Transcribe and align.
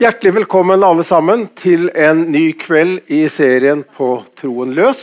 Hjertelig 0.00 0.30
velkommen 0.32 0.80
alle 0.80 1.02
sammen 1.04 1.42
til 1.60 1.90
en 1.92 2.22
ny 2.32 2.54
kveld 2.56 3.10
i 3.12 3.18
serien 3.28 3.82
På 3.84 4.22
troen 4.32 4.70
løs. 4.72 5.02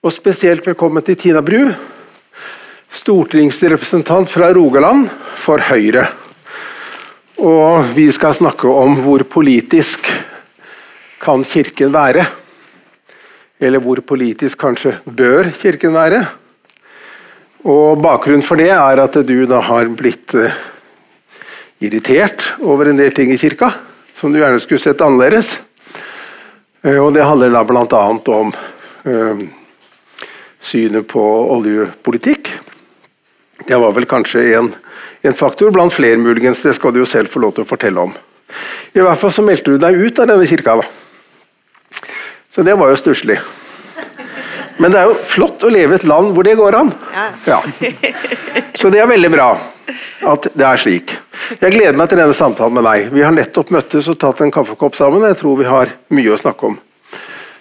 Og 0.00 0.14
spesielt 0.16 0.64
velkommen 0.64 1.04
til 1.04 1.18
Tina 1.20 1.42
Bru, 1.44 1.66
stortingsrepresentant 2.88 4.32
fra 4.32 4.48
Rogaland 4.56 5.12
for 5.36 5.60
Høyre. 5.68 6.06
Og 7.44 7.92
vi 7.92 8.08
skal 8.16 8.32
snakke 8.40 8.72
om 8.72 8.96
hvor 9.04 9.26
politisk 9.28 10.08
kan 11.20 11.44
Kirken 11.44 11.92
være? 11.92 12.24
Eller 13.60 13.84
hvor 13.84 14.00
politisk 14.00 14.64
kanskje 14.64 14.96
bør 15.04 15.52
Kirken 15.52 15.92
være? 15.92 16.24
Og 17.68 18.00
Bakgrunnen 18.00 18.48
for 18.48 18.56
det 18.56 18.72
er 18.72 19.04
at 19.04 19.20
du 19.20 19.42
da 19.44 19.60
har 19.68 19.92
blitt 19.92 20.32
eh, 20.32 20.62
irritert 21.82 22.44
over 22.62 22.90
en 22.90 23.00
del 23.00 23.12
ting 23.14 23.32
i 23.32 23.38
kirka 23.40 23.72
som 24.14 24.32
du 24.32 24.38
gjerne 24.38 24.60
skulle 24.62 24.82
sett 24.82 25.02
annerledes. 25.02 25.56
Eh, 26.82 26.98
og 26.98 27.12
Det 27.14 27.26
handler 27.26 27.50
da 27.50 27.64
bl.a. 27.66 28.02
om 28.36 28.52
øh, 29.04 29.42
synet 30.62 31.08
på 31.10 31.24
oljepolitikk. 31.56 32.52
Det 33.66 33.78
var 33.78 33.94
vel 33.94 34.06
kanskje 34.10 34.44
en, 34.58 34.70
en, 35.22 35.34
faktor 35.38 35.70
blant 35.74 35.94
flere, 35.94 36.18
muligens. 36.18 36.62
Det 36.62 36.74
skal 36.78 36.94
du 36.94 37.02
jo 37.02 37.08
selv 37.08 37.30
få 37.30 37.42
lov 37.42 37.56
til 37.56 37.66
å 37.66 37.68
fortelle 37.68 38.06
om. 38.08 38.14
I 38.94 39.02
hvert 39.02 39.18
fall 39.18 39.32
så 39.32 39.44
meldte 39.46 39.72
du 39.72 39.80
deg 39.80 39.98
ut 39.98 40.22
av 40.22 40.30
denne 40.30 40.46
kirka. 40.46 40.78
da. 40.78 40.86
Så 42.52 42.62
det 42.66 42.74
var 42.78 42.92
jo 42.92 43.00
stusslig. 43.00 43.38
Men 44.80 44.92
det 44.92 45.00
er 45.00 45.10
jo 45.10 45.18
flott 45.26 45.64
å 45.66 45.70
leve 45.72 45.96
i 45.96 46.00
et 46.00 46.06
land 46.08 46.32
hvor 46.36 46.46
det 46.46 46.56
går 46.58 46.78
an. 46.78 46.92
Ja. 47.48 47.58
Så 48.78 48.90
det 48.92 49.02
er 49.02 49.10
veldig 49.10 49.30
bra 49.32 49.50
at 50.32 50.48
det 50.54 50.66
er 50.66 50.80
slik. 50.80 51.16
Jeg 51.58 51.74
gleder 51.74 51.98
meg 51.98 52.10
til 52.10 52.20
denne 52.20 52.36
samtalen 52.36 52.76
med 52.76 52.86
deg. 52.86 53.08
Vi 53.12 53.24
har 53.24 53.34
nettopp 53.34 53.72
møttes 53.74 54.08
og 54.10 54.18
tatt 54.22 54.42
en 54.44 54.52
kaffekopp 54.54 54.96
sammen. 54.96 55.24
Jeg 55.26 55.40
tror 55.40 55.58
vi 55.58 55.68
har 55.68 55.92
mye 56.14 56.34
å 56.34 56.40
snakke 56.40 56.70
om. 56.70 56.76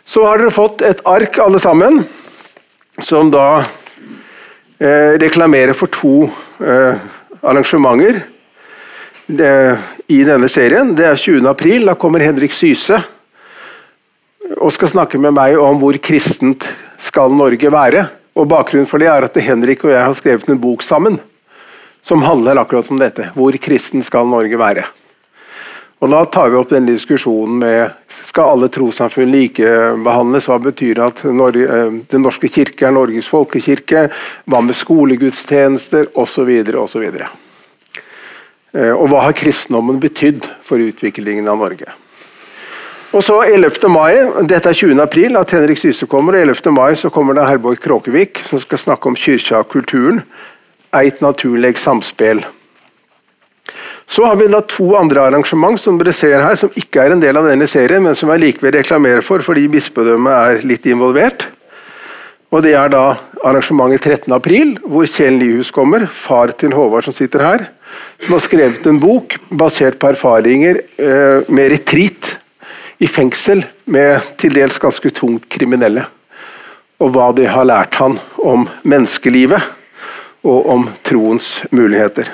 Så 0.05 0.25
har 0.27 0.41
dere 0.41 0.53
fått 0.53 0.83
et 0.85 1.01
ark 1.07 1.39
alle 1.41 1.59
sammen, 1.61 2.01
som 3.01 3.31
da 3.33 3.61
eh, 3.61 5.17
reklamerer 5.21 5.77
for 5.77 5.91
to 5.93 6.27
eh, 6.59 7.01
arrangementer 7.41 8.21
det, 9.25 9.53
i 10.11 10.21
denne 10.27 10.49
serien. 10.51 10.93
Det 10.97 11.07
er 11.07 11.19
20. 11.19 11.47
april. 11.49 11.87
Da 11.89 11.95
kommer 11.99 12.23
Henrik 12.23 12.53
Syse 12.55 12.99
og 14.57 14.71
skal 14.75 14.91
snakke 14.91 15.19
med 15.21 15.33
meg 15.37 15.57
om 15.61 15.79
hvor 15.79 15.95
kristent 16.03 16.67
skal 17.01 17.33
Norge 17.33 17.73
være. 17.73 18.05
Og 18.37 18.47
Bakgrunnen 18.47 18.87
for 18.87 19.01
det 19.01 19.09
er 19.11 19.27
at 19.27 19.43
Henrik 19.43 19.83
og 19.85 19.93
jeg 19.93 20.05
har 20.05 20.15
skrevet 20.15 20.49
en 20.49 20.61
bok 20.61 20.85
sammen 20.85 21.19
som 22.01 22.23
handler 22.25 22.61
akkurat 22.61 22.89
om 22.89 22.99
dette. 23.01 23.29
Hvor 23.35 23.55
kristen 23.61 24.03
skal 24.05 24.29
Norge 24.29 24.57
være? 24.57 24.85
Og 26.01 26.09
Da 26.09 26.23
tar 26.25 26.49
vi 26.49 26.57
opp 26.57 26.71
denne 26.71 26.95
diskusjonen 26.95 27.59
med 27.61 27.91
skal 28.09 28.55
alle 28.55 28.71
trossamfunn 28.73 29.29
likebehandles. 29.29 30.47
Hva 30.49 30.57
betyr 30.63 30.97
det 30.97 31.03
at 31.05 31.23
Norge, 31.29 31.67
eh, 31.67 31.91
Den 32.09 32.23
norske 32.25 32.49
kirke 32.49 32.87
er 32.87 32.91
Norges 32.91 33.27
folkekirke? 33.29 34.09
Hva 34.49 34.61
med 34.65 34.73
skolegudstjenester? 34.73 36.09
Osv. 36.15 36.49
osv. 36.73 37.05
Og, 38.73 38.97
og 38.97 39.09
hva 39.11 39.21
har 39.27 39.37
kristendommen 39.37 39.99
betydd 39.99 40.47
for 40.63 40.81
utviklingen 40.81 41.47
av 41.47 41.57
Norge? 41.57 42.00
Og 43.11 43.19
så 43.19 43.41
11. 43.43 43.89
mai, 43.91 44.13
Dette 44.47 44.71
er 44.71 44.77
20. 44.77 44.95
april 45.03 45.35
at 45.35 45.51
Henrik 45.51 45.79
Syse 45.81 46.07
kommer. 46.07 46.37
og 46.37 46.45
11. 46.47 46.71
mai 46.71 46.95
så 46.95 47.09
kommer 47.11 47.35
det 47.35 47.43
Herborg 47.43 47.81
Kråkevik 47.83 48.39
som 48.47 48.59
skal 48.59 48.79
snakke 48.79 49.09
om 49.09 49.17
kyrkja 49.19 49.59
og 49.59 49.67
kulturen. 49.67 50.21
Eit 50.95 51.19
naturleg 51.19 51.77
samspel. 51.77 52.39
Så 54.07 54.23
har 54.25 54.35
vi 54.39 54.47
da 54.47 54.61
to 54.63 54.95
andre 54.95 55.25
arrangement 55.27 55.79
som 55.79 55.99
dere 55.99 56.13
ser 56.15 56.39
her, 56.39 56.55
som 56.55 56.71
ikke 56.75 57.03
er 57.03 57.11
en 57.11 57.19
del 57.19 57.35
av 57.35 57.47
denne 57.47 57.67
serien, 57.67 58.03
men 58.03 58.15
som 58.15 58.31
jeg 58.31 58.43
likevel 58.45 58.77
reklamerer 58.79 59.23
for 59.23 59.43
fordi 59.43 59.67
bispedømmet 59.71 60.31
er 60.31 60.65
litt 60.67 60.87
involvert. 60.87 61.47
Og 62.51 62.63
Det 62.63 62.73
er 62.75 62.89
da 62.91 63.17
arrangementet 63.43 64.07
13. 64.07 64.31
april, 64.35 64.77
hvor 64.83 65.03
Kjell 65.07 65.35
Nyhus 65.39 65.71
kommer, 65.71 66.07
far 66.07 66.51
til 66.51 66.71
Håvard 66.71 67.03
som 67.03 67.13
sitter 67.13 67.43
her, 67.43 67.69
som 68.19 68.35
har 68.35 68.43
skrevet 68.43 68.87
en 68.87 68.99
bok 68.99 69.35
basert 69.51 69.99
på 69.99 70.11
erfaringer 70.11 70.79
eh, 70.99 71.47
med 71.51 71.71
retreat 71.71 72.40
i 73.01 73.07
fengsel 73.09 73.63
med 73.89 74.21
til 74.37 74.53
dels 74.53 74.77
ganske 74.81 75.09
tungt 75.17 75.47
kriminelle. 75.49 76.05
Og 77.01 77.15
hva 77.15 77.31
de 77.33 77.47
har 77.49 77.65
lært 77.65 77.97
han 77.97 78.19
om 78.37 78.67
menneskelivet 78.85 79.63
og 80.45 80.69
om 80.69 80.85
troens 81.05 81.63
muligheter. 81.73 82.29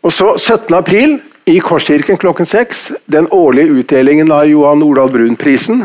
Og 0.00 0.14
så 0.14 0.32
17. 0.38 0.74
april 0.78 1.18
i 1.50 1.58
Korskirken 1.58 2.18
klokken 2.20 2.46
seks, 2.46 2.90
den 3.10 3.26
årlige 3.34 3.80
utdelingen 3.82 4.30
av 4.32 4.46
Johan 4.48 4.78
Nordahl 4.80 5.10
Brun-prisen, 5.10 5.82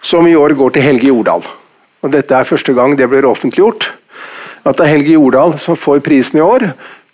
som 0.00 0.26
i 0.26 0.36
år 0.38 0.54
går 0.54 0.76
til 0.76 0.86
Helge 0.86 1.10
Jordal. 1.10 1.42
Og 2.02 2.12
Dette 2.14 2.36
er 2.38 2.46
første 2.46 2.72
gang 2.72 2.94
det 2.94 3.08
blir 3.10 3.26
offentliggjort. 3.26 3.90
At 4.62 4.78
det 4.78 4.86
er 4.86 4.94
Helge 4.94 5.16
Jordal 5.16 5.56
som 5.58 5.78
får 5.78 6.04
prisen 6.06 6.38
i 6.38 6.44
år. 6.44 6.68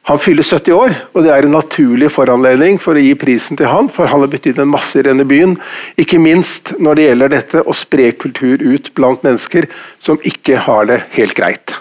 Han 0.04 0.18
fyller 0.20 0.44
70 0.44 0.72
år, 0.76 0.92
og 1.16 1.24
det 1.24 1.30
er 1.32 1.46
en 1.46 1.54
naturlig 1.56 2.10
foranledning 2.12 2.76
for 2.82 2.92
å 2.92 3.00
gi 3.00 3.14
prisen 3.16 3.56
til 3.56 3.70
han, 3.72 3.86
for 3.88 4.10
han 4.12 4.20
har 4.20 4.28
betydd 4.28 4.60
en 4.60 4.68
masse 4.68 5.00
i 5.00 5.04
denne 5.06 5.24
byen. 5.24 5.54
Ikke 5.96 6.20
minst 6.20 6.74
når 6.76 6.98
det 6.98 7.06
gjelder 7.06 7.32
dette 7.32 7.62
å 7.64 7.76
spre 7.76 8.10
kultur 8.12 8.60
ut 8.60 8.92
blant 8.98 9.24
mennesker 9.24 9.64
som 9.96 10.20
ikke 10.20 10.60
har 10.66 10.90
det 10.92 11.00
helt 11.16 11.32
greit. 11.38 11.78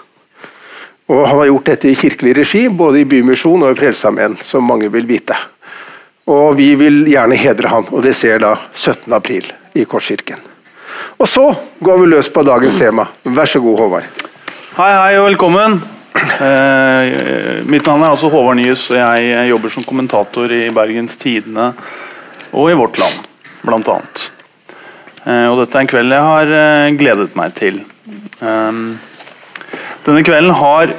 Og 1.12 1.26
Han 1.28 1.42
har 1.42 1.50
gjort 1.50 1.68
dette 1.68 1.90
i 1.90 1.98
kirkelig 2.00 2.32
regi, 2.38 2.62
både 2.72 3.02
i 3.02 3.04
Bymisjon 3.04 3.60
og 3.60 3.74
i 3.74 3.76
Frelsesarmeen, 3.76 4.38
som 4.40 4.64
mange 4.64 4.88
vil 4.88 5.04
vite. 5.04 5.36
Og 6.24 6.56
Vi 6.56 6.72
vil 6.80 7.04
gjerne 7.04 7.36
hedre 7.36 7.68
han, 7.68 7.84
og 7.92 8.02
det 8.02 8.16
ser 8.16 8.40
da 8.40 8.56
17. 8.72 9.12
april 9.12 9.52
i 9.76 9.84
Korskirken. 9.84 10.40
Og 11.20 11.28
så 11.28 11.50
går 11.84 12.00
vi 12.00 12.08
løs 12.08 12.32
på 12.32 12.42
dagens 12.42 12.80
tema. 12.80 13.04
Vær 13.24 13.44
så 13.44 13.60
god, 13.60 13.78
Håvard. 13.84 14.08
Hei, 14.78 14.94
hei 14.96 15.18
og 15.18 15.28
velkommen. 15.28 15.93
Eh, 16.24 17.64
mitt 17.68 17.86
navn 17.86 18.02
er 18.02 18.12
altså 18.14 18.30
Håvard 18.32 18.56
Nyhus, 18.58 18.88
og 18.92 18.98
jeg 18.98 19.48
jobber 19.50 19.72
som 19.72 19.84
kommentator 19.86 20.52
i 20.52 20.66
Bergens 20.74 21.18
Tidende 21.20 21.72
og 22.54 22.70
i 22.70 22.76
Vårt 22.78 22.98
Land, 23.00 23.26
blant 23.64 23.90
annet. 23.92 24.24
Eh, 25.24 25.46
og 25.50 25.60
dette 25.60 25.78
er 25.78 25.84
en 25.84 25.90
kveld 25.90 26.14
jeg 26.16 26.28
har 26.28 26.52
eh, 26.58 26.92
gledet 27.00 27.34
meg 27.38 27.56
til. 27.58 27.80
Denne 30.04 30.24
kvelden 30.26 30.52
har 30.58 30.92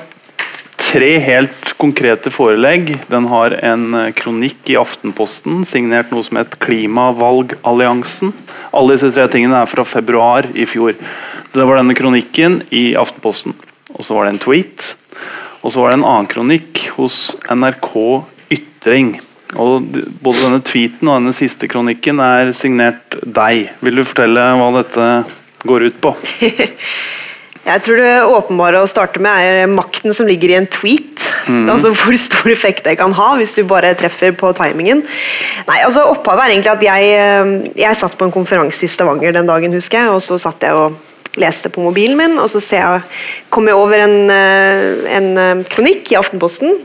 tre 0.81 1.11
helt 1.21 1.73
konkrete 1.81 2.31
forelegg. 2.33 2.89
Den 3.11 3.27
har 3.29 3.53
en 3.65 3.85
kronikk 4.17 4.71
i 4.73 4.77
Aftenposten 4.79 5.65
signert 5.67 6.13
noe 6.13 6.25
som 6.25 6.39
het 6.39 6.57
Klimavalgalliansen. 6.63 8.33
Alle 8.75 8.95
disse 8.95 9.11
tre 9.13 9.27
tingene 9.31 9.61
er 9.61 9.69
fra 9.69 9.85
februar 9.85 10.47
i 10.57 10.65
fjor. 10.69 10.95
Det 11.53 11.65
var 11.65 11.81
denne 11.81 11.97
kronikken 11.97 12.61
i 12.73 12.93
Aftenposten. 12.99 13.53
Og 13.95 14.03
så 14.03 14.15
var 14.15 14.25
det 14.25 14.35
en 14.35 14.45
tweet 14.47 14.95
og 15.65 15.73
så 15.73 15.81
var 15.81 15.91
det 15.91 15.99
en 15.99 16.05
annen 16.05 16.29
kronikk 16.29 16.83
hos 16.99 17.33
NRK 17.49 17.91
Ytring. 18.53 19.15
Og 19.57 19.87
både 20.21 20.43
denne 20.43 20.61
tweeten 20.65 21.09
og 21.09 21.17
denne 21.17 21.33
siste 21.33 21.69
kronikken 21.71 22.19
er 22.21 22.51
signert 22.53 23.17
deg. 23.23 23.71
Vil 23.81 23.97
du 23.97 24.05
fortelle 24.05 24.43
hva 24.59 24.67
dette 24.77 25.07
går 25.65 25.87
ut 25.89 26.01
på? 26.03 26.13
Jeg 27.65 27.81
tror 27.81 27.97
det 27.97 28.09
åpenbare 28.29 28.83
å 28.83 28.89
starte 28.89 29.17
med 29.25 29.41
er 29.41 29.71
makten 29.71 30.13
som 30.13 30.27
ligger 30.29 30.51
i 30.53 30.57
en 30.59 30.69
tweet. 30.69 31.23
Mm. 31.49 31.65
Altså 31.73 31.89
Hvor 31.97 32.13
stor 32.21 32.51
effekt 32.53 32.85
det 32.85 32.93
kan 32.99 33.15
ha 33.17 33.31
hvis 33.39 33.55
du 33.57 33.63
bare 33.65 33.95
treffer 33.97 34.35
på 34.37 34.51
timingen. 34.57 35.01
Nei, 35.65 35.79
altså 35.81 36.05
Opphavet 36.11 36.45
er 36.45 36.53
egentlig 36.53 36.73
at 36.75 36.85
jeg, 36.85 37.09
eh, 37.17 37.73
jeg 37.81 37.97
satt 37.97 38.13
på 38.19 38.27
en 38.27 38.35
konferanse 38.35 38.85
i 38.85 38.91
Stavanger 38.91 39.33
den 39.33 39.49
dagen, 39.49 39.73
husker 39.73 40.03
jeg. 40.03 40.13
Og 40.13 40.21
så 40.21 40.37
satt 40.41 40.61
jeg 40.61 40.77
og 40.77 40.93
leste 41.41 41.71
på 41.73 41.83
mobilen 41.83 42.17
min, 42.19 42.37
og 42.41 42.49
så 42.51 42.61
jeg, 42.63 43.05
kom 43.53 43.67
jeg 43.69 43.79
over 43.79 44.05
en, 44.05 44.17
eh, 44.31 45.15
en, 45.17 45.31
eh, 45.37 45.63
kronikk 45.71 46.11
i 46.11 46.19
Aftenposten 46.19 46.75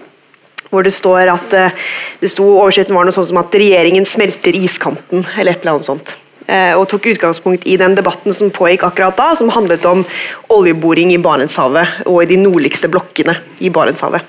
hvor 0.70 0.86
det 0.86 0.92
står 0.94 1.32
at 1.32 1.54
eh, 1.58 1.86
det 2.20 2.30
sto 2.30 2.46
overskriften 2.46 2.94
var 2.94 3.06
noe 3.06 3.14
sånt 3.14 3.30
som 3.30 3.40
at 3.42 3.54
'regjeringen 3.54 4.06
smelter 4.06 4.54
iskanten', 4.54 5.26
eller 5.38 5.52
et 5.52 5.64
eller 5.64 5.76
annet 5.76 5.88
sånt. 5.88 6.16
Og 6.50 6.86
tok 6.90 7.04
utgangspunkt 7.12 7.66
i 7.70 7.76
den 7.78 7.94
debatten 7.94 8.34
som 8.34 8.50
pågikk 8.50 8.82
akkurat 8.88 9.14
da, 9.18 9.28
som 9.38 9.52
handlet 9.54 9.84
om 9.86 10.02
oljeboring 10.50 11.12
i 11.14 11.20
Barentshavet 11.22 12.02
og 12.06 12.24
i 12.24 12.30
de 12.32 12.40
nordligste 12.40 12.90
blokkene 12.90 13.36
i 13.62 13.70
Barentshavet. 13.70 14.26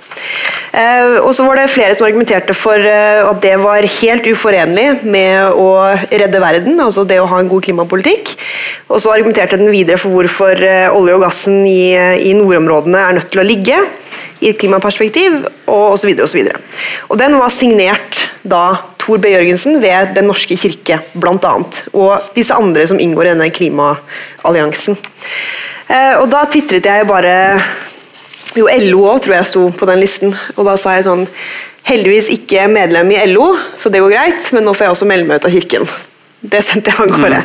Eh, 0.71 1.18
og 1.19 1.33
så 1.35 1.44
var 1.44 1.59
det 1.59 1.71
flere 1.71 1.95
som 1.97 2.06
argumenterte 2.07 2.56
for 2.56 2.79
eh, 2.79 3.19
at 3.27 3.41
det 3.44 3.57
var 3.59 3.83
helt 3.83 4.27
uforenlig 4.31 5.01
med 5.03 5.57
å 5.59 5.71
redde 6.07 6.39
verden, 6.39 6.79
altså 6.79 7.03
det 7.07 7.19
å 7.19 7.27
ha 7.27 7.41
en 7.41 7.50
god 7.51 7.65
klimapolitikk. 7.65 8.31
Og 8.88 9.01
så 9.03 9.12
argumenterte 9.12 9.59
den 9.59 9.71
videre 9.73 10.00
for 10.00 10.15
hvorfor 10.15 10.63
eh, 10.63 10.88
olje 10.95 11.18
og 11.18 11.25
gassen 11.25 11.65
i, 11.68 11.91
i 12.23 12.31
nordområdene 12.38 13.03
er 13.03 13.19
nødt 13.19 13.31
til 13.33 13.44
å 13.44 13.47
ligge 13.47 13.81
i 14.41 14.50
et 14.50 14.62
klimaperspektiv, 14.62 15.41
og 15.68 15.97
osv. 15.97 16.13
Og, 16.15 16.29
så 16.29 16.39
videre, 16.39 16.56
og, 16.56 16.63
så 16.63 17.12
og 17.12 17.19
den 17.19 17.35
var 17.38 17.51
signert 17.53 18.23
da 18.47 18.63
Tor 19.01 19.21
B. 19.21 19.31
Jørgensen 19.33 19.80
ved 19.81 20.13
Den 20.15 20.30
norske 20.30 20.57
kirke, 20.59 21.00
bl.a. 21.18 21.53
Og 21.98 22.33
disse 22.36 22.53
andre 22.53 22.86
som 22.89 23.01
inngår 23.01 23.30
i 23.30 23.33
denne 23.33 23.50
klimaalliansen. 23.53 24.98
Og 26.21 26.27
da 26.31 26.45
tvitret 26.48 26.86
jeg 26.88 27.07
bare 27.09 27.33
jo, 28.56 28.68
LO 28.68 29.06
òg 29.07 29.24
tror 29.24 29.38
jeg 29.38 29.48
sto 29.50 29.65
på 29.75 29.88
den 29.89 30.01
listen. 30.01 30.33
Og 30.57 30.68
da 30.68 30.77
sa 30.80 30.98
jeg 30.98 31.07
sånn 31.09 31.27
Heldigvis 31.88 32.27
ikke 32.30 32.68
medlem 32.69 33.09
i 33.09 33.18
LO, 33.31 33.48
så 33.74 33.89
det 33.89 34.03
går 34.03 34.12
greit, 34.13 34.50
men 34.53 34.68
nå 34.68 34.75
får 34.77 34.86
jeg 34.86 34.94
også 34.94 35.07
melde 35.09 35.25
meg 35.25 35.42
ut 35.42 35.47
av 35.50 35.56
kirken. 35.56 35.88
Det 36.41 36.57
sendte 36.65 36.89
jeg 36.89 36.97
av 36.97 37.11
gårde. 37.11 37.39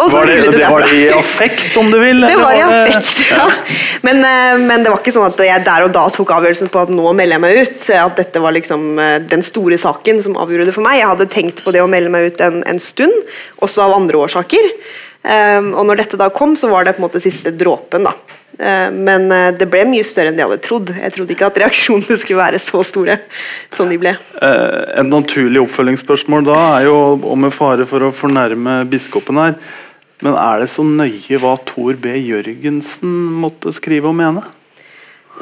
Og 0.00 0.12
Var 0.12 0.30
det, 0.30 0.36
det 0.54 0.68
var 0.72 0.86
det 0.86 0.92
i 0.96 1.02
affekt, 1.12 1.74
om 1.76 1.90
du 1.92 1.98
vil? 2.00 2.22
Det 2.30 2.36
var 2.40 2.56
i 2.56 2.62
affekt, 2.64 3.18
ja. 3.28 3.44
Men, 4.06 4.22
eh, 4.24 4.62
men 4.62 4.84
det 4.84 4.92
var 4.92 5.02
ikke 5.02 5.12
sånn 5.12 5.26
at 5.28 5.40
jeg 5.44 5.64
der 5.66 5.84
og 5.84 5.92
da 5.92 6.06
tok 6.12 6.32
avgjørelsen 6.38 6.70
på 6.72 6.84
at 6.86 6.92
nå 6.92 7.12
melder 7.16 7.36
jeg 7.36 7.44
meg 7.44 7.60
ut. 7.60 7.82
At 7.96 8.20
dette 8.22 8.40
var 8.40 8.56
liksom 8.56 8.86
eh, 9.02 9.18
den 9.28 9.44
store 9.44 9.76
saken 9.80 10.22
som 10.24 10.38
avgjorde 10.40 10.70
det 10.70 10.76
for 10.76 10.86
meg. 10.86 11.02
Jeg 11.02 11.10
hadde 11.12 11.28
tenkt 11.32 11.60
på 11.64 11.74
det 11.76 11.84
å 11.84 11.90
melde 11.90 12.12
meg 12.14 12.30
ut 12.30 12.40
en, 12.46 12.62
en 12.64 12.80
stund, 12.80 13.12
også 13.60 13.84
av 13.84 13.98
andre 13.98 14.24
årsaker. 14.24 14.70
Um, 15.26 15.72
og 15.74 15.88
når 15.88 16.04
dette 16.04 16.18
da 16.20 16.30
kom, 16.30 16.54
så 16.58 16.70
var 16.70 16.86
det 16.86 16.94
på 16.96 17.02
en 17.02 17.08
måte 17.08 17.22
siste 17.22 17.50
dråpen, 17.54 18.06
da. 18.06 18.14
Eh, 18.58 18.90
men 18.92 19.28
eh, 19.32 19.50
det 19.52 19.68
ble 19.68 19.82
mye 19.88 20.04
større 20.06 20.32
enn 20.32 20.38
de 20.38 20.44
hadde 20.44 20.60
trodd. 20.64 20.92
Jeg 20.96 21.12
trodde 21.12 21.34
ikke 21.34 21.48
at 21.50 21.58
reaksjonene 21.60 22.18
skulle 22.22 22.40
være 22.40 22.60
så 22.62 22.82
store 22.86 23.18
som 23.72 23.90
de 23.90 23.98
ble. 24.00 24.14
En 24.40 25.06
Et 25.06 25.10
naturlig 25.10 25.60
oppfølgingsspørsmål 25.66 26.46
da 26.48 26.60
er 26.78 26.86
jo, 26.88 26.96
og 27.16 27.40
med 27.42 27.54
fare 27.54 27.86
for 27.88 28.06
å 28.06 28.14
fornærme 28.16 28.80
biskopen 28.90 29.42
her, 29.42 29.58
men 30.24 30.38
er 30.40 30.62
det 30.62 30.70
så 30.72 30.84
nøye 30.86 31.40
hva 31.42 31.56
Tor 31.68 31.98
B. 32.00 32.14
Jørgensen 32.16 33.12
måtte 33.42 33.74
skrive 33.76 34.08
og 34.08 34.16
mene? 34.16 34.44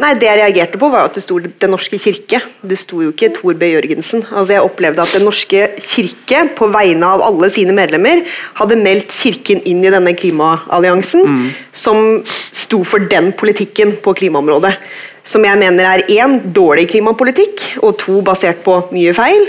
Nei, 0.02 0.14
Det 0.18 0.26
jeg 0.26 0.40
reagerte 0.40 0.78
på, 0.80 0.88
var 0.90 1.06
at 1.06 1.14
det 1.14 1.22
sto 1.22 1.38
Den 1.38 1.70
norske 1.70 1.98
kirke. 2.02 2.40
Det 2.66 2.78
sto 2.78 3.00
jo 3.04 3.12
ikke 3.12 3.30
Tor 3.36 3.54
B. 3.54 3.68
Jørgensen. 3.74 4.24
Altså 4.32 4.56
Jeg 4.56 4.66
opplevde 4.66 5.02
at 5.02 5.14
Den 5.14 5.24
norske 5.28 5.68
kirke, 5.78 6.48
på 6.56 6.68
vegne 6.74 7.06
av 7.06 7.22
alle 7.22 7.50
sine 7.50 7.74
medlemmer, 7.76 8.24
hadde 8.58 8.80
meldt 8.80 9.14
Kirken 9.14 9.62
inn 9.64 9.84
i 9.84 9.92
denne 9.92 10.14
klimaalliansen, 10.18 11.52
som 11.72 12.24
sto 12.26 12.82
for 12.84 12.98
den 12.98 13.32
politikken 13.32 13.94
på 14.02 14.14
klimaområdet. 14.18 14.74
Som 15.22 15.44
jeg 15.46 15.58
mener 15.58 15.86
er 15.86 16.06
én 16.10 16.40
dårlig 16.52 16.88
klimapolitikk, 16.90 17.78
og 17.82 17.96
to 17.98 18.20
basert 18.22 18.64
på 18.64 18.80
mye 18.92 19.14
feil. 19.14 19.46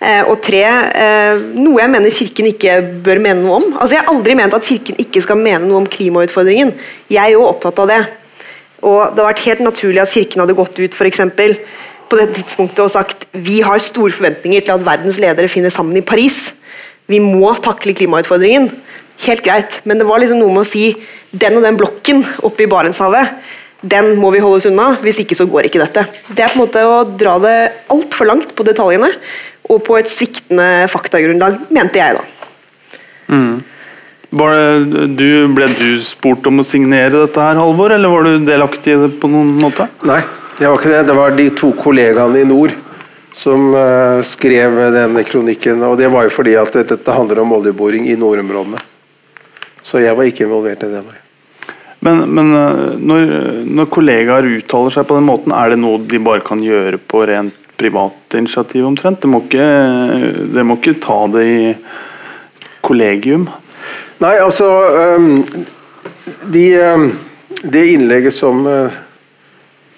Eh, 0.00 0.22
og 0.30 0.38
tre, 0.40 0.62
eh, 0.64 1.42
noe 1.60 1.80
jeg 1.82 1.90
mener 1.92 2.10
Kirken 2.14 2.46
ikke 2.48 2.78
bør 3.04 3.20
mene 3.20 3.42
noe 3.42 3.58
om. 3.58 3.66
Altså 3.74 3.96
Jeg 3.96 4.04
har 4.04 4.14
aldri 4.14 4.34
ment 4.34 4.54
at 4.54 4.64
Kirken 4.64 4.96
ikke 4.96 5.20
skal 5.20 5.36
mene 5.36 5.66
noe 5.66 5.82
om 5.82 5.86
klimautfordringen. 5.86 6.72
Jeg 7.10 7.20
er 7.20 7.34
jo 7.34 7.44
opptatt 7.44 7.78
av 7.78 7.90
det. 7.90 8.00
Og 8.80 9.12
det 9.12 9.22
har 9.22 9.30
vært 9.32 9.46
helt 9.46 9.64
naturlig 9.66 10.02
at 10.02 10.12
Kirken 10.12 10.42
hadde 10.44 10.56
gått 10.58 10.78
ut 10.80 10.96
for 10.96 11.08
eksempel, 11.08 11.56
på 12.10 12.18
det 12.18 12.32
tidspunktet 12.34 12.82
og 12.82 12.90
sagt 12.90 13.28
vi 13.46 13.60
har 13.62 13.78
store 13.78 14.10
forventninger 14.10 14.64
til 14.66 14.74
at 14.74 14.82
verdens 14.82 15.20
ledere 15.22 15.50
finner 15.50 15.70
sammen 15.70 15.94
i 16.00 16.02
Paris. 16.02 16.56
Vi 17.06 17.20
må 17.22 17.52
takle 17.62 17.94
klimautfordringen. 17.94 18.66
Helt 19.26 19.44
greit, 19.46 19.78
men 19.86 20.00
det 20.00 20.08
var 20.08 20.18
liksom 20.18 20.40
noe 20.40 20.50
med 20.54 20.64
å 20.64 20.68
si 20.68 20.88
den 21.30 21.58
og 21.60 21.66
den 21.66 21.78
blokken 21.78 22.24
oppe 22.46 22.64
i 22.64 22.70
Barentshavet, 22.70 23.36
den 23.80 24.14
må 24.20 24.28
vi 24.34 24.40
holde 24.42 24.58
oss 24.60 24.68
unna, 24.68 24.90
hvis 25.00 25.22
ikke 25.22 25.36
så 25.38 25.46
går 25.48 25.68
ikke 25.68 25.80
dette. 25.80 26.04
Det 26.28 26.44
er 26.44 26.52
på 26.52 26.58
en 26.58 26.64
måte 26.64 26.82
å 26.84 27.00
dra 27.08 27.38
det 27.40 27.54
altfor 27.92 28.28
langt 28.28 28.52
på 28.56 28.66
detaljene, 28.66 29.08
og 29.70 29.82
på 29.86 29.96
et 30.00 30.10
sviktende 30.10 30.88
faktagrunnlag, 30.90 31.60
mente 31.72 32.00
jeg 32.00 32.18
da. 32.18 32.24
Det, 33.30 33.69
du, 34.30 35.30
ble 35.54 35.66
du 35.74 35.88
spurt 35.98 36.46
om 36.46 36.62
å 36.62 36.66
signere 36.66 37.24
dette 37.24 37.42
her, 37.42 37.58
Halvor, 37.58 37.90
eller 37.96 38.12
var 38.12 38.28
du 38.28 38.46
delaktig 38.46 38.94
i 38.94 39.00
det 39.00 39.08
på 39.18 39.30
noen 39.30 39.56
måte? 39.58 39.88
Nei, 40.06 40.20
det 40.58 40.68
var 40.68 40.78
ikke 40.78 40.92
det. 40.92 41.00
Det 41.08 41.16
var 41.18 41.34
de 41.34 41.48
to 41.58 41.72
kollegaene 41.74 42.44
i 42.44 42.46
nord 42.46 42.76
som 43.40 43.72
uh, 43.74 44.20
skrev 44.26 44.76
denne 44.94 45.24
kronikken. 45.26 45.82
Og 45.88 45.96
det 45.98 46.10
var 46.12 46.28
jo 46.28 46.34
fordi 46.34 46.54
at 46.60 46.78
dette 46.78 47.16
handler 47.16 47.42
om 47.42 47.56
oljeboring 47.58 48.06
i 48.10 48.18
nordområdene. 48.20 48.78
Så 49.82 50.02
jeg 50.04 50.14
var 50.14 50.28
ikke 50.28 50.46
involvert 50.46 50.84
i 50.86 50.92
det. 50.92 51.02
Nei. 51.08 51.18
Men, 52.00 52.22
men 52.32 52.52
eh, 52.56 52.92
når, 52.96 53.32
når 53.68 53.88
kollegaer 53.92 54.46
uttaler 54.48 54.92
seg 54.94 55.04
på 55.08 55.18
den 55.18 55.26
måten, 55.28 55.52
er 55.52 55.72
det 55.72 55.80
noe 55.82 55.98
de 56.08 56.20
bare 56.22 56.44
kan 56.44 56.62
gjøre 56.64 57.00
på 57.00 57.26
rent 57.28 57.56
privat 57.80 58.36
initiativ 58.38 58.86
omtrent? 58.88 59.20
Dere 59.20 59.32
må 59.32 59.42
de 59.50 60.64
må 60.64 60.78
ikke 60.78 60.96
ta 61.02 61.18
det 61.32 61.44
i 61.44 61.66
kollegium? 62.84 63.48
Nei, 64.20 64.36
altså 64.36 64.66
øhm, 64.92 65.44
de, 66.52 66.66
øhm, 66.76 67.12
Det 67.72 67.86
innlegget 67.86 68.32
som, 68.32 68.66
øh, 68.66 68.92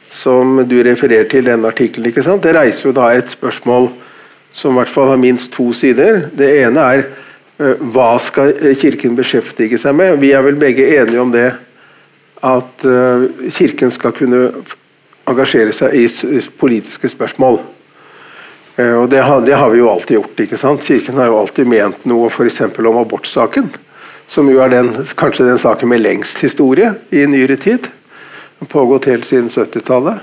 som 0.08 0.68
du 0.68 0.82
refererer 0.82 1.28
til, 1.28 1.44
den 1.46 1.64
artikkelen, 1.64 2.40
det 2.42 2.56
reiser 2.56 2.88
jo 2.88 2.92
da 2.92 3.12
et 3.14 3.30
spørsmål 3.30 3.90
som 4.52 4.72
i 4.72 4.74
hvert 4.74 4.88
fall 4.88 5.08
har 5.08 5.16
minst 5.16 5.52
to 5.52 5.72
sider. 5.72 6.28
Det 6.38 6.62
ene 6.62 6.80
er 6.80 7.02
øh, 7.58 7.80
hva 7.92 8.18
skal 8.18 8.54
øh, 8.60 8.76
Kirken 8.76 9.16
beskjeftige 9.16 9.78
seg 9.78 9.94
med? 9.94 10.16
Vi 10.16 10.32
er 10.32 10.42
vel 10.42 10.56
begge 10.56 11.00
enige 11.00 11.20
om 11.20 11.32
det 11.32 11.52
at 12.42 12.86
Kirken 13.50 13.90
skal 13.90 14.12
kunne 14.12 14.50
engasjere 15.30 15.72
seg 15.72 15.94
i 15.94 16.40
politiske 16.58 17.08
spørsmål. 17.08 17.60
Eh, 18.78 18.94
Og 19.02 19.10
det 19.10 19.22
har, 19.22 19.40
det 19.40 19.56
har 19.56 19.70
vi 19.70 19.78
jo 19.78 19.90
alltid 19.90 20.16
gjort. 20.16 20.40
ikke 20.40 20.56
sant? 20.56 20.84
Kirken 20.84 21.18
har 21.20 21.26
jo 21.30 21.38
alltid 21.38 21.68
ment 21.68 22.06
noe 22.08 22.30
f.eks. 22.30 22.60
om 22.78 23.00
abortsaken, 23.02 23.70
som 24.32 24.48
jo 24.48 24.62
er 24.64 24.70
den, 24.72 24.88
kanskje 25.18 25.44
den 25.44 25.60
saken 25.60 25.90
med 25.92 26.00
lengst 26.00 26.40
historie 26.40 26.94
i 27.12 27.26
nyere 27.28 27.58
tid. 27.60 27.84
Den 27.84 28.64
har 28.64 28.70
pågått 28.72 29.10
helt 29.10 29.26
siden 29.28 29.50
70-tallet. 29.52 30.22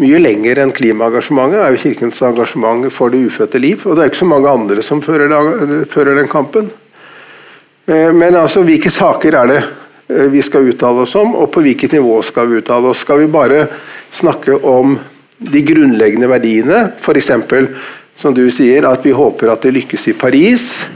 Mye 0.00 0.18
lenger 0.18 0.58
enn 0.62 0.72
klimaengasjementet 0.74 1.60
er 1.60 1.74
jo 1.74 1.82
Kirkens 1.84 2.22
engasjement 2.24 2.88
for 2.90 3.12
det 3.12 3.20
ufødte 3.28 3.60
liv. 3.60 3.84
Og 3.84 3.94
det 3.94 4.02
er 4.06 4.10
ikke 4.10 4.22
så 4.22 4.30
mange 4.30 4.50
andre 4.50 4.82
som 4.82 5.02
fører, 5.04 5.28
den 6.16 6.32
kampen. 6.32 6.72
Eh, 7.86 8.10
Men 8.12 8.40
altså, 8.40 8.64
hvilke 8.64 8.90
saker 8.90 9.36
er 9.42 9.52
det 9.52 9.60
eh, 10.08 10.26
vi 10.32 10.42
skal 10.42 10.72
uttale 10.72 11.04
oss 11.04 11.14
om, 11.20 11.36
og 11.36 11.52
på 11.52 11.62
hvilket 11.62 11.98
nivå 11.98 12.22
skal 12.24 12.48
vi 12.48 12.62
uttale 12.62 12.90
oss? 12.90 13.04
Skal 13.04 13.20
vi 13.20 13.30
bare 13.30 13.66
snakke 14.10 14.56
om 14.64 14.96
de 15.38 15.62
grunnleggende 15.62 16.30
verdiene, 16.30 16.86
f.eks. 16.98 17.30
som 18.16 18.34
du 18.34 18.46
sier, 18.50 18.88
at 18.88 19.04
vi 19.04 19.12
håper 19.12 19.52
at 19.52 19.62
det 19.62 19.76
lykkes 19.76 20.08
i 20.08 20.16
Paris, 20.16 20.86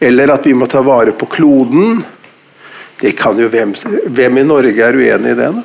eller 0.00 0.34
at 0.34 0.46
vi 0.46 0.54
må 0.56 0.66
ta 0.70 0.82
vare 0.84 1.14
på 1.16 1.28
kloden? 1.30 2.02
Det 3.00 3.14
kan 3.18 3.38
jo 3.38 3.48
hvem, 3.52 3.74
hvem 4.06 4.38
i 4.38 4.46
Norge 4.46 4.84
er 4.84 4.96
uenig 4.96 5.34
i 5.34 5.38
det? 5.38 5.50
da? 5.54 5.64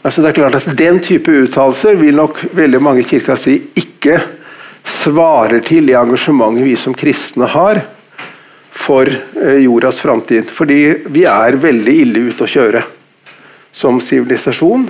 Altså 0.00 0.22
det 0.22 0.30
er 0.30 0.38
klart 0.38 0.56
at 0.56 0.68
Den 0.78 1.00
type 1.04 1.32
uttalelser 1.42 1.98
vil 2.00 2.16
nok 2.16 2.38
veldig 2.56 2.80
mange 2.80 3.02
i 3.02 3.08
kirka 3.08 3.36
si 3.36 3.58
ikke 3.76 4.16
svarer 4.86 5.60
til 5.64 5.90
det 5.90 5.98
engasjementet 5.98 6.64
vi 6.64 6.76
som 6.80 6.96
kristne 6.96 7.48
har 7.52 7.82
for 8.80 9.08
eh, 9.10 9.60
jordas 9.60 10.00
framtid. 10.00 10.48
Fordi 10.48 10.80
vi 11.12 11.26
er 11.28 11.60
veldig 11.60 11.96
ille 12.04 12.24
ute 12.30 12.46
å 12.46 12.50
kjøre 12.50 12.82
som 13.72 14.00
sivilisasjon. 14.00 14.86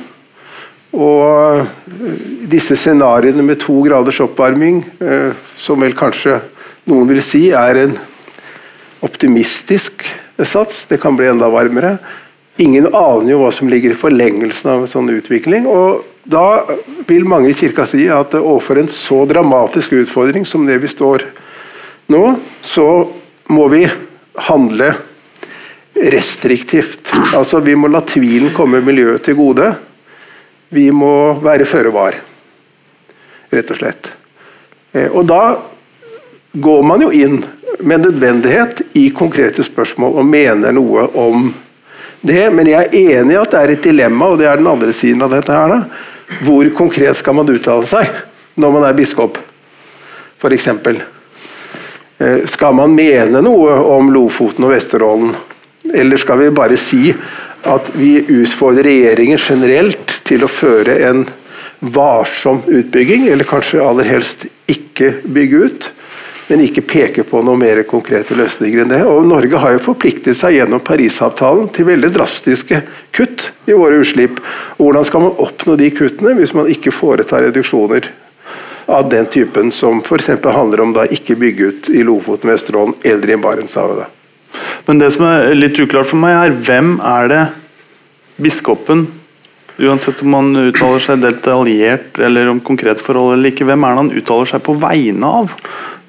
Og 0.94 1.58
eh, 1.58 1.66
disse 2.50 2.78
scenarioene 2.78 3.42
med 3.46 3.58
to 3.62 3.80
graders 3.86 4.22
oppvarming, 4.22 4.78
eh, 5.02 5.34
som 5.58 5.82
vel 5.82 5.96
kanskje 5.98 6.38
noen 6.90 7.10
vil 7.10 7.22
si 7.24 7.48
er 7.50 7.82
en 7.82 7.98
optimistisk 9.00 10.04
sats, 10.44 10.84
det 10.88 11.00
kan 11.00 11.16
bli 11.16 11.28
enda 11.28 11.48
varmere. 11.48 11.96
Ingen 12.60 12.90
aner 12.94 13.30
jo 13.32 13.40
hva 13.40 13.50
som 13.54 13.68
ligger 13.72 13.94
i 13.94 13.98
forlengelsen 13.98 14.70
av 14.70 14.82
en 14.84 14.90
sånn 14.90 15.10
utvikling. 15.14 15.66
og 15.66 16.04
Da 16.24 16.64
vil 17.08 17.24
mange 17.24 17.48
i 17.50 17.56
kirka 17.56 17.86
si 17.88 18.04
at 18.12 18.34
overfor 18.36 18.78
en 18.78 18.90
så 18.92 19.22
dramatisk 19.28 19.94
utfordring 20.02 20.44
som 20.46 20.66
det 20.68 20.76
vi 20.82 20.88
står 20.88 21.24
nå, 22.12 22.36
så 22.60 23.08
må 23.48 23.68
vi 23.72 23.86
handle 24.50 24.92
restriktivt. 25.94 27.10
Altså 27.34 27.60
Vi 27.64 27.74
må 27.74 27.88
la 27.88 28.02
tvilen 28.04 28.52
komme 28.54 28.82
miljøet 28.84 29.24
til 29.24 29.38
gode. 29.38 29.72
Vi 30.70 30.90
må 30.94 31.40
være 31.42 31.66
føre 31.66 31.90
var, 31.92 32.14
rett 33.50 33.70
og 33.72 33.80
slett. 33.80 34.12
Eh, 34.92 35.08
Og 35.10 35.26
da 35.26 35.56
går 36.52 36.82
man 36.82 37.00
jo 37.00 37.10
inn 37.10 37.40
med 37.82 38.04
nødvendighet 38.04 38.82
i 38.98 39.10
konkrete 39.14 39.64
spørsmål 39.64 40.20
og 40.20 40.26
mener 40.26 40.72
noe 40.74 41.06
om 41.18 41.50
det. 42.20 42.50
Men 42.52 42.68
jeg 42.68 42.88
er 42.88 42.96
enig 43.18 43.36
i 43.36 43.40
at 43.40 43.54
det 43.54 43.60
er 43.60 43.74
et 43.74 43.88
dilemma, 43.90 44.32
og 44.32 44.40
det 44.40 44.48
er 44.50 44.60
den 44.60 44.70
andre 44.70 44.92
siden 44.92 45.22
av 45.22 45.32
dette. 45.34 45.52
her 45.52 45.68
da. 45.68 45.80
Hvor 46.46 46.68
konkret 46.76 47.16
skal 47.18 47.34
man 47.34 47.50
uttale 47.50 47.88
seg 47.90 48.06
når 48.60 48.74
man 48.74 48.86
er 48.86 48.96
biskop, 48.98 49.38
f.eks.? 50.40 50.68
Eh, 52.20 52.46
Skal 52.46 52.74
man 52.76 52.94
mene 52.94 53.40
noe 53.42 53.76
om 53.96 54.12
Lofoten 54.12 54.66
og 54.66 54.74
Vesterålen? 54.74 55.32
Eller 55.94 56.20
skal 56.20 56.38
vi 56.38 56.50
bare 56.54 56.76
si 56.78 57.08
at 57.68 57.90
vi 57.96 58.18
utfordrer 58.40 58.86
regjeringen 58.86 59.40
generelt 59.40 60.20
til 60.24 60.44
å 60.44 60.50
føre 60.50 60.98
en 61.08 61.24
varsom 61.80 62.60
utbygging, 62.68 63.26
eller 63.28 63.48
kanskje 63.48 63.80
aller 63.82 64.08
helst 64.08 64.46
ikke 64.68 65.14
bygge 65.24 65.64
ut, 65.64 65.88
men 66.50 66.64
ikke 66.64 66.82
peke 66.82 67.22
på 67.26 67.40
noen 67.46 67.60
mer 67.62 67.80
konkrete 67.86 68.34
løsninger 68.34 68.82
enn 68.82 68.90
det. 68.90 69.00
Og 69.06 69.22
Norge 69.28 69.58
har 69.62 69.76
jo 69.76 69.82
forpliktet 69.84 70.34
seg 70.38 70.56
gjennom 70.56 70.82
Parisavtalen 70.82 71.68
til 71.70 71.86
veldig 71.86 72.10
drastiske 72.16 72.80
kutt 73.14 73.50
i 73.70 73.76
våre 73.76 74.00
utslipp. 74.02 74.40
Hvordan 74.80 75.06
skal 75.06 75.24
man 75.28 75.38
oppnå 75.44 75.76
de 75.78 75.92
kuttene 75.94 76.34
hvis 76.40 76.54
man 76.58 76.70
ikke 76.70 76.94
foretar 76.94 77.46
reduksjoner 77.46 78.10
av 78.90 79.06
den 79.12 79.28
typen 79.30 79.70
som 79.70 80.02
f.eks. 80.02 80.32
handler 80.42 80.82
om 80.82 80.96
da 80.96 81.06
ikke 81.06 81.38
bygge 81.38 81.70
ut 81.70 81.92
i 81.94 82.02
Lofoten, 82.02 82.50
Vesterålen 82.50 82.98
eller 83.06 83.30
i 83.30 83.38
Barentshavet? 83.38 84.18
Men 84.88 84.98
det 84.98 85.12
som 85.14 85.28
er 85.30 85.54
litt 85.54 85.78
uklart 85.78 86.10
for 86.10 86.18
meg, 86.18 86.34
er 86.34 86.58
hvem 86.66 86.96
er 86.98 87.30
det 87.30 87.44
biskopen 88.42 89.06
Uansett 89.80 90.20
om 90.22 90.34
han 90.36 90.50
uttaler 90.68 91.00
seg 91.00 91.22
detaljert 91.22 92.18
eller 92.20 92.50
om 92.52 92.58
konkrete 92.60 93.00
forhold 93.04 93.38
eller 93.38 93.52
ikke, 93.52 93.64
hvem 93.64 93.84
er 93.86 93.94
det 93.94 94.02
han 94.02 94.10
uttaler 94.20 94.50
seg 94.50 94.62
på 94.66 94.74
vegne 94.82 95.30
av? 95.40 95.54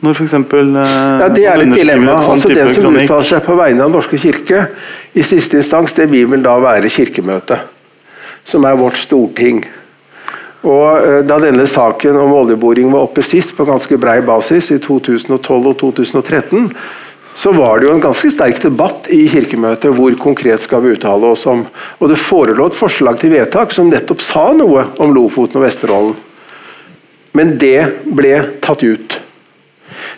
Når 0.01 0.15
for 0.17 0.25
eksempel, 0.25 0.71
eh, 0.81 1.19
Ja, 1.21 1.27
Det 1.29 1.45
er 1.45 1.61
et 1.61 1.73
dilemma. 1.75 2.17
sånn 2.19 2.35
altså 2.35 2.53
Den 2.53 2.73
som 2.73 2.83
kronikk- 2.83 3.05
uttaler 3.05 3.23
seg 3.23 3.43
på 3.45 3.55
vegne 3.55 3.83
av 3.83 3.91
Den 3.91 4.01
norske 4.01 4.17
kirke, 4.17 4.67
i 5.15 5.21
siste 5.21 5.57
instans, 5.57 5.93
det 5.93 6.09
vil 6.09 6.25
vel 6.27 6.41
da 6.41 6.57
være 6.59 6.89
Kirkemøtet. 6.89 7.59
Som 8.43 8.65
er 8.65 8.75
vårt 8.75 8.97
storting. 8.97 9.63
Og 10.63 10.97
eh, 11.05 11.21
Da 11.21 11.37
denne 11.39 11.67
saken 11.67 12.15
om 12.17 12.33
oljeboring 12.33 12.91
var 12.91 13.01
oppe 13.07 13.21
sist, 13.23 13.55
på 13.55 13.65
ganske 13.65 13.97
brei 13.99 14.21
basis, 14.21 14.71
i 14.71 14.79
2012 14.79 15.67
og 15.67 15.77
2013, 15.77 16.71
så 17.35 17.51
var 17.51 17.79
det 17.79 17.87
jo 17.87 17.93
en 17.95 18.03
ganske 18.03 18.31
sterk 18.31 18.59
debatt 18.61 19.07
i 19.13 19.23
Kirkemøtet 19.31 19.93
hvor 19.95 20.15
konkret 20.19 20.61
skal 20.61 20.83
vi 20.83 20.95
uttale 20.95 21.31
oss 21.31 21.45
om. 21.49 21.63
Og 21.99 22.11
det 22.11 22.19
forelå 22.19 22.67
et 22.67 22.77
forslag 22.77 23.19
til 23.21 23.31
vedtak 23.33 23.71
som 23.73 23.89
nettopp 23.89 24.23
sa 24.23 24.49
noe 24.55 24.89
om 25.01 25.13
Lofoten 25.15 25.61
og 25.61 25.65
Vesterålen. 25.65 26.15
Men 27.37 27.55
det 27.59 28.03
ble 28.03 28.35
tatt 28.63 28.83
ut. 28.83 29.15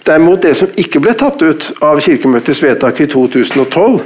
Derimot 0.04 0.42
det 0.42 0.56
som 0.58 0.74
ikke 0.80 1.02
ble 1.04 1.14
tatt 1.18 1.42
ut 1.46 1.70
av 1.86 2.02
Kirkemøtets 2.02 2.64
vedtak 2.64 3.00
i 3.06 3.08
2012, 3.12 4.02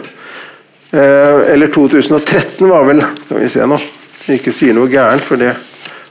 eh, 0.92 1.40
eller 1.54 1.72
2013 1.74 2.68
var 2.70 2.86
vel 2.88 3.02
Skal 3.02 3.40
vi 3.40 3.50
se 3.50 3.66
nå, 3.66 3.80
jeg 4.28 4.42
ikke 4.42 4.54
sier 4.56 4.76
noe 4.76 4.92
gærent, 4.92 5.24
for 5.24 5.40
det 5.40 5.54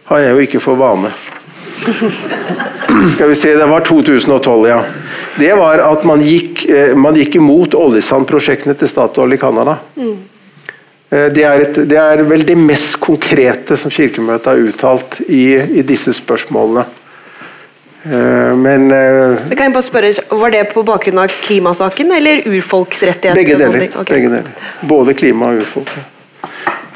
har 0.09 0.23
jeg 0.23 0.33
jo 0.33 0.47
ikke 0.47 0.63
for 0.65 0.81
vane. 0.81 1.13
Skal 3.15 3.29
vi 3.29 3.35
se, 3.35 3.55
Det 3.57 3.67
var 3.67 3.81
2012, 3.81 4.69
ja. 4.69 4.83
Det 5.39 5.55
var 5.55 5.79
at 5.85 6.05
man 6.09 6.23
gikk, 6.25 6.65
eh, 6.71 6.95
man 6.97 7.15
gikk 7.17 7.35
imot 7.41 7.75
oljesandprosjektene 7.77 8.75
til 8.81 8.89
Statoil 8.89 9.33
i 9.37 9.39
Canada. 9.41 9.77
Eh, 9.97 11.27
Det 11.33 11.45
er, 11.45 11.61
et, 11.67 11.75
det 11.89 11.99
er 12.01 12.23
vel 12.27 12.45
det 12.49 12.57
mest 12.59 12.97
konkrete 13.01 13.77
som 13.79 13.91
Kirkemøtet 13.93 14.47
har 14.53 14.63
uttalt 14.63 15.21
i, 15.29 15.55
i 15.81 15.83
disse 15.87 16.13
spørsmålene. 16.17 16.87
Eh, 18.07 18.57
Men 18.57 18.89
Men 18.89 19.57
Kan 19.57 19.67
jeg 19.69 19.73
bare 19.77 19.83
spørre, 19.83 20.13
Var 20.31 20.51
det 20.51 20.65
på 20.75 20.83
bakgrunn 20.87 21.19
av 21.19 21.29
klimasaken 21.43 22.13
eller 22.13 22.43
urfolksrettigheter? 22.49 23.35
begge 23.43 23.59
deler. 23.59 23.89
Okay. 24.01 24.15
Begge 24.17 24.29
deler. 24.29 24.53
Både 24.89 25.15
klima 25.15 25.53
og 25.53 25.63
urfolk. 25.63 25.91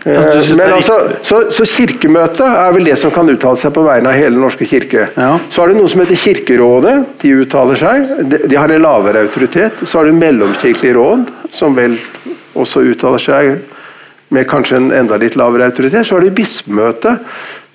Eh, 0.04 0.54
Men 0.56 0.62
er 0.64 0.74
altså, 0.78 0.96
så, 1.22 1.42
så 1.52 1.66
Kirkemøtet 1.68 2.46
er 2.46 2.70
vel 2.72 2.86
det 2.88 2.96
som 3.00 3.12
kan 3.12 3.28
uttale 3.28 3.58
seg 3.60 3.74
på 3.76 3.84
vegne 3.84 4.08
av 4.08 4.16
hele 4.16 4.32
Den 4.32 4.44
norske 4.44 4.64
kirke. 4.68 5.08
Ja. 5.12 5.34
Så 5.52 5.60
har 5.60 5.68
det 5.68 5.76
noe 5.76 5.90
som 5.92 6.00
heter 6.00 6.16
Kirkerådet. 6.16 6.94
De 7.20 7.34
uttaler 7.42 7.80
seg. 7.80 8.14
De, 8.30 8.40
de 8.48 8.56
har 8.56 8.72
en 8.72 8.84
lavere 8.84 9.26
autoritet. 9.26 9.82
Så 9.84 10.00
har 10.00 10.08
det 10.08 10.16
Mellomkirkelig 10.16 10.94
råd, 10.96 11.28
som 11.52 11.76
vel 11.76 11.98
også 12.56 12.86
uttaler 12.88 13.20
seg 13.22 13.52
med 14.30 14.46
kanskje 14.48 14.78
en 14.78 14.92
enda 14.94 15.18
litt 15.20 15.36
lavere 15.36 15.68
autoritet. 15.68 16.06
Så 16.06 16.16
har 16.16 16.24
det 16.24 16.32
Bispemøtet, 16.38 17.20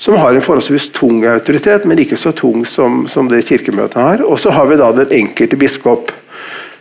som 0.02 0.18
har 0.18 0.34
en 0.34 0.44
forholdsvis 0.44 0.90
tung 0.96 1.22
autoritet, 1.30 1.86
men 1.86 2.00
ikke 2.02 2.18
så 2.20 2.34
tung 2.36 2.66
som, 2.68 3.04
som 3.12 3.30
det 3.30 3.46
Kirkemøtet 3.46 4.02
har. 4.02 4.26
Og 4.26 4.40
så 4.42 4.56
har 4.56 4.70
vi 4.72 4.80
da 4.82 4.90
den 4.96 5.14
enkelte 5.22 5.60
biskop. 5.60 6.10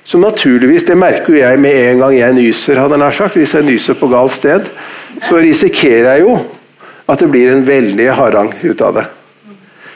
Så 0.04 0.18
naturligvis, 0.20 0.84
det 0.84 0.98
merker 1.00 1.32
jo 1.32 1.40
jeg 1.40 1.58
med 1.64 1.78
en 1.94 2.02
gang 2.04 2.14
jeg 2.18 2.36
nyser, 2.36 2.76
hadde 2.82 2.98
nær 3.00 3.14
sagt. 3.16 3.38
Hvis 3.40 3.54
jeg 3.56 3.64
nyser 3.64 3.96
på 3.96 4.08
galt 4.12 4.34
sted, 4.36 4.66
så 5.24 5.40
risikerer 5.40 6.10
jeg 6.18 6.26
jo 6.26 6.38
at 7.08 7.20
det 7.20 7.28
blir 7.32 7.52
en 7.52 7.64
veldig 7.64 8.10
harang 8.16 8.50
ut 8.64 8.82
av 8.84 8.98
det. 9.00 9.04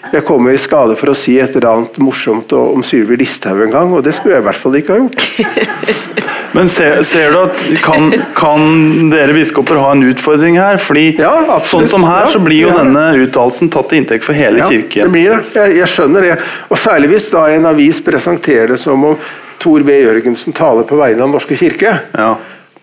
Jeg 0.08 0.24
kommer 0.24 0.54
i 0.56 0.60
skade 0.60 0.94
for 0.96 1.10
å 1.12 1.14
si 1.18 1.34
et 1.42 1.52
eller 1.58 1.68
annet 1.74 1.96
morsomt 2.00 2.52
om 2.56 2.80
Sylvi 2.86 3.18
Listhaug 3.20 3.58
en 3.66 3.72
gang, 3.74 3.90
og 3.92 4.00
det 4.06 4.14
skulle 4.16 4.38
jeg 4.38 4.44
i 4.44 4.46
hvert 4.46 4.60
fall 4.62 4.76
ikke 4.78 4.94
ha 4.94 5.00
gjort. 5.02 5.24
Men 6.56 6.70
ser, 6.72 7.02
ser 7.04 7.34
du 7.34 7.40
at 7.42 7.58
kan, 7.84 8.06
kan 8.38 9.10
dere 9.12 9.34
biskoper 9.36 9.76
ha 9.82 9.90
en 9.92 10.06
utfordring 10.08 10.56
her? 10.56 10.78
Fordi 10.80 11.10
Ja, 11.18 11.34
absolutt. 11.58 11.90
sånn 11.90 11.98
som 11.98 12.06
her, 12.08 12.24
Ja, 12.24 12.30
så 12.32 12.40
blir 12.40 12.62
jo 12.62 12.70
ja. 12.72 12.78
denne 12.80 13.04
uttalelsen 13.26 13.68
tatt 13.74 13.90
til 13.92 14.00
inntekt 14.00 14.24
for 14.24 14.32
hele 14.38 14.62
Ja, 14.62 14.70
det 14.70 14.86
kirken. 14.86 15.12
blir 15.12 15.34
det. 15.34 15.42
Jeg, 15.58 15.76
jeg 15.82 15.92
skjønner 15.92 16.24
det. 16.24 16.38
Og 16.72 16.80
særlig 16.80 17.12
hvis 17.12 17.28
da 17.34 17.44
en 17.52 17.68
avis 17.68 18.00
presenterer 18.06 18.72
det 18.72 18.80
som 18.80 19.04
om 19.10 19.18
Tor 19.58 19.82
B. 19.86 19.96
Jørgensen 20.04 20.54
taler 20.56 20.86
på 20.86 20.98
vegne 20.98 21.18
av 21.18 21.26
Den 21.26 21.34
norske 21.34 21.56
kirke. 21.58 21.96
Ja. 22.14 22.34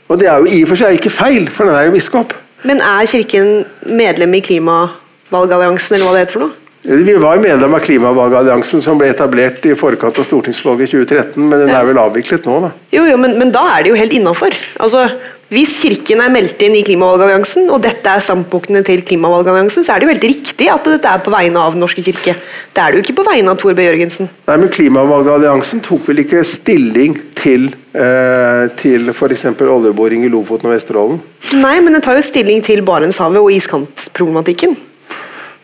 Og 0.08 0.20
det 0.20 0.27
er 0.29 0.41
jo 0.44 0.50
i 0.51 0.62
og 0.63 0.70
for 0.70 0.79
seg 0.79 1.00
ikke 1.00 1.13
feil, 1.13 1.48
for 1.51 1.65
den 1.67 1.77
er 1.77 1.88
jo 1.88 1.96
biskop. 1.96 2.36
Men 2.65 2.82
er 2.82 3.05
Kirken 3.10 3.65
medlem 3.86 4.34
i 4.38 4.41
klimavalgalliansen, 4.46 5.96
eller 5.96 6.08
hva 6.08 6.13
det 6.15 6.24
heter 6.25 6.38
for 6.38 6.46
noe? 6.48 6.64
Vi 6.88 7.13
var 7.18 7.39
medlem 7.42 7.74
av 7.74 7.82
Klimavalgalliansen 7.82 8.82
som 8.84 9.00
ble 9.00 9.08
etablert 9.10 9.63
i 9.65 9.72
forkant 9.74 10.20
av 10.22 10.25
stortingsvalget 10.27 10.92
i 10.92 11.00
2013, 11.00 11.39
men 11.42 11.63
den 11.63 11.72
er 11.74 11.88
vel 11.88 11.98
avviklet 11.98 12.46
nå, 12.46 12.60
da. 12.68 12.70
Jo, 12.94 13.08
jo, 13.10 13.15
men, 13.18 13.34
men 13.39 13.50
da 13.54 13.63
er 13.72 13.82
det 13.82 13.89
jo 13.89 13.98
helt 13.98 14.13
innafor. 14.13 14.54
Altså, 14.86 15.08
hvis 15.50 15.74
Kirken 15.82 16.22
er 16.22 16.30
meldt 16.34 16.62
inn 16.62 16.77
i 16.77 16.84
klimavalgalliansen, 16.86 17.72
og 17.74 17.82
dette 17.82 18.13
er 18.13 18.22
standpunktene 18.22 18.84
til 18.86 19.01
klimavalgalliansen, 19.01 19.82
så 19.82 19.96
er 19.96 20.04
det 20.04 20.08
jo 20.08 20.13
helt 20.13 20.30
riktig 20.30 20.70
at 20.75 20.86
dette 20.92 21.10
er 21.10 21.25
på 21.25 21.34
vegne 21.34 21.65
av 21.65 21.74
Den 21.74 21.82
norske 21.88 22.06
kirke. 22.06 22.38
Det 22.38 22.86
er 22.86 22.94
det 22.94 23.01
jo 23.01 23.08
ikke 23.08 23.18
på 23.24 23.27
vegne 23.32 23.58
av 23.58 23.60
Tor 23.65 23.74
B. 23.74 23.89
Jørgensen. 23.89 24.30
Nei, 24.46 24.62
men 24.62 24.70
Klimavalgalliansen 24.77 25.82
tok 25.89 26.06
vel 26.12 26.22
ikke 26.22 26.46
stilling 26.46 27.18
til, 27.42 27.72
eh, 27.98 28.70
til 28.77 29.10
f.eks. 29.10 29.50
oljeboring 29.58 30.30
i 30.30 30.34
Lofoten 30.38 30.70
og 30.70 30.77
Vesterålen? 30.77 31.22
Nei, 31.58 31.80
men 31.82 31.98
den 31.98 32.06
tar 32.06 32.22
jo 32.22 32.25
stilling 32.25 32.62
til 32.65 32.86
Barentshavet 32.86 33.42
og 33.42 33.54
iskantproblematikken. 33.58 34.77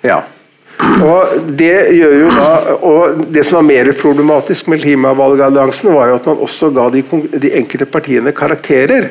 Ja. 0.02 0.24
Og 1.06 1.54
det 1.60 1.74
gjør 1.98 2.18
jo 2.24 2.34
da, 2.34 2.50
og 2.88 3.24
det 3.34 3.46
som 3.48 3.60
var 3.60 3.68
mer 3.70 3.92
problematisk 4.00 4.68
med 4.72 4.82
Klimavalgalliansen, 4.84 5.94
var 5.94 6.12
jo 6.12 6.20
at 6.20 6.28
man 6.32 6.44
også 6.48 6.70
ga 6.76 6.90
de, 6.94 7.04
de 7.42 7.56
enkelte 7.62 7.86
partiene 7.90 8.34
karakterer. 8.36 9.10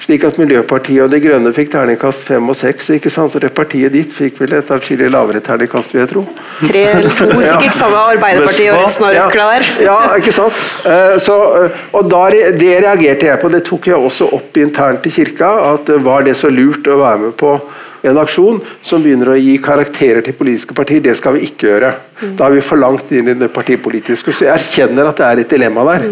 Slik 0.00 0.22
at 0.24 0.38
Miljøpartiet 0.40 1.02
og 1.04 1.10
De 1.12 1.18
Grønne 1.20 1.50
fikk 1.52 1.74
terningkast 1.74 2.24
fem 2.24 2.46
og 2.48 2.56
seks. 2.56 2.88
ikke 2.96 3.10
sant? 3.12 3.34
Og 3.36 3.42
det 3.44 3.50
partiet 3.52 3.92
ditt 3.92 4.14
fikk 4.16 4.38
vel 4.40 4.54
et 4.56 4.70
atskillig 4.72 5.10
lavere 5.12 5.42
terningkast, 5.44 5.92
vil 5.92 6.00
jeg 6.00 6.10
tro. 6.14 6.22
Tre 6.62 6.84
eller 6.94 7.12
to, 7.18 7.28
sikkert 7.50 7.76
samme 7.76 8.00
Arbeiderpartiet 8.14 8.72
og 8.72 8.80
resten 8.80 9.06
av 9.10 9.12
røkla 9.18 9.50
der. 9.52 9.68
ja, 9.84 9.98
ikke 10.16 10.32
sant? 10.32 10.56
Eh, 10.88 11.18
Så, 11.20 11.36
eh, 11.60 11.84
og 11.92 12.08
da, 12.08 12.22
Det 12.56 12.72
reagerte 12.86 13.28
jeg 13.28 13.42
på. 13.44 13.52
Det 13.52 13.62
tok 13.68 13.90
jeg 13.92 14.00
også 14.08 14.30
opp 14.40 14.56
internt 14.56 15.04
i 15.04 15.12
kirka. 15.12 15.52
at 15.74 15.92
eh, 15.92 16.00
Var 16.08 16.26
det 16.30 16.36
så 16.40 16.48
lurt 16.48 16.88
å 16.88 16.96
være 17.04 17.18
med 17.26 17.36
på 17.36 17.52
en 18.02 18.20
aksjon 18.22 18.60
som 18.82 19.02
begynner 19.02 19.32
å 19.32 19.38
gi 19.38 19.56
karakterer 19.62 20.24
til 20.24 20.36
politiske 20.38 20.76
partier? 20.76 21.02
Det 21.04 21.16
skal 21.18 21.36
vi 21.36 21.48
ikke 21.48 21.68
gjøre. 21.68 21.94
Mm. 22.20 22.36
Da 22.38 22.46
er 22.46 22.56
vi 22.56 22.64
for 22.64 22.80
langt 22.80 23.12
inn 23.12 23.28
i 23.32 23.36
det 23.38 23.50
partipolitiske. 23.52 24.32
Så 24.32 24.46
jeg 24.46 24.54
erkjenner 24.54 25.10
at 25.10 25.20
det 25.20 25.26
er 25.26 25.42
et 25.42 25.52
dilemma 25.56 25.84
der. 25.92 26.06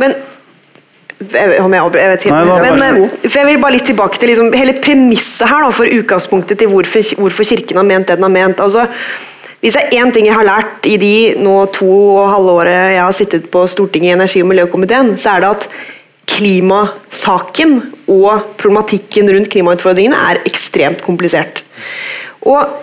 Men 0.00 0.16
jeg 1.32 1.60
om 1.62 1.74
jeg, 1.74 1.92
jeg 2.00 2.10
vet 2.10 2.24
ikke. 2.24 2.34
Nei, 2.34 2.46
da, 2.48 2.72
Men, 2.74 3.04
eh, 3.04 3.28
for 3.28 3.38
jeg 3.40 3.48
vil 3.48 3.62
bare 3.62 3.76
litt 3.76 3.86
tilbake 3.88 4.18
til 4.20 4.32
liksom, 4.32 4.50
hele 4.56 4.74
premisset 4.82 5.48
her 5.48 5.64
da, 5.64 5.70
for 5.74 6.00
utgangspunktet 6.00 6.60
til 6.60 6.72
hvorfor, 6.72 7.14
hvorfor 7.20 7.48
Kirken 7.48 7.80
har 7.80 7.86
ment 7.86 8.10
det 8.10 8.18
den 8.18 8.26
har 8.26 8.34
ment. 8.34 8.60
Altså, 8.60 8.86
hvis 9.64 9.78
det 9.78 9.86
er 9.86 10.02
én 10.02 10.12
ting 10.12 10.26
jeg 10.28 10.36
har 10.36 10.44
lært 10.44 10.84
i 10.90 10.98
de 11.00 11.16
nå 11.40 11.54
to 11.72 11.88
og 11.88 12.28
halve 12.28 12.56
året 12.60 12.80
jeg 12.96 13.00
har 13.00 13.16
sittet 13.16 13.46
på 13.52 13.62
Stortinget 13.70 14.10
i 14.10 14.16
energi- 14.18 14.42
og 14.44 14.50
miljøkomiteen, 14.50 15.14
så 15.16 15.36
er 15.36 15.44
det 15.44 15.52
at 15.54 15.68
klimasaken 16.34 17.78
og 18.10 18.56
problematikken 18.60 19.30
rundt 19.32 19.50
klimautfordringene 19.52 20.18
er 20.30 20.42
ekstremt 20.48 21.04
komplisert. 21.04 21.62
Og 22.44 22.80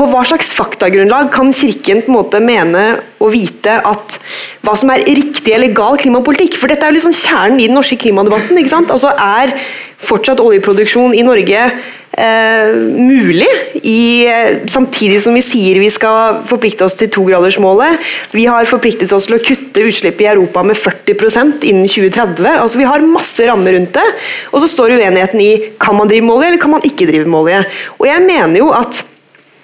på 0.00 0.06
hva 0.08 0.22
slags 0.24 0.54
faktagrunnlag 0.56 1.28
kan 1.34 1.50
Kirken 1.52 2.00
på 2.06 2.08
en 2.08 2.16
måte 2.16 2.40
mene 2.40 2.84
og 3.20 3.34
vite 3.34 3.74
at 3.84 4.16
hva 4.64 4.72
som 4.78 4.92
er 4.94 5.04
riktig 5.04 5.52
eller 5.52 5.74
gal 5.76 5.98
klimapolitikk? 6.00 6.56
For 6.56 6.72
dette 6.72 6.86
er 6.86 6.92
jo 6.92 6.96
liksom 6.96 7.16
kjernen 7.16 7.60
i 7.60 7.66
den 7.68 7.76
norske 7.76 7.98
klimadebatten. 8.00 8.56
ikke 8.56 8.72
sant? 8.72 8.92
Altså 8.94 9.12
Er 9.12 9.52
fortsatt 10.00 10.40
oljeproduksjon 10.40 11.12
i 11.12 11.26
Norge 11.26 11.66
eh, 12.12 12.72
mulig, 12.96 13.48
i, 13.82 14.26
samtidig 14.70 15.20
som 15.22 15.36
vi 15.36 15.42
sier 15.44 15.80
vi 15.82 15.90
skal 15.92 16.40
forplikte 16.48 16.86
oss 16.86 16.96
til 16.98 17.10
togradersmålet? 17.12 18.00
Vi 18.36 18.46
har 18.50 18.68
forpliktet 18.70 19.12
oss 19.16 19.28
til 19.28 19.38
å 19.38 19.42
kutte 19.44 19.84
utslipp 19.86 20.20
i 20.22 20.28
Europa 20.30 20.64
med 20.66 20.78
40% 20.78 21.66
innen 21.70 21.88
2030. 21.88 22.48
altså 22.56 22.80
Vi 22.80 22.88
har 22.88 23.06
masse 23.06 23.46
rammer 23.48 23.76
rundt 23.76 23.94
det. 23.96 24.08
Og 24.52 24.62
så 24.62 24.70
står 24.70 24.96
uenigheten 24.98 25.40
i 25.44 25.52
kan 25.80 25.96
man 25.96 26.10
drive 26.10 26.26
med 26.26 26.36
olje 26.36 26.52
eller 26.52 26.62
kan 26.62 26.74
man 26.74 26.86
ikke 26.86 27.08
drive 27.10 27.28
med 27.28 27.40
olje. 27.44 27.62
Og 27.98 28.08
jeg 28.10 28.26
mener 28.26 28.60
jo 28.62 28.70
at 28.76 29.04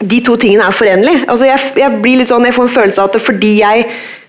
de 0.00 0.20
to 0.24 0.36
tingene 0.36 0.66
er 0.66 0.76
forenlige. 0.76 1.24
Altså 1.28 1.48
jeg, 1.48 1.72
jeg, 1.80 2.00
blir 2.02 2.20
litt 2.20 2.28
sånn, 2.28 2.44
jeg 2.44 2.56
får 2.56 2.68
en 2.68 2.74
følelse 2.74 3.02
av 3.02 3.10
at 3.10 3.22
fordi 3.22 3.52
jeg 3.62 3.86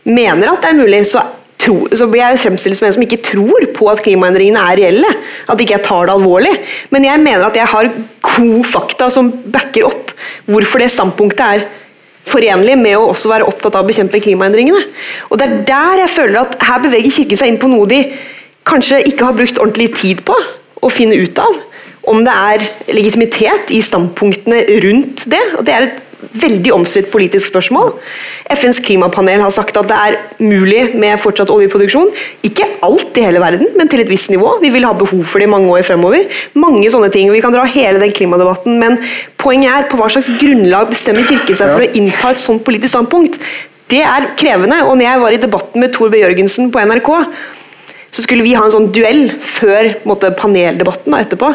mener 0.08 0.54
at 0.54 0.64
det 0.64 0.72
er 0.72 0.80
mulig, 0.80 1.02
så, 1.10 1.24
tro, 1.68 1.78
så 1.92 2.08
blir 2.10 2.24
jeg 2.24 2.42
fremstilt 2.42 2.80
som 2.80 2.88
en 2.88 2.96
som 2.96 3.04
ikke 3.06 3.22
tror 3.26 3.68
på 3.76 3.90
at 3.92 4.02
klimaendringene 4.06 4.64
er 4.72 4.80
reelle. 4.82 5.12
At 5.52 5.62
ikke 5.62 5.78
jeg 5.78 5.86
tar 5.86 6.08
det 6.08 6.16
alvorlig. 6.16 6.54
Men 6.94 7.06
jeg 7.08 7.24
mener 7.24 7.48
at 7.48 7.60
jeg 7.60 7.70
har 7.74 7.92
gode 8.26 8.64
fakta 8.68 9.12
som 9.14 9.30
backer 9.54 9.90
opp 9.90 10.16
hvorfor 10.48 10.82
det 10.82 10.90
standpunktet 10.94 11.46
er 11.46 11.68
forenlig 12.28 12.76
med 12.80 12.98
å 12.98 13.08
også 13.12 13.32
være 13.32 13.48
opptatt 13.48 13.78
av 13.78 13.86
å 13.86 13.88
bekjempe 13.88 14.22
klimaendringene. 14.24 14.82
Og 15.30 15.40
Det 15.40 15.48
er 15.48 15.62
der 15.70 16.04
jeg 16.04 16.16
føler 16.16 16.42
at 16.42 16.58
her 16.68 16.84
beveger 16.84 17.14
Kirken 17.20 17.40
seg 17.40 17.54
inn 17.54 17.62
på 17.62 17.72
noe 17.72 17.88
de 17.90 18.02
kanskje 18.68 19.04
ikke 19.08 19.30
har 19.30 19.38
brukt 19.38 19.62
ordentlig 19.62 19.94
tid 19.96 20.24
på 20.28 20.36
å 20.84 20.92
finne 20.92 21.16
ut 21.20 21.40
av 21.40 21.56
om 22.08 22.22
det 22.24 22.34
er 22.34 22.64
legitimitet 22.96 23.72
i 23.76 23.82
standpunktene 23.84 24.62
rundt 24.86 25.26
det. 25.28 25.42
og 25.58 25.66
Det 25.68 25.74
er 25.76 25.88
et 25.88 26.04
veldig 26.18 26.72
omstridt 26.74 27.12
politisk 27.14 27.52
spørsmål. 27.52 27.92
FNs 28.56 28.80
klimapanel 28.86 29.44
har 29.44 29.54
sagt 29.54 29.78
at 29.78 29.90
det 29.90 29.98
er 29.98 30.18
mulig 30.42 30.96
med 30.98 31.20
fortsatt 31.22 31.52
oljeproduksjon. 31.54 32.10
Ikke 32.48 32.66
alt 32.86 33.18
i 33.20 33.26
hele 33.26 33.42
verden, 33.44 33.70
men 33.78 33.90
til 33.92 34.02
et 34.02 34.10
visst 34.10 34.32
nivå. 34.34 34.56
Vi 34.64 34.72
vil 34.74 34.88
ha 34.88 34.96
behov 34.98 35.24
for 35.28 35.42
det 35.42 35.48
i 35.48 35.52
mange 35.52 35.70
år 35.74 35.86
fremover. 35.86 36.26
Mange 36.58 36.90
sånne 36.94 37.12
ting, 37.14 37.30
og 37.30 37.38
Vi 37.38 37.44
kan 37.46 37.54
dra 37.54 37.66
hele 37.70 38.02
den 38.02 38.12
klimadebatten, 38.12 38.80
men 38.82 38.98
poenget 39.38 39.74
er 39.74 39.90
på 39.92 40.00
hva 40.00 40.10
slags 40.10 40.32
grunnlag 40.42 40.90
bestemmer 40.90 41.28
Kirken 41.28 41.60
seg 41.60 41.74
for 41.76 41.86
å 41.86 41.92
innta 42.00 42.34
et 42.34 42.42
sånt 42.42 42.66
politisk 42.66 42.96
standpunkt. 42.96 43.38
Det 43.88 44.02
er 44.04 44.32
krevende. 44.40 44.82
og 44.84 44.98
når 44.98 45.06
jeg 45.06 45.20
var 45.22 45.32
i 45.32 45.44
debatten 45.44 45.82
med 45.82 45.94
Tor 45.94 46.10
B. 46.10 46.18
Jørgensen 46.20 46.72
på 46.72 46.80
NRK, 46.80 47.12
så 48.18 48.24
skulle 48.26 48.42
vi 48.42 48.56
ha 48.58 48.64
en 48.66 48.74
sånn 48.74 48.88
duell 48.96 49.28
før 49.46 49.92
måtte, 50.10 50.32
paneldebatten 50.34 51.14
da, 51.14 51.22
etterpå. 51.22 51.52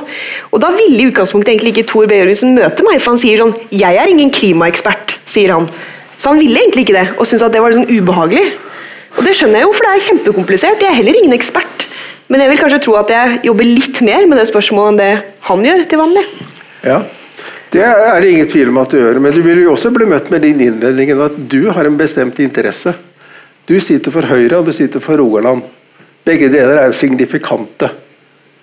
Og 0.55 0.61
da 0.63 0.71
ville 0.77 1.01
i 1.03 1.09
utgangspunktet 1.11 1.57
egentlig 1.57 1.73
ikke 1.75 1.89
Tor 1.91 2.07
B. 2.07 2.21
Jørgensen 2.21 2.55
møte 2.55 2.85
meg, 2.87 3.01
for 3.03 3.17
han 3.17 3.23
sier 3.23 3.41
sånn 3.41 3.55
'Jeg 3.71 3.99
er 3.99 4.13
ingen 4.13 4.31
klimaekspert', 4.31 5.17
sier 5.27 5.51
han. 5.57 5.67
Så 6.19 6.31
han 6.31 6.39
ville 6.39 6.61
egentlig 6.61 6.87
ikke 6.87 7.01
det, 7.01 7.09
og 7.19 7.27
syntes 7.27 7.43
at 7.43 7.53
det 7.53 7.63
var 7.65 7.75
sånn 7.75 7.91
ubehagelig. 7.91 8.53
Og 9.19 9.25
det 9.27 9.35
skjønner 9.35 9.59
jeg 9.59 9.67
jo, 9.67 9.73
for 9.73 9.83
det 9.83 9.91
er 9.93 10.07
kjempekomplisert. 10.07 10.81
Jeg 10.81 10.91
er 10.91 11.01
heller 11.01 11.19
ingen 11.19 11.35
ekspert. 11.35 11.87
Men 12.29 12.41
jeg 12.41 12.49
vil 12.49 12.63
kanskje 12.63 12.81
tro 12.81 12.95
at 12.95 13.11
jeg 13.11 13.41
jobber 13.43 13.65
litt 13.67 14.01
mer 14.07 14.27
med 14.31 14.39
det 14.39 14.47
spørsmålet 14.47 14.93
enn 14.93 15.03
det 15.03 15.23
han 15.51 15.67
gjør 15.67 15.85
til 15.91 15.99
vanlig. 15.99 16.25
Ja, 16.87 17.03
det 17.75 17.83
er 17.83 18.21
det 18.21 18.31
ingen 18.31 18.49
tvil 18.49 18.71
om 18.71 18.79
at 18.79 18.91
du 18.95 19.01
gjør. 19.03 19.19
Men 19.21 19.35
du 19.35 19.43
vil 19.43 19.65
jo 19.65 19.73
også 19.75 19.91
bli 19.91 20.07
møtt 20.07 20.31
med 20.31 20.47
din 20.47 20.61
innvending 20.61 21.11
at 21.19 21.37
du 21.37 21.71
har 21.75 21.85
en 21.85 21.99
bestemt 21.99 22.39
interesse. 22.39 22.95
Du 23.67 23.81
sitter 23.81 24.15
for 24.15 24.23
Høyre, 24.23 24.61
og 24.61 24.67
du 24.67 24.73
sitter 24.73 25.03
for 25.03 25.19
Rogaland. 25.19 25.67
Begge 26.27 26.49
deler 26.53 26.79
er 26.79 26.91
jo 26.91 26.97
signifikante. 26.97 27.91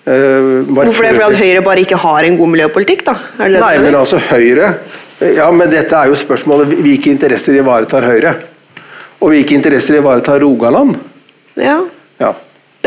Uh, 0.08 0.64
Hvorfor 0.66 1.04
det? 1.06 1.14
Fordi 1.16 1.26
at 1.28 1.42
Høyre 1.42 1.62
bare 1.66 1.84
ikke 1.84 2.00
har 2.00 2.26
en 2.26 2.38
god 2.40 2.54
miljøpolitikk? 2.56 3.06
da? 3.06 3.18
Det 3.38 3.52
det 3.54 3.62
Nei, 3.62 3.74
men 3.84 3.98
altså 4.00 4.18
Høyre 4.30 4.74
Ja, 5.36 5.50
men 5.52 5.70
dette 5.70 5.96
er 5.96 6.08
jo 6.08 6.16
spørsmålet 6.16 6.72
hvilke 6.80 7.12
interesser 7.12 7.60
ivaretar 7.60 8.08
Høyre? 8.08 8.34
Og 9.20 9.34
hvilke 9.34 9.58
interesser 9.58 10.00
ivaretar 10.00 10.40
Rogaland? 10.40 10.96
Ja. 11.60 11.82
ja. 12.22 12.32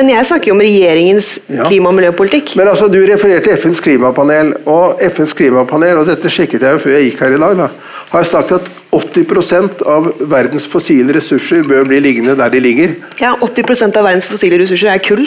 Men 0.01 0.09
jeg 0.15 0.25
snakker 0.25 0.49
jo 0.49 0.55
om 0.57 0.63
regjeringens 0.65 1.29
ja. 1.53 1.67
klima- 1.69 1.91
og 1.93 1.99
miljøpolitikk. 1.99 2.55
Men 2.57 2.71
altså, 2.73 2.89
Du 2.89 2.97
refererte 3.05 3.51
til 3.51 3.61
FNs 3.61 3.83
klimapanel, 3.85 4.55
og 4.65 5.03
FNs 5.13 5.37
klimapanel, 5.37 6.01
og 6.01 6.09
dette 6.09 6.33
sjekket 6.33 6.65
jeg 6.65 6.79
jo 6.79 6.81
før 6.81 6.97
jeg 6.97 7.11
gikk 7.11 7.21
her 7.27 7.37
i 7.37 7.43
dag, 7.45 7.59
da, 7.61 7.69
har 8.15 8.25
sagt 8.25 8.57
at 8.57 8.71
80% 8.93 9.83
av 9.89 10.11
verdens 10.29 10.67
fossile 10.69 11.15
ressurser 11.17 11.65
bør 11.65 11.87
bli 11.89 12.01
liggende 12.05 12.35
der 12.37 12.53
de 12.53 12.61
ligger. 12.61 12.91
Ja, 13.21 13.33
80% 13.41 13.97
av 13.97 14.05
verdens 14.05 14.29
fossile 14.29 14.59
ressurser 14.61 14.93
er 14.93 15.01
kull. 15.05 15.25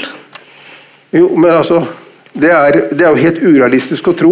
Jo, 1.16 1.32
men 1.36 1.52
altså 1.52 1.86
Det 2.36 2.50
er, 2.52 2.76
det 2.92 3.00
er 3.00 3.14
jo 3.14 3.22
helt 3.24 3.38
urealistisk 3.40 4.10
å 4.12 4.14
tro 4.20 4.32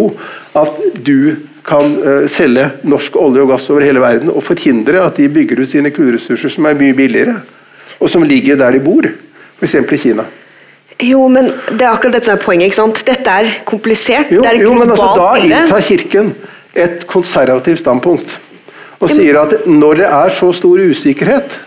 at 0.60 0.76
du 1.06 1.38
kan 1.64 1.94
uh, 2.04 2.26
selge 2.28 2.66
norsk 2.84 3.14
olje 3.16 3.40
og 3.40 3.48
gass 3.48 3.70
over 3.72 3.86
hele 3.86 4.02
verden 4.02 4.28
og 4.28 4.44
forhindre 4.44 5.00
at 5.00 5.16
de 5.16 5.30
bygger 5.32 5.62
ut 5.62 5.70
sine 5.70 5.88
kullressurser 5.88 6.52
som 6.52 6.68
er 6.68 6.76
mye 6.76 6.92
billigere, 6.92 7.38
og 7.96 8.12
som 8.12 8.26
ligger 8.28 8.60
der 8.60 8.76
de 8.76 8.82
bor, 8.84 9.08
f.eks. 9.56 9.78
i 9.80 10.00
Kina. 10.02 10.26
Jo, 11.00 11.24
men 11.32 11.48
det 11.48 11.80
er 11.80 11.94
akkurat 11.94 12.18
dette 12.18 12.28
som 12.28 12.36
er 12.36 12.44
poenget. 12.44 12.68
ikke 12.68 12.82
sant? 12.82 13.00
Dette 13.08 13.38
er 13.40 13.48
komplisert. 13.64 14.28
Jo, 14.28 14.44
det 14.44 14.52
er 14.52 14.60
jo 14.66 14.76
men 14.76 14.92
altså, 14.92 15.08
Da 15.16 15.30
inntar 15.40 15.88
Kirken 15.88 16.34
et 16.76 17.08
konservativt 17.08 17.80
standpunkt 17.80 18.36
og 19.00 19.10
sier 19.10 19.38
at 19.40 19.66
når 19.66 20.02
det 20.02 20.10
er 20.10 20.34
så 20.34 20.50
stor 20.54 20.80
usikkerhet 20.80 21.60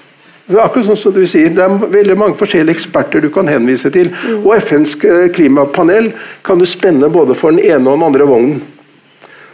det 0.47 0.55
er 0.55 0.63
akkurat 0.63 0.87
sånn 0.87 0.99
som 0.99 1.11
du 1.11 1.25
sier, 1.27 1.49
det 1.51 1.59
er 1.59 1.89
veldig 1.91 2.15
mange 2.15 2.37
forskjellige 2.39 2.77
eksperter 2.77 3.19
du 3.19 3.27
kan 3.35 3.49
henvise 3.51 3.89
til. 3.91 4.07
Mm. 4.13 4.45
Og 4.45 4.53
FNs 4.61 4.93
eh, 5.03 5.25
klimapanel 5.35 6.07
kan 6.47 6.61
du 6.61 6.63
spenne 6.63 7.09
både 7.11 7.35
for 7.35 7.51
den 7.51 7.65
ene 7.65 7.83
og 7.83 7.97
den 7.97 8.05
andre 8.07 8.27
vognen. 8.29 8.61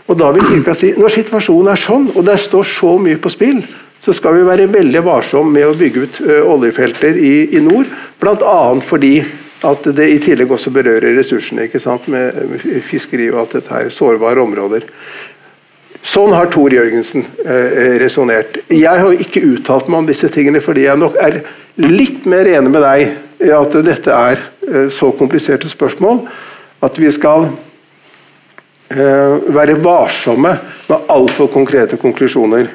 Og 0.06 0.20
da 0.20 0.30
vil 0.36 0.46
Kirka 0.46 0.76
si 0.78 0.92
når 0.94 1.16
situasjonen 1.16 1.72
er 1.74 1.82
sånn, 1.82 2.12
og 2.14 2.28
det 2.28 2.38
står 2.44 2.68
så 2.70 2.92
mye 3.02 3.18
på 3.18 3.32
spill, 3.34 3.64
så 4.04 4.14
skal 4.14 4.38
vi 4.38 4.46
være 4.46 4.70
veldig 4.70 5.02
varsomme 5.02 5.56
med 5.56 5.66
å 5.66 5.78
bygge 5.80 6.04
ut 6.04 6.20
uh, 6.28 6.42
oljefelter 6.52 7.18
i, 7.18 7.34
i 7.56 7.62
nord. 7.64 7.90
Bl.a. 8.20 8.58
fordi 8.84 9.16
at 9.64 9.88
det 9.96 10.10
i 10.12 10.20
tillegg 10.20 10.52
også 10.52 10.74
berører 10.76 11.16
ressursene 11.16 11.70
ikke 11.70 11.80
sant? 11.80 12.10
Med, 12.12 12.36
med 12.52 12.84
fiskeri 12.84 13.30
og 13.32 13.46
alt 13.46 13.56
dette 13.58 13.72
her, 13.72 13.90
sårbare 13.96 14.44
områder. 14.44 14.86
Sånn 16.04 16.34
har 16.36 16.50
Tor 16.52 16.74
Jørgensen 16.74 17.24
eh, 17.46 17.96
resonnert. 18.02 18.58
Jeg 18.68 19.04
har 19.04 19.14
ikke 19.16 19.44
uttalt 19.54 19.88
meg 19.88 20.04
om 20.04 20.10
disse 20.10 20.28
tingene 20.32 20.60
fordi 20.64 20.84
jeg 20.84 21.00
nok 21.00 21.16
er 21.24 21.40
litt 21.80 22.26
mer 22.30 22.50
enig 22.52 22.74
med 22.74 22.84
deg 22.84 23.48
i 23.48 23.52
at 23.56 23.78
dette 23.86 24.12
er 24.12 24.42
eh, 24.68 24.90
så 24.92 25.14
kompliserte 25.16 25.72
spørsmål 25.72 26.26
at 26.84 27.00
vi 27.00 27.12
skal 27.16 27.48
eh, 28.92 29.36
være 29.56 29.80
varsomme 29.84 30.54
med 30.90 31.12
altfor 31.16 31.48
konkrete 31.54 31.98
konklusjoner. 32.02 32.68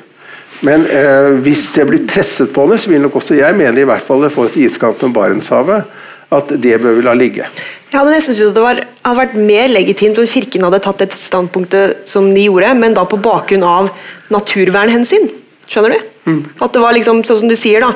Men 0.64 0.86
eh, 0.88 1.36
hvis 1.44 1.68
jeg 1.76 1.86
blir 1.90 2.08
presset 2.08 2.52
på 2.54 2.64
det, 2.70 2.80
så 2.80 2.90
vil 2.90 3.04
nok 3.04 3.20
også 3.20 3.36
jeg 3.38 3.56
mene 3.58 3.84
i 3.84 3.88
hvert 3.88 4.04
fall 4.04 4.24
det 4.24 4.32
får 4.34 4.50
et 4.50 4.62
iskanten 4.64 5.10
om 5.10 5.14
Barentshavet 5.14 5.84
at 6.32 6.50
det 6.60 6.76
bør 6.80 6.96
vi 6.96 7.04
la 7.04 7.14
ligge. 7.16 7.46
Jeg 7.88 7.96
hadde 7.96 8.12
nesten 8.12 8.36
syntes 8.36 8.54
det 8.56 8.62
var, 8.62 8.82
hadde 9.04 9.20
vært 9.22 9.36
mer 9.40 9.70
legitimt 9.72 10.18
om 10.20 10.28
Kirken 10.28 10.66
hadde 10.66 10.80
tatt 10.84 11.00
det 11.00 11.12
standpunktet 11.16 12.08
som 12.08 12.28
de 12.34 12.44
gjorde, 12.44 12.74
men 12.76 12.96
da 12.96 13.06
på 13.08 13.20
bakgrunn 13.24 13.64
av 13.64 13.88
naturvernhensyn. 14.34 15.30
Skjønner 15.68 15.92
du? 15.92 16.04
Mm. 16.28 16.38
At 16.64 16.72
det 16.72 16.80
var 16.80 16.94
liksom, 16.96 17.20
sånn 17.28 17.38
som 17.42 17.48
du 17.50 17.54
sier 17.56 17.82
da, 17.84 17.90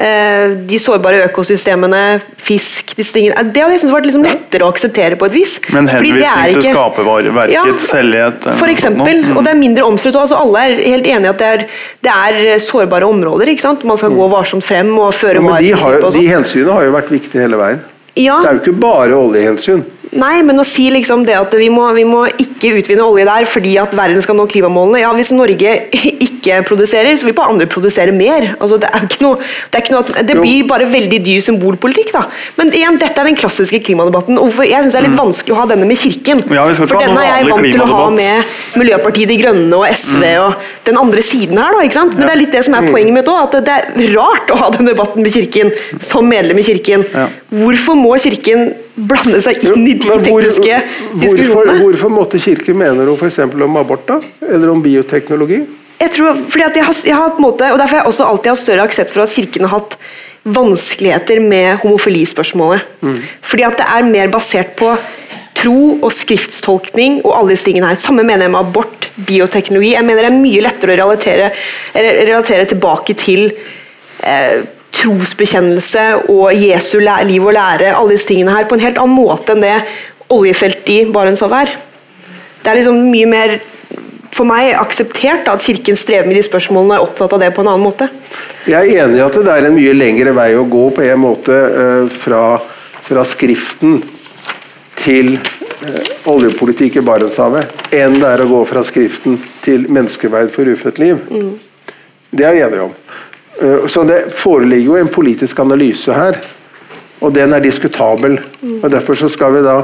eh, 0.00 0.54
De 0.68 0.78
sårbare 0.80 1.22
økosystemene, 1.26 2.20
fisk 2.40 2.94
disse 2.96 3.12
tingene, 3.16 3.42
Det 3.52 3.62
hadde 3.62 3.76
jeg 3.76 3.82
syntes 3.82 3.94
vært 3.94 4.08
liksom 4.08 4.24
lettere 4.24 4.64
å 4.64 4.70
akseptere 4.72 5.18
på 5.20 5.28
et 5.28 5.36
vis. 5.36 5.58
Men 5.72 5.88
henvisning 5.92 6.56
til 6.56 6.70
skaperverkets 6.70 7.52
ja, 7.52 7.98
hellighet 7.98 8.48
For 8.60 8.72
eksempel, 8.72 9.22
mm. 9.24 9.36
og 9.36 9.44
det 9.44 9.52
er 9.52 9.60
mindre 9.60 9.84
omstridt. 9.88 10.16
Altså, 10.16 10.40
alle 10.40 10.64
er 10.64 10.80
helt 10.80 11.10
enige 11.12 11.34
at 11.34 11.44
det 11.44 11.52
er, 11.52 11.66
det 12.08 12.16
er 12.16 12.64
sårbare 12.64 13.08
områder. 13.08 13.52
Man 13.84 14.00
skal 14.00 14.12
mm. 14.12 14.18
gå 14.22 14.32
varsomt 14.32 14.64
frem 14.64 14.92
og 14.96 15.12
føre 15.16 15.44
var. 15.44 15.60
Ja, 15.60 15.76
men 15.84 16.00
de, 16.00 16.16
de 16.16 16.26
hensynene 16.32 16.80
har 16.80 16.88
jo 16.88 16.96
vært 16.96 17.12
viktige 17.12 17.44
hele 17.44 17.60
veien. 17.60 17.84
Ja. 18.18 18.40
Det 18.42 18.50
er 18.50 18.58
jo 18.58 18.64
ikke 18.66 18.80
bare 18.82 19.16
oljehensyn. 19.18 19.86
Nei, 20.16 20.38
men 20.46 20.56
å 20.56 20.64
si 20.64 20.86
liksom 20.92 21.24
det 21.28 21.34
at 21.36 21.52
vi 21.58 21.68
må, 21.72 21.84
vi 21.96 22.04
må, 22.08 22.22
ikke 22.40 22.70
utvinne 22.78 23.04
olje 23.04 23.26
der 23.28 23.44
fordi 23.48 23.74
at 23.80 23.92
verden 23.96 24.22
skal 24.24 24.38
nå 24.38 24.46
klimamålene 24.48 25.02
ja, 25.02 25.10
Hvis 25.16 25.34
Norge 25.36 25.74
ikke 26.28 26.62
produserer, 26.66 27.12
så 27.18 27.26
vil 27.26 27.36
bare 27.36 27.52
andre 27.52 27.66
produsere 27.68 28.14
mer. 28.14 28.54
Altså, 28.56 28.78
det, 28.80 28.88
noe, 29.20 29.36
det, 29.74 29.82
noe, 29.92 30.24
det 30.24 30.36
blir 30.38 30.64
bare 30.70 30.88
veldig 30.88 31.18
dyr 31.26 31.42
symbolpolitikk. 31.44 32.12
da. 32.14 32.24
Men 32.56 32.72
igjen, 32.72 32.96
dette 33.00 33.20
er 33.20 33.28
den 33.28 33.36
klassiske 33.38 33.82
klimadebatten. 33.84 34.38
Hvorfor, 34.40 34.64
Jeg 34.64 34.86
synes 34.86 34.96
det 34.96 35.02
er 35.02 35.06
litt 35.10 35.16
mm. 35.16 35.20
vanskelig 35.20 35.56
å 35.56 35.60
ha 35.60 35.68
denne 35.74 35.88
med 35.90 36.00
Kirken. 36.00 36.40
Ja, 36.56 36.64
For 36.78 37.04
denne 37.04 37.26
er 37.26 37.42
jeg 37.42 37.50
vant 37.52 37.68
til 37.68 37.84
å 37.84 37.90
ha 37.92 38.08
med 38.14 38.56
Miljøpartiet 38.80 39.32
De 39.34 39.38
Grønne 39.42 39.82
og 39.82 39.84
SV 39.92 40.24
mm. 40.24 40.46
og 40.46 40.77
den 40.88 40.98
andre 41.00 41.22
siden 41.24 41.60
her. 41.60 41.76
da, 41.76 41.84
ikke 41.86 41.98
sant? 41.98 42.16
Men 42.16 42.24
ja. 42.26 42.30
det 42.30 42.34
er 42.34 42.42
litt 42.42 42.56
det 42.56 42.64
som 42.66 42.76
er 42.78 42.86
mm. 42.86 42.90
poenget 42.94 43.16
mitt 43.18 43.30
òg, 43.32 43.40
at 43.46 43.56
det 43.68 43.78
er 43.78 44.12
rart 44.16 44.52
å 44.54 44.58
ha 44.62 44.70
den 44.74 44.90
debatten 44.90 45.24
med 45.24 45.34
Kirken 45.34 45.72
som 46.02 46.28
medlem 46.28 46.60
i 46.60 46.66
Kirken. 46.66 47.04
Ja. 47.14 47.26
Hvorfor 47.62 47.98
må 47.98 48.14
Kirken 48.22 48.72
blande 48.98 49.40
seg 49.44 49.60
inn 49.62 49.84
i 49.86 49.96
de 49.98 50.06
hvor, 50.08 50.22
tekniske 50.24 50.78
diskusjonene. 51.22 51.50
Hvorfor, 51.52 51.82
hvorfor 51.84 52.14
måtte 52.14 52.40
Kirken 52.42 52.78
mene 52.80 53.06
noe 53.06 53.18
f.eks. 53.18 53.44
om 53.46 53.76
abort, 53.80 54.06
da? 54.08 54.18
Eller 54.48 54.72
om 54.72 54.82
bioteknologi? 54.82 55.62
Jeg 55.98 56.14
tror, 56.14 56.38
fordi 56.46 56.64
at 56.64 56.78
jeg 56.78 56.86
har, 56.86 56.96
jeg 57.10 57.18
har 57.18 57.30
på 57.34 57.42
en 57.42 57.48
måte, 57.48 57.68
og 57.72 57.78
Derfor 57.80 57.96
har 57.98 58.04
jeg 58.04 58.12
også 58.12 58.26
alltid 58.32 58.52
hatt 58.52 58.62
større 58.62 58.88
aksept 58.88 59.14
for 59.14 59.24
at 59.24 59.34
Kirken 59.34 59.66
har 59.66 59.80
hatt 59.80 59.98
vanskeligheter 60.48 61.40
med 61.44 61.80
homofilispørsmålet. 61.82 62.84
Mm. 63.02 63.16
Fordi 63.42 63.64
at 63.66 63.80
det 63.80 63.88
er 63.96 64.06
mer 64.06 64.30
basert 64.32 64.76
på 64.78 64.92
tro 65.58 65.98
og 65.98 66.10
skriftstolkning 66.14 67.20
og 67.24 67.32
alle 67.34 67.54
disse 67.54 67.68
tingene 67.68 67.90
her. 67.90 67.98
Samme 67.98 68.24
mener 68.26 68.46
jeg 68.46 68.54
med 68.54 68.62
abort, 68.62 69.08
bioteknologi. 69.26 69.94
Jeg 69.96 70.06
mener 70.06 70.26
det 70.26 70.32
er 70.32 70.40
mye 70.40 70.64
lettere 70.64 70.94
å 70.94 71.00
relatere, 71.00 71.50
relatere 71.94 72.68
tilbake 72.70 73.16
til 73.18 73.48
eh, 74.22 74.60
trosbekjennelse 74.98 76.04
og 76.32 76.54
Jesu 76.56 76.98
liv 77.02 77.42
og 77.42 77.54
lære, 77.56 77.94
alle 77.94 78.14
disse 78.14 78.30
tingene 78.30 78.54
her, 78.54 78.68
på 78.68 78.78
en 78.78 78.84
helt 78.86 79.00
annen 79.02 79.18
måte 79.18 79.54
enn 79.54 79.64
det 79.64 79.74
oljefeltet 80.34 80.94
i 80.94 81.00
Barentshavet 81.12 81.66
er. 81.66 81.74
Det 82.62 82.70
er 82.70 82.80
liksom 82.80 83.02
mye 83.10 83.28
mer 83.30 83.58
for 84.34 84.46
meg 84.48 84.74
akseptert 84.78 85.48
at 85.50 85.62
Kirken 85.64 85.96
strever 85.98 86.28
med 86.28 86.38
de 86.38 86.44
spørsmålene 86.46 86.94
og 86.94 86.98
er 86.98 87.06
opptatt 87.06 87.34
av 87.34 87.42
det 87.42 87.50
på 87.54 87.64
en 87.64 87.72
annen 87.72 87.86
måte. 87.86 88.08
Jeg 88.68 88.76
er 88.76 89.06
enig 89.06 89.18
i 89.18 89.24
at 89.24 89.38
det 89.38 89.54
er 89.54 89.68
en 89.68 89.76
mye 89.76 89.94
lengre 89.96 90.34
vei 90.36 90.50
å 90.58 90.66
gå 90.68 90.84
på 90.94 91.06
en 91.06 91.22
måte 91.22 91.56
uh, 91.56 92.04
fra, 92.12 92.42
fra, 93.06 93.24
Skriften 93.26 93.96
til 94.98 95.36
uh, 95.38 96.10
oljepolitikk 96.32 96.98
i 96.98 97.06
Barentshavet 97.06 97.94
enn 97.94 98.18
det 98.18 98.28
er 98.34 98.44
å 98.44 98.50
gå 98.50 98.64
fra 98.68 98.82
Skriften 98.86 99.38
til 99.64 99.86
menneskeverd 99.88 100.52
for 100.54 100.68
ufødt 100.68 101.00
liv. 101.02 101.22
Mm. 101.30 101.54
Det 102.30 102.44
er 102.44 102.58
jeg 102.58 102.68
enig 102.68 102.84
om. 102.88 102.94
Eh, 103.62 103.86
så 103.86 104.04
det 104.04 104.20
foreligger 104.34 104.92
jo 104.92 104.98
en 104.98 105.08
politisk 105.08 105.58
analyse 105.64 106.14
her, 106.14 106.38
og 107.18 107.32
den 107.34 107.52
er 107.52 107.64
diskutabel. 107.64 108.38
Mm. 108.62 108.82
og 108.82 108.90
Derfor 108.92 109.18
så 109.18 109.30
skal 109.32 109.56
vi 109.56 109.64
da 109.66 109.80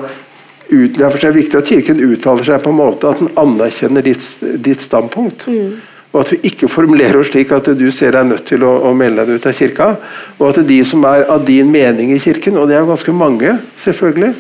derfor 0.64 1.18
er 1.18 1.32
det 1.32 1.42
viktig 1.42 1.58
at 1.58 1.68
Kirken 1.68 1.98
uttaler 2.00 2.46
seg 2.46 2.62
på 2.64 2.70
en 2.72 2.78
måte 2.78 3.10
at 3.10 3.18
den 3.20 3.28
anerkjenner 3.36 4.02
ditt, 4.02 4.24
ditt 4.64 4.80
standpunkt. 4.80 5.44
Mm. 5.46 5.74
Og 6.14 6.20
at 6.22 6.32
vi 6.32 6.38
ikke 6.48 6.70
formulerer 6.70 7.18
oss 7.20 7.28
slik 7.28 7.52
at 7.52 7.68
du 7.76 7.90
ser 7.92 8.14
deg 8.16 8.30
nødt 8.30 8.46
til 8.48 8.64
å, 8.64 8.70
å, 8.88 8.94
melde 8.96 9.26
deg 9.26 9.36
ut 9.36 9.48
av 9.50 9.56
kirka. 9.58 9.88
Og 10.38 10.46
at 10.48 10.62
de 10.64 10.78
som 10.86 11.04
er 11.10 11.26
av 11.28 11.44
din 11.44 11.68
mening 11.70 12.14
i 12.14 12.20
kirken, 12.22 12.56
og 12.56 12.70
det 12.70 12.78
er 12.78 12.84
jo 12.84 12.92
ganske 12.92 13.12
mange, 13.12 13.56
selvfølgelig 13.76 14.32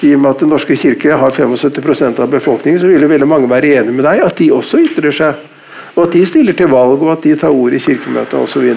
I 0.00 0.14
og 0.16 0.20
med 0.22 0.30
at 0.30 0.42
Den 0.44 0.52
norske 0.52 0.76
kirke 0.78 1.16
har 1.16 1.30
75% 1.30 2.20
av 2.24 2.30
befolkningen, 2.32 2.80
så 2.80 2.88
vil 2.88 3.02
jo 3.04 3.08
veldig 3.10 3.28
mange 3.28 3.48
være 3.50 3.74
enige 3.80 3.96
med 3.96 4.06
deg. 4.08 4.22
At 4.24 4.38
de 4.40 4.52
også 4.54 4.80
ytrer 4.86 5.12
seg 5.14 5.48
Og 5.96 6.04
at 6.06 6.14
de 6.14 6.22
stiller 6.24 6.54
til 6.54 6.70
valg, 6.70 7.02
og 7.02 7.10
at 7.12 7.24
de 7.26 7.34
tar 7.36 7.50
ord 7.50 7.74
i 7.74 7.80
kirkemøtet 7.82 8.38
osv. 8.38 8.68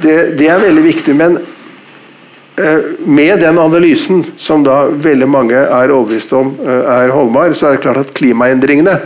Det, 0.00 0.14
det 0.40 0.48
er 0.48 0.62
veldig 0.62 0.82
viktig. 0.86 1.12
Men 1.14 1.36
eh, 1.36 2.86
med 3.04 3.42
den 3.44 3.58
analysen, 3.60 4.24
som 4.40 4.64
da 4.64 4.86
veldig 4.88 5.28
mange 5.28 5.58
er 5.60 5.92
overbevist 5.92 6.32
om 6.34 6.54
eh, 6.64 6.88
er 6.94 7.12
holdbar, 7.12 7.52
så 7.52 7.68
er 7.68 7.76
det 7.76 7.82
klart 7.84 8.00
at 8.00 8.14
klimaendringene 8.16 8.96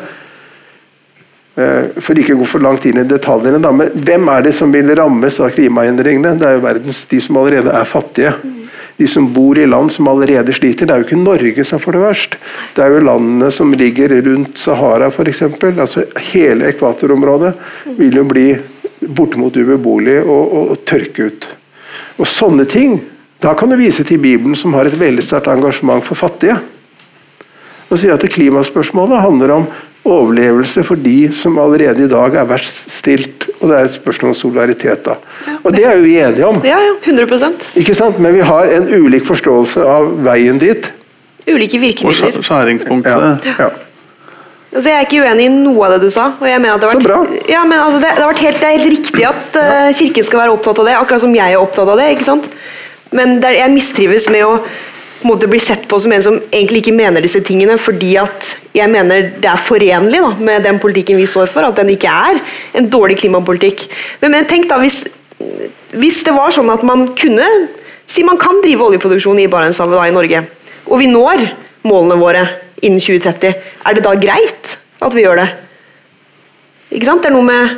eh, 1.58 1.90
For 1.98 2.22
ikke 2.22 2.38
å 2.38 2.40
gå 2.44 2.48
for 2.54 2.62
langt 2.64 2.86
inn 2.86 3.02
i 3.02 3.08
detaljene, 3.10 3.58
men 3.58 3.98
hvem 3.98 4.30
er 4.30 4.46
det 4.46 4.54
som 4.56 4.70
vil 4.72 4.94
rammes 4.94 5.42
av 5.42 5.50
klimaendringene? 5.58 6.36
Det 6.38 6.46
er 6.46 6.56
jo 6.56 6.64
verdens, 6.70 7.02
de 7.10 7.18
som 7.26 7.42
allerede 7.42 7.74
er 7.74 7.92
fattige 7.98 8.32
de 9.00 9.06
som 9.08 9.26
bor 9.32 9.58
i 9.58 9.66
land 9.66 9.92
som 9.92 10.08
allerede 10.12 10.52
sliter. 10.52 10.84
Det 10.84 10.92
er 10.92 11.00
jo 11.00 11.08
ikke 11.08 11.20
Norge 11.22 11.64
som 11.64 11.80
får 11.80 11.96
det 11.96 12.02
verst. 12.02 12.34
Det 12.76 12.84
er 12.84 12.92
jo 12.92 13.04
landene 13.06 13.48
som 13.54 13.72
ligger 13.72 14.12
rundt 14.26 14.60
Sahara 14.60 15.08
f.eks. 15.08 15.40
Altså, 15.70 16.04
hele 16.34 16.68
ekvatorområdet 16.68 17.54
vil 17.96 18.20
jo 18.20 18.26
bli 18.28 18.50
bortimot 19.00 19.56
ubeboelig 19.56 20.18
og, 20.26 20.42
og, 20.44 20.74
og 20.74 20.84
tørke 20.84 21.30
ut. 21.30 21.48
Og 22.20 22.28
sånne 22.28 22.68
ting, 22.68 23.00
Da 23.40 23.54
kan 23.56 23.70
du 23.72 23.76
vise 23.80 24.04
til 24.04 24.18
Bibelen, 24.20 24.52
som 24.52 24.74
har 24.76 24.84
et 24.84 24.98
veldig 25.00 25.22
sterkt 25.24 25.48
engasjement 25.48 26.04
for 26.04 26.18
fattige. 26.18 26.58
Og 27.88 27.96
si 27.96 28.10
at 28.12 28.26
Klimaspørsmålet 28.28 29.22
handler 29.24 29.54
om 29.54 29.64
overlevelse 30.04 30.82
for 30.86 31.00
de 31.00 31.28
som 31.36 31.58
allerede 31.60 32.06
i 32.06 32.10
dag 32.10 32.36
er 32.40 32.48
verst 32.48 32.90
stilt. 32.92 33.48
Og 33.60 33.68
det 33.68 33.76
er 33.76 33.88
et 33.88 33.94
spørsmål 33.94 34.32
om 34.32 34.38
solidaritet. 34.38 35.04
da. 35.04 35.18
Og 35.62 35.76
det 35.76 35.84
er 35.84 35.98
jo 35.98 36.06
vi 36.06 36.16
enige 36.20 36.46
om. 36.46 36.62
Ja, 36.64 36.78
ja, 36.80 36.94
100% 37.04 37.76
Ikke 37.76 37.94
sant? 37.94 38.18
Men 38.18 38.34
vi 38.34 38.40
har 38.40 38.72
en 38.76 38.88
ulik 38.88 39.26
forståelse 39.28 39.84
av 39.84 40.08
veien 40.24 40.58
dit. 40.58 40.92
Ulike 41.48 41.78
virkemidler. 41.78 42.36
Og 42.36 42.44
skjæringspunktet. 42.44 43.12
Ja, 43.44 43.54
ja. 43.58 43.70
Altså, 44.70 44.86
jeg 44.86 44.96
er 44.96 45.06
ikke 45.08 45.22
uenig 45.24 45.46
i 45.48 45.50
noe 45.50 45.86
av 45.86 45.96
det 45.96 46.04
du 46.06 46.12
sa. 46.14 46.28
og 46.38 46.46
jeg 46.46 46.60
mener 46.62 46.76
at 46.76 46.84
det 46.84 46.90
har 46.92 47.00
vært, 47.02 47.48
ja, 47.50 47.64
men 47.66 47.80
altså, 47.80 47.98
det, 47.98 48.12
det, 48.14 48.22
har 48.22 48.30
vært 48.30 48.44
helt, 48.44 48.60
det 48.60 48.68
er 48.68 48.76
helt 48.76 48.92
riktig 48.92 49.24
at 49.26 49.56
uh, 49.58 49.88
Kirken 49.98 50.26
skal 50.28 50.44
være 50.44 50.52
opptatt 50.54 50.78
av 50.78 50.86
det, 50.86 50.94
akkurat 50.94 51.24
som 51.24 51.34
jeg 51.34 51.56
er 51.56 51.58
opptatt 51.58 51.90
av 51.90 51.98
det. 51.98 52.06
ikke 52.14 52.28
sant? 52.28 52.46
Men 53.10 53.40
det 53.42 53.48
er, 53.50 53.56
jeg 53.64 53.74
mistrives 53.74 54.28
med 54.30 54.46
å 54.46 54.52
på 55.20 55.26
en 55.28 55.34
måte, 55.34 55.48
bli 55.52 55.60
sett 55.60 55.82
på 55.88 55.98
som 56.00 56.12
en 56.16 56.22
som 56.24 56.36
egentlig 56.48 56.80
ikke 56.80 56.96
mener 56.96 57.20
disse 57.20 57.42
tingene, 57.44 57.76
fordi 57.76 58.14
at 58.16 58.54
jeg 58.72 58.88
mener 58.88 59.26
det 59.36 59.50
er 59.50 59.60
forenlig 59.60 60.22
da, 60.22 60.30
med 60.40 60.64
den 60.64 60.78
politikken 60.80 61.18
vi 61.20 61.26
står 61.28 61.50
for, 61.52 61.66
at 61.66 61.76
den 61.76 61.92
ikke 61.92 62.08
er 62.08 62.40
en 62.80 62.88
dårlig 62.88 63.18
klimapolitikk. 63.20 63.84
Men, 64.22 64.32
men 64.32 64.48
tenk 64.48 64.70
da, 64.70 64.78
hvis, 64.80 65.02
hvis 65.92 66.22
det 66.24 66.32
var 66.36 66.54
sånn 66.56 66.72
at 66.72 66.86
man 66.86 67.08
kunne 67.18 67.48
Si 68.10 68.24
man 68.26 68.40
kan 68.42 68.56
drive 68.58 68.82
oljeproduksjon 68.82 69.38
i 69.38 69.44
Barentshavet 69.46 70.08
i 70.10 70.14
Norge, 70.16 70.40
og 70.90 70.98
vi 70.98 71.06
når 71.06 71.44
målene 71.86 72.16
våre 72.18 72.40
innen 72.82 72.98
2030, 72.98 73.52
er 73.86 73.94
det 73.94 74.02
da 74.02 74.16
greit 74.18 74.72
at 74.98 75.14
vi 75.14 75.22
gjør 75.22 75.38
det? 75.38 75.44
Ikke 76.90 77.06
sant? 77.06 77.22
Det 77.22 77.30
er 77.30 77.36
noe 77.36 77.46
med 77.46 77.76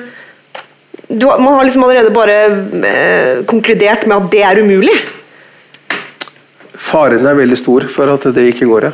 du, 1.12 1.26
Man 1.26 1.59
har 1.59 1.66
liksom 1.66 1.85
allerede 1.85 2.14
bare 2.16 2.37
eh, 2.88 3.42
konkludert 3.44 4.07
med 4.09 4.16
at 4.16 4.31
det 4.33 4.42
er 4.48 4.62
umulig. 4.64 4.94
Faren 6.83 7.27
er 7.27 7.38
veldig 7.38 7.59
stor 7.59 7.87
for 7.92 8.11
at 8.12 8.25
det 8.35 8.49
ikke 8.53 8.68
går. 8.71 8.90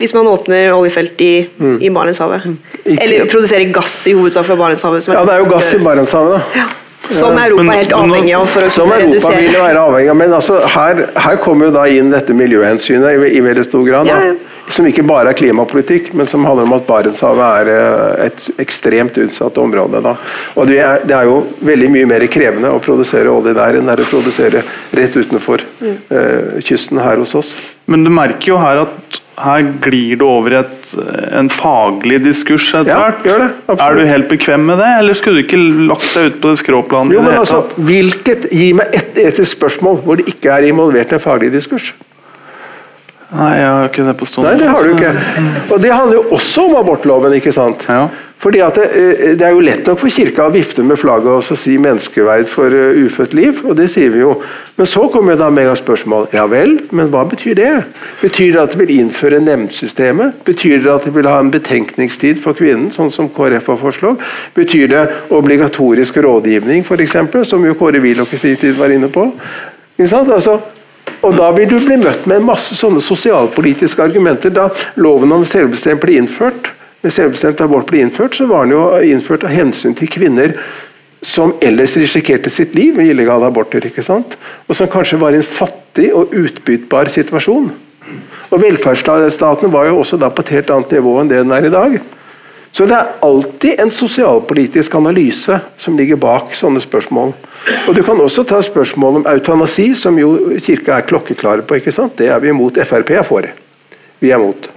Hvis 0.00 0.14
man 0.16 0.28
åpner 0.30 0.70
oljefelt 0.72 1.18
i, 1.20 1.32
i 1.84 1.90
Barentshavet. 1.92 2.46
Mm. 2.46 2.94
Eller 2.94 3.26
produserer 3.28 3.72
gass 3.74 3.98
i 4.08 4.14
hovedsak 4.16 4.46
fra 4.48 4.56
Barentshavet. 4.56 5.10
Ja, 5.12 5.24
det 5.28 5.34
er 5.34 5.42
jo 5.42 5.50
gass 5.50 5.74
i 5.76 5.82
Barentshavet. 5.84 6.38
da. 6.38 6.62
Ja. 6.62 6.68
Som 7.08 7.32
Europa 7.38 7.62
Men- 7.62 7.72
er 7.74 7.78
helt 7.80 7.92
avhengig 7.96 8.34
av 8.36 8.46
for 8.46 8.62
å 8.62 8.70
Som 8.70 8.92
Europa 8.92 9.30
vil 9.34 9.54
være 9.56 9.80
avhengig 9.80 10.10
av. 10.10 10.16
Men 10.16 10.32
altså, 10.36 10.60
her, 10.68 11.06
her 11.16 11.36
kommer 11.42 11.66
jo 11.66 11.72
da 11.72 11.84
inn 11.88 12.10
dette 12.12 12.34
miljøhensynet 12.36 13.16
i, 13.16 13.30
i 13.38 13.40
veldig 13.40 13.64
stor 13.64 13.84
grad. 13.86 14.06
Da. 14.06 14.18
Ja, 14.20 14.32
ja. 14.32 14.34
Som 14.70 14.86
ikke 14.86 15.02
bare 15.02 15.32
er 15.32 15.34
klimapolitikk, 15.34 16.12
men 16.14 16.26
som 16.30 16.44
handler 16.46 16.62
om 16.68 16.74
at 16.76 16.84
Barentshavet 16.86 17.66
er 17.66 17.70
eh, 17.74 18.26
et 18.28 18.44
ekstremt 18.62 19.16
utsatt 19.18 19.58
område. 19.58 19.98
Da. 20.04 20.12
Og 20.54 20.68
det 20.70 20.78
er, 20.78 21.00
det 21.08 21.16
er 21.16 21.24
jo 21.26 21.40
veldig 21.66 21.88
mye 21.90 22.06
mer 22.06 22.26
krevende 22.30 22.70
å 22.70 22.78
produsere 22.84 23.32
olje 23.32 23.56
der 23.56 23.80
enn 23.80 23.88
det 23.90 23.96
er 23.98 24.04
å 24.04 24.10
produsere 24.12 24.62
rett 24.94 25.16
utenfor 25.18 25.64
Mm. 25.80 25.96
eh, 26.12 26.60
kysten 26.62 27.00
her 27.02 27.16
hos 27.16 27.34
oss. 27.34 27.50
Men 27.88 28.04
du 28.04 28.10
merker 28.14 28.52
jo 28.52 28.58
her 28.60 28.82
at 28.84 29.20
her 29.40 29.62
glir 29.82 30.18
det 30.20 30.26
over 30.26 30.52
i 30.52 30.58
et, 30.60 30.79
en 31.38 31.48
faglig 31.52 32.20
diskurs 32.24 32.68
etter 32.74 32.90
Ja, 32.90 33.08
gjør 33.24 33.44
det, 33.44 33.48
absolutt. 33.66 33.82
Er 33.86 33.98
du 33.98 34.10
helt 34.10 34.28
bekvem 34.30 34.66
med 34.70 34.80
det, 34.82 34.90
eller 35.00 35.18
skulle 35.18 35.40
du 35.40 35.46
ikke 35.46 35.60
lagt 35.90 36.06
deg 36.16 36.30
ut 36.30 36.38
på 36.42 36.52
det 36.52 36.60
skråplanet? 36.62 37.16
Jo, 37.16 37.24
men 37.26 37.38
altså, 37.38 37.62
hvilket, 37.76 38.48
Gi 38.50 38.70
meg 38.76 38.94
ett 38.96 39.18
etisk 39.20 39.52
spørsmål 39.58 40.00
hvor 40.04 40.18
det 40.20 40.26
ikke 40.32 40.52
er 40.54 40.66
involvert 40.70 41.12
en 41.14 41.22
faglig 41.22 41.52
diskurs. 41.54 41.92
Nei, 43.30 43.50
jeg 43.60 43.68
har 43.70 43.84
ikke 43.86 44.04
det 44.08 44.16
på 44.18 44.26
stående 44.26 44.50
Nei, 44.50 44.58
det 44.58 44.70
har 44.72 44.86
du 44.86 44.90
ikke. 44.96 45.10
Og 45.70 45.82
det 45.84 45.92
handler 45.94 46.16
jo 46.18 46.22
også 46.34 46.64
om 46.66 46.80
abortloven, 46.80 47.36
ikke 47.38 47.52
sant? 47.54 47.84
Ja. 47.86 48.08
Fordi 48.40 48.58
det, 48.58 48.84
eh, 48.96 49.36
det 49.36 49.44
er 49.44 49.52
jo 49.52 49.60
lett 49.60 49.86
nok 49.86 50.00
for 50.00 50.08
kirka 50.08 50.46
å 50.48 50.52
vifte 50.54 50.82
med 50.82 50.96
flagget 50.98 51.50
og 51.52 51.58
si 51.60 51.74
menneskeverd 51.76 52.48
for 52.48 52.72
eh, 52.72 52.96
ufødt 53.04 53.34
liv, 53.36 53.60
og 53.66 53.76
det 53.76 53.90
sier 53.92 54.08
vi 54.14 54.22
jo. 54.22 54.32
Men 54.80 54.88
så 54.88 55.04
kommer 55.12 55.36
da 55.36 55.50
spørsmål. 55.76 56.28
Ja 56.32 56.46
vel, 56.46 56.78
men 56.90 57.10
hva 57.12 57.26
betyr 57.28 57.54
det? 57.54 57.84
Betyr 58.22 58.52
det 58.54 58.62
at 58.62 58.72
det 58.72 58.80
vil 58.80 58.94
innføre 58.98 59.42
nemndsystemet? 59.44 60.40
Betyr 60.44 60.80
det 60.80 60.92
at 60.94 61.04
det 61.04 61.14
vil 61.14 61.28
ha 61.28 61.38
en 61.38 61.52
betenkningstid 61.52 62.40
for 62.40 62.56
kvinnen, 62.56 62.90
sånn 62.90 63.12
som 63.12 63.28
KrF 63.28 63.66
har 63.66 63.76
foreslått? 63.76 64.24
Betyr 64.56 64.88
det 64.88 65.04
obligatorisk 65.28 66.16
rådgivning, 66.16 66.80
f.eks., 66.80 67.18
som 67.44 67.64
jo 67.64 67.76
Kåre 67.76 68.00
Willoch 68.00 68.32
i 68.32 68.40
sin 68.40 68.56
tid 68.56 68.74
var 68.80 68.88
inne 68.88 69.12
på? 69.12 69.28
Altså, 70.00 70.56
og 71.20 71.36
da 71.36 71.50
vil 71.52 71.68
du 71.68 71.76
bli 71.84 72.00
møtt 72.00 72.24
med 72.24 72.40
en 72.40 72.48
masse 72.48 72.72
sånne 72.78 73.02
sosialpolitiske 73.04 74.00
argumenter. 74.00 74.48
Da 74.48 74.70
loven 74.96 75.36
om 75.36 75.44
selvbestemt 75.44 76.00
ble 76.00 76.16
innført, 76.16 76.72
selvbestemt 77.08 77.60
abort 77.64 77.88
ble 77.88 78.02
innført, 78.04 78.36
så 78.36 78.44
var 78.50 78.66
den 78.66 78.76
jo 78.76 78.84
innført 79.00 79.46
av 79.48 79.54
hensyn 79.54 79.96
til 79.96 80.10
kvinner 80.12 80.52
som 81.24 81.54
ellers 81.64 81.96
risikerte 82.00 82.50
sitt 82.52 82.74
liv 82.76 82.96
med 82.96 83.08
illegale 83.08 83.48
aborter. 83.48 83.84
ikke 83.86 84.04
sant? 84.04 84.36
Og 84.68 84.76
som 84.76 84.88
kanskje 84.88 85.20
var 85.20 85.32
i 85.32 85.40
en 85.40 85.46
fattig 85.46 86.10
og 86.16 86.32
utbyttbar 86.36 87.08
situasjon. 87.12 87.70
Og 88.50 88.62
Velferdsstaten 88.62 89.72
var 89.72 89.86
jo 89.88 90.00
også 90.00 90.18
da 90.20 90.30
på 90.32 90.42
et 90.42 90.56
helt 90.56 90.70
annet 90.74 90.96
nivå 90.96 91.20
enn 91.20 91.28
det 91.30 91.42
den 91.42 91.52
er 91.54 91.68
i 91.68 91.72
dag. 91.72 92.00
Så 92.72 92.86
det 92.86 92.94
er 92.94 93.14
alltid 93.26 93.80
en 93.82 93.90
sosialpolitisk 93.90 94.94
analyse 94.94 95.56
som 95.78 95.96
ligger 95.98 96.18
bak 96.22 96.54
sånne 96.54 96.82
spørsmål. 96.82 97.32
Og 97.88 97.94
Du 97.94 98.02
kan 98.06 98.20
også 98.20 98.44
ta 98.46 98.60
spørsmål 98.62 99.20
om 99.20 99.26
eutanasi, 99.26 99.94
som 99.94 100.18
jo 100.18 100.54
kirka 100.58 100.96
er 100.96 101.06
klokkeklare 101.06 101.62
på. 101.62 101.74
ikke 101.74 101.92
sant? 101.92 102.16
Det 102.16 102.28
er 102.28 102.38
vi 102.38 102.48
imot. 102.48 102.78
Frp 102.78 103.10
er 103.10 103.22
for. 103.22 103.46
Vi 104.20 104.30
er 104.30 104.38
imot. 104.38 104.70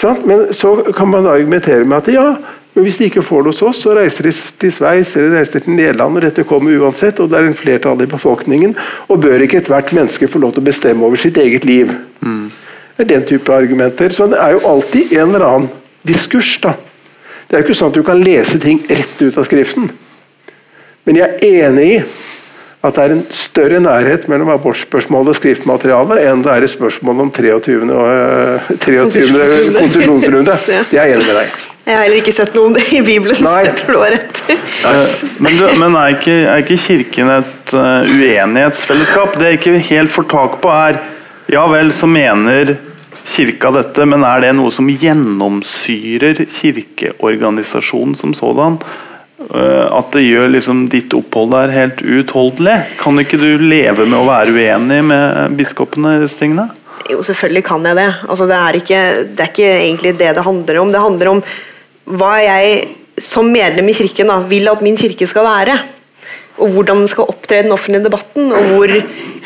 Sant? 0.00 0.24
Men 0.26 0.48
så 0.56 0.74
kan 0.96 1.10
man 1.12 1.28
argumentere 1.28 1.84
med 1.84 1.98
at 1.98 2.12
ja, 2.14 2.26
men 2.72 2.86
hvis 2.86 3.00
de 3.00 3.08
ikke 3.10 3.24
får 3.26 3.42
det 3.42 3.52
hos 3.52 3.62
oss, 3.66 3.80
så 3.84 3.94
reiser 3.98 4.28
de 4.28 4.32
til 4.62 4.72
Sveits 4.72 5.16
eller 5.18 5.34
reiser 5.40 5.64
til 5.64 5.74
Nederland, 5.74 6.16
og 6.16 6.24
dette 6.24 6.46
kommer 6.48 6.76
uansett, 6.78 7.18
og 7.20 7.28
det 7.28 7.40
er 7.40 7.48
en 7.50 7.58
flertall 7.58 8.00
i 8.04 8.08
befolkningen. 8.08 8.76
Og 9.10 9.20
bør 9.20 9.42
ikke 9.44 9.58
ethvert 9.60 9.90
menneske 9.96 10.30
få 10.30 10.40
lov 10.40 10.54
til 10.54 10.62
å 10.62 10.68
bestemme 10.70 11.04
over 11.04 11.20
sitt 11.20 11.40
eget 11.42 11.66
liv? 11.68 11.90
Det 12.94 13.06
er 13.06 13.10
den 13.10 13.26
type 13.26 13.52
argumenter. 13.52 14.14
Så 14.14 14.28
det 14.30 14.38
er 14.38 14.54
jo 14.54 14.62
alltid 14.70 15.12
en 15.16 15.34
eller 15.34 15.46
annen 15.46 15.68
diskurs. 16.06 16.54
da. 16.62 16.76
Det 17.48 17.56
er 17.56 17.62
jo 17.62 17.66
ikke 17.66 17.78
sånn 17.80 17.90
at 17.90 17.98
du 17.98 18.04
kan 18.06 18.22
lese 18.22 18.60
ting 18.62 18.78
rett 18.86 19.22
ut 19.24 19.38
av 19.40 19.46
skriften. 19.48 19.90
Men 21.08 21.16
jeg 21.18 21.40
er 21.40 21.66
enig 21.66 21.86
i 21.90 22.02
at 22.80 22.96
det 22.96 23.02
er 23.02 23.12
en 23.12 23.24
større 23.28 23.80
nærhet 23.84 24.22
mellom 24.32 24.48
abortspørsmålet 24.54 25.34
og 25.34 25.36
skriftmaterialet 25.36 26.22
enn 26.30 26.44
det 26.44 26.52
er 26.54 26.64
i 26.64 26.70
spørsmål 26.70 27.26
om 27.26 27.32
23. 27.36 27.80
og, 27.92 28.06
øh, 28.08 28.70
23. 28.80 29.26
Konsesjonsrunde. 29.76 30.54
Det 30.90 30.96
er 30.96 31.10
jeg 31.10 31.18
enig 31.18 31.26
med 31.26 31.36
deg. 31.42 31.58
Jeg 31.84 31.96
har 31.96 32.04
heller 32.06 32.20
ikke 32.22 32.32
sett 32.32 32.56
noe 32.56 32.70
om 32.70 32.76
det 32.76 32.84
i 32.94 33.00
Bibelen, 33.04 33.36
så 33.36 33.44
Nei. 33.44 33.64
jeg 33.66 33.74
tror 33.80 33.96
du 33.96 34.00
har 34.00 34.14
rett. 34.14 34.42
Eh, 34.48 35.14
Men, 35.42 35.56
du, 35.58 35.64
men 35.80 35.96
er, 35.98 36.14
ikke, 36.14 36.36
er 36.52 36.62
ikke 36.62 36.76
Kirken 36.80 37.32
et 37.34 37.74
uh, 37.74 38.06
uenighetsfellesskap? 38.08 39.36
Det 39.40 39.48
jeg 39.50 39.60
ikke 39.60 39.82
helt 39.90 40.12
får 40.14 40.28
tak 40.32 40.60
på, 40.62 40.72
er 40.88 41.00
Ja 41.50 41.64
vel, 41.66 41.90
så 41.92 42.06
mener 42.06 42.76
Kirka 43.26 43.72
dette, 43.74 44.06
men 44.08 44.22
er 44.24 44.44
det 44.44 44.54
noe 44.56 44.70
som 44.72 44.88
gjennomsyrer 44.88 46.44
kirkeorganisasjonen 46.46 48.14
som 48.16 48.32
sådan? 48.36 48.78
Eh, 49.48 49.86
At 49.96 50.12
det 50.12 50.26
gjør 50.26 50.50
liksom 50.52 50.84
ditt 50.92 51.14
opphold 51.16 51.54
der 51.54 51.72
helt 51.74 52.02
uutholdelig? 52.04 52.76
Kan 53.00 53.20
ikke 53.22 53.40
du 53.40 53.48
leve 53.62 54.04
med 54.04 54.18
å 54.18 54.28
være 54.28 54.52
uenig 54.54 55.00
med 55.08 55.56
biskopene 55.58 56.18
i 56.18 56.22
disse 56.24 56.42
tingene? 56.42 56.68
Jo, 57.10 57.22
selvfølgelig 57.26 57.64
kan 57.66 57.86
jeg 57.88 57.98
det. 57.98 58.10
Altså, 58.28 58.46
det, 58.46 58.58
er 58.58 58.78
ikke, 58.78 59.00
det 59.32 59.44
er 59.44 59.52
ikke 59.52 59.70
egentlig 59.70 60.16
det 60.20 60.34
det 60.36 60.46
handler 60.46 60.82
om. 60.82 60.92
Det 60.92 61.06
handler 61.06 61.32
om 61.32 61.40
hva 62.20 62.34
jeg 62.42 62.82
som 63.20 63.48
medlem 63.52 63.88
i 63.90 63.96
kirken 63.96 64.30
da, 64.30 64.38
vil 64.48 64.68
at 64.70 64.84
min 64.84 64.98
kirke 64.98 65.26
skal 65.28 65.48
være. 65.48 65.78
Og 66.60 66.74
hvordan 66.74 67.02
den 67.02 67.08
skal 67.08 67.30
opptre 67.32 67.60
i 67.60 67.64
den 67.64 67.72
offentlige 67.72 68.04
debatten, 68.04 68.50
og 68.52 68.66
hvor 68.74 68.92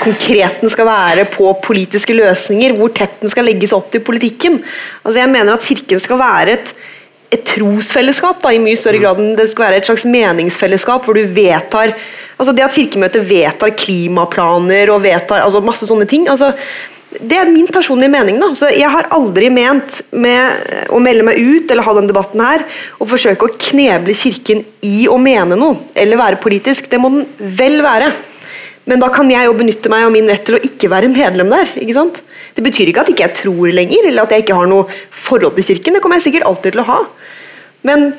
konkret 0.03 0.63
den 0.65 0.73
skal 0.73 0.89
være 0.89 1.29
på 1.31 1.53
politiske 1.63 2.17
løsninger. 2.17 2.75
Hvor 2.79 2.91
tett 2.97 3.21
den 3.23 3.31
skal 3.31 3.47
legges 3.47 3.75
opp 3.77 3.93
til 3.93 4.03
politikken. 4.05 4.59
Altså, 5.05 5.21
jeg 5.23 5.31
mener 5.31 5.55
at 5.55 5.65
kirken 5.65 6.03
skal 6.03 6.19
være 6.21 6.59
et, 6.59 6.75
et 7.35 7.45
trosfellesskap 7.49 8.43
da, 8.43 8.53
i 8.55 8.63
mye 8.63 8.79
større 8.79 9.01
grad 9.03 9.21
enn 9.21 9.37
det 9.39 9.49
skal 9.51 9.69
være 9.69 9.83
et 9.83 9.89
slags 9.89 10.07
meningsfellesskap 10.09 11.07
hvor 11.07 11.19
du 11.19 11.25
vedtar 11.37 11.95
altså 12.35 12.55
Det 12.55 12.65
at 12.67 12.75
Kirkemøtet 12.75 13.29
vedtar 13.29 13.75
klimaplaner 13.79 14.91
og 14.95 15.05
vedtar 15.05 15.45
altså 15.45 15.63
masse 15.65 15.87
sånne 15.89 16.07
ting 16.11 16.27
altså 16.31 16.53
Det 17.15 17.37
er 17.39 17.51
min 17.51 17.69
personlige 17.71 18.11
mening. 18.11 18.41
da, 18.43 18.51
så 18.59 18.73
Jeg 18.75 18.91
har 18.91 19.11
aldri 19.15 19.51
ment 19.55 20.01
med 20.11 20.89
å 20.91 20.99
melde 21.03 21.27
meg 21.29 21.39
ut 21.39 21.71
eller 21.71 21.87
ha 21.87 21.95
den 21.95 22.09
debatten 22.11 22.43
her, 22.43 22.65
og 22.99 23.11
forsøke 23.13 23.47
å 23.47 23.55
kneble 23.55 24.17
Kirken 24.19 24.65
i 24.83 25.07
å 25.07 25.15
mene 25.23 25.55
noe 25.55 25.93
eller 25.95 26.19
være 26.19 26.41
politisk. 26.43 26.91
Det 26.91 26.99
må 26.99 27.13
den 27.15 27.29
vel 27.39 27.79
være. 27.87 28.11
Men 28.91 29.01
da 29.01 29.09
kan 29.15 29.31
jeg 29.31 29.47
jo 29.47 29.55
benytte 29.57 29.93
meg 29.93 30.05
av 30.05 30.13
min 30.13 30.27
rett 30.29 30.43
til 30.45 30.59
å 30.59 30.65
ikke 30.67 30.91
være 30.93 31.13
medlem 31.13 31.55
der. 31.55 31.71
ikke 31.81 31.97
sant? 31.97 32.19
Det 32.55 32.65
betyr 32.67 32.91
ikke 32.91 33.05
at 33.05 33.13
ikke 33.15 33.29
jeg 33.29 33.37
tror 33.41 33.71
lenger, 33.73 34.11
eller 34.11 34.27
at 34.27 34.35
jeg 34.35 34.45
ikke 34.45 34.59
har 34.59 34.69
noe 34.71 34.85
forhold 35.11 35.57
til 35.57 35.71
Kirken. 35.71 35.97
Det 35.97 36.03
kommer 36.05 36.21
jeg 36.21 36.27
sikkert 36.29 36.51
alltid 36.51 36.75
til 36.75 36.83
å 36.83 36.89
ha. 36.91 36.99
Men 37.87 38.13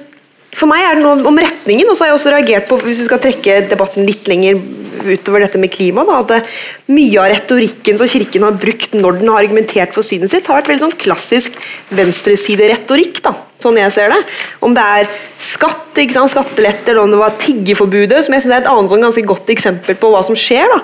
for 0.55 0.71
meg 0.71 0.85
er 0.85 0.95
det 0.95 1.03
noe 1.03 1.27
om 1.27 1.39
retningen, 1.41 1.89
og 1.91 1.97
så 1.97 2.05
har 2.05 2.13
jeg 2.13 2.19
også 2.19 2.31
reagert 2.31 2.67
på, 2.69 2.77
hvis 2.85 3.01
vi 3.01 3.07
skal 3.09 3.21
trekke 3.23 3.57
debatten 3.67 4.07
litt 4.07 4.27
lenger 4.31 4.61
utover 5.05 5.43
dette 5.43 5.59
med 5.59 5.73
klima, 5.73 6.05
da, 6.07 6.21
at 6.23 6.91
mye 6.95 7.19
av 7.19 7.27
retorikken 7.33 7.97
som 7.99 8.07
Kirken 8.09 8.45
har 8.47 8.55
brukt 8.59 8.95
når 8.95 9.19
den 9.19 9.31
har 9.33 9.41
argumentert 9.43 9.91
for 9.95 10.05
synet 10.05 10.31
sitt, 10.31 10.47
har 10.47 10.61
vært 10.61 10.71
veldig 10.71 10.85
sånn 10.85 11.01
klassisk 11.01 11.57
venstresideretorikk. 11.97 13.19
da, 13.25 13.33
sånn 13.61 13.79
jeg 13.81 13.93
ser 13.93 14.13
det. 14.13 14.21
Om 14.63 14.77
det 14.77 14.85
er 14.99 15.09
skatt, 15.41 15.91
ikke 15.99 16.15
sant, 16.15 16.31
skatteletter, 16.31 16.93
eller 16.93 17.03
om 17.03 17.15
det 17.15 17.19
var 17.19 17.35
tiggeforbudet, 17.41 18.23
som 18.25 18.37
jeg 18.37 18.45
synes 18.45 18.55
er 18.55 18.63
et 18.63 18.71
annet 18.71 18.93
sånn 18.93 19.03
ganske 19.07 19.25
godt 19.27 19.51
eksempel 19.53 19.99
på 19.99 20.13
hva 20.13 20.23
som 20.25 20.39
skjer. 20.39 20.71
da, 20.71 20.79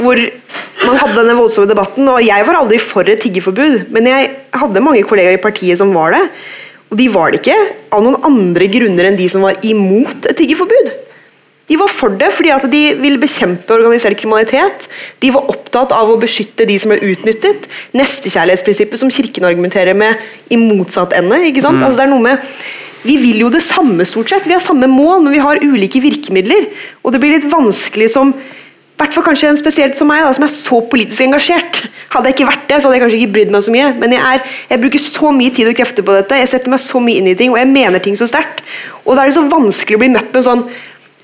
Hvor 0.00 0.18
man 0.88 0.98
hadde 0.98 1.20
denne 1.20 1.38
voldsomme 1.38 1.70
debatten, 1.70 2.10
og 2.10 2.26
jeg 2.26 2.48
var 2.48 2.58
aldri 2.58 2.82
for 2.82 3.06
et 3.06 3.22
tiggeforbud, 3.22 3.86
men 3.94 4.10
jeg 4.10 4.34
hadde 4.58 4.82
mange 4.82 5.06
kollegaer 5.06 5.38
i 5.38 5.42
partiet 5.42 5.78
som 5.78 5.94
var 5.94 6.16
det. 6.16 6.24
Og 6.92 6.98
de 7.00 7.08
var 7.12 7.32
det 7.32 7.40
ikke 7.40 7.56
av 7.96 8.04
noen 8.04 8.20
andre 8.28 8.68
grunner 8.68 9.08
enn 9.08 9.16
de 9.16 9.28
som 9.32 9.44
var 9.46 9.56
imot 9.64 10.28
et 10.28 10.36
tiggerforbud. 10.36 10.92
De 11.70 11.78
var 11.80 11.88
for 11.88 12.12
det 12.20 12.28
fordi 12.34 12.50
at 12.52 12.66
de 12.68 12.82
ville 13.00 13.20
bekjempe 13.22 13.72
organisert 13.72 14.18
kriminalitet. 14.20 14.88
De 15.22 15.30
var 15.32 15.48
opptatt 15.48 15.94
av 15.96 16.10
å 16.12 16.18
beskytte 16.20 16.66
de 16.68 16.76
som 16.82 16.92
ble 16.92 17.00
utnyttet. 17.14 17.64
Nestekjærlighetsprinsippet 17.96 19.00
som 19.00 19.12
Kirken 19.14 19.48
argumenterer 19.48 19.96
med 19.96 20.20
i 20.52 20.60
motsatt 20.60 21.16
ende. 21.16 21.40
ikke 21.48 21.64
sant? 21.64 21.80
Mm. 21.80 21.86
Altså 21.86 22.02
det 22.02 22.08
er 22.08 22.12
noe 22.12 22.26
med 22.28 22.48
vi 23.02 23.16
vil 23.18 23.40
jo 23.42 23.48
det 23.50 23.64
samme, 23.64 24.04
stort 24.06 24.30
sett. 24.30 24.44
Vi 24.46 24.54
har 24.54 24.62
samme 24.62 24.86
mål, 24.86 25.24
men 25.24 25.34
vi 25.34 25.42
har 25.42 25.58
ulike 25.64 25.98
virkemidler. 26.04 26.68
Og 27.02 27.10
det 27.10 27.18
blir 27.22 27.34
litt 27.34 27.48
vanskelig 27.50 28.12
som 28.14 28.30
hvert 29.02 29.16
fall 29.16 29.26
kanskje 29.26 29.50
en 29.52 29.58
spesielt 29.60 29.98
som 29.98 30.08
meg, 30.10 30.22
da, 30.24 30.30
som 30.36 30.46
er 30.46 30.52
så 30.52 30.78
politisk 30.92 31.24
engasjert. 31.24 31.82
Hadde 32.12 32.30
jeg 32.30 32.38
ikke 32.38 32.48
vært 32.48 32.64
det, 32.70 32.78
så 32.78 32.88
hadde 32.88 32.98
jeg 32.98 33.04
kanskje 33.04 33.20
ikke 33.20 33.34
brydd 33.36 33.52
meg 33.54 33.64
så 33.66 33.74
mye. 33.74 33.90
Men 34.00 34.14
jeg, 34.16 34.22
er, 34.22 34.56
jeg, 34.70 34.82
bruker 34.84 35.02
så 35.04 35.32
mye 35.36 35.54
tid 35.58 35.70
og 35.70 35.76
krefter 35.78 36.06
på 36.06 36.16
dette, 36.16 36.40
jeg 36.42 36.50
setter 36.52 36.72
meg 36.72 36.82
så 36.82 37.02
mye 37.02 37.20
inn 37.22 37.30
i 37.32 37.36
ting, 37.38 37.52
og 37.54 37.60
jeg 37.60 37.70
mener 37.72 38.02
ting 38.04 38.18
så 38.18 38.28
sterkt. 38.30 38.64
Og 39.04 39.14
da 39.16 39.24
er 39.24 39.32
det 39.32 39.36
så 39.38 39.44
vanskelig 39.50 39.98
å 39.98 40.02
bli 40.02 40.12
møtt 40.14 40.34
med 40.34 40.44
sånn 40.46 40.66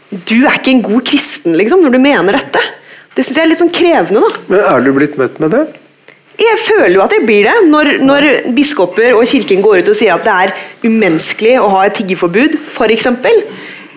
Du 0.08 0.38
er 0.38 0.56
ikke 0.56 0.72
en 0.72 0.86
god 0.86 1.04
kristen, 1.08 1.56
liksom, 1.60 1.82
når 1.84 1.96
du 1.96 2.00
mener 2.02 2.38
dette. 2.38 2.62
Det 3.14 3.26
syns 3.26 3.40
jeg 3.40 3.44
er 3.44 3.52
litt 3.52 3.60
sånn 3.60 3.74
krevende, 3.74 4.24
da. 4.24 4.42
Men 4.48 4.64
er 4.70 4.84
du 4.86 4.92
blitt 4.96 5.18
møtt 5.20 5.38
med 5.42 5.52
det? 5.52 5.66
Jeg 6.38 6.58
føler 6.62 6.92
jo 6.94 7.02
at 7.02 7.12
jeg 7.16 7.24
blir 7.26 7.48
det, 7.48 7.54
når, 7.66 7.90
når 8.06 8.26
biskoper 8.54 9.16
og 9.18 9.26
kirken 9.26 9.62
går 9.64 9.80
ut 9.82 9.90
og 9.90 9.96
sier 9.98 10.14
at 10.14 10.22
det 10.22 10.36
er 10.44 10.52
umenneskelig 10.86 11.56
å 11.58 11.66
ha 11.72 11.82
et 11.88 11.98
tiggeforbud, 11.98 12.54
f.eks. 12.76 13.08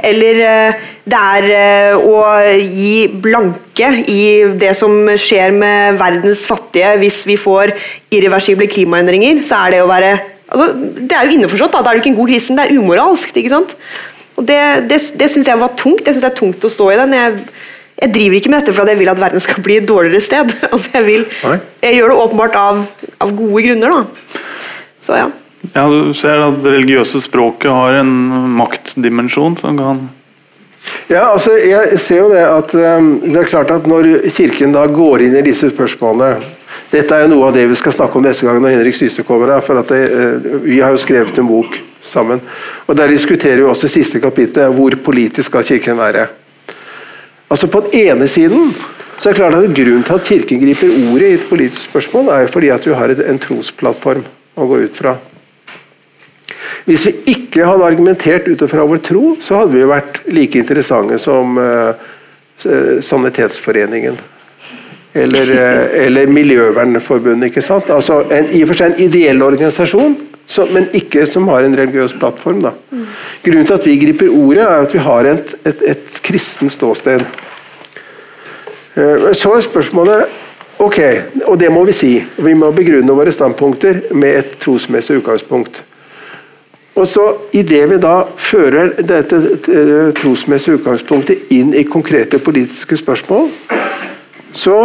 Eller 0.08 0.42
eh, 0.46 0.84
det 1.12 1.20
er 1.20 1.48
eh, 1.56 1.96
å 1.98 2.20
gi 2.60 3.08
blanke 3.24 3.90
i 4.10 4.22
det 4.60 4.74
som 4.78 4.94
skjer 5.20 5.54
med 5.56 6.00
verdens 6.02 6.46
fattige 6.50 6.94
hvis 7.02 7.22
vi 7.30 7.38
får 7.40 7.74
irreversible 8.14 8.70
klimaendringer. 8.72 9.42
så 9.46 9.66
er 9.66 9.76
Det 9.78 9.82
å 9.84 9.90
være 9.90 10.14
altså, 10.52 10.70
det 11.00 11.18
er 11.18 11.28
jo 11.28 11.38
innforstått, 11.40 11.76
da. 11.76 11.82
da 11.82 11.92
er 11.92 12.00
du 12.00 12.04
ikke 12.04 12.14
en 12.14 12.22
god 12.22 12.32
kristen. 12.34 12.60
Det 12.60 12.68
er 12.68 12.80
umoralsk. 12.80 13.36
ikke 13.38 13.54
sant? 13.56 13.76
Og 14.38 14.48
Det, 14.48 14.62
det, 14.90 15.02
det 15.20 15.30
syns 15.32 15.50
jeg 15.50 15.62
var 15.62 15.76
tungt. 15.78 16.06
Det 16.06 16.14
synes 16.16 16.28
jeg 16.28 16.34
er 16.34 16.40
tungt 16.40 16.66
å 16.66 16.72
stå 16.72 16.92
i 16.94 17.02
den. 17.02 17.18
Jeg, 17.18 17.44
jeg 18.02 18.16
driver 18.16 18.40
ikke 18.40 18.54
med 18.54 18.64
dette 18.64 18.76
for 18.76 18.86
at 18.86 18.94
jeg 18.94 19.02
vil 19.02 19.14
at 19.14 19.22
verden 19.22 19.44
skal 19.44 19.66
bli 19.66 19.78
et 19.82 19.90
dårligere 19.90 20.24
sted. 20.24 20.56
altså 20.74 20.98
Jeg 20.98 21.08
vil, 21.10 21.28
jeg 21.84 22.00
gjør 22.00 22.14
det 22.14 22.24
åpenbart 22.26 22.58
av, 22.60 22.84
av 23.22 23.36
gode 23.38 23.68
grunner. 23.68 24.00
da. 24.00 24.42
Så 25.02 25.18
ja. 25.18 25.30
Ja, 25.74 25.86
Du 25.90 26.14
ser 26.18 26.42
at 26.42 26.58
det 26.64 26.74
religiøse 26.74 27.22
språket 27.22 27.70
har 27.72 28.02
en 28.02 28.10
maktdimensjon 28.58 29.60
som 29.62 29.78
kan 29.78 30.02
Ja, 31.12 31.28
altså 31.30 31.54
jeg 31.60 32.00
ser 32.02 32.24
jo 32.24 32.32
det 32.32 32.42
at 32.42 32.74
um, 32.74 33.12
det 33.22 33.38
er 33.38 33.50
klart 33.50 33.72
at 33.74 33.86
når 33.88 34.08
Kirken 34.34 34.74
da 34.74 34.88
går 34.90 35.28
inn 35.28 35.38
i 35.38 35.46
disse 35.46 35.70
spørsmålene 35.70 36.40
Dette 36.92 37.16
er 37.16 37.26
jo 37.26 37.34
noe 37.36 37.50
av 37.50 37.56
det 37.56 37.68
vi 37.70 37.78
skal 37.80 37.94
snakke 37.94 38.18
om 38.18 38.26
neste 38.26 38.48
gang 38.48 38.58
når 38.64 38.74
Henrik 38.74 38.98
Syse 38.98 39.24
kommer 39.28 39.54
her. 39.54 39.62
for 39.62 39.80
det, 39.88 40.02
uh, 40.12 40.62
Vi 40.66 40.82
har 40.82 40.92
jo 40.92 41.02
skrevet 41.02 41.38
en 41.38 41.48
bok 41.48 41.78
sammen. 42.02 42.42
og 42.88 42.96
Der 42.98 43.08
diskuterer 43.08 43.62
vi 43.62 43.70
også 43.70 43.88
siste 43.88 44.20
kapittel 44.20 44.74
hvor 44.74 44.96
politisk 45.04 45.52
skal 45.52 45.64
Kirken 45.64 45.98
være. 45.98 46.28
Altså 47.50 47.68
På 47.68 47.84
den 47.86 48.08
ene 48.08 48.28
siden 48.28 48.74
så 49.20 49.30
er 49.30 49.34
det 49.34 49.42
klart 49.44 49.54
at 49.54 49.76
Grunnen 49.76 50.04
til 50.04 50.14
at 50.14 50.26
Kirken 50.26 50.60
griper 50.66 50.96
ordet 51.12 51.28
i 51.28 51.34
et 51.34 51.50
politisk 51.50 51.92
spørsmål, 51.92 52.30
er 52.34 52.40
jo 52.42 52.48
fordi 52.48 52.70
at 52.74 52.86
du 52.86 52.94
har 52.98 53.14
en 53.14 53.40
trosplattform 53.40 54.24
å 54.58 54.66
gå 54.66 54.80
ut 54.82 54.96
fra. 54.98 55.14
Hvis 56.86 57.06
vi 57.08 57.36
ikke 57.36 57.66
hadde 57.68 57.86
argumentert 57.86 58.48
ut 58.50 58.64
fra 58.70 58.86
vår 58.88 59.04
tro, 59.06 59.36
så 59.42 59.62
hadde 59.62 59.78
vi 59.78 59.90
vært 59.90 60.22
like 60.34 60.58
interessante 60.60 61.20
som 61.22 61.60
uh, 61.62 61.94
Sanitetsforeningen. 62.58 64.18
Eller, 65.14 65.52
uh, 65.54 65.86
eller 66.06 66.32
Miljøvernforbundet. 66.32 67.52
ikke 67.52 67.64
sant? 67.66 67.92
Altså 67.94 68.24
en, 68.34 68.50
I 68.50 68.64
og 68.64 68.72
for 68.72 68.82
seg 68.82 68.94
en 68.94 69.04
ideell 69.06 69.46
organisasjon, 69.46 70.18
så, 70.52 70.66
men 70.74 70.90
ikke 70.98 71.28
som 71.30 71.46
har 71.52 71.64
en 71.64 71.78
religiøs 71.78 72.18
plattform. 72.20 72.64
da. 72.66 72.74
Grunnen 73.46 73.68
til 73.68 73.78
at 73.78 73.88
vi 73.88 74.00
griper 74.02 74.34
ordet, 74.34 74.66
er 74.66 74.88
at 74.88 74.96
vi 74.96 75.06
har 75.06 75.30
et, 75.30 75.56
et, 75.66 75.86
et 75.94 76.22
kristent 76.26 76.74
ståsted. 76.74 77.24
Uh, 78.98 79.30
så 79.38 79.54
er 79.54 79.70
spørsmålet 79.70 80.40
Ok, 80.82 80.98
og 81.46 81.60
det 81.62 81.68
må 81.70 81.84
vi 81.86 81.94
si. 81.94 82.16
Vi 82.42 82.56
må 82.58 82.72
begrunne 82.74 83.14
våre 83.14 83.30
standpunkter 83.30 84.00
med 84.18 84.40
et 84.40 84.56
trosmessig 84.64 85.20
utgangspunkt. 85.20 85.84
Og 87.00 87.08
så 87.08 87.24
Idet 87.56 87.86
vi 87.90 88.00
da 88.02 88.16
fører 88.36 88.94
dette 89.00 89.38
eh, 89.72 90.12
trosmessige 90.18 90.80
utgangspunktet 90.80 91.52
inn 91.56 91.74
i 91.78 91.86
konkrete 91.88 92.40
politiske 92.44 92.98
spørsmål, 93.00 93.48
så 94.52 94.78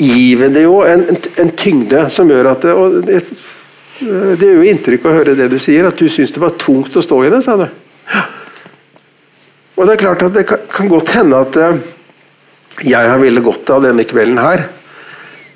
gir 0.00 0.40
vi 0.40 0.48
det 0.54 0.64
jo 0.64 0.80
en, 0.88 1.04
en, 1.12 1.52
tyngde 1.56 2.06
som 2.10 2.30
gjør 2.30 2.48
at 2.54 2.64
det, 2.64 2.72
og 2.72 2.96
det, 3.06 3.20
det 4.00 4.48
gjør 4.48 4.62
jo 4.62 4.70
inntrykk 4.72 5.06
å 5.06 5.16
høre 5.18 5.36
det 5.38 5.50
du 5.52 5.58
sier, 5.62 5.86
at 5.86 6.00
du 6.00 6.08
syns 6.10 6.32
det 6.34 6.42
var 6.42 6.56
tungt 6.58 6.96
å 6.96 7.04
stå 7.04 7.20
i 7.26 7.32
det, 7.32 7.42
sa 7.44 7.58
du. 7.60 7.66
Og 9.76 9.86
Det 9.86 9.94
er 9.94 10.02
klart 10.02 10.24
at 10.24 10.34
det 10.36 10.46
kan, 10.48 10.88
godt 10.88 11.12
hende 11.16 11.42
at 11.44 11.56
eh, 11.60 11.80
jeg 12.88 13.12
har 13.12 13.20
veldig 13.20 13.44
godt 13.44 13.76
av 13.76 13.84
denne 13.84 14.04
kvelden 14.08 14.40
her. 14.40 14.66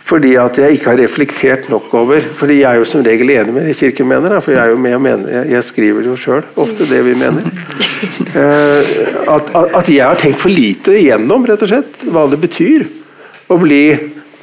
Fordi 0.07 0.37
at 0.39 0.59
jeg 0.61 0.77
ikke 0.77 0.93
har 0.93 1.01
reflektert 1.01 1.65
nok 1.73 1.91
over 1.99 2.23
fordi 2.39 2.61
jeg 2.61 2.69
er 2.69 2.79
jo 2.79 2.87
som 2.87 3.03
regel 3.03 3.33
enig 3.35 3.55
med 3.55 3.67
det 3.67 3.75
Kirken 3.79 4.07
mener. 4.07 4.39
For 4.39 4.55
jeg 4.55 4.63
er 4.63 4.71
jo 4.71 4.79
med 4.79 4.95
og 4.95 5.03
mener, 5.03 5.33
jeg, 5.41 5.51
jeg 5.57 5.67
skriver 5.67 6.07
jo 6.07 6.15
sjøl 6.21 6.45
ofte 6.63 6.87
det 6.91 7.03
vi 7.09 7.17
mener. 7.19 7.51
Eh, 8.37 8.89
at, 9.33 9.47
at, 9.57 9.87
jeg 9.89 10.05
har 10.05 10.19
tenkt 10.21 10.43
for 10.43 10.53
lite 10.53 10.93
igjennom 10.99 11.47
rett 11.49 11.63
og 11.65 11.71
slett, 11.71 12.03
hva 12.13 12.27
det 12.29 12.37
betyr 12.43 12.85
å 13.49 13.57
bli 13.57 13.81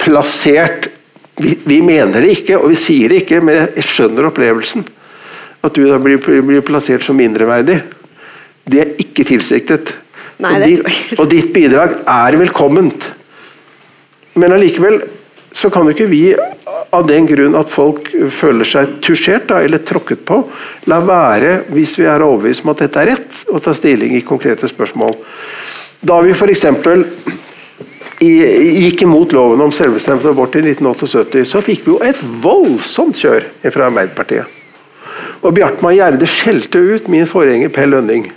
plassert 0.02 0.88
vi, 1.38 1.54
vi, 1.62 1.78
mener 1.86 2.26
det 2.26 2.32
ikke, 2.39 2.58
og 2.58 2.71
vi 2.71 2.80
sier 2.82 3.13
det 3.13 3.21
ikke, 3.21 3.43
men 3.45 3.60
jeg 3.62 3.86
skjønner 3.86 4.32
opplevelsen. 4.32 4.88
At 5.62 5.78
du 5.78 5.86
da 5.86 5.99
blir, 6.02 6.17
blir 6.17 6.65
plassert 6.65 7.06
som 7.06 7.17
mindreverdig. 7.21 7.78
Det 8.65 8.82
er 8.82 8.95
ikke 9.06 9.28
tilsiktet. 9.30 9.93
Nei, 10.41 10.56
og, 10.58 10.65
ditt, 10.65 11.13
og 11.21 11.30
ditt 11.30 11.54
bidrag 11.54 11.99
er 12.10 12.39
velkomment. 12.41 13.12
Men 14.41 14.58
allikevel 14.58 15.04
så 15.63 15.69
kan 15.71 15.88
jo 15.88 15.93
ikke 15.95 16.10
vi 16.12 16.26
av 16.93 17.06
den 17.08 17.28
grunn 17.30 17.56
at 17.56 17.71
folk 17.71 18.10
føler 18.36 18.67
seg 18.67 18.97
tusjert 19.04 19.47
da, 19.47 19.62
eller 19.63 19.80
tråkket 19.86 20.26
på, 20.28 20.41
la 20.91 20.99
være, 21.04 21.54
hvis 21.71 21.95
vi 22.02 22.08
er 22.10 22.26
overbevist 22.26 22.65
om 22.65 22.73
at 22.73 22.84
dette 22.84 22.99
er 22.99 23.10
rett, 23.13 23.38
å 23.47 23.62
ta 23.63 23.71
stilling 23.78 24.17
i 24.17 24.26
konkrete 24.28 24.67
spørsmål. 24.69 25.15
Da 26.04 26.19
vi 26.26 26.36
f.eks. 26.36 26.65
gikk 28.19 29.06
imot 29.08 29.34
loven 29.36 29.63
om 29.63 29.71
selvbestemt 29.71 30.28
abort 30.28 30.60
i 30.60 30.65
1978, 30.65 31.45
så 31.47 31.63
fikk 31.63 31.88
vi 31.88 31.95
jo 31.95 32.02
et 32.04 32.19
voldsomt 32.43 33.23
kjør 33.23 33.47
fra 33.63 33.88
Arbeiderpartiet. 33.88 34.60
Og 35.43 35.56
Bjartmar 35.56 35.95
Gjerde 35.95 36.28
skjelte 36.28 36.80
ut 36.80 37.08
min 37.12 37.28
forgjenger 37.28 37.71
Per 37.71 37.88
Lønning 37.88 38.28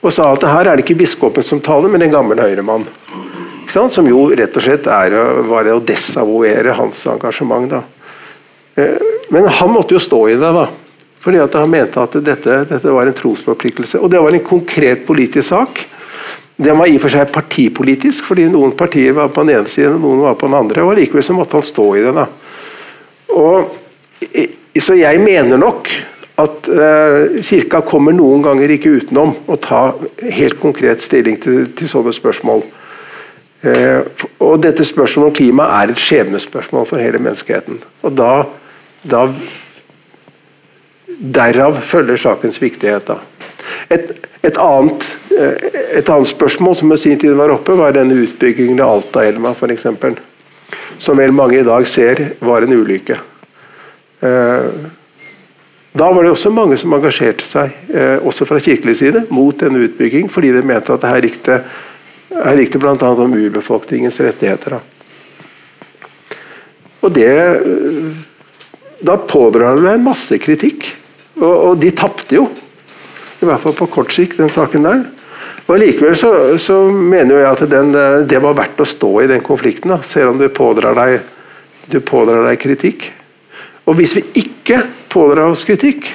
og 0.00 0.12
sa 0.16 0.30
at 0.32 0.44
her 0.48 0.68
er 0.70 0.78
det 0.78 0.86
ikke 0.86 1.02
biskopen 1.02 1.44
som 1.44 1.60
taler, 1.60 1.90
men 1.92 2.00
en 2.06 2.14
gammel 2.14 2.40
høyremann. 2.40 2.86
Som 3.70 4.08
jo 4.10 4.26
rett 4.34 4.56
og 4.56 4.64
slett 4.64 4.88
er, 4.90 5.14
var 5.46 5.68
å 5.70 5.80
desavouere 5.86 6.74
hans 6.74 7.04
engasjement. 7.10 7.70
Da. 7.70 7.82
Eh, 8.74 9.10
men 9.30 9.46
han 9.46 9.70
måtte 9.70 9.94
jo 9.94 10.02
stå 10.02 10.24
i 10.32 10.38
det, 10.40 10.52
da. 10.56 10.66
Fordi 11.20 11.40
at 11.42 11.54
han 11.54 11.70
mente 11.70 12.00
at 12.00 12.16
dette, 12.24 12.62
dette 12.66 12.92
var 12.94 13.06
en 13.06 13.16
trosforpliktelse. 13.16 14.00
Og 14.00 14.10
det 14.10 14.20
var 14.22 14.34
en 14.34 14.44
konkret 14.44 15.04
politisk 15.06 15.52
sak. 15.52 15.82
Den 16.60 16.78
var 16.80 16.88
i 16.88 16.96
og 16.96 17.04
for 17.04 17.12
seg 17.12 17.30
partipolitisk, 17.32 18.24
fordi 18.28 18.48
noen 18.52 18.72
partier 18.76 19.14
var 19.16 19.30
på 19.32 19.44
den 19.44 19.58
ene 19.58 19.70
siden 19.70 19.96
og 19.96 20.02
noen 20.04 20.24
var 20.26 20.38
på 20.40 20.48
den 20.48 20.58
andre. 20.58 20.84
og 20.84 20.96
Likevel 20.98 21.24
så 21.24 21.36
måtte 21.36 21.56
han 21.60 21.64
stå 21.64 21.86
i 21.96 22.02
det. 22.04 22.14
da. 22.16 22.26
Og, 23.36 23.76
så 24.80 24.96
jeg 24.96 25.20
mener 25.22 25.60
nok 25.60 25.88
at 26.40 26.68
uh, 26.72 27.40
Kirka 27.44 27.82
kommer 27.84 28.16
noen 28.16 28.44
ganger 28.44 28.72
ikke 28.72 28.92
utenom 29.00 29.32
å 29.48 29.56
ta 29.60 29.90
helt 30.20 30.60
konkret 30.60 31.04
stilling 31.04 31.36
til, 31.40 31.66
til 31.76 31.90
sånne 31.90 32.12
spørsmål. 32.16 32.64
Eh, 33.60 34.00
og, 34.40 34.54
dette 34.64 34.86
spørsmålet 34.88 35.28
om 35.28 35.36
klima 35.36 35.66
er 35.82 35.92
et 35.92 36.00
skjebnespørsmål 36.00 36.86
for 36.88 37.02
hele 37.02 37.20
menneskeheten. 37.20 37.80
Og 38.02 38.14
da, 38.16 38.32
da 39.04 39.26
Derav 41.20 41.76
følger 41.84 42.16
sakens 42.16 42.56
viktighet. 42.62 43.10
Et, 43.92 44.12
et, 44.40 44.56
annet, 44.56 45.04
eh, 45.36 45.66
et, 45.98 46.08
annet, 46.08 46.30
spørsmål 46.30 46.78
som 46.78 46.94
i 46.94 46.96
sin 47.00 47.20
tid 47.20 47.36
var 47.36 47.52
oppe, 47.52 47.76
var 47.76 47.92
denne 47.92 48.16
utbyggingen 48.22 48.80
av 48.80 48.94
Alta-elva 48.94 49.52
f.eks. 49.52 49.84
Som 51.00 51.20
vel 51.20 51.36
mange 51.36 51.60
i 51.60 51.66
dag 51.66 51.84
ser 51.88 52.24
var 52.40 52.64
en 52.64 52.72
ulykke. 52.72 53.18
Eh, 54.24 54.88
da 56.00 56.08
var 56.14 56.24
det 56.24 56.32
også 56.32 56.54
mange 56.54 56.78
som 56.80 56.92
engasjerte 56.94 57.42
seg, 57.44 57.72
også 58.22 58.46
fra 58.46 58.60
kirkelig 58.62 58.94
side, 59.00 59.24
mot 59.34 59.58
denne 59.58 59.82
utbygging, 59.88 60.28
fordi 60.30 60.52
de 60.54 60.60
mente 60.62 60.94
at 60.94 61.02
det 61.02 61.10
her 61.10 61.26
gikk 61.26 61.40
det, 61.48 61.56
her 62.44 62.62
gikk 62.62 62.74
det 62.74 62.80
bl.a. 62.82 63.10
om 63.10 63.36
urbefolkningens 63.36 64.20
rettigheter. 64.24 64.78
Da. 64.78 64.80
Og 67.00 67.12
det 67.16 67.30
Da 69.00 69.16
pådrar 69.16 69.78
det 69.80 69.94
en 69.94 70.04
masse 70.04 70.36
kritikk. 70.38 70.84
Og, 71.40 71.54
og 71.70 71.78
de 71.80 71.90
tapte 71.96 72.36
jo. 72.36 72.44
I 73.40 73.48
hvert 73.48 73.62
fall 73.62 73.72
på 73.78 73.88
kort 73.88 74.12
sikt, 74.12 74.36
den 74.36 74.52
saken 74.52 74.84
der. 74.84 75.06
Og 75.70 75.78
Likevel 75.80 76.16
så, 76.18 76.58
så 76.60 76.82
mener 76.90 77.40
jeg 77.40 77.48
at 77.48 77.62
den, 77.70 77.94
det 78.28 78.40
var 78.42 78.58
verdt 78.58 78.82
å 78.82 78.88
stå 78.88 79.10
i 79.22 79.28
den 79.30 79.40
konflikten, 79.44 79.92
da, 79.94 80.00
selv 80.04 80.34
om 80.34 80.40
du 80.40 80.48
pådrar 80.52 80.98
deg, 80.98 81.20
du 81.88 82.00
pådrar 82.04 82.48
deg 82.48 82.60
kritikk. 82.60 83.06
Og 83.88 83.96
hvis 83.98 84.16
vi 84.18 84.24
ikke 84.42 84.82
pådrar 85.12 85.48
oss 85.52 85.64
kritikk, 85.64 86.10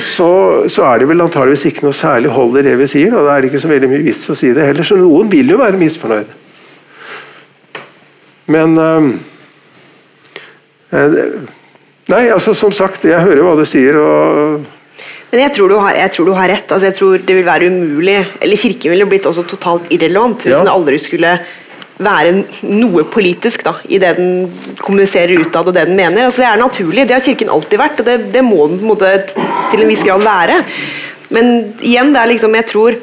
så, 0.00 0.30
så, 0.72 0.84
er 0.88 1.02
det 1.02 1.08
vel 1.10 1.20
antageligvis 1.20 1.66
ikke 1.68 1.84
noe 1.84 1.96
særlig 1.96 2.32
hold 2.32 2.56
i 2.56 2.64
det 2.64 2.78
vi 2.80 2.86
sier. 2.88 3.12
Da. 3.12 3.24
da 3.26 3.34
er 3.34 3.44
det 3.44 3.50
ikke 3.50 3.60
så 3.60 3.68
veldig 3.68 3.90
mye 3.92 4.06
vits 4.06 4.32
å 4.32 4.36
si 4.38 4.54
det 4.56 4.64
heller, 4.70 4.86
så 4.86 4.96
noen 4.96 5.28
vil 5.32 5.52
jo 5.52 5.60
være 5.60 5.80
misfornøyd. 5.80 6.36
Men 8.50 8.78
øh, 8.80 9.10
Nei, 12.10 12.24
altså 12.34 12.56
som 12.58 12.72
sagt, 12.74 13.04
jeg 13.06 13.22
hører 13.22 13.44
hva 13.46 13.54
du 13.58 13.66
sier. 13.68 13.94
og 14.00 14.64
men 15.30 15.44
jeg 15.44 15.52
tror, 15.54 15.70
du 15.70 15.76
har, 15.78 15.94
jeg 15.94 16.10
tror 16.10 16.26
du 16.26 16.32
har 16.34 16.50
rett. 16.50 16.72
Altså, 16.74 16.88
jeg 16.88 16.96
tror 16.98 17.20
det 17.22 17.34
vil 17.38 17.46
være 17.46 17.68
umulig 17.70 18.16
Eller 18.42 18.58
Kirken 18.58 18.90
ville 18.90 19.06
blitt 19.06 19.28
også 19.30 19.44
totalt 19.46 19.92
irrelevant 19.94 20.42
hvis 20.42 20.56
ja. 20.56 20.64
den 20.64 20.72
aldri 20.72 20.98
skulle 20.98 21.36
være 22.00 22.32
noe 22.72 23.04
politisk 23.12 23.64
da, 23.66 23.74
i 23.88 24.00
det 24.00 24.14
den 24.18 24.48
kommuniserer 24.80 25.42
utad 25.44 25.68
og 25.68 25.76
det 25.76 25.86
den 25.90 25.98
mener. 25.98 26.26
Altså, 26.26 26.44
det 26.44 26.48
er 26.50 26.62
naturlig. 26.62 27.06
Det 27.06 27.16
har 27.16 27.24
Kirken 27.24 27.52
alltid 27.52 27.80
vært, 27.80 28.00
og 28.00 28.08
det, 28.08 28.18
det 28.34 28.44
må 28.46 28.66
den 28.70 28.82
måte 28.88 29.12
til 29.70 29.84
en 29.84 29.90
viss 29.90 30.04
grad 30.06 30.24
være. 30.24 30.62
Men 31.34 31.54
igjen, 31.78 32.14
det 32.14 32.22
er 32.22 32.32
liksom, 32.32 32.56
jeg 32.58 32.68
tror 32.72 33.00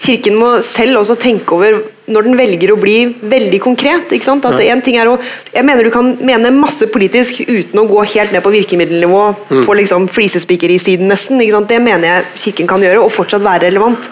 Kirken 0.00 0.38
må 0.40 0.54
selv 0.64 1.02
også 1.02 1.12
tenke 1.20 1.52
over 1.52 1.74
når 2.10 2.24
den 2.24 2.38
velger 2.38 2.70
å 2.72 2.78
bli 2.80 2.94
veldig 3.20 3.58
konkret. 3.60 4.14
ikke 4.16 4.24
sant? 4.24 4.46
At 4.48 4.56
ja. 4.56 4.70
en 4.72 4.80
ting 4.82 4.96
er 4.96 5.10
å, 5.10 5.18
Jeg 5.52 5.66
mener 5.66 5.84
du 5.84 5.90
kan 5.92 6.14
mene 6.24 6.54
masse 6.56 6.88
politisk 6.90 7.42
uten 7.44 7.82
å 7.82 7.84
gå 7.90 8.06
helt 8.14 8.32
ned 8.32 8.40
på 8.42 8.54
virkemiddelnivå 8.54 9.20
mm. 9.50 9.66
på 9.68 9.76
liksom 9.76 10.08
flisespikkeri-siden 10.08 11.10
nesten. 11.12 11.42
ikke 11.44 11.58
sant? 11.58 11.68
Det 11.68 11.82
mener 11.84 12.08
jeg 12.08 12.30
Kirken 12.46 12.70
kan 12.70 12.86
gjøre, 12.86 13.02
og 13.04 13.12
fortsatt 13.12 13.44
være 13.44 13.68
relevant. 13.68 14.08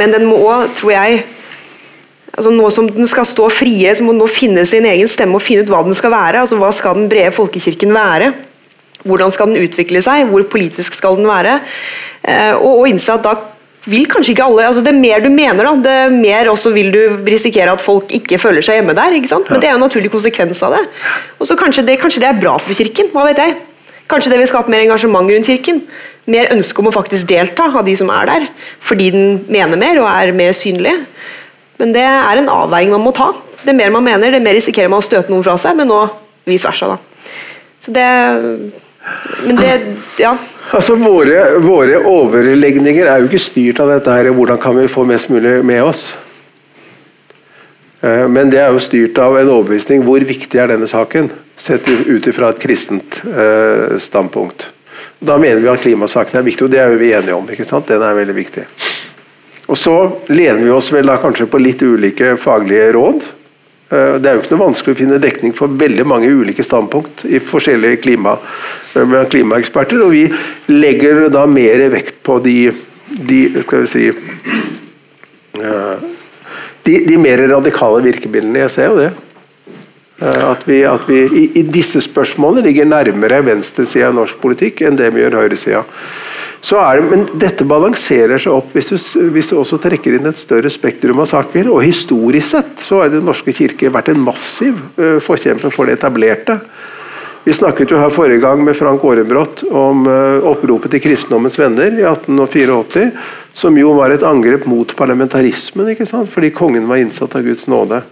Men 0.00 0.16
den 0.16 0.24
må 0.30 0.40
òg, 0.40 0.72
tror 0.80 0.96
jeg 0.96 1.20
altså 2.36 2.52
Nå 2.54 2.70
som 2.74 2.88
den 2.90 3.08
skal 3.10 3.26
stå 3.28 3.48
friere, 3.52 3.94
så 3.96 4.06
må 4.06 4.14
den 4.14 4.22
nå 4.22 4.28
finne 4.30 4.64
sin 4.68 4.86
egen 4.88 5.10
stemme 5.10 5.38
og 5.38 5.44
finne 5.44 5.64
ut 5.64 5.72
hva 5.72 5.82
den 5.86 5.96
skal 5.96 6.12
være. 6.14 6.44
altså 6.44 6.58
Hva 6.60 6.70
skal 6.74 6.98
den 6.98 7.10
brede 7.10 7.34
folkekirken 7.34 7.94
være? 7.94 8.32
Hvordan 9.08 9.32
skal 9.32 9.50
den 9.50 9.64
utvikle 9.64 10.02
seg? 10.04 10.26
Hvor 10.28 10.44
politisk 10.52 10.98
skal 10.98 11.16
den 11.18 11.28
være? 11.28 11.58
Eh, 12.22 12.52
og, 12.54 12.82
og 12.82 12.90
innse 12.90 13.16
at 13.16 13.24
da 13.24 13.34
vil 13.88 14.04
kanskje 14.10 14.34
ikke 14.34 14.44
alle 14.44 14.66
altså 14.68 14.82
Det 14.84 14.92
mer 14.92 15.22
du 15.24 15.30
mener, 15.32 15.64
da, 15.64 15.72
det 15.86 16.12
mer 16.12 16.50
også 16.52 16.72
vil 16.74 16.90
du 16.92 17.00
risikere 17.24 17.72
at 17.72 17.80
folk 17.80 18.12
ikke 18.12 18.38
føler 18.38 18.64
seg 18.64 18.80
hjemme 18.80 18.96
der. 18.96 19.16
ikke 19.16 19.32
sant? 19.32 19.48
Men 19.50 19.62
det 19.62 19.70
er 19.70 19.74
jo 19.74 19.80
en 19.80 19.86
naturlig 19.86 20.12
konsekvens 20.12 20.62
av 20.66 20.76
det. 20.76 20.84
Og 21.38 21.48
så 21.48 21.56
kanskje 21.56 21.86
det, 21.88 21.98
kanskje 22.02 22.22
det 22.24 22.28
er 22.30 22.40
bra 22.40 22.58
for 22.60 22.76
Kirken. 22.76 23.08
hva 23.14 23.24
vet 23.30 23.40
jeg? 23.40 23.56
Kanskje 24.10 24.32
det 24.32 24.40
vil 24.40 24.50
skape 24.50 24.72
mer 24.72 24.84
engasjement 24.84 25.30
rundt 25.32 25.48
Kirken. 25.48 25.80
Mer 26.30 26.52
ønske 26.52 26.82
om 26.82 26.90
å 26.90 26.94
faktisk 26.94 27.28
delta 27.30 27.70
av 27.70 27.86
de 27.86 27.94
som 27.96 28.10
er 28.12 28.28
der. 28.28 28.48
Fordi 28.84 29.10
den 29.14 29.44
mener 29.48 29.80
mer 29.80 30.02
og 30.02 30.10
er 30.10 30.34
mer 30.36 30.52
synlig. 30.56 30.92
Men 31.80 31.94
det 31.96 32.04
er 32.04 32.40
en 32.40 32.52
avveining 32.52 32.92
man 32.94 33.06
må 33.08 33.12
ta. 33.16 33.32
Det 33.64 33.74
mer 33.76 33.92
man 33.92 34.04
mener, 34.04 34.32
det 34.32 34.42
mer 34.44 34.56
risikerer 34.56 34.92
man 34.92 35.02
å 35.02 35.04
støte 35.04 35.32
noen 35.32 35.44
fra 35.44 35.56
seg, 35.60 35.76
men 35.78 35.88
nå 35.90 36.04
vice 36.48 36.68
versa. 36.68 36.94
da. 36.94 36.98
Så 37.80 37.92
det 37.96 38.08
Men 39.46 39.56
det 39.56 39.96
Ja. 40.18 40.36
Altså, 40.72 40.94
våre, 40.94 41.58
våre, 41.58 41.98
overlegninger 42.06 43.06
er 43.06 43.18
jo 43.18 43.26
ikke 43.26 43.42
styrt 43.42 43.80
av 43.80 43.88
dette 43.88 44.10
her, 44.10 44.30
hvordan 44.30 44.60
kan 44.60 44.76
vi 44.76 44.86
få 44.86 45.04
mest 45.04 45.28
mulig 45.28 45.64
med 45.64 45.82
oss. 45.82 46.14
Eh, 48.02 48.28
men 48.28 48.50
det 48.50 48.60
er 48.60 48.70
jo 48.70 48.78
styrt 48.78 49.18
av 49.18 49.38
en 49.38 49.48
overbevisning. 49.48 50.04
Hvor 50.04 50.20
viktig 50.20 50.60
er 50.60 50.70
denne 50.70 50.86
saken? 50.86 51.30
Sett 51.56 51.88
ut 51.88 52.26
ifra 52.26 52.50
et 52.50 52.60
kristent 52.62 53.22
eh, 53.26 53.98
standpunkt. 53.98 54.68
Da 55.18 55.36
mener 55.38 55.60
vi 55.60 55.68
at 55.68 55.82
klimasaken 55.82 56.38
er 56.38 56.46
viktig, 56.46 56.68
og 56.68 56.70
det 56.70 56.80
er 56.80 56.94
vi 56.96 57.12
enige 57.12 57.34
om. 57.34 57.50
ikke 57.50 57.66
sant? 57.66 57.88
Den 57.88 58.02
er 58.02 58.14
veldig 58.14 58.36
viktig. 58.36 58.68
Og 59.70 59.78
Så 59.78 59.94
lener 60.28 60.64
vi 60.64 60.72
oss 60.74 60.90
vel 60.92 61.06
da 61.06 61.16
kanskje 61.22 61.46
på 61.46 61.60
litt 61.62 61.82
ulike 61.82 62.34
faglige 62.40 62.90
råd. 62.96 63.26
Eh, 63.90 64.14
det 64.22 64.28
er 64.28 64.36
jo 64.36 64.42
ikke 64.42 64.54
noe 64.54 64.66
vanskelig 64.68 64.94
å 64.94 64.98
finne 64.98 65.18
dekning 65.22 65.54
for 65.54 65.70
veldig 65.78 66.06
mange 66.06 66.30
ulike 66.30 66.62
standpunkt 66.66 67.24
i 67.26 67.40
forskjellige 67.42 68.00
klima, 68.04 68.36
eh, 68.94 69.16
klimaeksperter, 69.30 70.02
og 70.04 70.10
vi 70.14 70.24
legger 70.70 71.28
da 71.30 71.46
mer 71.50 71.88
vekt 71.90 72.22
på 72.26 72.38
de, 72.42 72.70
de 73.30 73.40
skal 73.62 73.82
vi 73.82 73.90
si 73.90 74.06
eh, 75.58 75.96
de, 76.86 76.94
de, 77.06 77.16
mer 77.18 77.42
radikale 77.50 78.02
virkemidlene. 78.06 78.62
Jeg 78.66 78.74
ser 78.76 78.90
jo 78.90 79.02
det. 79.02 79.10
At 80.20 80.66
vi, 80.68 80.82
at 80.84 81.06
vi 81.08 81.22
i, 81.24 81.44
i, 81.56 81.62
disse 81.64 82.00
spørsmålene 82.04 82.66
ligger 82.66 82.84
nærmere 82.84 83.38
venstresida 83.46 84.10
av 84.10 84.18
norsk 84.18 84.36
politikk 84.42 84.82
enn 84.84 84.98
det 84.98 85.08
vi 85.14 85.22
gjør 85.22 85.38
høyresida. 85.40 85.80
Det, 86.60 87.02
men 87.08 87.24
dette 87.40 87.64
balanserer 87.64 88.38
seg 88.38 88.52
opp 88.52 88.74
hvis 88.76 88.90
du, 88.92 88.96
hvis 89.32 89.48
du, 89.50 89.56
også 89.56 89.78
trekker 89.80 90.18
inn 90.18 90.28
et 90.28 90.36
større 90.36 90.70
spektrum 90.70 91.22
av 91.22 91.30
saker. 91.30 91.70
Og 91.72 91.84
historisk 91.84 92.52
sett 92.52 92.84
så 92.84 93.00
har 93.00 93.12
Den 93.12 93.24
norske 93.24 93.54
kirke 93.56 93.90
vært 93.92 94.12
en 94.12 94.20
massiv 94.20 94.76
uh, 95.00 95.18
forkjemper 95.24 95.72
for 95.72 95.88
det 95.88 95.96
etablerte. 95.98 96.58
Vi 97.46 97.54
snakket 97.56 97.94
jo 97.94 97.98
her 97.98 98.12
forrige 98.12 98.42
gang 98.42 98.60
med 98.60 98.76
Frank 98.76 99.00
Aarebrot 99.00 99.64
om 99.72 100.04
uh, 100.04 100.44
oppropet 100.50 100.92
til 100.92 101.04
kristendommens 101.06 101.56
venner 101.58 101.96
i 101.96 102.04
1884, 102.04 103.08
som 103.56 103.78
jo 103.80 103.94
var 103.96 104.12
et 104.12 104.26
angrep 104.26 104.68
mot 104.68 104.92
parlamentarismen, 104.96 105.88
fordi 106.28 106.52
kongen 106.52 106.88
var 106.90 107.00
innsatt 107.00 107.38
av 107.40 107.46
Guds 107.48 107.64
nåde. 107.72 108.02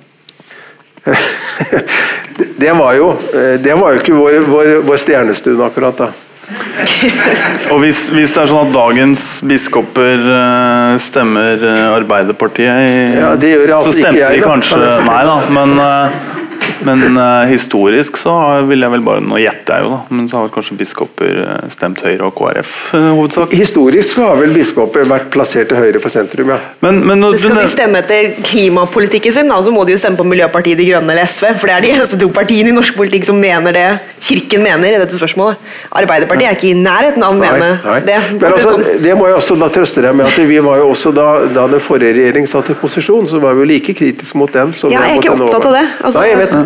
det, 2.57 2.73
var 2.73 2.97
jo, 2.97 3.13
eh, 3.35 3.61
det 3.61 3.77
var 3.79 3.95
jo 3.95 4.01
ikke 4.03 4.17
vår, 4.17 4.41
vår, 4.49 4.73
vår 4.89 5.01
stjernestund 5.01 5.63
akkurat 5.65 6.01
da. 6.01 6.09
og 7.73 7.83
hvis, 7.83 8.07
hvis, 8.15 8.33
det 8.33 8.41
er 8.41 8.49
sånn 8.49 8.71
at 8.71 8.73
dagens 8.73 9.25
biskoper 9.45 10.23
uh, 10.25 10.95
stemmer 11.03 11.61
Arbeiderpartiet, 11.93 12.73
Arbeiderpartiet 12.73 13.19
ja, 13.19 13.35
det 13.37 13.53
gjør 13.53 13.75
så 13.85 13.93
stemte 13.99 14.23
jeg, 14.23 14.41
de 14.41 14.47
kanskje 14.47 14.81
Nei 15.05 15.21
da, 15.29 15.37
men 15.53 15.77
uh, 15.77 16.38
men 16.87 17.19
uh, 17.19 17.45
historisk 17.51 18.19
så 18.21 18.35
vil 18.69 18.85
jeg 18.85 18.93
vel 18.93 19.05
bare 19.05 19.23
Nå 19.25 19.41
gjetter 19.43 19.79
jeg 19.79 19.87
jo, 19.87 19.91
da. 19.95 19.99
Men 20.15 20.29
så 20.31 20.43
har 20.43 20.53
kanskje 20.53 20.77
biskoper 20.79 21.41
uh, 21.45 21.55
stemt 21.73 22.03
Høyre 22.05 22.29
og 22.29 22.35
KrF 22.39 22.75
uh, 22.95 23.09
hovedsak? 23.19 23.55
Historisk 23.59 24.17
så 24.17 24.29
har 24.31 24.41
vel 24.41 24.55
biskoper 24.55 25.09
vært 25.09 25.29
plassert 25.35 25.71
til 25.73 25.81
høyre 25.81 26.01
for 26.03 26.13
sentrum, 26.13 26.53
ja. 26.55 26.59
Men, 26.85 27.01
men, 27.07 27.21
nå, 27.23 27.33
skal 27.39 27.59
de 27.59 27.67
stemme 27.71 28.03
etter 28.03 28.31
klimapolitikken 28.47 29.35
sin, 29.35 29.51
da, 29.51 29.59
så 29.65 29.73
må 29.75 29.85
de 29.89 29.97
jo 29.97 30.01
stemme 30.01 30.21
på 30.21 30.27
Miljøpartiet 30.29 30.79
De 30.79 30.87
Grønne 30.89 31.15
eller 31.15 31.29
SV. 31.29 31.51
For 31.59 31.71
det 31.71 31.77
er 31.77 31.87
de 31.87 31.93
eneste 31.97 32.21
to 32.21 32.31
partiene 32.35 32.73
i 32.73 32.77
norsk 32.77 32.97
politikk 32.99 33.29
som 33.29 33.39
mener 33.41 33.75
det 33.75 33.87
Kirken 34.23 34.65
mener 34.65 34.97
i 34.97 35.01
dette 35.01 35.17
spørsmålet. 35.17 35.61
Arbeiderpartiet 35.99 36.49
er 36.51 36.57
ikke 36.57 36.73
i 36.73 36.79
nærheten 36.79 37.23
av 37.25 37.35
å 37.35 37.39
mene 37.39 37.99
det. 38.07 38.19
Men 38.39 38.49
altså, 38.51 38.75
det 39.03 39.15
må 39.19 39.29
jeg 39.31 39.39
også 39.39 39.59
da 39.61 39.71
trøste 39.73 40.03
deg 40.05 40.17
med 40.19 40.29
at 40.29 40.49
vi 40.51 40.59
var 40.65 40.81
jo 40.83 40.89
også 40.93 41.13
da, 41.15 41.27
da 41.55 41.67
den 41.71 41.83
forrige 41.83 42.17
regjering 42.19 42.49
satt 42.51 42.71
i 42.73 42.77
posisjon, 42.79 43.27
så 43.31 43.41
var 43.43 43.57
vi 43.57 43.65
jo 43.65 43.69
like 43.71 43.95
kritiske 43.99 44.39
mot 44.39 44.53
den 44.53 44.75
som 44.77 44.93
ja, 44.93 45.05
jeg 45.07 45.19
er 45.19 45.23
ikke 45.23 45.37
opptatt 45.37 45.69
av 45.71 45.77
det. 45.79 45.85
Altså, 46.03 46.21
Nei, 46.21 46.27
jeg 46.33 46.41
vet 46.43 46.57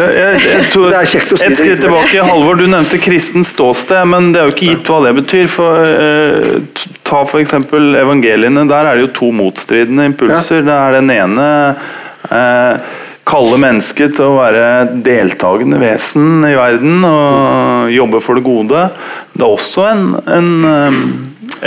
jeg, 0.00 0.40
jeg 0.46 0.66
tror, 0.72 0.88
det 0.90 0.98
er 0.98 1.10
kjekt 1.10 1.34
å 1.34 1.38
si 1.40 1.46
Et 1.48 1.58
skritt 1.58 1.82
tilbake. 1.84 2.24
Halvor, 2.24 2.58
du 2.60 2.66
nevnte 2.70 3.00
kristen 3.02 3.46
ståsted, 3.46 4.02
men 4.08 4.32
det 4.32 4.40
er 4.40 4.48
jo 4.48 4.54
ikke 4.56 4.72
gitt 4.72 4.90
hva 4.92 5.00
det 5.06 5.14
betyr. 5.20 5.50
For, 5.52 5.84
eh, 5.84 6.88
ta 7.06 7.22
f.eks. 7.26 7.56
evangeliene. 8.02 8.66
Der 8.70 8.90
er 8.90 8.98
det 8.98 9.06
jo 9.08 9.14
to 9.20 9.30
motstridende 9.36 10.08
impulser. 10.10 10.62
Ja. 10.62 10.66
Det 10.68 10.76
er 10.78 10.98
den 11.00 11.14
ene 11.14 11.48
eh, 12.30 12.92
kalle 13.28 13.58
mennesket 13.62 14.16
til 14.18 14.30
å 14.30 14.38
være 14.40 14.64
deltakende 15.04 15.78
vesen 15.82 16.42
i 16.48 16.54
verden 16.58 17.04
og 17.06 17.92
jobbe 17.92 18.22
for 18.24 18.38
det 18.38 18.46
gode. 18.46 18.88
Det 19.34 19.44
er 19.44 19.52
også 19.52 19.86
en, 19.92 20.08
en, 20.26 20.50
eh, 20.72 20.98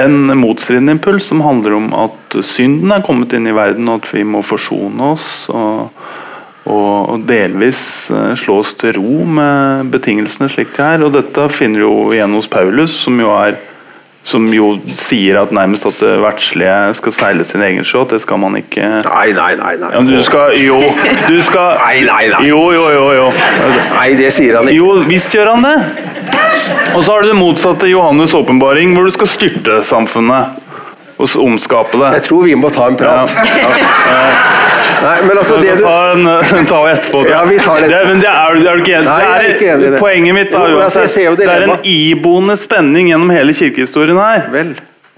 en 0.03 0.19
motstridende 0.41 0.97
impuls 0.97 1.29
som 1.31 1.45
handler 1.45 1.77
om 1.77 1.89
at 2.05 2.39
synden 2.43 2.91
er 2.91 3.05
kommet 3.05 3.33
inn 3.37 3.47
i 3.47 3.55
verden, 3.55 3.87
og 3.89 4.03
at 4.03 4.13
vi 4.17 4.25
må 4.27 4.43
forsone 4.45 5.13
oss. 5.15 5.47
og 5.53 5.91
og 6.65 7.21
delvis 7.29 8.09
slås 8.41 8.73
til 8.79 8.95
ro 8.97 9.21
med 9.29 9.91
betingelsene 9.93 10.49
slik 10.49 10.73
de 10.75 10.81
er. 10.81 11.05
Og 11.05 11.13
dette 11.13 11.45
finner 11.53 11.83
du 11.83 11.85
jo 11.85 11.95
igjen 12.15 12.33
hos 12.33 12.49
Paulus, 12.49 12.95
som 13.05 13.19
jo 13.21 13.29
er 13.37 13.59
som 14.25 14.45
jo 14.49 14.71
sier 14.97 15.37
at 15.37 15.51
nærmest 15.53 15.85
at 15.85 15.99
det 16.01 16.15
verdslige 16.23 16.73
skal 16.97 17.13
seile 17.13 17.45
sin 17.45 17.61
egen 17.61 17.85
sjå. 17.85 18.07
Det 18.09 18.17
skal 18.23 18.39
man 18.41 18.57
ikke 18.57 18.81
Nei, 19.05 19.27
nei, 19.37 19.51
nei. 19.59 19.75
nei. 19.77 19.91
ja, 19.93 20.01
men 20.01 20.09
Du 20.09 20.23
skal 20.25 20.55
Jo, 20.57 20.79
du 21.29 21.37
skal 21.45 21.77
Nei, 21.85 21.99
nei, 22.07 22.23
nei. 22.33 22.41
Jo, 22.49 22.63
jo, 22.73 22.87
jo. 22.95 23.05
jo. 23.19 23.27
Nei, 23.93 24.09
det 24.17 24.31
sier 24.33 24.57
han 24.57 24.71
ikke. 24.71 24.79
Jo, 24.81 24.95
visst 25.05 25.37
gjør 25.37 25.53
han 25.53 25.67
det. 25.67 25.75
Og 26.95 27.03
så 27.05 27.11
har 27.13 27.21
du 27.21 27.29
det 27.29 27.37
motsatte, 27.37 27.89
Johannes' 27.91 28.33
åpenbaring, 28.37 28.95
hvor 28.95 29.05
du 29.05 29.13
skal 29.13 29.29
styrte 29.29 29.81
samfunnet. 29.85 30.64
Og 31.15 31.35
omskape 31.39 31.99
det. 32.01 32.09
Jeg 32.17 32.23
tror 32.25 32.43
vi 32.43 32.55
må 32.59 32.69
ta 32.73 32.89
en 32.91 32.97
prat. 32.99 33.31
Nei, 35.05 35.15
men 35.27 35.37
altså 35.37 35.59
det 35.61 35.77
du 35.79 35.83
ta, 35.85 35.93
en, 36.15 36.67
ta 36.71 36.79
etterpå. 36.91 37.21
Ja, 37.29 37.43
vi 37.47 37.59
tar 37.61 37.83
det. 37.83 37.91
det 37.91 38.01
men 38.09 38.23
det 38.23 38.31
er, 38.31 38.57
er 38.57 38.79
du 38.79 38.83
ikke 38.83 38.97
enig? 38.97 39.07
Nei, 39.07 39.19
jeg 39.21 39.35
er 39.35 39.53
ikke 39.53 39.69
enig 39.73 39.87
i 39.87 39.93
det. 39.93 40.01
Poenget 40.01 40.37
mitt 40.37 40.51
da, 40.51 40.63
Jo, 40.71 40.81
altså, 40.83 41.05
uansett, 41.05 41.23
jo 41.25 41.35
det 41.39 41.47
er 41.51 41.67
en 41.67 41.87
iboende 41.91 42.57
spenning 42.59 43.11
gjennom 43.11 43.31
hele 43.35 43.55
kirkehistorien 43.55 44.19
her. 44.19 44.49
Vel. 44.53 44.73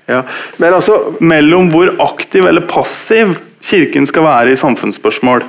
Ja. 0.07 0.21
Men 0.61 0.77
altså 0.77 0.97
Mellom 1.19 1.71
hvor 1.73 1.91
aktiv 2.05 2.45
eller 2.47 2.63
passiv 2.63 3.35
kirken 3.67 4.07
skal 4.07 4.23
være 4.27 4.53
i 4.53 4.59
samfunnsspørsmål. 4.59 5.43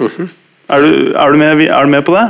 Mhm. 0.00 0.30
er, 0.70 0.86
du, 0.86 1.10
er, 1.12 1.32
du 1.32 1.42
med, 1.42 1.66
er 1.66 1.84
du 1.84 1.92
med 1.92 2.06
på 2.06 2.14
det? 2.16 2.28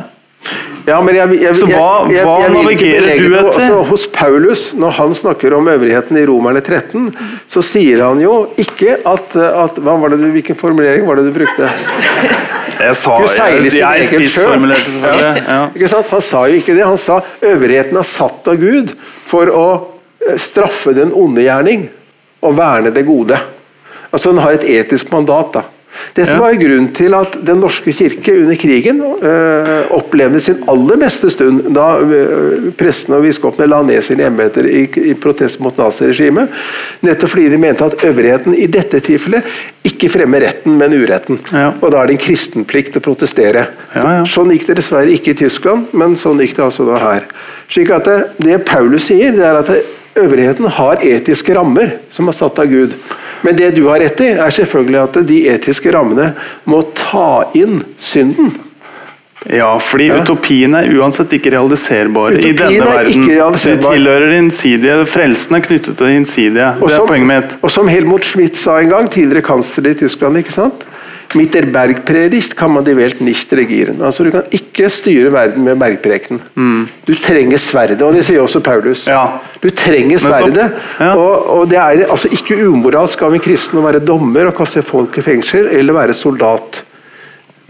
Ja, 0.88 0.97
men 1.05 1.14
jeg, 1.14 1.28
jeg, 1.36 1.43
jeg, 1.45 1.57
Så 1.61 1.66
hva- 1.68 2.07
hva 2.24 2.36
navigerer 2.51 3.18
du 3.20 3.34
etter? 3.36 3.47
Altså, 3.47 3.82
hos 3.91 4.07
Paulus, 4.11 4.62
når 4.74 4.91
han 4.97 5.12
snakker 5.14 5.55
om 5.55 5.68
øvrigheten 5.68 6.16
i 6.18 6.24
Romerne 6.26 6.62
13, 6.64 7.11
så 7.47 7.62
sier 7.62 8.01
han 8.03 8.18
jo 8.22 8.49
ikke 8.59 8.97
at, 9.07 9.36
at 9.36 9.78
hva 9.84 9.95
var 10.01 10.14
det 10.14 10.18
du, 10.22 10.30
Hvilken 10.34 10.57
formulering 10.59 11.07
var 11.07 11.20
det 11.20 11.26
du 11.28 11.32
brukte? 11.36 11.68
Jeg 12.80 12.97
sa 12.97 13.18
Skulle 13.20 13.61
jeg, 13.61 13.72
jeg 13.76 14.07
spissformulerte 14.09 14.91
selvfølgelig. 14.97 15.43
Ja. 15.84 15.88
Sant? 15.93 16.09
Han 16.16 16.24
sa 16.24 16.47
jo 16.49 16.57
ikke 16.62 16.74
det. 16.78 16.84
Han 16.88 16.99
sa 16.99 17.20
øvrigheten 17.45 18.01
er 18.01 18.09
satt 18.09 18.49
av 18.49 18.57
Gud 18.62 18.95
for 19.05 19.53
å 19.53 19.66
eh, 20.24 20.38
straffe 20.41 20.95
den 20.97 21.12
onde 21.12 21.45
gjerning 21.45 21.84
og 22.41 22.57
verne 22.57 22.91
det 22.97 23.05
gode. 23.05 23.36
Altså 24.11 24.32
Den 24.32 24.41
har 24.43 24.57
et 24.57 24.64
etisk 24.64 25.12
mandat. 25.12 25.53
da. 25.61 25.62
Dette 26.14 26.36
var 26.38 26.55
grunnen 26.59 26.88
til 26.95 27.14
at 27.18 27.36
Den 27.47 27.61
norske 27.62 27.93
kirke 27.95 28.34
under 28.43 28.59
krigen 28.59 29.01
øh, 29.03 29.91
opplevde 29.97 30.41
sin 30.43 30.62
aller 30.70 30.99
beste 31.01 31.30
stund 31.32 31.72
da 31.74 31.86
øh, 32.01 32.70
prestene 32.78 33.18
og 33.18 33.26
biskopene 33.26 33.68
la 33.70 33.80
ned 33.86 34.03
sine 34.07 34.26
embeter 34.28 34.66
i, 34.70 34.84
i 35.11 35.14
protest 35.18 35.61
mot 35.64 35.76
naziregimet. 35.78 36.51
Nettopp 37.07 37.34
fordi 37.34 37.49
de 37.53 37.61
mente 37.61 37.86
at 37.86 38.05
øvrigheten 38.07 38.55
i 38.55 38.68
dette 38.70 39.03
tilfellet 39.05 39.47
ikke 39.86 40.11
fremmer 40.12 40.45
retten, 40.45 40.76
men 40.78 40.95
uretten. 40.95 41.41
Ja. 41.53 41.70
Og 41.80 41.93
da 41.93 42.03
er 42.03 42.11
det 42.11 42.18
en 42.18 42.24
kristenplikt 42.26 42.99
å 42.99 43.05
protestere. 43.05 43.66
Ja, 43.95 44.03
ja. 44.20 44.26
Sånn 44.28 44.53
gikk 44.55 44.68
det 44.68 44.80
dessverre 44.80 45.14
ikke 45.14 45.34
i 45.34 45.41
Tyskland, 45.43 45.95
men 45.97 46.18
sånn 46.20 46.43
gikk 46.43 46.59
det 46.59 46.66
altså 46.66 46.86
da 46.88 47.01
her. 47.01 47.30
Slik 47.70 47.93
at 47.95 48.09
det, 48.09 48.18
det 48.45 48.61
Paulus 48.68 49.09
sier, 49.09 49.32
det 49.36 49.47
er 49.47 49.61
at 49.62 49.70
det, 49.70 49.80
øvrigheten 50.17 50.67
har 50.69 50.97
etiske 51.07 51.55
rammer 51.55 51.93
som 52.11 52.29
er 52.29 52.33
satt 52.33 52.59
av 52.59 52.67
Gud. 52.71 52.95
Men 53.43 53.57
det 53.57 53.75
du 53.77 53.87
har 53.89 54.01
rett 54.03 54.21
i, 54.21 54.33
er 54.37 54.51
selvfølgelig 54.51 55.03
at 55.03 55.21
de 55.27 55.39
etiske 55.49 55.93
rammene 55.95 56.33
må 56.69 56.83
ta 56.95 57.45
inn 57.57 57.81
synden. 57.99 58.51
Ja, 59.49 59.79
fordi 59.81 60.07
Ja. 60.11 60.19
utopien 60.21 60.75
er 60.77 60.85
uansett 61.01 61.33
ikke 61.33 61.51
realiserbar 61.55 62.33
i 62.33 62.43
Utopien 62.43 62.57
denne 62.57 62.83
er 62.83 62.97
verden. 62.99 63.23
ikke 63.25 63.37
realiserbar. 63.39 63.81
Det 63.81 63.97
tilhører 63.97 64.29
det 64.29 64.39
innsidige. 64.43 65.07
Frelsen 65.07 65.57
er 65.57 65.61
knyttet 65.65 65.97
til 65.97 66.07
det 66.07 66.17
innsidige. 66.19 66.67
Og 66.83 66.89
Det 66.89 66.93
er 66.93 66.97
som, 66.97 67.07
poenget 67.09 67.27
mitt. 67.27 67.57
og 67.63 67.71
som 67.71 67.89
Helmut 67.89 68.23
Schmidt 68.25 68.57
sa 68.57 68.77
en 68.79 68.91
gang, 68.91 69.09
tidligere 69.09 69.43
kansler 69.43 69.91
i 69.91 69.95
Tyskland 69.95 70.37
ikke 70.37 70.53
sant? 70.53 70.85
Mit 71.39 71.55
der 71.55 71.68
Bergpredigt 71.70 72.57
kan 72.59 72.72
man 72.74 72.83
de 72.85 72.97
velt 72.99 73.20
nicht 73.22 73.53
regieren. 73.55 74.01
Altså 74.03 74.24
Du 74.26 74.33
kan 74.35 74.43
ikke 74.51 74.89
styre 74.91 75.31
verden 75.33 75.62
med 75.64 75.78
bergpreken. 75.78 76.41
Du 77.07 77.14
trenger 77.14 77.59
sverdet, 77.59 78.03
og 78.03 78.14
det 78.14 78.24
sier 78.26 78.43
også 78.43 78.61
Paulus. 78.61 79.07
Mm. 79.07 79.12
Ja. 79.12 79.22
Du 79.62 79.70
trenger 79.70 80.18
sverdet. 80.18 80.72
Ja. 80.99 81.14
Og, 81.14 81.47
og 81.55 81.70
det 81.70 81.78
er 81.78 82.07
altså 82.11 82.31
ikke 82.35 82.59
umoralsk 82.66 83.22
av 83.22 83.37
en 83.37 83.45
kristen 83.45 83.78
å 83.78 83.87
være 83.87 84.03
dommer 84.03 84.51
og 84.51 84.57
kaste 84.59 84.83
folk 84.83 85.20
i 85.20 85.26
fengsel, 85.26 85.70
eller 85.78 86.01
være 86.01 86.18
soldat. 86.18 86.83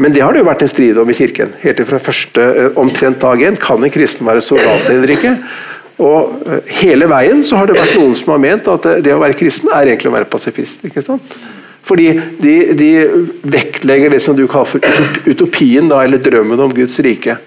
Men 0.00 0.14
det 0.14 0.22
har 0.24 0.32
det 0.32 0.40
jo 0.40 0.48
vært 0.48 0.64
en 0.64 0.72
strid 0.72 0.96
om 0.96 1.10
i 1.12 1.16
kirken. 1.16 1.52
Helt 1.60 1.84
fra 1.84 2.00
første 2.00 2.44
eh, 2.56 2.70
omtrent 2.80 3.20
dag 3.20 3.42
én. 3.44 3.60
Kan 3.60 3.84
en 3.84 3.92
kristen 3.92 4.24
være 4.24 4.40
soldat 4.44 4.88
eller 4.88 5.12
ikke? 5.12 5.34
Og 6.00 6.46
eh, 6.48 6.76
hele 6.80 7.08
veien 7.10 7.44
så 7.44 7.60
har 7.60 7.68
det 7.68 7.76
vært 7.76 7.98
noen 8.00 8.16
som 8.16 8.32
har 8.32 8.40
ment 8.40 8.70
at 8.72 8.86
det, 8.88 8.94
det 9.04 9.12
å 9.12 9.20
være 9.20 9.36
kristen 9.36 9.68
er 9.68 9.90
egentlig 9.90 10.08
å 10.08 10.16
være 10.16 10.30
pasifist. 10.32 10.86
ikke 10.88 11.04
sant? 11.04 11.36
Fordi 11.86 12.12
de, 12.38 12.54
de 12.76 12.90
vektlegger 13.42 14.12
det 14.14 14.20
som 14.22 14.36
du 14.36 14.46
kaller 14.50 14.68
for 14.76 15.30
utopien, 15.30 15.88
da, 15.90 16.02
eller 16.04 16.22
drømmen 16.22 16.60
om 16.66 16.74
Guds 16.74 17.00
rike. 17.04 17.38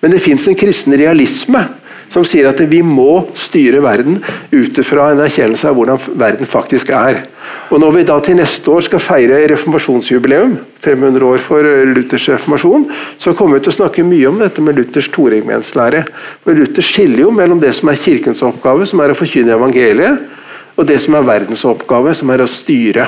Men 0.00 0.14
det 0.14 0.22
fins 0.24 0.46
en 0.48 0.58
kristen 0.58 0.96
realisme 0.96 1.64
som 2.10 2.24
sier 2.26 2.48
at 2.50 2.60
vi 2.66 2.80
må 2.82 3.22
styre 3.38 3.82
verden 3.84 4.18
ut 4.50 4.80
fra 4.86 5.12
en 5.12 5.22
erkjennelse 5.22 5.68
av 5.70 5.76
hvordan 5.78 6.00
verden 6.18 6.48
faktisk 6.48 6.90
er. 6.96 7.22
Og 7.70 7.78
Når 7.82 7.94
vi 7.94 8.02
da 8.06 8.16
til 8.22 8.38
neste 8.38 8.70
år 8.70 8.82
skal 8.86 9.02
feire 9.02 9.38
reformasjonsjubileum, 9.52 10.56
500 10.82 11.26
år 11.26 11.38
for 11.42 11.66
Luthers 11.92 12.26
reformasjon, 12.32 12.88
så 13.18 13.34
kommer 13.38 13.58
vi 13.58 13.64
til 13.66 13.74
å 13.74 13.78
snakke 13.78 14.06
mye 14.06 14.26
om 14.30 14.42
dette 14.42 14.62
med 14.64 14.78
Luthers 14.78 15.10
toregmenslære. 15.14 16.02
For 16.42 16.58
Luther 16.58 16.86
skiller 16.86 17.24
jo 17.26 17.32
mellom 17.34 17.62
det 17.62 17.72
som 17.78 17.92
er 17.92 18.02
kirkens 18.02 18.42
oppgave, 18.46 18.88
som 18.90 19.02
er 19.02 19.14
å 19.14 19.18
forkynne 19.18 19.54
evangeliet, 19.54 20.26
og 20.74 20.86
det 20.88 20.98
som 21.02 21.14
er 21.14 21.26
verdens 21.26 21.62
oppgave, 21.68 22.14
som 22.16 22.30
er 22.34 22.42
å 22.42 22.50
styre. 22.50 23.06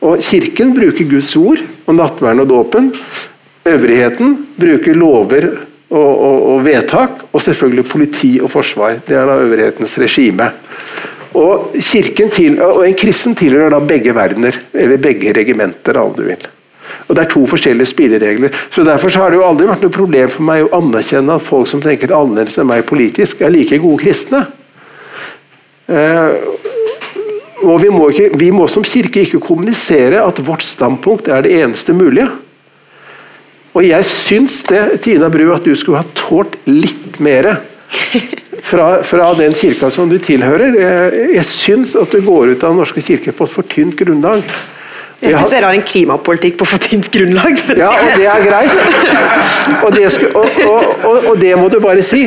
Og 0.00 0.20
Kirken 0.24 0.72
bruker 0.76 1.08
Guds 1.08 1.34
ord 1.36 1.60
og 1.86 1.96
nattverden 1.98 2.44
og 2.44 2.48
dåpen. 2.48 2.88
Øvrigheten 3.68 4.36
bruker 4.56 4.96
lover 4.96 5.48
og, 5.90 6.10
og, 6.10 6.38
og 6.54 6.62
vedtak, 6.64 7.26
og 7.32 7.42
selvfølgelig 7.42 7.84
politi 7.90 8.30
og 8.42 8.50
forsvar. 8.50 9.00
Det 9.06 9.16
er 9.16 9.26
da 9.28 9.40
øvrighetens 9.42 9.98
regime. 10.00 10.48
Og, 11.34 11.74
til, 12.32 12.56
og 12.62 12.88
En 12.88 12.96
kristen 12.98 13.36
tilhører 13.38 13.70
da 13.70 13.78
begge 13.78 14.14
verdener, 14.14 14.56
eller 14.74 14.96
begge 14.96 15.32
regimenter, 15.36 15.98
om 16.00 16.14
du 16.14 16.22
vil. 16.22 16.48
Og 17.08 17.16
Det 17.16 17.22
er 17.24 17.30
to 17.30 17.46
forskjellige 17.46 17.86
spilleregler. 17.86 18.48
så 18.70 18.82
Derfor 18.82 19.08
så 19.08 19.18
har 19.18 19.30
det 19.30 19.36
jo 19.36 19.46
aldri 19.46 19.66
vært 19.66 19.82
noe 19.82 19.94
problem 19.94 20.30
for 20.30 20.46
meg 20.46 20.64
å 20.64 20.72
anerkjenne 20.78 21.34
at 21.34 21.42
folk 21.42 21.68
som 21.68 21.82
tenker 21.82 22.14
annerledes 22.14 22.58
enn 22.58 22.66
meg 22.70 22.86
politisk, 22.86 23.42
er 23.42 23.50
like 23.50 23.78
gode 23.78 24.02
kristne. 24.02 24.46
Eh, 25.90 26.30
og 27.62 27.80
vi 27.82 27.90
må, 27.92 28.10
ikke, 28.12 28.30
vi 28.40 28.50
må 28.54 28.66
som 28.70 28.84
kirke 28.86 29.24
ikke 29.24 29.40
kommunisere 29.42 30.22
at 30.24 30.40
vårt 30.46 30.64
standpunkt 30.64 31.28
er 31.28 31.44
det 31.44 31.56
eneste 31.60 31.94
mulige. 31.96 32.28
Og 33.76 33.84
jeg 33.86 34.06
syns 34.08 34.62
det, 34.66 34.80
Tina 35.04 35.28
Bru, 35.30 35.46
at 35.54 35.66
du 35.66 35.74
skulle 35.78 36.00
ha 36.00 36.14
tålt 36.18 36.56
litt 36.66 37.20
mer 37.22 37.52
fra, 38.70 39.02
fra 39.06 39.30
den 39.38 39.54
kirka 39.54 39.90
som 39.94 40.10
du 40.10 40.18
tilhører. 40.22 40.74
Jeg, 40.78 41.22
jeg 41.36 41.46
syns 41.46 41.94
at 41.98 42.10
du 42.10 42.22
går 42.26 42.54
ut 42.54 42.64
av 42.64 42.72
Den 42.72 42.82
norske 42.82 43.04
kirke 43.04 43.34
på 43.36 43.46
et 43.46 43.54
for 43.54 43.66
tynt 43.66 43.98
grunnlag. 43.98 44.42
Jeg 45.20 45.36
syns 45.36 45.52
dere 45.52 45.68
har 45.68 45.76
en 45.76 45.84
klimapolitikk 45.84 46.54
på 46.60 46.66
for 46.68 46.80
tynt 46.80 47.10
grunnlag. 47.12 47.58
men- 47.68 47.78
ja, 47.82 47.90
og 47.92 48.12
det 48.16 48.26
er 48.26 48.44
greit. 48.46 49.84
Og 49.84 49.90
det, 49.94 50.06
sku- 50.14 50.30
og, 50.34 50.46
og, 51.04 51.26
og, 51.30 51.34
det 51.40 51.52
må 51.60 51.68
du 51.72 51.78
bare 51.82 52.02
si. 52.06 52.22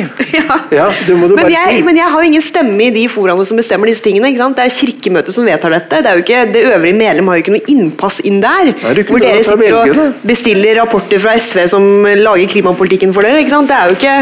Ja, 0.74 0.86
du 1.06 1.16
må 1.18 1.26
du 1.28 1.34
Men 1.34 1.44
bare 1.44 1.52
jeg, 1.54 1.78
si. 1.78 1.82
men 1.86 1.98
jeg 1.98 2.06
har 2.12 2.22
jo 2.22 2.28
ingen 2.30 2.44
stemme 2.44 2.86
i 2.86 2.90
de 2.94 3.04
foraene 3.10 3.44
som 3.46 3.58
bestemmer 3.58 3.90
disse 3.90 4.04
tingene. 4.04 4.30
Det 4.34 4.62
er 4.62 4.70
Kirkemøtet 4.74 5.34
som 5.34 5.46
vedtar 5.48 5.74
dette. 5.74 6.02
Det 6.06 6.14
ikke, 6.22 6.44
det 6.54 6.62
øvrige 6.70 6.96
medlem 6.98 7.28
har 7.30 7.38
jo 7.40 7.44
ikke 7.44 7.54
noe 7.56 7.66
innpass 7.74 8.20
inn 8.26 8.40
der. 8.44 8.70
Er 8.70 9.02
hvor 9.08 9.22
dere 9.22 9.42
sitter 9.42 9.78
og 9.80 10.22
bestiller 10.26 10.78
rapporter 10.82 11.18
fra 11.22 11.34
SV 11.38 11.66
som 11.74 11.86
lager 12.06 12.50
klimapolitikken 12.54 13.14
for 13.16 13.26
dere. 13.26 13.42
Det 13.42 13.74
er 13.74 13.90
jo 13.90 13.98
ikke... 13.98 14.14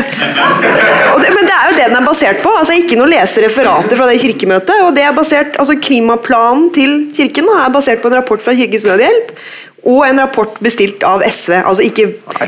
Det, 1.23 1.31
men 1.37 1.45
det 1.47 1.55
er 1.55 1.68
jo 1.68 1.77
det 1.77 1.87
den 1.93 1.99
er 2.01 2.07
basert 2.07 2.41
på. 2.43 2.51
altså 2.59 2.77
Ikke 2.79 2.97
noe 2.99 3.11
lese 3.11 3.45
referater 3.45 3.99
fra 4.01 4.09
det 4.09 4.18
kirkemøtet. 4.23 4.75
og 4.87 4.95
det 4.97 5.05
er 5.07 5.12
basert, 5.16 5.57
altså 5.61 5.77
Klimaplanen 5.83 6.68
til 6.75 6.97
kirken 7.16 7.49
da, 7.51 7.66
er 7.66 7.75
basert 7.75 8.03
på 8.03 8.11
en 8.11 8.16
rapport 8.20 8.43
fra 8.43 8.55
Kirkens 8.62 8.88
Nødhjelp. 8.88 9.36
Og 9.82 10.04
en 10.06 10.14
rapport 10.22 10.60
bestilt 10.62 11.02
av 11.02 11.24
SV. 11.26 11.56
altså 11.66 11.82
ikke, 11.82 12.04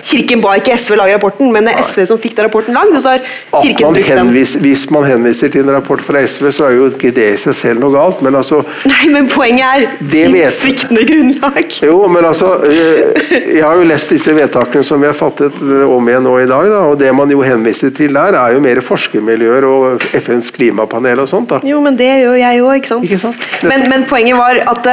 Kirken 0.07 0.39
ba 0.45 0.53
ikke 0.55 0.77
SV 0.79 0.95
lage 1.01 1.17
rapporten, 1.17 1.49
men 1.51 1.67
det 1.67 1.73
er 1.75 1.83
SV 1.83 2.05
som 2.07 2.19
fikk 2.23 2.37
den 2.37 2.47
rapporten 2.47 2.77
lagd. 2.79 2.93
og 2.95 3.03
så 3.03 3.11
har 3.17 3.25
kirken 3.65 3.89
man 3.89 3.97
brukt 3.97 4.13
den. 4.21 4.61
hvis 4.63 4.85
man 4.95 5.03
henviser 5.09 5.51
til 5.51 5.65
en 5.67 5.73
rapport 5.75 5.99
fra 6.07 6.23
SV, 6.23 6.53
så 6.55 6.69
er 6.69 6.77
jo 6.77 6.85
ikke 6.93 7.11
det 7.17 7.25
i 7.33 7.41
seg 7.43 7.57
selv 7.59 7.83
noe 7.83 7.91
galt. 7.91 8.23
Men 8.23 8.39
altså 8.39 8.61
Nei, 8.87 9.09
men 9.11 9.27
poenget 9.33 9.67
er 9.67 9.89
Det 10.13 10.23
vet- 10.31 10.55
sviktende 10.61 11.03
grunnlag. 11.11 11.59
Jo, 11.83 11.97
men 12.07 12.23
altså 12.31 12.53
eh, 12.71 13.35
Jeg 13.57 13.65
har 13.67 13.83
jo 13.83 13.91
lest 13.91 14.15
disse 14.15 14.31
vedtakene 14.39 14.85
som 14.87 15.03
vi 15.03 15.11
har 15.11 15.19
fattet 15.19 15.59
eh, 15.59 15.91
om 15.91 16.07
igjen 16.09 16.23
nå 16.31 16.37
i 16.39 16.47
dag. 16.47 16.71
Da, 16.71 16.85
og 16.93 16.99
Det 17.03 17.11
man 17.19 17.35
jo 17.35 17.43
henviser 17.43 17.91
til 17.99 18.15
der, 18.15 18.39
er 18.45 18.55
jo 18.55 18.63
mer 18.63 18.79
forskermiljøer 18.93 19.67
og 19.73 20.07
FNs 20.23 20.55
klimapanel 20.55 21.19
og 21.27 21.33
sånt. 21.35 21.51
da. 21.51 21.59
Jo, 21.67 21.83
men 21.83 21.99
det 21.99 22.13
gjør 22.23 22.39
jeg 22.47 22.63
jo, 22.63 22.71
ikke 22.79 22.95
sant? 22.95 23.11
Ikke 23.11 23.19
sant? 23.27 23.49
Men, 23.67 23.89
men 23.91 24.07
poenget 24.07 24.39
var 24.39 24.63
at 24.71 24.93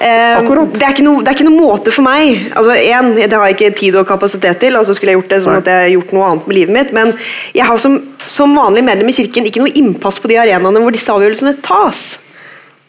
eh, 0.00 0.40
det, 0.40 0.82
er 0.82 0.94
ikke 0.94 1.04
noe, 1.06 1.20
det 1.22 1.30
er 1.30 1.36
ikke 1.36 1.48
noe 1.48 1.58
måte 1.60 1.94
for 1.94 2.06
meg. 2.06 2.48
Altså, 2.56 2.74
en, 2.74 3.12
Det 3.16 3.30
har 3.32 3.46
jeg 3.48 3.58
ikke 3.58 3.76
tid 3.82 4.00
og 4.00 4.08
kapasitet 4.08 4.62
til, 4.62 4.78
altså 4.80 4.96
skulle 4.96 5.14
jeg 5.14 5.20
gjort 5.20 5.34
det, 5.34 5.42
så 5.42 5.52
at 5.52 5.60
måtte 5.60 5.76
jeg 5.76 5.94
gjort 5.98 6.16
noe 6.16 6.30
annet 6.30 6.48
med 6.48 6.58
livet 6.60 6.76
mitt. 6.78 6.96
Men 6.96 7.14
jeg 7.56 7.68
har 7.68 7.82
som, 7.82 8.00
som 8.26 8.56
vanlig 8.56 8.86
medlem 8.86 9.12
i 9.12 9.16
Kirken 9.20 9.46
ikke 9.48 9.62
noe 9.62 9.76
innpass 9.78 10.20
på 10.22 10.32
de 10.32 10.40
arenaene 10.40 10.82
hvor 10.82 10.96
disse 10.96 11.12
avgjørelsene 11.14 11.58
tas. 11.64 12.04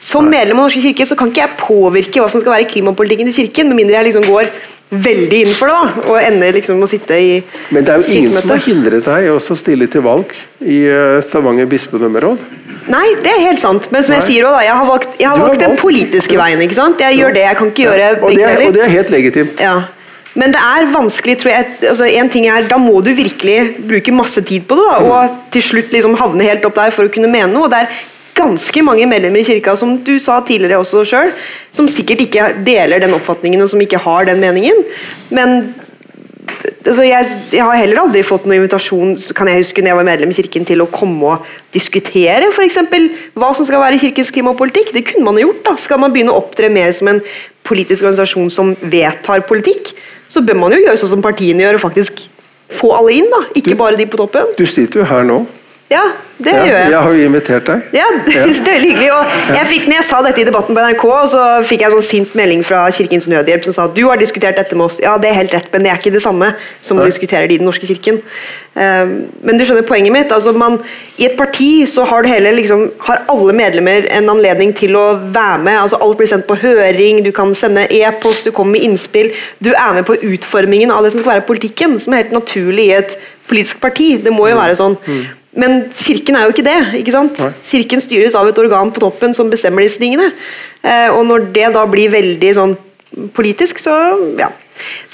Som 0.02 0.32
medlem 0.34 0.58
av 0.58 0.66
Norske 0.66 0.82
kirke 0.82 1.06
så 1.06 1.14
kan 1.18 1.30
ikke 1.30 1.44
jeg 1.44 1.58
påvirke 1.60 2.22
hva 2.24 2.30
som 2.32 2.42
skal 2.42 2.56
være 2.56 2.70
klimapolitikken 2.72 3.28
til 3.30 3.44
Kirken, 3.44 3.70
med 3.70 3.84
mindre 3.84 4.00
jeg 4.00 4.08
liksom 4.08 4.26
går 4.26 4.50
veldig 4.92 5.42
inn 5.46 5.52
for 5.56 5.70
det, 5.70 5.76
da, 5.78 6.08
og 6.10 6.18
ender 6.20 6.56
liksom 6.58 6.80
med 6.82 6.88
å 6.88 6.90
sitte 6.90 7.16
i 7.16 7.36
Men 7.72 7.86
det 7.86 7.94
er 7.94 8.02
jo 8.02 8.16
ingen 8.18 8.34
som 8.36 8.52
har 8.52 8.64
hindret 8.66 9.06
deg 9.06 9.28
i 9.28 9.30
å 9.32 9.38
stille 9.40 9.88
til 9.92 10.04
valg 10.04 10.34
i 10.66 10.82
eh, 10.90 11.20
Stavanger 11.24 11.70
bispedømmeråd. 11.72 12.42
Nei, 12.90 13.06
det 13.22 13.30
er 13.30 13.42
helt 13.46 13.62
sant. 13.62 13.88
Men 13.94 14.04
som 14.04 14.16
jeg 14.16 14.24
Nei. 14.24 14.28
sier 14.28 14.46
også, 14.48 14.58
da, 14.58 14.66
jeg 14.66 14.76
har 14.80 14.86
valgt, 14.90 15.18
jeg 15.22 15.30
har 15.30 15.42
valgt 15.42 15.64
den 15.64 15.76
politiske 15.78 16.38
veien. 16.40 16.62
ikke 16.66 16.78
sant? 16.78 17.02
Jeg 17.04 17.20
gjør 17.20 17.36
det. 17.36 17.44
Jeg 17.46 17.58
kan 17.60 17.74
ikke 17.74 17.84
gjøre 17.84 18.12
og, 18.18 18.30
det 18.34 18.46
er, 18.48 18.62
og 18.68 18.74
det 18.78 18.86
er 18.86 18.94
helt 18.96 19.12
legitimt. 19.14 19.60
Ja. 19.62 19.76
Men 20.34 20.54
det 20.56 20.62
er 20.64 20.88
vanskelig, 20.94 21.36
tror 21.42 21.52
jeg. 21.52 21.66
altså 21.90 22.08
en 22.08 22.30
ting 22.32 22.48
er, 22.48 22.64
Da 22.70 22.78
må 22.80 23.02
du 23.04 23.12
virkelig 23.14 23.76
bruke 23.88 24.14
masse 24.16 24.42
tid 24.48 24.64
på 24.68 24.78
det, 24.80 24.88
da, 24.88 24.98
og 25.04 25.36
til 25.52 25.66
slutt 25.66 25.92
liksom 25.92 26.16
havne 26.20 26.48
helt 26.48 26.66
opp 26.66 26.80
der 26.80 26.94
for 26.96 27.10
å 27.10 27.12
kunne 27.12 27.30
mene 27.32 27.52
noe. 27.52 27.68
og 27.68 27.74
det 27.74 27.84
er 27.84 28.02
ganske 28.34 28.82
mange 28.88 29.06
medlemmer 29.12 29.42
i 29.42 29.46
kirka 29.46 29.76
som 29.76 29.98
du 30.08 30.16
sa 30.20 30.40
tidligere 30.48 30.80
også 30.80 31.04
selv, 31.06 31.34
som 31.70 31.90
sikkert 31.92 32.24
ikke 32.24 32.48
deler 32.66 33.04
den 33.04 33.14
oppfatningen 33.18 33.62
og 33.62 33.70
som 33.74 33.84
ikke 33.84 34.00
har 34.02 34.30
den 34.30 34.40
meningen. 34.40 34.86
Men 35.36 35.74
altså 36.62 37.04
jeg, 37.06 37.30
jeg 37.54 37.64
har 37.64 37.78
heller 37.80 38.02
aldri 38.04 38.24
fått 38.26 38.48
noen 38.48 38.60
invitasjon 38.62 39.14
kan 39.38 39.50
jeg 39.52 39.64
huske 39.64 39.84
når 39.84 39.92
jeg 39.92 40.00
var 40.00 40.08
medlem 40.08 40.34
i 40.34 40.38
kirken 40.38 40.68
til 40.68 40.84
å 40.84 40.90
komme 40.92 41.36
og 41.36 41.54
diskutere 41.76 42.52
for 42.56 42.66
eksempel, 42.66 43.10
hva 43.38 43.52
som 43.58 43.68
skal 43.68 43.84
være 43.84 44.00
kirkens 44.02 44.34
klimapolitikk. 44.34 44.94
Det 44.96 45.06
kunne 45.12 45.28
man 45.28 45.40
jo 45.40 45.48
gjort. 45.50 45.64
da. 45.68 45.76
Skal 45.82 46.02
man 46.02 46.14
begynne 46.14 46.34
å 46.34 46.42
opptre 46.42 46.72
mer 46.74 46.94
som 46.96 47.12
en 47.12 47.22
politisk 47.68 48.06
organisasjon 48.06 48.52
som 48.54 48.74
vedtar 48.82 49.46
politikk, 49.48 49.94
så 50.32 50.44
bør 50.46 50.60
man 50.64 50.76
jo 50.76 50.82
gjøre 50.84 51.00
sånn 51.00 51.16
som 51.16 51.24
partiene 51.24 51.66
gjør, 51.66 51.80
og 51.80 51.86
faktisk 51.90 52.26
få 52.72 52.94
alle 52.98 53.18
inn. 53.20 53.32
da. 53.32 53.44
Ikke 53.60 53.78
bare 53.80 54.00
de 54.00 54.08
på 54.10 54.20
toppen. 54.20 54.54
Du 54.58 54.66
sitter 54.66 55.04
jo 55.04 55.10
her 55.10 55.28
nå. 55.28 55.42
Ja, 55.92 56.04
det 56.42 56.54
Ja, 56.56 56.62
gjør 56.66 56.78
jeg. 56.78 56.92
jeg 56.92 57.02
har 57.06 57.16
jo 57.18 57.26
invitert 57.30 57.68
deg. 57.68 57.90
Ja, 57.94 58.06
det 58.26 58.36
er 58.38 58.46
veldig 58.48 58.78
hyggelig. 58.86 59.10
Og 59.14 59.56
jeg 59.58 59.68
fikk, 59.74 59.88
når 59.90 60.00
jeg 60.00 60.08
sa 60.08 60.22
dette 60.26 60.42
i 60.42 60.48
debatten 60.48 60.78
på 60.78 60.86
NRK, 60.86 61.08
så 61.34 61.42
fikk 61.68 61.84
jeg 61.84 61.92
en 61.92 61.98
sånn 61.98 62.08
sint 62.08 62.38
melding 62.38 62.64
fra 62.66 62.86
Kirkens 62.96 63.28
Nødhjelp 63.32 63.68
som 63.68 63.76
sa 63.76 63.90
at 63.90 63.98
du 63.98 64.06
har 64.08 64.22
diskutert 64.22 64.58
dette 64.58 64.78
med 64.78 64.88
oss. 64.88 65.02
Ja, 65.04 65.18
det 65.22 65.30
er 65.30 65.42
helt 65.42 65.54
rett, 65.58 65.68
men 65.74 65.86
det 65.86 65.92
er 65.92 66.00
ikke 66.00 66.14
det 66.16 66.24
samme 66.24 66.54
som 66.82 67.00
å 67.00 67.06
diskuterer 67.06 67.22
diskutere 67.22 67.48
det 67.48 67.56
i 67.56 67.58
Den 67.58 67.66
norske 67.66 67.88
kirken. 67.88 68.22
Um, 68.74 69.28
men 69.44 69.58
du 69.60 69.66
skjønner 69.66 69.84
poenget 69.84 70.14
mitt. 70.14 70.32
altså 70.32 70.54
man, 70.56 70.80
I 71.18 71.26
et 71.28 71.38
parti 71.38 71.86
så 71.88 72.06
har, 72.08 72.24
hele, 72.24 72.54
liksom, 72.56 72.90
har 73.08 73.26
alle 73.30 73.54
medlemmer 73.54 74.08
en 74.10 74.30
anledning 74.30 74.74
til 74.74 74.96
å 74.96 75.20
være 75.34 75.60
med. 75.64 75.78
altså 75.82 76.00
Alt 76.02 76.18
blir 76.18 76.28
sendt 76.28 76.48
på 76.48 76.56
høring, 76.56 77.24
du 77.26 77.32
kan 77.32 77.54
sende 77.54 77.88
e-post, 77.92 78.46
du 78.46 78.52
kommer 78.52 78.78
med 78.78 78.88
innspill. 78.88 79.32
Du 79.60 79.72
er 79.74 79.94
med 79.94 80.06
på 80.06 80.16
utformingen 80.16 80.92
av 80.92 81.04
det 81.04 81.12
som 81.12 81.22
skal 81.22 81.38
være 81.38 81.48
politikken, 81.48 82.00
som 82.00 82.14
er 82.14 82.24
helt 82.24 82.32
naturlig 82.32 82.88
i 82.90 82.98
et 83.02 83.18
politisk 83.48 83.82
parti. 83.82 84.18
Det 84.24 84.32
må 84.32 84.48
jo 84.48 84.58
være 84.58 84.76
sånn. 84.80 84.98
Men 85.52 85.86
kirken 85.92 86.38
er 86.40 86.48
jo 86.48 86.54
ikke 86.54 86.64
det. 86.64 86.80
ikke 87.02 87.14
sant? 87.14 87.40
Nei. 87.44 87.52
Kirken 87.68 88.04
styres 88.04 88.36
av 88.40 88.48
et 88.48 88.60
organ 88.62 88.92
på 88.94 89.04
toppen 89.04 89.36
som 89.36 89.50
bestemmer 89.52 89.84
disse 89.84 90.00
tingene. 90.00 90.30
Eh, 90.80 91.10
og 91.12 91.26
når 91.28 91.50
det 91.56 91.72
da 91.76 91.84
blir 91.92 92.14
veldig 92.14 92.52
sånn 92.56 92.76
politisk, 93.36 93.82
så 93.84 93.96
ja. 94.40 94.52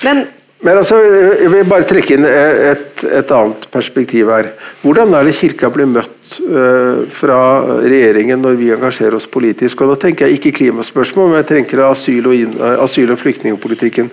Men 0.06 0.28
Men 0.62 0.80
altså, 0.80 0.98
jeg 0.98 1.52
vil 1.54 1.68
bare 1.70 1.86
trekke 1.86 2.16
inn 2.16 2.26
et, 2.26 3.04
et 3.06 3.32
annet 3.32 3.66
perspektiv 3.70 4.32
her. 4.34 4.48
Hvordan 4.82 5.14
er 5.14 5.28
det 5.28 5.36
kirka 5.38 5.70
blir 5.70 5.86
møtt 5.86 6.40
eh, 6.42 7.04
fra 7.14 7.42
regjeringen 7.84 8.42
når 8.42 8.58
vi 8.58 8.72
engasjerer 8.74 9.20
oss 9.20 9.30
politisk? 9.30 9.82
Og 9.82 9.94
Da 9.94 10.08
tenker 10.08 10.26
jeg 10.26 10.40
ikke 10.40 10.56
klimaspørsmål, 10.58 11.30
men 11.30 11.44
jeg 11.44 11.50
tenker 11.52 11.84
asyl- 11.86 12.30
og, 12.30 12.34
inn, 12.34 12.56
asyl 12.82 13.14
og 13.14 13.22
flyktningpolitikken. 13.22 14.10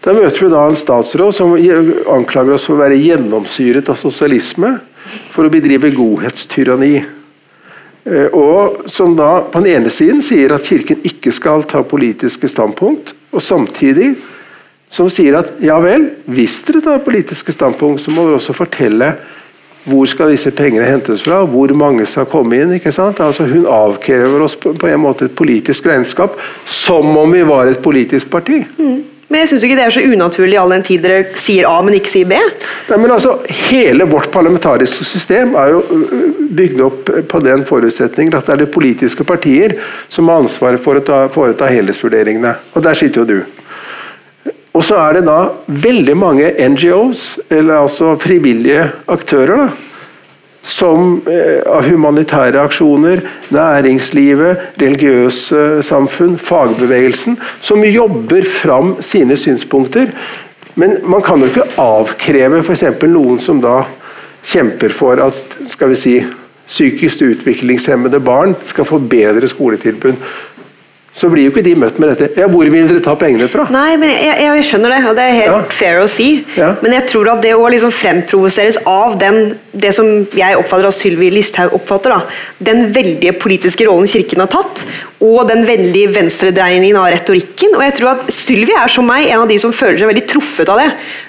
Da 0.00 0.14
møter 0.16 0.46
vi 0.46 0.52
da 0.54 0.62
en 0.68 0.78
statsråd 0.78 1.34
som 1.34 1.56
anklager 2.14 2.54
oss 2.54 2.68
for 2.68 2.78
å 2.78 2.84
være 2.84 3.02
gjennomsyret 3.02 3.90
av 3.90 3.98
sosialisme 4.00 4.76
for 5.30 5.46
å 5.46 5.52
bedrive 5.52 5.92
godhetstyranni. 5.94 6.94
Eh, 8.04 8.28
Og 8.32 8.88
som 8.90 9.16
da 9.16 9.40
på 9.42 9.60
den 9.60 9.76
ene 9.76 9.90
siden 9.90 10.22
sier 10.22 10.54
at 10.54 10.66
Kirken 10.66 11.02
ikke 11.04 11.32
skal 11.32 11.64
ta 11.68 11.82
politiske 11.82 12.48
standpunkt, 12.48 13.14
og 13.32 13.42
samtidig 13.42 14.14
som 14.90 15.06
sier 15.12 15.36
at 15.38 15.52
ja 15.62 15.76
vel, 15.78 16.08
hvis 16.26 16.62
dere 16.66 16.80
tar 16.82 17.04
politiske 17.04 17.52
standpunkt, 17.54 18.02
så 18.02 18.10
må 18.10 18.24
dere 18.26 18.40
også 18.40 18.56
fortelle 18.56 19.12
hvor 19.86 20.08
skal 20.10 20.28
disse 20.28 20.50
pengene 20.52 20.84
hentes 20.84 21.22
fra, 21.24 21.38
hvor 21.48 21.70
mange 21.78 22.04
skal 22.06 22.26
komme 22.28 22.58
inn. 22.58 22.74
ikke 22.76 22.92
sant? 22.92 23.20
Altså 23.24 23.46
Hun 23.48 23.64
avkrever 23.64 24.42
oss 24.44 24.56
på, 24.60 24.74
på 24.76 24.90
en 24.90 25.00
måte 25.00 25.24
et 25.24 25.36
politisk 25.36 25.86
regnskap, 25.88 26.34
som 26.66 27.16
om 27.16 27.32
vi 27.32 27.40
var 27.48 27.70
et 27.70 27.80
politisk 27.82 28.28
parti. 28.30 28.60
Men 29.30 29.44
jeg 29.44 29.52
syns 29.52 29.64
ikke 29.66 29.76
det 29.78 29.84
er 29.86 29.94
så 29.94 30.02
unaturlig 30.02 30.56
all 30.58 30.72
den 30.74 30.82
tid 30.86 31.04
dere 31.06 31.38
sier 31.38 31.68
A, 31.70 31.76
men 31.86 31.94
ikke 31.94 32.10
sier 32.10 32.26
B. 32.26 32.38
Nei, 32.88 32.98
men 32.98 33.12
altså, 33.14 33.36
Hele 33.70 34.08
vårt 34.10 34.32
parlamentariske 34.34 35.06
system 35.06 35.54
er 35.58 35.70
jo 35.76 35.84
bygd 36.58 36.82
opp 36.82 37.12
på 37.30 37.40
den 37.44 37.62
forutsetningen 37.68 38.34
at 38.34 38.48
det 38.48 38.56
er 38.56 38.64
de 38.64 38.72
politiske 38.74 39.26
partier 39.26 39.76
som 40.10 40.28
har 40.30 40.42
ansvaret 40.42 40.82
for 40.82 40.98
å 40.98 41.04
ta, 41.06 41.20
foreta 41.30 41.70
helhetsvurderingene. 41.70 42.56
Og 42.74 42.82
der 42.82 42.98
sitter 42.98 43.22
jo 43.22 43.28
du. 43.30 44.50
Og 44.74 44.82
så 44.86 44.98
er 45.02 45.18
det 45.18 45.24
da 45.26 45.38
veldig 45.86 46.16
mange 46.18 46.50
NGOs, 46.74 47.22
eller 47.50 47.84
altså 47.84 48.16
frivillige 48.22 48.84
aktører, 49.10 49.66
da, 49.66 49.89
som 50.62 51.22
eh, 51.30 51.62
av 51.72 51.86
humanitære 51.88 52.60
aksjoner, 52.60 53.22
næringslivet, 53.54 54.66
religiøse 54.80 55.82
samfunn, 55.86 56.36
fagbevegelsen, 56.38 57.38
som 57.64 57.84
jobber 57.84 58.44
fram 58.44 58.96
sine 59.00 59.36
synspunkter. 59.40 60.12
Men 60.74 60.98
man 61.08 61.22
kan 61.24 61.40
jo 61.42 61.48
ikke 61.50 61.66
avkreve 61.80 62.60
f.eks. 62.64 62.84
noen 63.08 63.40
som 63.42 63.60
da 63.64 63.80
kjemper 64.46 64.92
for 64.96 65.20
at 65.24 65.56
skal 65.68 65.90
vi 65.92 65.98
si, 65.98 66.14
psykisk 66.70 67.24
utviklingshemmede 67.26 68.20
barn 68.22 68.52
skal 68.68 68.86
få 68.86 69.00
bedre 69.02 69.48
skoletilbud. 69.50 70.14
Så 71.12 71.26
blir 71.26 71.48
jo 71.48 71.50
ikke 71.50 71.64
de 71.66 71.72
møtt 71.74 71.96
med 71.98 72.12
dette. 72.12 72.28
Ja, 72.38 72.46
hvor 72.46 72.68
vil 72.70 72.86
dere 72.86 73.00
ta 73.02 73.16
pengene 73.18 73.48
fra? 73.50 73.64
Nei, 73.74 73.96
men 73.98 74.12
jeg, 74.12 74.28
jeg, 74.30 74.52
jeg 74.60 74.66
skjønner 74.68 74.92
det, 74.94 75.00
og 75.10 75.16
det 75.18 75.24
er 75.26 75.34
helt 75.40 75.56
Ja. 75.56 75.62
fair 75.74 75.98
å 75.98 76.06
si. 76.08 76.28
Ja. 76.54 76.68
Men 76.84 76.94
jeg 76.94 77.08
tror 77.10 77.32
at 77.32 77.42
det 77.42 77.56
å 77.58 77.64
liksom 77.74 77.90
fremprovoseres 77.90 78.78
av 78.86 79.16
den, 79.18 79.56
det 79.72 79.92
som 79.94 80.06
jeg 80.34 80.58
oppfatter 80.58 80.88
at 80.88 80.96
Sylvi 80.96 81.28
Listhaug 81.34 81.76
oppfatter, 81.78 82.14
da, 82.14 82.40
den 82.70 82.88
veldige 82.94 83.34
politiske 83.38 83.86
rollen 83.86 84.10
Kirken 84.10 84.42
har 84.42 84.50
tatt, 84.50 84.84
og 85.22 85.44
den 85.50 85.62
veldige 85.68 86.10
venstredreiningen 86.14 86.96
av 86.96 87.10
retorikken 87.12 87.74
Og 87.76 87.82
jeg 87.84 87.96
tror 87.98 88.14
at 88.14 88.30
Sylvi 88.32 88.72
er 88.72 88.88
som 88.88 89.04
meg 89.04 89.26
en 89.28 89.42
av 89.44 89.50
de 89.50 89.58
som 89.60 89.74
føler 89.74 90.00
seg 90.00 90.08
veldig 90.08 90.26
truffet 90.30 90.70
av 90.72 90.80
det. 90.80 90.86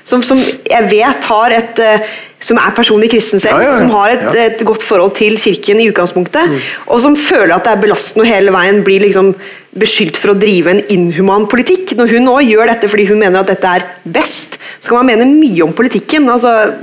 Som, 0.08 0.24
som 0.24 0.40
jeg 0.40 0.88
vet 0.94 1.28
har 1.28 1.56
et 1.58 1.82
eh, 1.84 2.12
som 2.42 2.58
er 2.58 2.74
personlig 2.74 3.12
kristen 3.14 3.42
selv, 3.42 3.60
Ja, 3.60 3.68
ja, 3.68 3.74
ja. 3.76 3.80
som 3.84 3.92
har 3.94 4.16
et, 4.16 4.38
et 4.42 4.64
godt 4.66 4.82
forhold 4.82 5.14
til 5.20 5.36
kirken 5.38 5.82
i 5.84 5.90
utgangspunktet, 5.92 6.56
og 6.88 7.02
som 7.04 7.14
føler 7.20 7.54
at 7.54 7.68
det 7.68 7.76
er 7.76 7.84
belastende 7.84 8.26
og 8.26 8.32
hele 8.32 8.54
veien 8.56 8.82
blir 8.88 9.04
liksom 9.06 9.36
beskyldt 9.78 10.18
for 10.20 10.34
å 10.34 10.40
drive 10.40 10.74
en 10.74 10.82
inhuman 10.92 11.46
politikk. 11.52 11.94
Når 11.96 12.16
hun 12.16 12.32
òg 12.34 12.50
gjør 12.50 12.74
dette 12.74 12.90
fordi 12.92 13.06
hun 13.12 13.22
mener 13.22 13.40
at 13.44 13.52
dette 13.54 13.76
er 13.78 13.86
best, 14.04 14.58
så 14.82 14.92
kan 14.92 15.00
man 15.00 15.12
mene 15.14 15.30
mye 15.32 15.64
om 15.64 15.72
politikken. 15.76 16.28
Altså, 16.34 16.74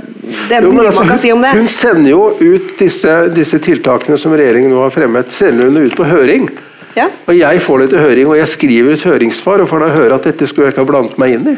det 0.49 0.57
er 0.57 0.65
Jo, 0.65 0.71
mye 0.73 0.87
altså, 0.87 1.03
man 1.03 1.11
kan 1.11 1.21
si 1.21 1.33
om 1.35 1.43
det. 1.43 1.48
Hun 1.53 1.67
sender 1.71 2.11
jo 2.11 2.21
ut 2.39 2.73
disse, 2.79 3.13
disse 3.35 3.59
tiltakene 3.63 4.17
som 4.19 4.33
regjeringen 4.37 4.71
nå 4.73 4.81
har 4.85 4.93
fremmet, 4.93 5.31
sender 5.33 5.69
hun 5.69 5.77
ut 5.85 5.95
på 5.97 6.07
høring. 6.09 6.49
Ja. 6.97 7.07
Og 7.29 7.35
Jeg 7.37 7.61
får 7.61 7.83
det 7.83 7.89
til 7.93 7.99
høring, 8.03 8.27
og 8.27 8.37
jeg 8.39 8.47
skriver 8.47 8.95
et 8.95 9.03
høringssvar 9.05 9.61
og 9.63 9.69
får 9.69 9.85
da 9.85 9.89
høre 9.95 10.15
at 10.19 10.29
dette 10.31 10.47
skulle 10.49 10.67
jeg 10.69 10.73
ikke 10.75 10.85
ha 10.85 10.89
blandet 10.91 11.19
meg 11.21 11.35
inn 11.37 11.51
i. 11.53 11.57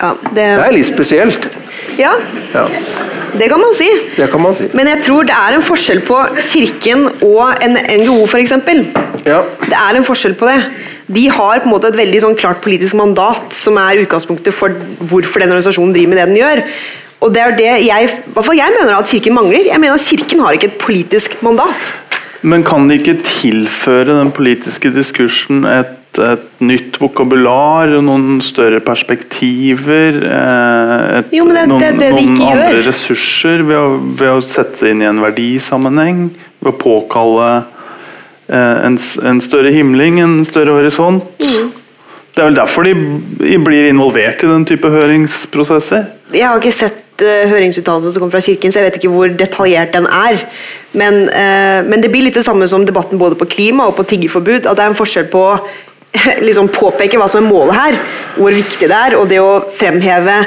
Ja, 0.00 0.14
det, 0.30 0.34
Det 0.34 0.66
er 0.66 0.72
litt 0.72 0.88
spesielt. 0.88 1.48
ja, 1.98 2.12
Ja, 2.54 2.66
det 3.38 3.48
kan 3.48 3.60
man 3.60 3.74
si. 3.74 3.88
det 4.16 4.30
kan 4.30 4.40
man 4.42 4.54
si. 4.54 4.68
Men 4.74 4.86
jeg 4.88 5.02
tror 5.04 5.26
det 5.28 5.34
er 5.36 5.56
en 5.56 5.62
forskjell 5.62 6.00
på 6.06 6.20
Kirken 6.40 7.08
og 7.22 7.62
en 7.62 7.76
NGO, 8.00 8.24
f.eks. 8.26 8.52
Ja. 9.26 9.42
Det 9.66 9.76
er 9.76 9.96
en 9.96 10.04
forskjell 10.06 10.34
på 10.40 10.48
det. 10.48 10.62
De 11.10 11.26
har 11.28 11.58
på 11.60 11.66
en 11.66 11.72
måte 11.74 11.88
et 11.90 11.98
veldig 11.98 12.20
sånn 12.22 12.36
klart 12.38 12.60
politisk 12.62 12.94
mandat, 12.94 13.52
som 13.52 13.76
er 13.82 14.04
utgangspunktet 14.04 14.54
for 14.54 14.70
hvorfor 15.10 15.42
den 15.42 15.50
organisasjonen 15.50 15.92
driver 15.94 16.12
med 16.12 16.20
det 16.20 16.26
den 16.30 16.38
gjør. 16.38 16.62
Og 17.20 17.32
det 17.34 17.40
er 17.44 17.56
det 17.58 17.70
jeg, 17.86 18.08
jeg 18.08 18.74
mener 18.80 18.96
at 18.96 19.08
Kirken 19.10 19.34
mangler. 19.36 19.66
Jeg 19.68 19.80
mener 19.82 19.94
at 19.98 20.04
Kirken 20.08 20.40
har 20.40 20.56
ikke 20.56 20.70
et 20.70 20.78
politisk 20.80 21.34
mandat. 21.44 21.90
Men 22.42 22.62
kan 22.64 22.86
de 22.88 22.96
ikke 22.96 23.18
tilføre 23.26 24.06
den 24.16 24.30
politiske 24.32 24.88
diskursen 24.94 25.66
et, 25.68 25.90
et 26.24 26.46
nytt 26.64 26.96
vokabular, 27.02 27.92
noen 28.00 28.38
større 28.42 28.80
perspektiver, 28.80 30.16
eh, 30.24 31.18
et, 31.18 31.34
Jo, 31.36 31.44
det 31.52 31.66
noen, 31.68 31.80
det- 31.84 31.98
det 32.00 32.08
de 32.16 32.22
noen 32.24 32.40
andre 32.40 32.70
gjør. 32.70 32.86
ressurser 32.88 33.62
ved 33.68 33.76
å, 33.76 33.90
ved 34.16 34.32
å 34.32 34.40
sette 34.42 34.80
seg 34.80 34.94
inn 34.94 35.02
i 35.04 35.10
en 35.10 35.20
verdisammenheng? 35.20 36.30
Ved 36.64 36.72
å 36.72 36.78
påkalle 36.80 37.50
eh, 38.48 38.86
en, 38.88 38.96
en 39.28 39.40
større 39.44 39.70
himling, 39.76 40.22
en 40.24 40.40
større 40.48 40.72
horisont? 40.80 41.22
Mm. 41.44 41.68
Det 42.32 42.40
er 42.40 42.48
vel 42.48 42.56
derfor 42.62 42.88
de 42.88 42.94
blir 43.60 43.90
involvert 43.90 44.40
i 44.46 44.48
den 44.48 44.64
type 44.64 44.88
høringsprosesser? 44.88 46.08
Jeg 46.32 46.46
har 46.48 46.56
ikke 46.62 46.72
sett 46.72 46.96
uh, 47.24 47.50
høringsuttalelsen 47.50 48.14
som 48.14 48.22
kommer 48.22 48.38
fra 48.38 48.44
Kirken, 48.44 48.72
så 48.72 48.80
jeg 48.80 48.88
vet 48.88 48.98
ikke 49.00 49.12
hvor 49.12 49.32
detaljert 49.32 49.94
den 49.96 50.08
er. 50.10 50.40
Men, 50.92 51.28
eh, 51.28 51.84
men 51.86 52.02
det 52.02 52.10
blir 52.10 52.24
litt 52.26 52.34
det 52.34 52.42
samme 52.42 52.66
som 52.66 52.82
debatten 52.86 53.20
både 53.20 53.36
på 53.38 53.46
klima 53.46 53.86
og 53.86 53.94
på 53.94 54.08
tiggerforbud. 54.10 54.66
At 54.66 54.74
det 54.74 54.84
er 54.84 54.90
en 54.90 54.98
forskjell 54.98 55.28
på 55.30 55.44
liksom 56.48 56.70
påpeke 56.74 57.20
hva 57.20 57.28
som 57.30 57.44
er 57.44 57.46
målet 57.46 57.78
her, 57.78 58.00
hvor 58.34 58.54
viktig 58.54 58.90
det 58.90 58.96
er, 58.96 59.16
og 59.20 59.30
det 59.30 59.38
å 59.38 59.60
fremheve 59.78 60.40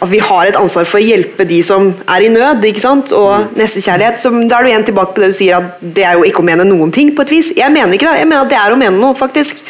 at 0.00 0.08
vi 0.08 0.20
har 0.24 0.48
et 0.48 0.56
ansvar 0.56 0.86
for 0.88 0.96
å 0.96 1.04
hjelpe 1.04 1.44
de 1.44 1.58
som 1.64 1.90
er 2.08 2.24
i 2.24 2.30
nød, 2.32 2.64
ikke 2.64 2.80
sant? 2.80 3.12
og 3.12 3.52
nestekjærlighet. 3.58 4.20
Så 4.22 4.32
da 4.48 4.56
er 4.56 4.64
du 4.64 4.70
igjen 4.70 4.86
tilbake 4.88 5.12
på 5.12 5.24
det 5.24 5.32
du 5.32 5.36
sier 5.36 5.58
at 5.58 5.82
det 5.82 6.06
er 6.08 6.16
jo 6.16 6.24
ikke 6.28 6.40
å 6.40 6.46
mene 6.48 6.64
noen 6.64 6.92
ting, 6.94 7.12
på 7.12 7.26
et 7.26 7.34
vis. 7.34 7.50
Jeg 7.56 7.68
mener 7.74 7.92
ikke 7.96 8.08
det. 8.08 8.22
Jeg 8.22 8.30
mener 8.30 8.46
at 8.46 8.52
det 8.52 8.60
er 8.62 8.72
å 8.72 8.80
mene 8.80 8.96
noe, 8.96 9.18
faktisk. 9.18 9.60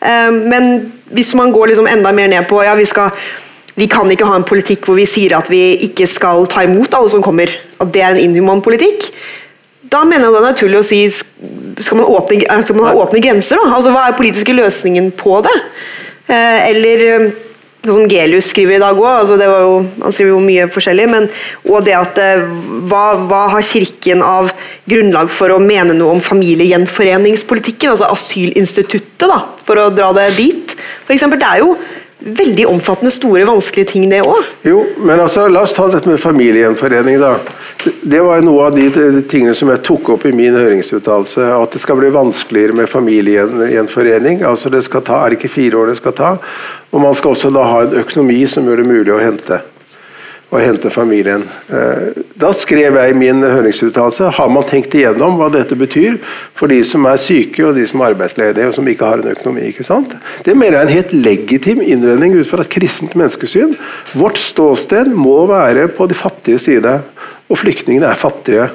Eh, 0.00 0.30
men 0.32 0.86
hvis 1.12 1.34
man 1.36 1.52
går 1.52 1.74
liksom 1.74 1.90
enda 1.90 2.14
mer 2.16 2.32
ned 2.32 2.48
på 2.48 2.62
ja, 2.64 2.72
vi, 2.78 2.88
skal, 2.88 3.12
vi 3.74 3.88
kan 3.90 4.10
ikke 4.10 4.26
ha 4.28 4.36
en 4.38 4.46
politikk 4.46 4.86
hvor 4.86 4.98
vi 4.98 5.06
sier 5.08 5.34
at 5.36 5.50
vi 5.50 5.62
ikke 5.88 6.06
skal 6.10 6.46
ta 6.50 6.62
imot 6.66 6.94
alle 6.94 7.10
som 7.10 7.24
kommer, 7.24 7.50
at 7.82 7.94
det 7.94 8.04
er 8.04 8.14
en 8.14 8.22
inhuman 8.22 8.62
politikk, 8.64 9.10
da 9.94 10.02
mener 10.06 10.26
jeg 10.26 10.34
det 10.34 10.40
er 10.40 10.48
naturlig 10.48 10.80
å 10.80 10.86
si 10.86 11.00
skal 11.12 11.98
man 12.00 12.08
åpne, 12.10 12.42
skal 12.64 12.78
man 12.78 12.98
åpne 12.98 13.22
grenser? 13.22 13.60
Da? 13.60 13.74
Altså, 13.76 13.92
hva 13.94 14.08
er 14.08 14.18
politiske 14.18 14.54
løsningen 14.54 15.10
på 15.18 15.40
det? 15.44 15.54
Eh, 16.32 16.60
eller 16.70 17.02
sånn 17.84 17.98
som 17.98 18.08
Gelius 18.08 18.48
skriver 18.48 18.78
i 18.78 18.82
dag 18.82 18.96
òg, 18.96 19.10
altså 19.20 19.36
han 19.36 20.14
skriver 20.14 20.30
jo 20.32 20.40
mye 20.40 20.68
forskjellig, 20.72 21.08
men 21.12 21.26
og 21.68 21.84
det 21.84 21.96
at 21.98 22.20
eh, 22.22 22.46
hva, 22.88 23.04
hva, 23.28 23.42
har 23.52 23.66
Kirken 23.66 24.24
av 24.24 24.48
grunnlag 24.88 25.28
for 25.32 25.52
å 25.52 25.60
mene 25.60 25.96
noe 25.96 26.16
om 26.16 26.22
familiegjenforeningspolitikken, 26.24 27.92
altså 27.92 28.08
asylinstituttet, 28.14 29.28
da, 29.28 29.42
for 29.66 29.82
å 29.82 29.90
dra 29.92 30.14
det 30.16 30.30
dit? 30.38 30.74
For 31.04 31.14
eksempel, 31.16 31.42
det 31.42 31.50
er 31.50 31.64
jo 31.64 31.74
veldig 32.24 32.66
omfattende, 32.66 33.10
store, 33.12 33.44
vanskelige 33.44 33.90
ting, 33.92 34.06
det 34.08 34.22
òg. 34.24 34.46
Jo, 34.64 34.80
men 35.04 35.20
altså, 35.20 35.44
la 35.52 35.64
oss 35.66 35.74
ta 35.76 35.86
dette 35.92 36.08
med 36.08 36.20
familiegjenforening, 36.22 37.18
da. 37.20 37.34
Det 38.00 38.22
var 38.24 38.40
noe 38.44 38.70
av 38.70 38.78
de 38.78 38.86
tingene 39.28 39.52
som 39.56 39.68
jeg 39.68 39.82
tok 39.84 40.14
opp 40.14 40.24
i 40.24 40.32
min 40.32 40.56
høringsuttalelse. 40.56 41.50
At 41.58 41.76
det 41.76 41.82
skal 41.82 41.98
bli 42.00 42.08
vanskeligere 42.14 42.78
med 42.78 42.88
familiegjenforening. 42.88 44.40
Altså 44.48 44.72
det 44.72 44.80
skal 44.86 45.04
ta, 45.04 45.20
Er 45.24 45.34
det 45.34 45.42
ikke 45.42 45.52
fire 45.52 45.82
år 45.82 45.92
det 45.92 45.98
skal 46.00 46.16
ta? 46.16 46.32
Og 46.94 47.04
man 47.04 47.14
skal 47.14 47.34
også 47.34 47.52
da 47.52 47.66
ha 47.68 47.84
en 47.84 48.00
økonomi 48.00 48.40
som 48.48 48.64
gjør 48.64 48.80
det 48.80 48.88
mulig 48.88 49.12
å 49.12 49.20
hente 49.20 49.60
og 50.54 50.62
hente 50.62 50.90
familien. 50.92 51.42
Eh, 51.74 52.22
da 52.38 52.50
skrev 52.54 52.98
jeg 52.98 53.10
i 53.10 53.18
min 53.18 53.42
høringsuttalelse 53.42 54.30
har 54.36 54.50
man 54.52 54.66
tenkt 54.68 54.94
igjennom 54.94 55.38
hva 55.38 55.50
dette 55.52 55.76
betyr 55.78 56.20
for 56.54 56.70
de 56.70 56.80
som 56.86 57.06
er 57.10 57.20
syke 57.20 57.64
og 57.66 57.74
de 57.78 57.86
som 57.90 58.02
er 58.02 58.12
arbeidsledige 58.14 58.70
og 58.70 58.76
som 58.76 58.90
ikke 58.90 59.08
har 59.10 59.22
en 59.22 59.32
økonomi. 59.34 59.68
ikke 59.70 59.86
sant? 59.86 60.14
Det 60.46 60.54
mener 60.56 60.78
jeg 60.78 60.82
er 60.82 60.90
en 60.90 60.98
helt 60.98 61.14
legitim 61.26 61.82
innvending 61.82 62.36
ut 62.38 62.50
fra 62.50 62.62
et 62.62 62.70
kristent 62.70 63.16
menneskesyn. 63.18 63.74
Vårt 64.14 64.38
ståsted 64.38 65.10
må 65.14 65.40
være 65.50 65.88
på 65.94 66.06
de 66.10 66.18
fattige 66.18 66.62
side, 66.62 67.00
og 67.50 67.60
flyktningene 67.60 68.12
er 68.12 68.18
fattige. 68.18 68.68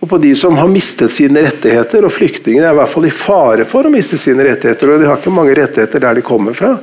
Og 0.00 0.10
på 0.10 0.18
de 0.20 0.32
som 0.36 0.56
har 0.58 0.68
mistet 0.68 1.12
sine 1.12 1.44
rettigheter, 1.44 2.04
og 2.04 2.12
flyktningene 2.12 2.68
er 2.68 2.74
i 2.74 2.78
hvert 2.80 2.92
fall 2.92 3.08
i 3.08 3.12
fare 3.14 3.64
for 3.68 3.88
å 3.88 3.92
miste 3.92 4.18
sine 4.20 4.44
rettigheter. 4.44 4.92
og 4.92 5.00
De 5.00 5.08
har 5.08 5.20
ikke 5.20 5.32
mange 5.34 5.56
rettigheter 5.56 6.04
der 6.04 6.18
de 6.18 6.24
kommer 6.26 6.56
fra. 6.56 6.74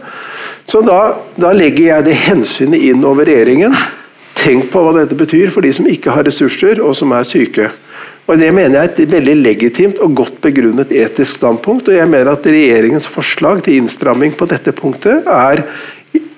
Så 0.66 0.82
da, 0.86 1.16
da 1.38 1.52
legger 1.54 1.90
jeg 1.90 2.08
det 2.08 2.22
hensynet 2.26 2.88
inn 2.90 3.04
over 3.06 3.28
regjeringen 3.28 3.76
tenk 4.44 4.70
på 4.72 4.84
hva 4.84 4.94
dette 4.98 5.18
betyr 5.18 5.52
for 5.54 5.66
de 5.66 5.72
som 5.76 5.88
ikke 5.90 6.14
har 6.14 6.28
ressurser 6.28 6.82
og 6.84 6.96
som 6.98 7.14
er 7.16 7.28
syke. 7.28 7.70
Og 8.24 8.40
Det 8.40 8.54
mener 8.56 8.78
jeg 8.78 8.84
er 8.88 8.92
et 9.04 9.12
veldig 9.12 9.36
legitimt 9.36 9.98
og 10.00 10.16
godt 10.16 10.38
begrunnet 10.42 10.92
etisk 10.96 11.42
standpunkt. 11.42 11.90
og 11.90 11.96
jeg 11.96 12.08
mener 12.08 12.32
at 12.32 12.46
Regjeringens 12.46 13.08
forslag 13.08 13.64
til 13.64 13.82
innstramming 13.82 14.32
på 14.38 14.48
dette 14.48 14.72
punktet 14.72 15.28
er 15.28 15.64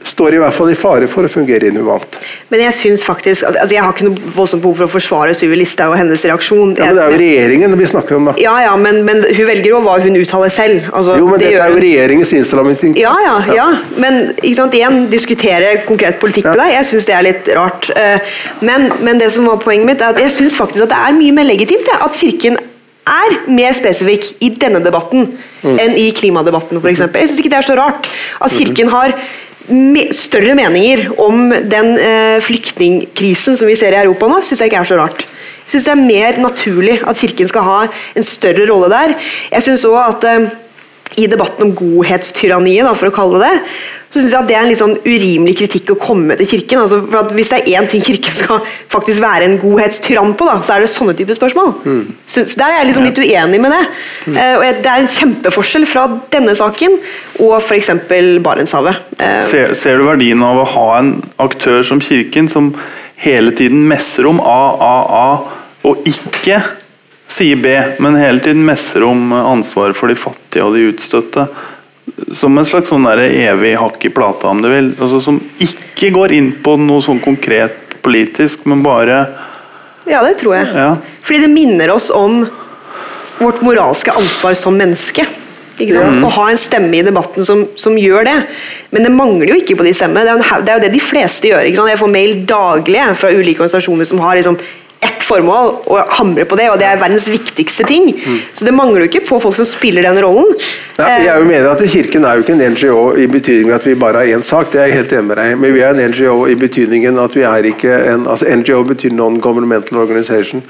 står 0.05 0.35
i 0.37 0.39
hvert 0.41 0.53
fall 0.53 0.69
i 0.71 0.77
fare 0.77 1.07
for 1.09 1.25
å 1.25 1.31
fungere 1.31 1.69
inhumant. 1.71 2.17
Men 2.51 2.61
jeg 2.67 2.75
synes 2.77 3.05
faktisk, 3.05 3.45
altså 3.47 3.73
jeg 3.73 3.81
har 3.83 3.93
ikke 3.93 4.07
noe 4.07 4.33
voldsomt 4.35 4.63
behov 4.63 4.77
for 4.79 4.87
å 4.87 4.93
forsvare 4.95 5.33
Syvi 5.37 5.57
Listhaug 5.59 5.95
og 5.95 5.99
hennes 5.99 6.25
reaksjon. 6.29 6.75
Ja, 6.77 6.89
men 6.89 6.99
Det 6.99 7.05
er 7.05 7.15
jo 7.15 7.21
regjeringen 7.21 7.77
vi 7.79 7.89
snakker 7.89 8.19
om, 8.19 8.29
da. 8.29 8.35
Ja, 8.41 8.53
ja, 8.67 8.75
men, 8.79 9.01
men 9.07 9.23
hun 9.25 9.49
velger 9.49 9.71
jo 9.71 9.81
hva 9.85 9.97
hun 10.03 10.19
uttaler 10.19 10.53
selv. 10.53 10.85
Altså, 10.91 11.17
jo, 11.21 11.29
men 11.31 11.41
det 11.41 11.51
dette 11.55 11.65
er 11.65 11.73
jo 11.73 11.81
regjeringens 11.81 12.35
innstrammingsinstinkt. 12.37 13.01
Ja, 13.01 13.15
ja, 13.25 13.35
ja, 13.49 13.57
ja. 13.57 13.67
Men 14.01 14.21
ikke 14.35 14.59
sant, 14.61 14.77
igjen, 14.77 15.01
diskutere 15.11 15.73
konkret 15.89 16.21
politikk 16.21 16.51
med 16.51 16.61
deg, 16.61 16.75
jeg 16.77 16.91
syns 16.91 17.09
det 17.09 17.17
er 17.17 17.25
litt 17.25 17.51
rart. 17.57 17.89
Eh, 17.95 18.37
men, 18.65 18.87
men, 19.01 19.19
det 19.21 19.31
som 19.33 19.47
var 19.49 19.59
poenget 19.63 19.89
mitt, 19.89 20.05
er 20.05 20.13
at 20.13 20.21
jeg 20.21 20.33
syns 20.37 20.59
faktisk 20.59 20.85
at 20.85 20.93
det 20.93 21.01
er 21.01 21.17
mye 21.17 21.35
mer 21.35 21.49
legitimt 21.49 21.89
at 21.95 22.15
Kirken 22.15 22.59
er 23.05 23.35
mer 23.53 23.73
spesifikk 23.77 24.31
i 24.41 24.49
denne 24.57 24.81
debatten 24.81 25.27
mm. 25.29 25.75
enn 25.77 25.97
i 26.01 26.09
klimadebatten 26.17 26.81
f.eks. 26.81 27.03
Jeg 27.05 27.29
syns 27.29 27.41
ikke 27.41 27.51
det 27.53 27.59
er 27.59 27.67
så 27.67 27.77
rart 27.77 28.09
at 28.41 28.55
Kirken 28.55 28.89
har 28.93 29.13
større 30.15 30.55
meninger 30.57 31.07
om 31.21 31.49
den 31.49 31.95
eh, 31.97 32.37
flyktningkrisen 32.43 33.57
som 33.57 33.69
vi 33.69 33.77
ser 33.79 33.95
i 33.95 34.01
Europa 34.03 34.29
nå, 34.29 34.41
syns 34.45 34.61
jeg 34.61 34.71
ikke 34.71 34.81
er 34.83 34.89
så 34.91 34.99
rart. 34.99 35.25
Jeg 35.65 35.73
syns 35.73 35.87
det 35.87 35.93
er 35.95 36.03
mer 36.03 36.37
naturlig 36.43 36.99
at 37.01 37.17
Kirken 37.17 37.49
skal 37.49 37.65
ha 37.65 37.79
en 37.89 38.25
større 38.25 38.67
rolle 38.69 38.91
der. 38.93 39.15
Jeg 39.51 39.65
synes 39.65 39.85
også 39.89 40.03
at 40.11 40.27
eh, 40.29 40.53
i 41.15 41.27
debatten 41.31 41.69
om 41.69 41.75
godhetstyranniet, 41.77 42.89
for 42.99 43.07
å 43.07 43.15
kalle 43.15 43.39
det 43.39 43.45
det, 43.45 43.75
så 44.15 44.21
synes 44.21 44.31
jeg 44.31 44.39
at 44.39 44.47
det 44.47 44.55
er 44.55 44.63
en 44.63 44.69
litt 44.69 44.79
sånn 44.79 44.93
urimelig 45.03 45.55
kritikk 45.59 45.89
å 45.91 45.97
komme 45.99 46.37
til 46.39 46.47
Kirken. 46.47 46.81
Altså, 46.85 47.01
for 47.03 47.19
at 47.19 47.33
Hvis 47.35 47.51
det 47.51 47.57
er 47.57 47.81
én 47.81 47.89
ting 47.91 48.03
Kirken 48.05 48.31
skal 48.31 48.61
faktisk 48.91 49.19
være 49.23 49.49
en 49.49 49.57
godhetstyrann 49.59 50.35
på, 50.39 50.47
da, 50.47 50.61
så 50.63 50.75
er 50.75 50.85
det 50.85 50.91
sånne 50.93 51.15
typer 51.17 51.35
spørsmål. 51.35 51.73
Mm. 51.83 52.13
Så 52.31 52.45
der 52.53 52.69
er 52.69 52.77
jeg 52.79 52.89
liksom 52.91 53.09
litt 53.09 53.19
uenig 53.19 53.59
med 53.65 53.75
det. 53.75 53.81
Mm. 54.27 54.37
Uh, 54.37 54.53
og 54.59 54.79
Det 54.85 54.93
er 54.93 55.03
en 55.03 55.11
kjempeforskjell 55.17 55.87
fra 55.89 56.05
denne 56.31 56.55
saken 56.55 56.95
og 57.43 57.57
f.eks. 57.59 57.91
Barentshavet. 58.45 59.03
Uh, 59.19 59.41
ser, 59.49 59.75
ser, 59.75 59.99
du 59.99 60.07
verdien 60.07 60.45
av 60.45 60.63
å 60.63 60.69
ha 60.77 60.87
en 61.01 61.11
aktør 61.43 61.83
som 61.83 62.03
Kirken 62.03 62.47
som 62.51 62.71
hele 63.19 63.51
tiden 63.55 63.83
messer 63.89 64.27
om 64.31 64.39
A, 64.39 64.59
A, 64.79 64.95
A, 65.19 65.27
og 65.85 66.07
ikke 66.07 66.61
sier 67.27 67.57
B, 67.61 67.71
men 68.03 68.19
hele 68.19 68.43
tiden 68.43 68.65
messer 68.67 69.03
om 69.07 69.31
ansvaret 69.33 69.97
for 69.97 70.11
de 70.11 70.19
fattige 70.19 70.65
og 70.65 70.75
de 70.77 70.89
utstøtte? 70.91 71.47
som 72.33 72.57
en 72.57 72.67
slags 72.67 72.91
sånn 72.91 73.07
evig 73.07 73.75
hakk 73.79 74.05
i 74.05 74.11
plata, 74.13 74.51
om 74.51 74.61
du 74.63 74.69
vil. 74.69 74.91
Altså, 74.99 75.21
som 75.23 75.39
ikke 75.61 76.11
går 76.15 76.35
inn 76.37 76.51
på 76.63 76.75
noe 76.79 77.03
sånn 77.03 77.21
konkret 77.23 77.97
politisk, 78.05 78.67
men 78.69 78.83
bare 78.85 79.25
Ja, 80.05 80.21
det 80.21 80.37
tror 80.41 80.53
jeg. 80.53 80.69
Ja. 80.69 80.91
Fordi 81.25 81.41
det 81.47 81.49
minner 81.49 81.95
oss 81.95 82.11
om 82.13 82.43
vårt 83.39 83.63
moralske 83.65 84.13
ansvar 84.13 84.53
som 84.57 84.77
menneske. 84.77 85.25
Mm. 85.75 86.21
Å 86.23 86.29
ha 86.37 86.45
en 86.47 86.59
stemme 86.59 86.93
i 86.95 87.03
debatten 87.03 87.43
som, 87.43 87.65
som, 87.75 87.97
gjør 87.99 88.23
det. 88.29 88.35
Men 88.95 89.07
det 89.07 89.11
mangler 89.11 89.51
jo 89.51 89.57
ikke 89.59 89.75
på 89.75 89.83
de 89.83 89.91
stemmene. 89.97 90.23
Det, 90.23 90.45
det, 90.63 90.71
er 90.71 90.77
jo 90.77 90.83
det 90.85 90.93
de 90.93 91.01
fleste 91.03 91.49
gjør. 91.49 91.67
Jeg 91.67 91.99
får 91.99 92.13
mail 92.13 92.45
daglig 92.47 93.01
fra 93.19 93.33
ulike 93.33 93.65
organisasjoner 93.65 94.07
som 94.07 94.21
har 94.23 94.37
liksom 94.39 94.55
ett 95.03 95.23
formål 95.25 95.71
å 95.91 95.99
hamre 96.19 96.45
på 96.47 96.57
det, 96.59 96.67
og 96.71 96.79
det 96.79 96.87
er 96.87 96.99
verdens 97.01 97.27
viktigste 97.31 97.85
ting. 97.89 98.09
Mm. 98.13 98.39
Så 98.53 98.67
det 98.67 98.73
mangler 98.75 99.03
jo 99.03 99.09
ikke 99.09 99.23
på 99.27 99.39
folk 99.43 99.57
som 99.57 99.67
spiller 99.67 100.05
den 100.05 100.19
rollen. 100.23 100.51
Ja, 100.97 101.09
jeg 101.19 101.31
er 101.33 101.47
mener 101.47 101.71
at 101.73 101.83
Kirken 101.91 102.25
er 102.25 102.37
jo 102.37 102.45
ikke 102.45 102.55
en 102.55 102.75
NGO 102.75 102.99
i 103.19 103.25
betydningen 103.27 103.75
at 103.75 103.87
vi 103.87 103.97
bare 103.99 104.21
har 104.23 104.37
én 104.37 104.45
sak, 104.45 104.71
det 104.71 104.81
er 104.81 104.91
jeg 104.91 105.01
helt 105.01 105.15
enig 105.17 105.27
med 105.27 105.39
deg 105.41 105.57
Men 105.59 105.73
vi 105.75 105.81
er 105.83 105.91
en 105.91 106.11
NGO 106.13 106.37
i 106.47 106.55
betydningen 106.59 107.19
at 107.19 107.35
vi 107.35 107.43
er 107.47 107.67
ikke 107.71 107.97
en 108.13 108.29
altså 108.31 108.47
NGO 108.61 108.83
betyr 108.87 109.15
Non-Governmental 109.15 109.99
Organization. 109.99 110.63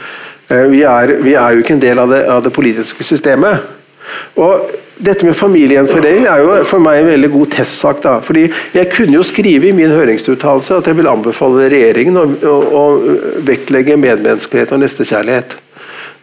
Eh, 0.50 0.66
vi 0.72 0.82
er, 0.82 1.16
vi 1.22 1.34
er, 1.34 1.54
jo 1.54 1.64
ikke 1.64 1.78
en 1.78 1.86
del 1.86 2.02
av 2.02 2.10
det, 2.10 2.24
av 2.30 2.44
det 2.46 2.54
politiske 2.54 3.04
systemet. 3.04 3.62
Og 4.42 4.66
dette 4.96 5.28
med 5.28 5.36
familiegjenforening 5.36 6.24
er 6.32 6.42
jo 6.44 6.56
for 6.68 6.84
meg 6.84 7.02
en 7.02 7.10
veldig 7.10 7.30
god 7.34 7.52
testsak. 7.58 8.02
da, 8.04 8.20
fordi 8.24 8.46
Jeg 8.74 8.92
kunne 8.94 9.18
jo 9.18 9.24
skrive 9.24 9.68
i 9.68 9.76
min 9.76 9.92
høringsuttalelse 9.92 10.78
at 10.80 10.88
jeg 10.88 10.98
vil 10.98 11.12
anbefale 11.12 11.68
regjeringen 11.72 12.18
å, 12.18 12.26
å, 12.26 12.56
å 12.80 12.84
vektlegge 13.44 13.98
medmenneskelighet 14.00 14.72
og 14.72 14.84
nestekjærlighet. 14.84 15.58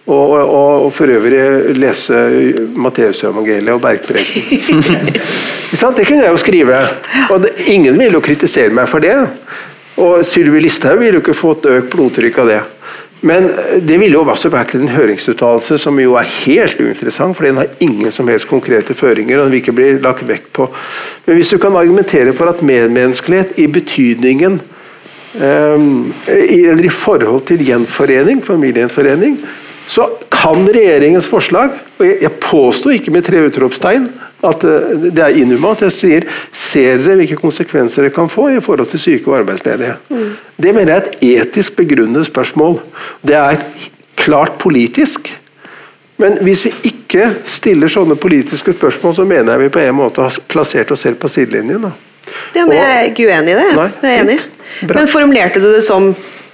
Og, 0.03 0.33
og, 0.35 0.87
og, 0.87 0.89
for 0.91 1.07
øvrig 1.15 1.77
lese 1.79 2.17
Matteusevangeliet 2.75 3.71
og 3.71 3.83
Bergpreken. 3.85 5.13
det 5.97 6.07
kunne 6.09 6.25
jeg 6.25 6.33
jo 6.33 6.41
skrive. 6.43 6.81
Og 7.31 7.45
det, 7.45 7.53
ingen 7.71 7.95
ville 8.01 8.17
jo 8.19 8.25
kritisere 8.25 8.75
meg 8.75 8.91
for 8.91 9.05
det. 9.05 9.15
Og 10.03 10.25
Sylvi 10.27 10.65
Listhaug 10.65 10.99
ville 10.99 11.21
jo 11.21 11.23
ikke 11.23 11.37
fått 11.37 11.69
økt 11.71 11.93
blodtrykk 11.93 12.41
av 12.43 12.51
det. 12.51 12.63
Men 13.23 13.47
det 13.87 14.01
ville 14.01 14.17
jo 14.19 14.25
også 14.27 14.51
vært 14.51 14.75
en 14.75 14.91
høringsuttalelse 14.91 15.77
som 15.79 15.99
jo 16.03 16.17
er 16.19 16.27
helt 16.43 16.81
uinteressant, 16.83 17.37
for 17.39 17.47
den 17.47 17.61
har 17.61 17.71
ingen 17.85 18.11
som 18.15 18.27
helst 18.31 18.51
konkrete 18.51 18.97
føringer. 18.99 19.39
og 19.39 19.45
den 19.45 19.53
vil 19.53 19.63
ikke 19.63 19.77
bli 19.79 19.91
lagt 20.03 20.27
vekt 20.27 20.51
på. 20.53 20.67
Men 21.27 21.39
hvis 21.39 21.53
du 21.55 21.59
kan 21.63 21.77
argumentere 21.79 22.35
for 22.35 22.51
at 22.51 22.63
medmenneskelighet 22.67 23.55
i 23.63 23.69
betydningen 23.71 24.59
um, 25.39 26.13
eller 26.27 26.85
i 26.85 26.91
forhold 26.91 27.47
til 27.47 27.63
gjenforening, 27.63 28.43
familiegjenforening, 28.43 29.39
så 29.87 30.09
kan 30.31 30.67
regjeringens 30.67 31.29
forslag 31.31 31.71
og 31.99 32.07
Jeg, 32.07 32.23
jeg 32.23 32.39
påstår 32.43 32.97
ikke 32.97 33.15
med 33.15 33.23
tre 33.23 33.47
utropstegn 33.47 34.09
at 34.43 34.65
eh, 34.67 34.95
det 35.09 35.23
er 35.23 35.39
inhumant. 35.43 35.85
Jeg 35.87 35.95
sier 35.95 36.27
ser 36.51 37.03
dere 37.03 37.19
hvilke 37.21 37.39
konsekvenser 37.41 38.09
det 38.09 38.15
kan 38.17 38.31
få 38.33 38.49
i 38.57 38.63
forhold 38.65 38.91
til 38.93 39.03
syke 39.03 39.31
og 39.31 39.41
arbeidsledige. 39.43 39.97
Mm. 40.11 40.31
Det 40.57 40.75
mener 40.75 40.93
jeg 40.93 41.01
er 41.01 41.07
et 41.07 41.47
etisk 41.47 41.79
begrunnet 41.81 42.27
spørsmål. 42.29 42.81
Det 43.23 43.39
er 43.39 43.63
klart 44.19 44.59
politisk. 44.63 45.33
Men 46.23 46.39
hvis 46.45 46.67
vi 46.69 46.73
ikke 46.93 47.33
stiller 47.49 47.91
sånne 47.91 48.17
politiske 48.21 48.75
spørsmål, 48.77 49.15
så 49.15 49.25
mener 49.27 49.55
jeg 49.55 49.67
vi 49.67 49.75
på 49.75 49.83
en 49.83 49.97
måte 49.99 50.23
har 50.23 50.37
plassert 50.51 50.93
oss 50.95 51.03
selv 51.07 51.19
på 51.23 51.31
sidelinjen. 51.31 51.89
Da. 51.89 51.93
Ja, 52.55 52.67
men 52.67 52.77
Jeg 52.77 52.91
er 52.99 53.09
ikke 53.11 53.27
uenig 53.27 53.55
i 53.55 53.59
det. 53.59 53.71
Nei, 53.79 53.89
jeg 54.03 54.13
er 54.13 54.23
enig. 54.27 54.39
Men 54.89 55.11
formulerte 55.11 55.61
du 55.63 55.69
det 55.73 55.83
som 55.85 56.13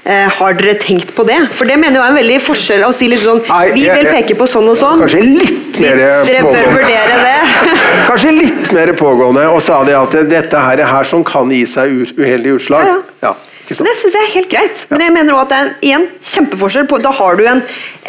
har 0.08 0.54
dere 0.56 0.74
tenkt 0.80 1.10
på 1.16 1.24
det? 1.28 1.36
For 1.52 1.68
det 1.68 1.76
mener 1.76 1.98
jeg 2.00 2.04
er 2.06 2.14
en 2.14 2.16
veldig 2.16 2.38
forskjell 2.40 2.84
å 2.86 2.92
si 2.96 3.08
litt 3.12 3.20
sånn 3.20 3.42
Vi 3.74 3.84
vil 3.84 4.08
peke 4.08 4.36
på 4.38 4.46
sånn 4.48 4.68
og 4.72 4.78
sånn. 4.80 5.02
Kanskje 5.04 5.20
litt 5.20 5.80
mer 5.82 6.00
Dere 6.00 6.44
bør 6.46 6.70
vurdere 6.72 7.18
det. 7.26 7.74
Kanskje 8.08 8.32
litt 8.32 8.72
mer 8.72 8.92
pågående, 8.96 9.44
og 9.52 9.60
sa 9.62 9.82
de 9.84 9.92
at 9.98 10.16
dette 10.30 10.64
her, 10.64 10.80
er 10.80 10.88
her 10.88 11.04
som 11.04 11.24
kan 11.26 11.50
gi 11.52 11.64
seg 11.68 11.92
uheldige 12.16 12.56
utslag. 12.56 12.88
Ja, 12.88 12.96
ja. 12.96 13.28
ja? 13.28 13.34
Det 13.68 13.92
syns 13.98 14.14
jeg 14.16 14.24
er 14.24 14.30
helt 14.32 14.48
greit, 14.48 14.86
men 14.88 15.02
jeg 15.04 15.12
mener 15.12 15.34
også 15.36 15.42
at 15.44 15.50
det 15.50 15.56
er 15.58 15.66
en, 15.66 15.72
en 16.00 16.04
kjempeforskjell. 16.24 16.86
på 16.88 16.98
Da 17.04 17.10
har 17.12 17.36
du 17.36 17.42
en, 17.50 17.58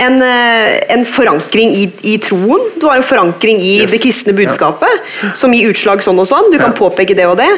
en, 0.05 0.21
eh, 0.23 0.77
en 0.95 1.03
forankring 1.03 1.73
i, 1.75 1.83
i 2.13 2.13
troen, 2.23 2.63
du 2.79 2.85
har 2.87 2.95
en 2.95 3.03
forankring 3.03 3.59
i 3.59 3.73
Yes. 3.81 3.91
det 3.91 3.99
kristne 4.05 4.35
budskapet, 4.37 5.09
som 5.35 5.51
gir 5.51 5.73
utslag 5.73 5.99
sånn 6.05 6.19
og 6.23 6.29
sånn. 6.31 6.47
Du 6.53 6.55
kan 6.61 6.71
Ja. 6.71 6.77
påpeke 6.79 7.11
det 7.17 7.27
og 7.27 7.35
det. 7.41 7.49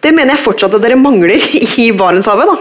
Det 0.00 0.14
mener 0.16 0.32
jeg 0.32 0.44
fortsatt 0.46 0.74
at 0.78 0.80
dere 0.80 0.96
mangler 0.96 1.36
i 1.36 1.90
Barentshavet. 1.92 2.46
da. 2.48 2.56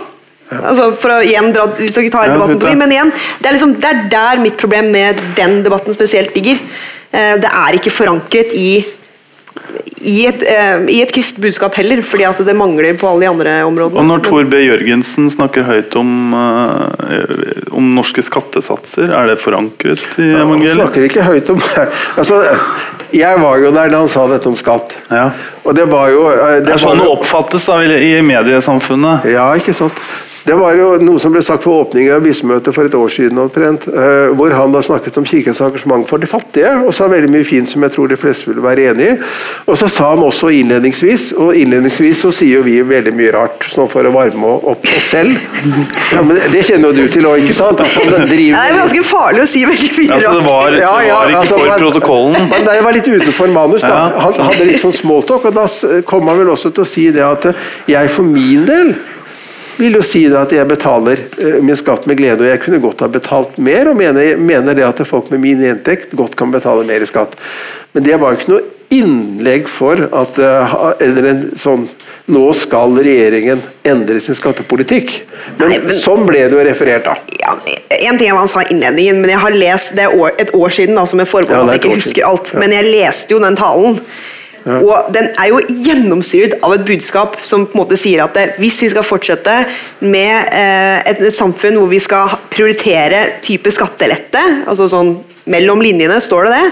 Altså 0.54 0.92
for 1.02 1.16
å 1.16 1.22
igjen 1.26 1.50
dra, 1.56 1.66
hvis 1.80 1.96
dere 1.98 2.12
tar 2.14 2.28
Ja, 2.30 2.36
debatten 2.36 2.60
på 2.62 2.76
men 2.78 2.92
igjen, 2.94 3.14
det 3.42 3.50
er, 3.50 3.56
liksom, 3.58 3.74
det 3.82 3.90
er 3.90 4.04
der 4.12 4.44
mitt 4.44 4.60
problem 4.62 4.92
med 4.94 5.18
den 5.38 5.64
debatten 5.66 5.96
spesielt 5.96 6.36
ligger. 6.38 6.60
Eh, 7.12 7.34
Det 7.42 7.50
er 7.50 7.80
ikke 7.80 7.94
forankret 7.94 8.54
i 8.54 8.84
i 10.06 10.26
et, 10.28 10.44
eh, 10.44 10.84
i 10.92 11.00
et 11.02 11.12
kristent 11.14 11.42
budskap 11.42 11.76
heller, 11.80 12.02
fordi 12.06 12.26
at 12.28 12.42
det 12.46 12.56
mangler 12.58 12.98
på 13.00 13.08
alle 13.10 13.26
de 13.26 13.30
andre 13.32 13.54
områdene. 13.66 13.98
Og 14.02 14.06
når 14.06 14.24
Tor 14.28 14.44
B. 14.52 14.60
Jørgensen 14.62 15.32
snakker 15.34 15.66
høyt 15.66 15.96
om, 15.98 16.12
eh, 16.36 17.72
om 17.72 17.96
norske 17.96 18.22
skattesatser, 18.26 19.10
er 19.10 19.32
det 19.32 19.40
forankret 19.42 20.04
i 20.22 20.30
Han 20.36 20.62
snakker 20.62 21.08
ikke 21.08 21.26
høyt 21.26 21.50
om 21.50 21.62
altså, 22.20 22.44
Jeg 23.16 23.40
var 23.40 23.58
jo 23.64 23.72
der 23.72 23.90
da 23.90 24.04
han 24.04 24.12
sa 24.12 24.28
dette 24.28 24.52
om 24.52 24.58
skatt. 24.60 24.98
Ja. 25.10 25.30
Og 25.66 25.76
det 25.76 25.88
var 25.90 26.10
jo 26.14 26.30
Det, 26.30 26.64
Det 26.68 26.74
er 26.76 26.82
sånn 26.82 27.02
det 27.02 27.10
oppfattes 27.10 27.66
da 27.66 27.82
i 27.84 28.14
mediesamfunnet. 28.26 29.26
Ja, 29.34 29.50
ikke 29.58 29.74
sant. 29.74 30.00
Det 30.46 30.54
var 30.54 30.76
jo 30.78 30.92
noe 31.02 31.18
som 31.18 31.34
ble 31.34 31.42
sagt 31.42 31.64
på 31.66 31.72
åpningen 31.74 32.20
av 32.20 32.22
bismøtet 32.22 32.70
for 32.76 32.86
et 32.86 32.94
år 32.94 33.10
siden, 33.10 33.40
omtrent, 33.42 33.88
eh, 33.90 34.28
hvor 34.38 34.54
han 34.54 34.76
da 34.76 34.82
snakket 34.86 35.16
om 35.18 35.26
kirkens 35.26 35.58
engasjement 35.66 36.06
for 36.06 36.22
de 36.22 36.30
fattige, 36.30 36.70
og 36.86 36.94
sa 36.94 37.08
veldig 37.10 37.32
mye 37.34 37.48
fint 37.48 37.66
som 37.66 37.82
jeg 37.82 37.96
tror 37.96 38.12
de 38.12 38.18
fleste 38.22 38.52
ville 38.52 38.62
være 38.62 38.92
enig 38.92 39.08
i. 39.10 39.16
Og 39.66 39.80
så 39.82 39.90
sa 39.90 40.12
han 40.12 40.22
også 40.22 40.52
innledningsvis, 40.54 41.32
og 41.42 41.58
innledningsvis 41.58 42.22
så 42.28 42.30
sier 42.30 42.60
jo 42.60 42.62
vi 42.68 42.76
veldig 42.86 43.16
mye 43.18 43.32
rart, 43.34 43.66
sånn 43.74 43.90
for 43.90 44.06
å 44.06 44.12
varme 44.14 44.52
opp 44.76 44.86
oss 44.86 45.08
selv. 45.16 45.34
Ja, 46.14 46.22
men 46.22 46.38
det 46.54 46.62
kjenner 46.70 46.94
jo 46.94 47.02
du 47.08 47.10
til 47.16 47.26
òg, 47.26 47.42
ikke 47.42 47.58
sant? 47.58 47.82
Altså, 47.82 48.06
det, 48.06 48.22
driver 48.30 48.62
det 48.62 48.70
er 48.70 48.80
ganske 48.84 49.04
farlig 49.10 49.42
å 49.42 49.50
si 49.50 49.66
veldig 49.66 49.92
mye 49.98 50.14
Altså, 50.20 50.36
det 50.36 50.46
var, 50.46 50.78
det 50.78 50.86
var 50.86 51.34
ikke 51.34 51.42
altså, 51.42 51.58
for 51.58 51.72
men- 51.72 51.82
protokollen. 51.82 52.50
Men 52.54 52.70
det 52.70 52.78
var 52.86 53.00
litt 53.00 53.10
utenfor 53.16 53.50
manus. 53.58 53.82
da. 53.82 53.98
Han 54.28 54.40
hadde 54.52 54.70
litt 54.70 54.82
sånn 54.86 54.94
smalltalk, 54.94 55.50
og 55.56 55.64
da 55.64 56.02
kommer 56.06 56.26
kom 56.26 56.32
han 56.32 56.40
vel 56.42 56.54
også 56.56 56.72
til 56.74 56.84
å 56.86 56.90
si 56.90 57.10
det 57.14 57.26
at 57.26 57.50
eh, 57.52 57.66
jeg 57.92 58.10
for 58.14 58.28
min 58.28 58.66
del 58.68 58.96
vil 59.78 59.98
jo 59.98 60.04
si 60.06 60.24
det 60.32 60.40
at 60.40 60.54
jeg 60.56 60.68
betaler 60.70 61.20
eh, 61.42 61.58
min 61.64 61.78
skatt 61.78 62.08
med 62.10 62.20
glede, 62.20 62.46
og 62.46 62.52
jeg 62.52 62.62
kunne 62.64 62.82
godt 62.84 63.04
ha 63.04 63.10
betalt 63.12 63.58
mer, 63.62 63.90
og 63.92 64.00
mener, 64.00 64.38
mener 64.40 64.78
det 64.78 64.88
at 64.88 65.04
folk 65.08 65.32
med 65.34 65.44
min 65.44 65.64
inntekt 65.64 66.16
godt 66.16 66.38
kan 66.40 66.54
betale 66.54 66.86
mer 66.88 67.04
i 67.04 67.10
skatt. 67.10 67.36
Men 67.94 68.08
det 68.08 68.18
var 68.22 68.34
jo 68.34 68.40
ikke 68.40 68.54
noe 68.56 68.64
innlegg 68.96 69.70
for 69.72 70.08
at 70.16 70.40
eh, 70.40 70.76
eller 71.04 71.32
en 71.34 71.46
sånn 71.60 71.88
nå 72.26 72.46
skal 72.58 72.96
regjeringen 73.06 73.60
endre 73.86 74.18
sin 74.24 74.38
skattepolitikk. 74.38 75.12
Men, 75.60 75.70
Nei, 75.70 75.78
men- 75.84 75.94
sånn 75.94 76.24
ble 76.26 76.40
det 76.50 76.58
jo 76.58 76.64
referert, 76.66 77.06
da. 77.06 77.14
ja, 77.42 77.54
En 78.10 78.18
ting 78.18 78.30
er 78.30 78.34
hva 78.34 78.42
han 78.42 78.50
sa 78.50 78.64
i 78.64 78.72
innledningen, 78.74 79.22
men 79.22 79.30
jeg 79.30 79.40
har 79.40 79.52
lest 79.52 79.96
det 79.96 80.08
er 80.08 80.16
år, 80.18 80.32
et 80.42 80.54
år 80.58 80.74
siden, 80.74 80.96
da, 80.98 81.06
som 81.06 81.20
jeg 81.22 81.28
Ja, 81.28 81.32
forbehold 81.32 81.70
det 81.70 81.76
er 81.76 81.78
at 81.78 81.84
jeg 81.84 81.92
ikke 81.92 82.02
husker 82.02 82.26
alt. 82.26 82.50
Ja. 82.54 82.60
Men 82.60 82.72
jeg 82.72 82.90
leste 82.90 83.36
jo 83.36 83.40
den 83.44 83.56
talen. 83.56 84.00
Og 84.66 85.12
den 85.14 85.28
er 85.38 85.52
jo 85.52 85.60
gjennomsyret 85.86 86.58
av 86.66 86.74
et 86.74 86.86
budskap 86.88 87.38
som 87.46 87.68
på 87.68 87.78
en 87.78 87.84
måte 87.84 88.00
sier 88.00 88.24
at 88.24 88.34
det, 88.34 88.46
hvis 88.62 88.80
vi 88.82 88.90
skal 88.94 89.06
fortsette 89.06 89.60
med 90.02 90.50
eh, 90.50 91.06
et, 91.06 91.22
et 91.22 91.36
samfunn 91.36 91.78
hvor 91.78 91.92
vi 91.92 92.02
skal 92.02 92.34
prioritere 92.50 93.42
type 93.46 93.74
skattelette, 93.74 94.42
altså 94.66 94.90
sånn 94.90 95.16
mellom 95.46 95.82
linjene 95.84 96.18
står 96.24 96.48
det 96.48 96.56
det, 96.56 96.70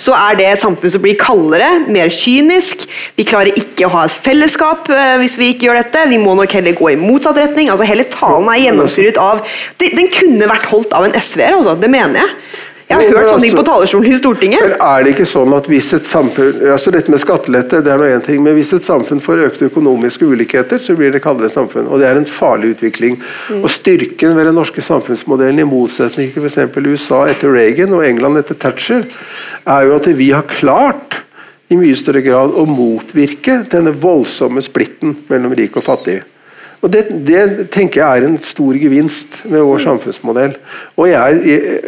så 0.00 0.14
er 0.16 0.36
det 0.38 0.46
et 0.50 0.60
samfunn 0.60 0.92
som 0.92 1.02
blir 1.02 1.16
kaldere, 1.20 1.68
mer 1.92 2.12
kynisk. 2.12 2.84
Vi 3.16 3.24
klarer 3.28 3.56
ikke 3.56 3.88
å 3.88 3.92
ha 3.94 4.04
et 4.06 4.16
fellesskap 4.26 4.90
eh, 4.92 5.16
hvis 5.22 5.38
vi 5.40 5.50
ikke 5.54 5.68
gjør 5.68 5.80
dette. 5.80 6.06
Vi 6.12 6.20
må 6.20 6.36
nok 6.38 6.52
heller 6.56 6.76
gå 6.76 6.92
i 6.92 6.98
motsatt 7.00 7.40
retning. 7.40 7.72
altså 7.72 7.88
Hele 7.88 8.06
talen 8.12 8.48
er 8.52 8.62
gjennomsyret 8.66 9.20
av 9.20 9.42
det, 9.80 9.94
Den 9.96 10.12
kunne 10.12 10.50
vært 10.50 10.68
holdt 10.70 10.94
av 10.96 11.08
en 11.08 11.16
SV-er, 11.16 11.56
altså. 11.58 11.76
Det 11.80 11.90
mener 11.90 12.22
jeg. 12.22 12.36
Jeg 12.90 12.98
har 12.98 13.14
hørt 13.14 13.30
sånne 13.30 13.44
ting 13.44 13.54
på 13.54 13.62
altså- 13.62 13.72
talerstolen 13.72 14.06
i 14.10 14.16
Stortinget. 14.18 14.62
Men 14.66 14.80
er 14.82 15.04
det 15.04 15.12
ikke 15.14 15.26
sånn 15.30 15.52
at 15.54 15.68
hvis 15.70 15.92
et 15.94 16.06
samfunn 16.06 16.64
altså 16.72 16.90
Dette 16.90 17.12
med 17.12 17.22
skattelette 17.22 17.82
det 17.86 17.92
er 17.92 17.98
noe 17.98 18.10
en 18.10 18.24
ting, 18.24 18.42
men 18.42 18.56
hvis 18.56 18.72
et 18.74 18.82
samfunn 18.82 19.22
får 19.22 19.44
økte 19.46 19.68
økonomiske 19.70 20.26
ulikheter, 20.26 20.78
så 20.82 20.96
blir 20.98 21.12
det 21.12 21.22
kaldere 21.22 21.50
samfunn. 21.52 21.86
Og 21.86 22.00
det 22.00 22.08
er 22.08 22.18
en 22.18 22.26
farlig 22.26 22.74
utvikling. 22.74 23.20
Mm. 23.48 23.62
Og 23.62 23.70
Styrken 23.70 24.34
ved 24.34 24.50
den 24.50 24.58
norske 24.58 24.82
samfunnsmodellen, 24.82 25.60
i 25.60 25.70
motsetning 25.70 26.32
til 26.32 26.42
f.eks. 26.42 26.58
USA 26.76 27.24
etter 27.30 27.52
Reagan 27.52 27.94
og 27.94 28.04
England 28.04 28.38
etter 28.38 28.58
Thatcher, 28.58 29.06
er 29.66 29.86
jo 29.86 29.94
at 29.94 30.10
vi 30.18 30.30
har 30.34 30.42
klart 30.42 31.20
i 31.70 31.78
mye 31.78 31.94
større 31.94 32.22
grad 32.26 32.50
å 32.50 32.66
motvirke 32.66 33.60
denne 33.70 33.94
voldsomme 33.94 34.62
splitten 34.64 35.14
mellom 35.30 35.54
rik 35.54 35.78
og 35.78 35.86
fattig. 35.86 36.18
Og 36.80 36.88
det, 36.88 37.00
det 37.28 37.66
tenker 37.74 38.00
jeg 38.00 38.20
er 38.22 38.24
en 38.24 38.38
stor 38.40 38.76
gevinst 38.80 39.42
med 39.52 39.60
vår 39.68 39.82
samfunnsmodell. 39.84 40.54
Og 40.96 41.10
jeg, 41.10 41.40
jeg, 41.44 41.80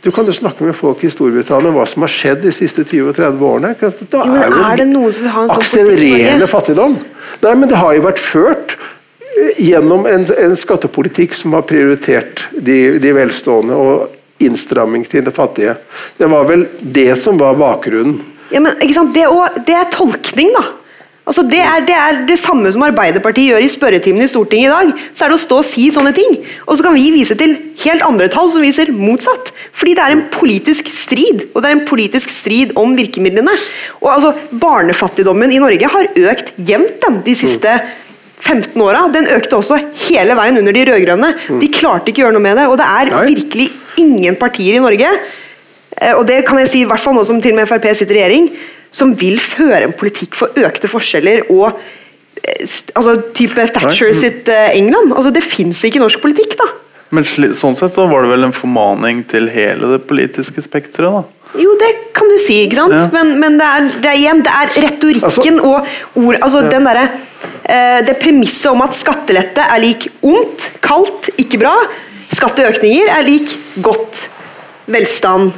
Du 0.00 0.08
kan 0.16 0.24
jo 0.24 0.32
snakke 0.32 0.64
med 0.64 0.74
folk 0.78 1.02
i 1.04 1.10
Storbritannia 1.12 1.68
om 1.68 1.76
hva 1.76 1.84
som 1.86 2.06
har 2.06 2.12
skjedd 2.14 2.40
de 2.46 2.52
siste 2.56 2.82
20-30 2.88 3.44
årene. 3.44 3.74
Da 3.76 4.22
er, 4.24 4.46
jo 4.48 4.62
er 4.70 4.80
det 4.80 4.86
noen 4.94 5.12
som 5.12 5.26
vil 5.26 5.34
ha 5.34 5.42
en 5.44 5.52
sånn 5.52 5.60
akselererende 5.60 6.48
fattigdom. 6.50 6.96
Nei, 7.44 7.52
men 7.60 7.68
det 7.70 7.78
har 7.82 7.92
jo 7.98 8.06
vært 8.08 8.22
ført 8.24 8.74
eh, 8.78 9.60
gjennom 9.68 10.08
en, 10.08 10.24
en 10.24 10.56
skattepolitikk 10.58 11.36
som 11.36 11.52
har 11.58 11.66
prioritert 11.68 12.46
de, 12.56 12.96
de 13.02 13.12
velstående 13.20 13.76
og 13.76 14.16
innstramming 14.40 15.04
til 15.04 15.20
de 15.26 15.36
fattige. 15.36 15.76
Det 16.16 16.26
var 16.32 16.48
vel 16.48 16.64
det 16.80 17.10
som 17.20 17.36
var 17.40 17.60
bakgrunnen. 17.60 18.16
Ja, 18.50 18.64
men 18.64 18.72
ikke 18.80 18.96
sant? 18.96 19.12
Det, 19.14 19.28
er 19.28 19.30
også- 19.36 19.60
det 19.68 19.76
er 19.76 19.90
tolkning, 19.92 20.48
da. 20.56 20.64
Altså, 21.28 21.44
det, 21.46 21.60
er, 21.62 21.82
det 21.86 21.94
er 21.94 22.20
det 22.26 22.38
samme 22.40 22.70
som 22.72 22.82
Arbeiderpartiet 22.82 23.52
gjør 23.52 23.62
i 23.62 23.70
spørretimen 23.70 24.24
i 24.24 24.30
Stortinget 24.30 24.70
i 24.70 24.72
dag. 24.72 25.02
Så 25.12 25.24
er 25.24 25.30
det 25.30 25.36
å 25.36 25.42
stå 25.42 25.58
og 25.60 25.66
si 25.68 25.84
sånne 25.92 26.12
ting. 26.16 26.32
Og 26.64 26.78
så 26.78 26.86
kan 26.86 26.96
vi 26.96 27.10
vise 27.14 27.36
til 27.38 27.52
helt 27.84 28.04
andre 28.06 28.26
tall 28.32 28.48
som 28.50 28.64
viser 28.64 28.90
motsatt. 28.96 29.52
Fordi 29.76 29.94
det 29.98 30.04
er 30.04 30.16
en 30.16 30.24
politisk 30.32 30.90
strid. 30.90 31.44
Og 31.52 31.60
det 31.60 31.70
er 31.70 31.76
en 31.76 31.86
politisk 31.86 32.32
strid 32.32 32.72
om 32.80 32.96
virkemidlene. 32.98 33.54
Og 34.00 34.08
altså, 34.16 34.32
Barnefattigdommen 34.62 35.52
i 35.54 35.60
Norge 35.62 35.92
har 35.92 36.08
økt 36.32 36.54
jevnt 36.56 36.96
den, 37.04 37.20
de 37.28 37.36
siste 37.38 37.76
15 38.40 38.80
åra. 38.80 39.04
Den 39.12 39.28
økte 39.36 39.60
også 39.60 39.78
hele 40.08 40.34
veien 40.38 40.58
under 40.58 40.74
de 40.74 40.88
rød-grønne. 40.88 41.34
De 41.60 41.70
klarte 41.74 42.10
ikke 42.10 42.24
å 42.24 42.28
gjøre 42.28 42.38
noe 42.38 42.48
med 42.48 42.58
det. 42.58 42.66
Og 42.72 42.80
det 42.80 42.88
er 42.88 43.14
virkelig 43.28 43.68
ingen 44.00 44.40
partier 44.40 44.80
i 44.80 44.82
Norge 44.82 45.12
Eh, 46.00 46.16
og 46.16 46.26
det 46.28 46.42
kan 46.48 46.60
jeg 46.62 46.70
si 46.70 46.82
i 46.84 46.88
hvert 46.88 47.02
fall 47.02 47.16
nå 47.16 47.24
som 47.26 47.40
til 47.42 47.54
og 47.54 47.60
med 47.60 47.68
Frp 47.68 47.90
sitter 47.96 48.16
i 48.16 48.22
regjering, 48.22 48.50
som 48.90 49.14
vil 49.18 49.38
føre 49.42 49.84
en 49.86 49.96
politikk 49.96 50.36
for 50.38 50.54
økte 50.58 50.90
forskjeller 50.90 51.46
og 51.52 51.70
eh, 51.70 52.62
altså 52.98 53.16
type 53.36 53.66
Thatcher 53.74 54.14
sitt 54.16 54.50
eh, 54.50 54.76
England. 54.78 55.14
Altså 55.14 55.32
Det 55.34 55.44
fins 55.46 55.84
ikke 55.86 56.00
i 56.00 56.04
norsk 56.04 56.22
politikk, 56.22 56.56
da. 56.60 56.68
Men 57.10 57.26
sånn 57.26 57.74
sett 57.74 57.96
så 57.96 58.06
var 58.06 58.22
det 58.22 58.30
vel 58.30 58.46
en 58.46 58.54
formaning 58.54 59.24
til 59.30 59.48
hele 59.50 59.96
det 59.96 60.04
politiske 60.06 60.62
spekteret, 60.62 61.10
da? 61.10 61.40
Jo, 61.58 61.72
det 61.80 61.88
kan 62.14 62.28
du 62.30 62.36
si, 62.38 62.60
ikke 62.62 62.78
sant? 62.78 62.94
Ja. 62.94 63.08
Men, 63.10 63.32
men 63.42 63.56
det, 63.58 63.66
er, 63.66 63.88
det 64.04 64.10
er 64.12 64.18
igjen, 64.20 64.42
det 64.46 64.52
er 64.54 64.74
retorikken 64.84 65.58
og 65.66 65.88
ord 66.20 66.36
Altså 66.38 66.60
den 66.70 66.86
derre 66.86 67.08
eh, 67.66 67.98
Det 68.06 68.14
premisset 68.22 68.70
om 68.70 68.84
at 68.84 68.94
skattelette 68.94 69.64
er 69.64 69.82
lik 69.82 70.06
ondt, 70.22 70.68
kaldt, 70.84 71.32
ikke 71.42 71.58
bra. 71.64 71.74
Skatteøkninger 72.30 73.10
er 73.10 73.26
lik 73.26 73.56
godt. 73.82 74.28
Velstand, 74.90 75.50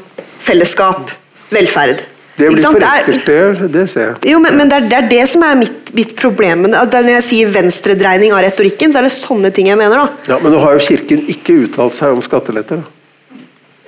fellesskap, 0.47 1.12
velferd. 1.53 2.01
Det 2.37 2.49
blir 2.51 2.62
sant? 2.62 2.78
for 2.78 3.68
Det 3.68 3.83
er- 3.83 3.87
ser 3.87 4.07
jeg. 4.07 4.16
Jo, 4.33 4.39
men, 4.41 4.57
men 4.57 4.68
det, 4.68 4.76
er, 4.76 4.89
det 4.89 4.99
er 4.99 5.09
det 5.11 5.28
som 5.28 5.43
er 5.43 5.55
mitt, 5.55 5.95
mitt 5.95 6.16
problem. 6.16 6.62
Når 6.72 7.11
jeg 7.16 7.22
sier 7.26 7.53
venstredreining 7.53 8.33
av 8.33 8.43
retorikken, 8.47 8.93
så 8.93 8.99
er 9.03 9.09
det 9.09 9.12
sånne 9.12 9.53
ting 9.53 9.68
jeg 9.68 9.76
mener. 9.76 9.97
da. 10.07 10.35
Ja, 10.35 10.39
Men 10.43 10.53
nå 10.53 10.59
har 10.64 10.72
jo 10.78 10.78
Kirken 10.87 11.26
ikke 11.28 11.59
uttalt 11.66 11.93
seg 11.95 12.12
om 12.16 12.22
skatteletter. 12.24 12.76
da. 12.83 13.02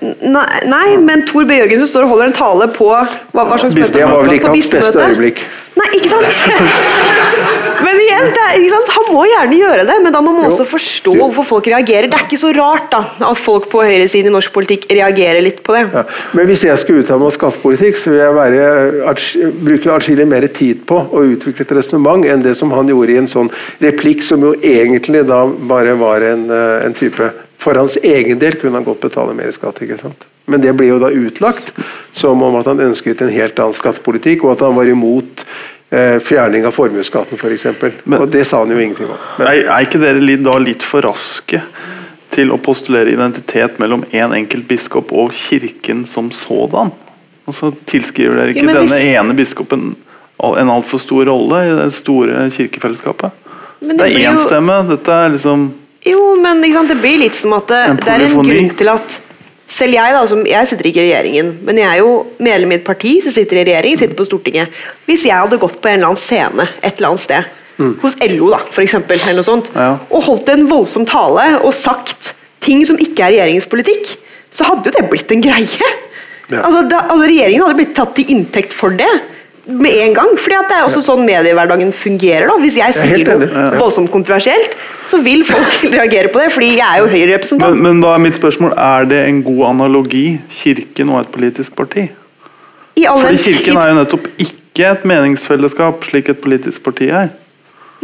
Nei, 0.05 0.47
nei 0.69 0.97
men 1.01 1.25
Tor 1.29 1.47
B. 1.49 1.59
Jørgensen 1.59 1.91
står 1.91 2.07
og 2.07 2.15
holder 2.15 2.31
en 2.31 2.37
tale 2.37 2.71
på 2.75 2.91
hva, 2.91 3.05
hva 3.33 3.59
slags 3.61 3.77
møte? 3.77 3.93
Det 3.95 4.09
var 4.09 4.25
vel 4.25 4.37
ikke 4.39 4.51
På 4.51 4.57
hans 4.57 4.73
beste 4.73 5.07
øyeblikk. 5.09 5.45
Nei, 5.75 5.89
ikke 5.99 6.11
sant? 6.13 6.43
Men 7.85 7.99
igjen, 7.99 8.29
er, 8.31 8.65
sant? 8.71 8.91
Han 8.95 9.09
må 9.11 9.25
gjerne 9.27 9.57
gjøre 9.59 9.85
det, 9.89 9.97
men 10.05 10.15
da 10.15 10.21
må 10.23 10.33
man 10.37 10.47
også 10.47 10.67
forstå 10.69 11.15
hvorfor 11.19 11.47
folk 11.49 11.69
reagerer. 11.73 12.07
Det 12.11 12.19
er 12.19 12.27
ikke 12.29 12.39
så 12.39 12.53
rart 12.55 12.87
da, 12.93 13.01
at 13.27 13.41
folk 13.41 13.67
på 13.73 13.83
høyresiden 13.83 14.31
i 14.31 14.35
norsk 14.35 14.55
politikk 14.55 14.87
reagerer 14.93 15.43
litt 15.45 15.59
på 15.67 15.75
det. 15.75 15.83
Ja. 15.93 16.05
Men 16.39 16.49
hvis 16.49 16.63
jeg 16.69 16.79
skulle 16.81 17.03
uttale 17.03 17.19
meg 17.21 17.33
om 17.33 17.35
skattepolitikk, 17.35 17.99
så 18.01 18.15
vil 18.15 18.23
jeg 18.23 18.37
være, 18.39 18.69
bruke 19.65 19.95
atskillig 19.97 20.29
mer 20.31 20.47
tid 20.55 20.85
på 20.89 21.01
å 21.11 21.25
utvikle 21.35 21.67
et 21.67 21.77
resonnement 21.81 22.29
enn 22.29 22.45
det 22.45 22.55
som 22.59 22.73
han 22.75 22.91
gjorde 22.93 23.17
i 23.17 23.21
en 23.25 23.31
sånn 23.31 23.51
replikk, 23.83 24.23
som 24.25 24.47
jo 24.47 24.55
egentlig 24.63 25.25
da 25.29 25.43
bare 25.75 25.99
var 25.99 26.25
en, 26.31 26.47
eh, 26.55 26.87
en 26.87 26.95
type 26.95 27.33
For 27.65 27.79
hans 27.81 27.97
egen 28.05 28.39
del 28.43 28.59
kunne 28.61 28.77
han 28.77 28.85
godt 28.87 29.01
betale 29.07 29.35
mer 29.37 29.51
skatt. 29.57 29.79
ikke 29.83 29.97
sant? 30.01 30.27
Men 30.47 30.61
det 30.61 30.75
ble 30.77 30.91
jo 30.91 30.99
da 31.01 31.09
utlagt 31.09 31.71
som 32.13 32.43
om 32.45 32.57
at 32.61 32.67
han 32.69 32.83
ønsket 32.85 33.23
en 33.25 33.31
helt 33.33 33.59
annen 33.63 33.77
skattepolitikk, 33.77 34.45
og 34.45 34.53
at 34.59 34.65
han 34.67 34.75
var 34.77 34.91
imot 34.91 35.45
eh, 35.95 36.19
fjerning 36.21 36.67
av 36.69 36.75
formuesskatten 36.77 37.39
f.eks. 37.41 37.65
Men- 38.05 38.21
Og 38.21 38.29
det 38.31 38.45
sa 38.47 38.59
han 38.61 38.71
jo 38.75 38.77
ingenting 38.83 39.09
om. 39.09 39.17
Men, 39.39 39.47
Er, 39.49 39.65
er 39.73 39.87
ikke 39.87 40.01
dere 40.03 40.37
da 40.45 40.59
litt 40.61 40.83
for 40.85 41.01
raske 41.07 41.63
til 42.35 42.51
å 42.53 42.59
postulere 42.59 43.13
identitet 43.15 43.79
mellom 43.81 44.03
én 44.13 44.35
enkelt 44.35 44.67
biskop 44.69 45.13
og 45.13 45.31
kirken 45.33 46.05
som 46.05 46.29
sådan? 46.35 46.91
Og 47.47 47.55
så 47.55 47.71
tilskriver 47.87 48.37
dere 48.37 48.51
ikke 48.53 48.61
Jo, 48.67 48.67
men 48.67 48.77
denne 48.83 48.99
hvis- 48.99 49.21
ene 49.21 49.35
biskopen 49.39 49.95
en 50.45 50.69
altfor 50.69 50.99
stor 51.01 51.25
rolle 51.31 51.63
i 51.65 51.73
det 51.81 51.93
store 51.95 52.51
kirkefellesskapet? 52.51 53.31
Men 53.81 53.97
Det 53.97 54.07
er 54.11 54.19
én 54.29 54.37
jo- 54.37 54.45
stemme. 54.45 54.83
Dette 54.89 55.09
er 55.13 55.29
liksom 55.31 55.73
Jo, 56.05 56.35
men 56.41 56.61
det 56.61 56.99
blir 57.01 57.23
litt 57.23 57.37
som 57.37 57.55
at 57.57 57.71
det, 57.71 57.83
det 58.05 58.13
er 58.13 58.27
en 58.27 58.43
grunn 58.45 58.75
til 58.77 58.91
at 58.93 59.21
selv 59.75 59.97
jeg, 59.97 60.13
da, 60.15 60.21
som, 60.29 60.43
jeg 60.47 60.69
sitter 60.69 60.87
ikke 60.91 61.01
i 61.01 61.07
regjeringen, 61.09 61.51
men 61.65 61.81
jeg 61.81 61.89
er 61.89 62.03
jo 62.03 62.11
medlem 62.45 62.75
i 62.75 62.77
et 62.79 62.85
parti 62.87 63.17
som 63.25 63.33
sitter 63.35 63.63
i 63.63 63.65
regjering, 63.71 63.97
sitter 63.99 64.19
på 64.19 64.27
Stortinget. 64.29 64.75
Hvis 65.09 65.25
jeg 65.27 65.35
hadde 65.35 65.59
gått 65.63 65.81
på 65.83 65.89
en 65.91 65.97
eller 65.99 66.13
annen 66.13 66.21
scene 66.21 66.67
et 66.85 66.99
eller 66.99 67.15
annet 67.15 67.25
sted, 67.25 67.55
hos 68.05 68.15
LO 68.23 68.53
da, 68.53 68.61
for 68.71 68.85
eksempel, 68.85 69.19
eller 69.19 69.41
noe 69.41 69.47
sånt, 69.49 69.73
Ja. 69.75 69.97
og 70.11 70.23
holdt 70.29 70.53
en 70.53 70.69
voldsom 70.71 71.07
tale 71.09 71.47
og 71.65 71.73
sagt 71.75 72.35
ting 72.63 72.85
som 72.87 73.01
ikke 73.03 73.25
er 73.25 73.33
regjeringens 73.35 73.67
politikk, 73.67 74.13
så 74.55 74.69
hadde 74.69 74.93
jo 74.93 74.95
det 74.95 75.09
blitt 75.11 75.33
en 75.35 75.43
greie. 75.43 75.89
Ja. 76.53 76.61
Altså, 76.61 76.85
da, 76.87 77.01
altså 77.09 77.25
Regjeringen 77.25 77.65
hadde 77.65 77.79
blitt 77.81 77.95
tatt 77.97 78.15
til 78.15 78.31
inntekt 78.37 78.77
for 78.77 78.95
det 78.95 79.09
med 79.67 79.91
en 80.05 80.15
gang. 80.15 80.33
fordi 80.39 80.59
det 80.69 80.77
er 80.79 80.87
også 80.87 81.03
sånn 81.05 81.23
mediehverdagen 81.27 81.93
fungerer. 81.93 82.49
da. 82.51 82.57
Hvis 82.61 82.77
jeg 82.81 82.89
er 82.89 82.97
sier 82.97 83.25
noe 83.29 83.49
enig. 83.49 83.79
voldsomt 83.81 84.11
kontroversielt, 84.13 84.77
så 85.05 85.21
vil 85.25 85.45
folk 85.49 85.85
reagere 85.99 86.33
på 86.33 86.43
det, 86.43 86.51
fordi 86.53 86.73
jeg 86.79 86.85
er 86.85 87.01
jo 87.03 87.09
Høyre-representant. 87.13 87.79
men, 87.79 87.83
men 87.83 88.03
da 88.05 88.15
er 88.15 88.25
mitt 88.25 88.37
spørsmål 88.37 88.75
Er 88.77 89.09
det 89.09 89.23
en 89.29 89.43
god 89.45 89.65
analogi, 89.71 90.41
Kirken 90.51 91.15
og 91.15 91.21
et 91.23 91.33
politisk 91.33 91.77
parti? 91.77 92.09
I 92.97 93.07
all 93.11 93.21
Fordi 93.21 93.41
Kirken 93.47 93.81
er 93.81 93.89
jo 93.93 93.97
nettopp 94.03 94.29
ikke 94.39 94.91
et 94.91 95.05
meningsfellesskap, 95.09 96.05
slik 96.05 96.29
et 96.29 96.41
politisk 96.43 96.83
parti 96.85 97.09
er. 97.09 97.33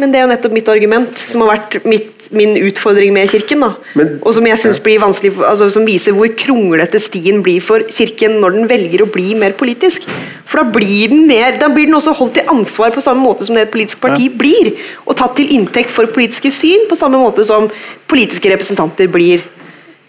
Men 0.01 0.13
det 0.13 0.21
er 0.21 0.25
jo 0.25 0.31
nettopp 0.31 0.55
mitt 0.57 0.69
argument, 0.73 1.19
som 1.29 1.43
har 1.45 1.51
vært 1.59 1.85
mitt, 1.85 2.29
min 2.33 2.55
utfordring 2.57 3.13
med 3.13 3.29
Kirken. 3.29 3.61
da. 3.61 3.75
Men- 3.95 4.19
og 4.23 4.33
som 4.35 4.47
jeg 4.47 4.59
synes 4.59 4.79
blir 4.81 4.99
vanskelig, 5.03 5.35
altså 5.45 5.71
som 5.71 5.85
viser 5.85 6.17
hvor 6.17 6.31
kronglete 6.41 6.99
stien 7.01 7.43
blir 7.45 7.61
for 7.61 7.81
Kirken 7.91 8.41
når 8.41 8.55
den 8.57 8.69
velger 8.71 9.05
å 9.05 9.11
bli 9.13 9.35
mer 9.35 9.53
politisk. 9.53 10.09
For 10.47 10.63
da 10.65 10.71
blir 10.71 11.09
den, 11.13 11.27
mer, 11.29 11.59
da 11.61 11.69
blir 11.69 11.87
den 11.87 11.95
også 11.95 12.15
holdt 12.17 12.35
til 12.35 12.49
ansvar 12.49 12.91
på 12.95 13.03
samme 13.05 13.23
måte 13.23 13.45
som 13.45 13.55
det 13.55 13.69
et 13.69 13.73
politisk 13.75 14.01
parti 14.01 14.31
blir. 14.33 14.73
Og 15.07 15.17
tatt 15.17 15.37
til 15.37 15.53
inntekt 15.59 15.91
for 15.91 16.07
politiske 16.07 16.51
syn 16.51 16.89
på 16.89 16.97
samme 16.97 17.21
måte 17.21 17.45
som 17.45 17.69
politiske 18.09 18.51
representanter 18.51 19.07
blir. 19.07 19.43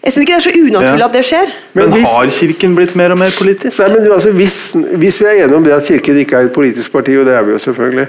Jeg 0.02 0.12
syns 0.12 0.24
ikke 0.24 0.34
det 0.34 0.40
er 0.40 0.50
så 0.50 0.58
unaturlig 0.58 0.98
Ja. 0.98 1.04
at 1.06 1.12
det 1.12 1.24
skjer. 1.24 1.46
Men 1.74 1.90
Men, 1.90 1.98
hvis- 2.00 2.10
har 2.16 2.26
Kirken 2.26 2.74
blitt 2.74 2.96
mer 2.96 3.12
og 3.12 3.18
mer 3.18 3.30
politisk? 3.30 3.78
Nei, 3.78 3.88
men 3.94 4.10
altså, 4.10 4.32
hvis, 4.32 4.72
hvis 4.98 5.18
vi 5.20 5.26
er 5.26 5.44
enige 5.44 5.54
om 5.56 5.62
det 5.62 5.72
at 5.72 5.84
Kirken 5.86 6.16
ikke 6.18 6.32
er 6.40 6.44
et 6.46 6.52
politisk 6.52 6.90
parti, 6.90 7.14
og 7.18 7.24
det 7.26 7.34
er 7.34 7.42
vi 7.44 7.52
jo 7.52 7.58
selvfølgelig, 7.58 8.08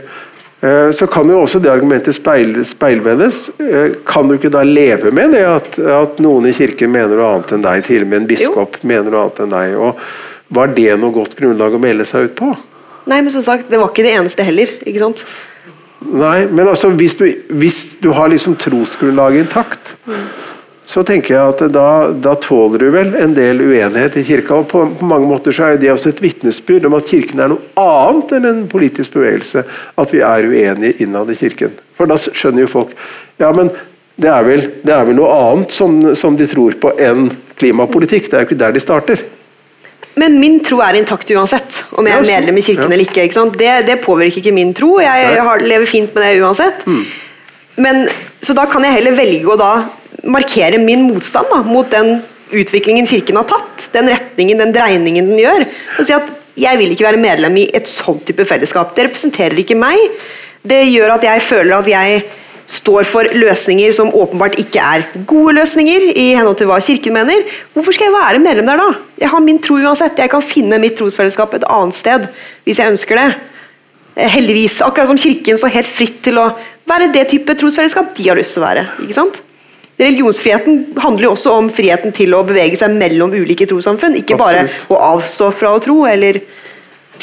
så 0.95 1.07
kan 1.11 1.27
jo 1.27 1.41
også 1.43 1.59
det 1.59 1.71
argumentet 1.71 2.15
speil, 2.15 2.53
speilvendes. 2.65 3.49
Eh, 3.59 3.97
Kan 4.07 4.29
du 4.29 4.37
ikke 4.37 4.51
da 4.53 4.61
leve 4.63 5.11
med 5.11 5.33
det 5.35 5.41
at, 5.43 5.79
at 5.79 6.21
noen 6.23 6.47
i 6.47 6.53
Kirken 6.55 6.91
mener 6.93 7.17
noe 7.19 7.31
annet 7.33 7.51
enn 7.57 7.65
deg, 7.65 7.81
til 7.87 8.05
og 8.05 8.11
med 8.13 8.21
en 8.21 8.29
biskop 8.29 8.77
mener 8.87 9.11
noe 9.11 9.25
annet 9.25 9.41
enn 9.43 9.51
deg? 9.57 9.75
og 9.75 9.99
Var 10.53 10.71
det 10.77 10.93
noe 11.01 11.11
godt 11.15 11.35
grunnlag 11.39 11.75
å 11.75 11.81
melde 11.83 12.05
seg 12.07 12.29
ut 12.29 12.37
på? 12.39 12.53
Nei, 13.11 13.19
men 13.19 13.33
som 13.33 13.43
sagt, 13.43 13.67
det 13.67 13.79
var 13.81 13.91
ikke 13.91 14.05
det 14.05 14.13
eneste 14.15 14.45
heller. 14.47 14.71
ikke 14.85 15.01
sant? 15.03 15.25
Nei, 16.03 16.45
men 16.51 16.67
altså 16.67 16.89
hvis 16.95 17.17
du, 17.19 17.25
hvis 17.59 17.81
du 18.03 18.09
har 18.15 18.31
liksom 18.31 18.55
trosgrunnlaget 18.59 19.45
intakt, 19.45 19.93
så 20.85 21.03
tenker 21.07 21.35
jeg 21.35 21.51
at 21.53 21.61
da, 21.71 21.87
da 22.11 22.33
tåler 22.43 22.83
du 22.83 22.89
vel 22.91 23.13
en 23.15 23.33
del 23.35 23.61
uenighet 23.63 24.17
i 24.19 24.25
kirka. 24.27 24.57
og 24.57 24.67
på, 24.71 24.83
på 24.99 25.07
mange 25.07 25.29
måter 25.29 25.55
så 25.55 25.69
er 25.69 25.79
det 25.79 25.91
også 25.93 26.11
et 26.11 26.21
vitnesbyrd 26.23 26.89
om 26.89 26.97
at 26.97 27.07
kirken 27.07 27.39
er 27.39 27.53
noe 27.53 27.71
annet 27.79 28.35
enn 28.37 28.49
en 28.49 28.65
politisk 28.71 29.15
bevegelse. 29.15 29.63
At 29.95 30.13
vi 30.13 30.19
er 30.25 30.49
uenige 30.49 31.05
innad 31.05 31.31
i 31.31 31.39
kirken. 31.39 31.71
For 31.95 32.09
da 32.09 32.19
skjønner 32.19 32.65
jo 32.65 32.73
folk 32.73 32.91
ja, 33.41 33.49
men 33.55 33.71
det 34.19 34.29
er 34.29 34.43
vel, 34.45 34.67
det 34.85 34.93
er 34.93 35.07
vel 35.07 35.17
noe 35.17 35.31
annet 35.33 35.73
som, 35.73 35.95
som 36.17 36.35
de 36.37 36.45
tror 36.49 36.75
på 36.81 36.91
enn 37.01 37.31
klimapolitikk. 37.57 38.27
Det 38.29 38.37
er 38.37 38.43
jo 38.43 38.51
ikke 38.51 38.59
der 38.59 38.75
de 38.75 38.83
starter. 38.83 39.23
Men 40.19 40.37
min 40.37 40.59
tro 40.61 40.77
er 40.85 40.99
intakt 40.99 41.31
uansett, 41.33 41.79
om 41.97 42.05
jeg 42.05 42.19
er 42.19 42.27
medlem 42.27 42.59
i 42.59 42.65
kirken 42.65 42.85
ja. 42.85 42.91
eller 42.91 43.07
ikke. 43.07 43.25
ikke? 43.25 43.47
Det, 43.57 43.71
det 43.87 43.97
påvirker 44.03 44.43
ikke 44.43 44.53
min 44.53 44.75
tro. 44.77 44.99
Jeg, 45.01 45.31
Nei. 45.31 45.41
har, 45.47 45.65
lever 45.65 45.89
fint 45.89 46.13
med 46.13 46.27
det 46.27 46.43
uansett. 46.43 46.85
Men, 47.81 48.03
så 48.43 48.53
da 48.53 48.67
kan 48.69 48.85
jeg 48.85 48.99
heller 48.99 49.17
velge 49.17 49.49
å 49.49 49.57
da 49.57 49.73
markere 50.23 50.79
min 50.81 51.07
motstand 51.07 51.49
da, 51.51 51.61
mot 51.65 51.89
den 51.91 52.17
utviklingen 52.53 53.07
kirken 53.09 53.39
har 53.39 53.49
tatt. 53.49 53.89
Den 53.95 54.09
retningen, 54.13 54.61
den 54.61 54.73
dreiningen 54.75 55.31
den 55.31 55.41
gjør. 55.41 55.65
Og 55.97 56.07
si 56.07 56.15
at 56.15 56.31
jeg 56.59 56.77
vil 56.77 56.93
ikke 56.93 57.07
være 57.07 57.21
medlem 57.21 57.57
i 57.63 57.67
et 57.73 57.89
sånn 57.89 58.21
type 58.27 58.45
fellesskap. 58.45 58.93
Det 58.93 59.07
representerer 59.07 59.57
ikke 59.63 59.77
meg. 59.79 59.99
Det 60.63 60.83
gjør 60.85 61.15
at 61.17 61.25
jeg 61.25 61.43
føler 61.43 61.75
at 61.79 61.89
jeg 61.89 62.23
står 62.73 63.07
for 63.07 63.27
løsninger 63.35 63.91
som 63.95 64.11
åpenbart 64.15 64.55
ikke 64.61 64.81
er 64.81 65.03
gode 65.27 65.57
løsninger, 65.57 66.05
i 66.15 66.29
henhold 66.37 66.55
til 66.61 66.69
hva 66.69 66.79
Kirken 66.83 67.15
mener. 67.17 67.41
Hvorfor 67.73 67.95
skal 67.95 68.07
jeg 68.07 68.15
være 68.15 68.43
medlem 68.43 68.69
der 68.69 68.79
da? 68.79 68.91
Jeg 69.19 69.31
har 69.33 69.43
min 69.43 69.59
tro 69.63 69.79
uansett. 69.81 70.19
Jeg 70.19 70.31
kan 70.31 70.45
finne 70.45 70.79
mitt 70.81 70.95
trosfellesskap 70.99 71.57
et 71.57 71.67
annet 71.67 71.97
sted 71.97 72.29
hvis 72.63 72.79
jeg 72.79 72.93
ønsker 72.93 73.19
det. 73.19 73.29
Eh, 74.15 74.29
Heldigvis. 74.37 74.79
Akkurat 74.85 75.09
som 75.09 75.19
Kirken 75.19 75.59
står 75.59 75.75
helt 75.75 75.89
fritt 75.89 76.21
til 76.23 76.39
å 76.39 76.51
være 76.89 77.11
det 77.13 77.27
type 77.33 77.57
trosfellesskap 77.59 78.13
de 78.15 78.29
har 78.29 78.39
lyst 78.39 78.55
til 78.55 78.63
å 78.63 78.67
være. 78.69 78.87
ikke 79.03 79.17
sant? 79.17 79.43
Religionsfriheten 79.99 80.85
handler 80.97 81.27
jo 81.27 81.31
også 81.35 81.53
om 81.59 81.69
friheten 81.73 82.13
til 82.15 82.33
å 82.33 82.41
bevege 82.47 82.77
seg 82.79 82.95
mellom 82.97 83.33
ulike 83.35 83.67
trossamfunn, 83.69 84.17
ikke 84.23 84.39
bare 84.39 84.65
Absolutt. 84.65 84.89
å 84.89 85.01
avstå 85.13 85.49
fra 85.53 85.73
å 85.75 85.81
tro, 85.83 86.03
eller 86.09 86.41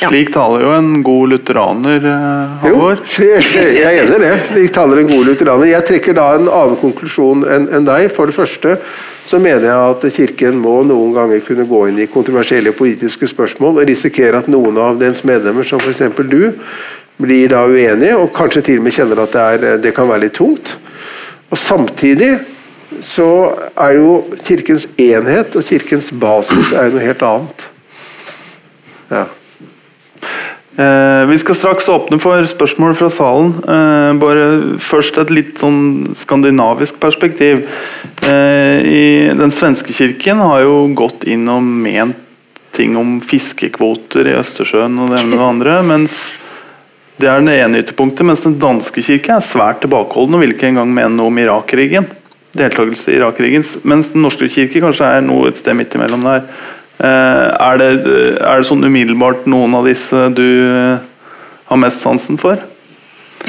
Ja. 0.01 0.07
Slik 0.09 0.31
taler 0.33 0.63
jo 0.63 0.69
en 0.71 1.03
god 1.03 1.33
lutheraner, 1.33 1.97
eh, 1.99 2.69
Jo, 2.69 2.77
Halvor. 2.79 3.01
jeg 3.19 3.83
er 3.83 3.99
enig 4.05 4.15
i 4.15 4.21
det. 4.23 4.31
Slik 4.53 4.73
taler 4.73 5.01
en 5.03 5.09
god 5.11 5.27
lutheraner. 5.27 5.67
Jeg 5.67 5.85
trekker 5.89 6.15
da 6.15 6.29
en 6.37 6.47
annen 6.47 6.79
konklusjon 6.81 7.43
enn 7.45 7.67
enn 7.75 7.85
deg. 7.85 8.07
For 8.15 8.31
det 8.31 8.37
første 8.37 8.77
så 9.27 9.41
mener 9.43 9.67
jeg 9.67 9.91
at 9.91 10.07
Kirken 10.15 10.63
må 10.63 10.77
noen 10.87 11.13
ganger 11.13 11.43
kunne 11.45 11.67
gå 11.69 11.83
inn 11.91 11.99
i 11.99 12.07
kontroversielle 12.07 12.73
politiske 12.73 13.29
spørsmål 13.29 13.83
og 13.83 13.91
risikere 13.91 14.39
at 14.39 14.49
noen 14.49 14.79
av 14.79 14.97
dens 15.03 15.25
medlemmer, 15.27 15.67
som 15.67 15.83
f.eks. 15.83 16.07
du, 16.31 16.55
blir 17.21 17.51
da 17.53 17.67
uenige 17.67 18.17
og 18.17 18.31
kanskje 18.33 18.63
til 18.71 18.81
og 18.81 18.87
med 18.87 18.95
kjenner 18.97 19.21
at 19.27 19.35
det, 19.35 19.43
er, 19.43 19.77
det 19.83 19.93
kan 19.99 20.09
være 20.09 20.29
litt 20.29 20.39
tungt. 20.39 20.77
Og 21.51 21.59
Samtidig 21.59 22.39
så 22.99 23.29
er 23.79 23.99
jo 23.99 24.21
Kirkens 24.45 24.89
enhet 24.99 25.55
og 25.57 25.67
Kirkens 25.67 26.11
basis 26.11 26.73
er 26.75 26.91
noe 26.91 27.05
helt 27.05 27.23
annet. 27.27 27.69
Ja. 29.11 29.27
Eh, 30.81 31.27
vi 31.27 31.39
skal 31.39 31.55
straks 31.59 31.89
åpne 31.89 32.21
for 32.23 32.47
spørsmål 32.47 32.95
fra 32.97 33.11
salen. 33.13 33.53
Eh, 33.63 34.13
bare 34.23 34.45
først 34.81 35.19
et 35.21 35.33
litt 35.35 35.59
sånn 35.61 36.13
skandinavisk 36.17 37.01
perspektiv. 37.03 37.67
Eh, 38.25 38.79
i 38.87 39.05
Den 39.37 39.51
svenske 39.51 39.93
kirken 39.93 40.41
har 40.41 40.63
jo 40.63 40.87
gått 40.95 41.27
inn 41.27 41.49
og 41.49 41.63
ment 41.63 42.17
ting 42.73 42.95
om 42.97 43.19
fiskekvoter 43.21 44.29
i 44.31 44.37
Østersjøen 44.39 44.95
og 45.03 45.11
det 45.11 45.21
ene 45.21 45.35
og 45.35 45.41
det 45.41 45.49
andre. 45.49 45.83
mens 45.93 46.33
det 47.21 47.29
er 47.29 47.43
det 47.45 47.59
ene 47.61 47.83
ytterpunktet, 47.83 48.25
mens 48.25 48.47
den 48.47 48.57
danske 48.63 49.03
kirke 49.05 49.35
er 49.37 49.45
svært 49.45 49.83
tilbakeholden 49.83 50.39
og 50.39 50.41
vil 50.41 50.55
ikke 50.55 50.71
engang 50.71 50.89
mene 50.95 51.13
noe 51.19 51.29
om 51.29 51.43
Irak-krigen. 51.43 52.07
Deltakelse 52.57 53.13
i 53.13 53.19
Irak-krigen. 53.21 53.65
Mens 53.87 54.13
den 54.15 54.25
norske 54.27 54.49
kirke 54.51 54.83
kanskje 54.83 55.07
er 55.07 55.25
noe 55.25 55.51
et 55.51 55.61
sted 55.61 55.77
midt 55.79 55.95
imellom 55.95 56.27
der. 56.27 56.49
Eh, 57.01 57.07
er, 57.07 57.79
det, 57.81 57.91
er 58.43 58.61
det 58.61 58.69
sånn 58.69 58.85
umiddelbart 58.85 59.47
noen 59.49 59.77
av 59.79 59.87
disse 59.89 60.27
du 60.37 60.45
eh, 60.45 60.99
har 61.71 61.81
mest 61.81 62.03
sansen 62.05 62.41
for? 62.41 62.61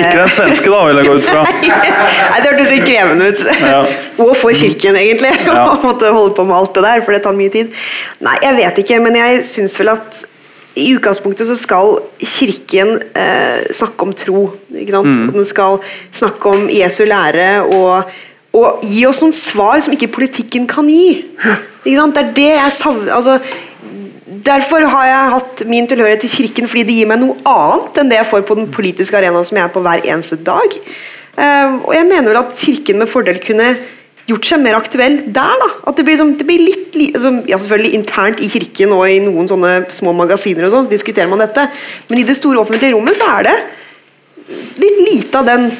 Ikke 0.00 0.16
den 0.18 0.32
svenske, 0.34 0.68
da, 0.68 0.80
vil 0.88 1.00
jeg 1.00 1.08
gå 1.08 1.14
ut 1.16 1.28
fra. 1.30 1.44
Nei, 1.70 2.40
Det 2.42 2.50
hørtes 2.50 2.72
litt 2.74 2.84
krevende 2.88 3.30
ut. 3.30 3.44
Ja. 3.62 3.80
Og 4.26 4.34
for 4.38 4.52
kirken, 4.56 4.98
egentlig. 5.00 5.32
Ja. 5.46 5.64
Å 5.70 5.78
måtte 5.84 6.12
holde 6.12 6.34
på 6.36 6.44
med 6.48 6.58
alt 6.58 6.74
det 6.76 6.84
der, 6.84 7.04
for 7.06 7.16
det 7.16 7.22
tar 7.24 7.38
mye 7.38 7.54
tid. 7.54 7.72
Nei, 8.26 8.36
jeg 8.44 8.58
vet 8.58 8.82
ikke, 8.84 9.00
men 9.06 9.16
jeg 9.20 9.40
syns 9.48 9.78
vel 9.80 9.94
at 9.94 10.20
i 10.78 10.90
utgangspunktet 10.94 11.48
så 11.48 11.56
skal 11.58 11.96
Kirken 12.18 12.96
eh, 13.18 13.62
snakke 13.74 14.06
om 14.06 14.12
tro. 14.14 14.44
Mm. 14.70 15.30
Den 15.34 15.46
skal 15.48 15.80
snakke 16.12 16.52
om 16.52 16.68
Jesu 16.70 17.02
lære 17.08 17.48
og, 17.66 18.12
og 18.54 18.84
gi 18.86 19.02
oss 19.08 19.22
noen 19.24 19.34
svar 19.34 19.82
som 19.82 19.96
ikke 19.96 20.12
politikken 20.14 20.68
kan 20.70 20.88
gi. 20.90 21.24
Det 21.84 21.96
er 21.96 22.32
det 22.36 22.52
jeg 22.52 22.76
savner 22.76 23.16
altså, 23.16 23.40
Derfor 24.30 24.84
har 24.88 25.06
jeg 25.08 25.30
hatt 25.34 25.60
min 25.68 25.88
tilhørighet 25.90 26.22
til 26.22 26.30
Kirken, 26.32 26.68
fordi 26.70 26.84
det 26.86 26.94
gir 26.96 27.08
meg 27.10 27.18
noe 27.20 27.34
annet 27.50 27.98
enn 28.00 28.12
det 28.12 28.20
jeg 28.20 28.28
får 28.30 28.44
på 28.48 28.56
den 28.56 28.68
politiske 28.72 29.18
arenaen 29.18 29.44
som 29.44 29.58
jeg 29.58 29.66
er 29.66 29.72
på 29.74 29.82
hver 29.84 30.04
eneste 30.06 30.38
dag. 30.46 30.76
Eh, 31.34 31.74
og 31.82 31.90
jeg 31.92 32.06
mener 32.08 32.30
vel 32.30 32.38
at 32.40 32.54
Kirken 32.56 33.02
med 33.02 33.10
fordel 33.10 33.40
kunne 33.42 33.74
gjort 34.28 34.46
seg 34.46 34.60
mer 34.62 34.76
aktuell 34.78 35.16
der. 35.26 35.56
da. 35.62 35.68
At 35.90 35.96
det 35.96 36.04
blir, 36.04 36.14
liksom, 36.16 36.36
det 36.38 36.46
blir 36.46 36.60
litt, 36.62 36.94
li- 36.94 37.12
altså, 37.14 37.32
ja 37.48 37.58
selvfølgelig 37.58 37.94
Internt 37.98 38.40
i 38.44 38.48
Kirken 38.52 38.92
og 38.96 39.06
i 39.08 39.18
noen 39.24 39.48
sånne 39.50 39.72
små 39.90 40.12
magasiner 40.16 40.66
og 40.68 40.74
sånn, 40.74 40.90
diskuterer 40.90 41.30
man 41.30 41.42
dette. 41.42 41.64
Men 42.08 42.20
i 42.20 42.26
det 42.28 42.36
store 42.38 42.60
offentlige 42.62 42.92
rommet 42.94 43.16
så 43.18 43.30
er 43.38 43.48
det 43.50 43.56
litt 44.82 45.00
lite 45.06 45.38
av 45.38 45.46
den 45.46 45.70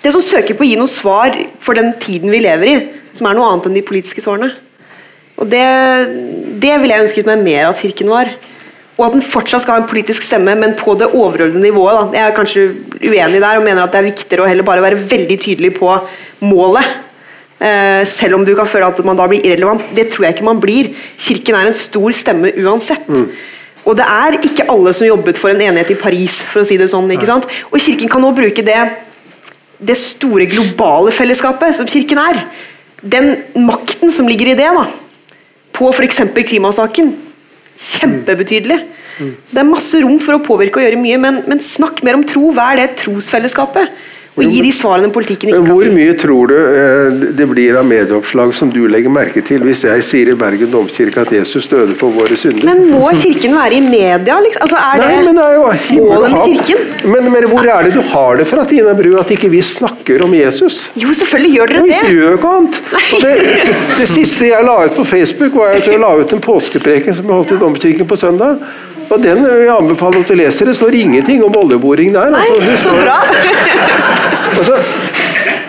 Det 0.00 0.12
som 0.14 0.22
søker 0.24 0.56
på 0.56 0.64
å 0.64 0.68
gi 0.68 0.76
noe 0.80 0.88
svar 0.88 1.34
for 1.60 1.76
den 1.76 1.90
tiden 2.00 2.30
vi 2.32 2.38
lever 2.40 2.68
i, 2.70 2.76
som 3.12 3.26
er 3.28 3.34
noe 3.36 3.50
annet 3.50 3.66
enn 3.68 3.74
de 3.76 3.82
politiske 3.84 4.22
svarene. 4.24 4.54
Og 5.36 5.44
det, 5.52 5.60
det 6.62 6.70
ville 6.80 6.94
jeg 6.94 7.04
ønsket 7.04 7.28
meg 7.28 7.42
mer 7.44 7.66
at 7.68 7.76
Kirken 7.82 8.08
var. 8.08 8.30
Og 8.96 9.02
at 9.06 9.12
den 9.18 9.24
fortsatt 9.24 9.66
skal 9.66 9.76
ha 9.76 9.82
en 9.82 9.90
politisk 9.90 10.24
stemme, 10.24 10.54
men 10.56 10.72
på 10.76 10.94
det 10.96 11.10
overordnede 11.12 11.60
nivået. 11.66 11.98
Da. 11.98 12.16
Jeg 12.16 12.24
er 12.30 12.34
kanskje 12.38 12.64
uenig 13.10 13.42
der 13.44 13.60
og 13.60 13.64
mener 13.68 13.84
at 13.84 13.92
det 13.92 14.00
er 14.00 14.08
viktigere 14.08 14.46
å 14.46 14.48
heller 14.48 14.64
bare 14.64 14.86
være 14.86 15.02
veldig 15.12 15.38
tydelig 15.44 15.74
på 15.76 15.92
målet. 16.48 16.96
Eh, 17.60 18.02
selv 18.08 18.38
om 18.38 18.44
du 18.46 18.54
kan 18.56 18.68
føle 18.68 18.88
at 18.88 19.00
man 19.04 19.18
da 19.18 19.26
blir 19.28 19.44
irrelevant. 19.44 19.82
Det 19.96 20.06
tror 20.12 20.26
jeg 20.26 20.38
ikke 20.38 20.48
man 20.48 20.60
blir. 20.62 20.90
Kirken 21.20 21.58
er 21.58 21.68
en 21.68 21.76
stor 21.76 22.14
stemme 22.16 22.54
uansett. 22.62 23.08
Og 23.84 23.96
det 23.96 24.06
er 24.06 24.38
ikke 24.40 24.68
alle 24.72 24.92
som 24.96 25.08
jobbet 25.08 25.40
for 25.40 25.52
en 25.52 25.60
enighet 25.60 25.92
i 25.92 25.98
Paris, 26.00 26.40
for 26.48 26.62
å 26.62 26.68
si 26.68 26.78
det 26.80 26.88
sånn. 26.92 27.10
ikke 27.12 27.28
sant? 27.28 27.48
Og 27.68 27.80
Kirken 27.80 28.08
kan 28.12 28.24
nå 28.24 28.32
bruke 28.36 28.64
det, 28.64 28.78
det 29.80 29.96
store 29.96 30.48
globale 30.48 31.12
fellesskapet 31.12 31.76
som 31.76 31.88
Kirken 31.88 32.20
er. 32.22 32.44
Den 33.00 33.32
makten 33.66 34.12
som 34.12 34.28
ligger 34.28 34.52
i 34.52 34.56
det, 34.56 34.68
da, 34.76 34.86
på 35.76 35.88
f.eks. 35.92 36.20
klimasaken, 36.36 37.12
kjempebetydelig. 37.80 38.80
Så 39.44 39.56
Det 39.56 39.60
er 39.60 39.68
masse 39.68 40.00
rom 40.00 40.16
for 40.20 40.36
å 40.36 40.44
påvirke 40.44 40.80
og 40.80 40.86
gjøre 40.86 41.00
mye, 41.00 41.18
men, 41.20 41.42
men 41.48 41.60
snakk 41.60 42.00
mer 42.06 42.16
om 42.16 42.24
tro. 42.24 42.52
Hva 42.56 42.70
er 42.72 42.82
det 42.82 43.00
trosfellesskapet? 43.02 43.92
Og 44.38 44.46
gi 44.46 44.60
de 44.62 44.70
svarene 44.72 45.10
politikken 45.12 45.50
ikke 45.50 45.58
kan 45.58 45.68
hvor 45.74 45.88
mye 45.90 46.12
tror 46.18 46.50
du 46.52 46.54
eh, 46.56 47.16
det 47.36 47.46
blir 47.50 47.76
av 47.80 47.86
medieoppslag 47.88 48.52
som 48.54 48.70
du 48.70 48.84
legger 48.90 49.10
merke 49.12 49.42
til 49.44 49.64
hvis 49.66 49.82
jeg 49.88 50.04
sier 50.06 50.30
i 50.30 50.36
Bergen 50.38 50.70
domkirke 50.70 51.24
at 51.24 51.32
Jesus 51.34 51.66
døde 51.70 51.96
for 51.98 52.14
våre 52.14 52.38
synder? 52.38 52.62
Men 52.68 52.84
må 52.92 53.10
Kirken 53.20 53.56
være 53.58 53.80
i 53.80 53.82
media? 53.84 54.38
Liksom? 54.44 54.62
Altså, 54.64 54.78
er 54.78 55.02
Nei, 55.02 55.08
det 55.10 55.24
men 55.26 55.40
det 55.40 55.46
er 55.46 55.56
jo 55.56 56.04
målet 56.06 56.36
med. 56.36 56.44
Kirken? 56.46 57.10
Men, 57.10 57.30
men 57.34 57.48
hvor 57.50 57.66
er 57.74 57.88
det 57.88 57.94
du 57.96 58.00
har 58.12 58.38
det 58.38 58.46
fra, 58.48 58.64
Tina 58.70 58.94
Bru, 58.96 59.16
at 59.20 59.32
ikke 59.34 59.50
vi 59.50 59.62
snakker 59.66 60.22
om 60.24 60.36
Jesus? 60.38 60.84
Jo, 60.94 61.10
selvfølgelig 61.16 61.56
gjør 61.56 61.74
dere 61.74 61.82
det. 61.88 61.98
vi 62.06 62.20
gjør 62.20 62.38
ikke 62.38 62.52
annet. 62.60 62.78
Det, 63.24 63.34
det 63.98 64.06
siste 64.08 64.52
jeg 64.52 64.68
la 64.68 64.76
ut 64.86 64.94
på 65.00 65.08
Facebook, 65.10 65.58
var 65.58 65.74
at 65.80 65.90
jeg 65.90 66.00
la 66.00 66.14
ut 66.20 66.36
en 66.36 66.44
påskepreken 66.44 67.18
som 67.18 67.26
jeg 67.26 67.40
holdt 67.40 67.56
i 67.56 67.60
Domkirken 67.60 68.08
på 68.08 68.20
søndag. 68.20 68.62
Og 69.10 69.22
den 69.22 69.40
vil 69.42 69.64
jeg 69.64 69.74
anbefale 69.74 70.22
at 70.22 70.30
du 70.30 70.36
leser. 70.38 70.70
Det 70.70 70.76
står 70.78 70.96
ingenting 71.00 71.42
om 71.42 71.56
oljeboring 71.58 72.12
der. 72.14 72.30
Nei, 72.30 72.44
altså. 72.46 72.66
Det 72.66 72.76
så 72.78 72.92
bra. 72.94 73.16
altså, 74.60 74.76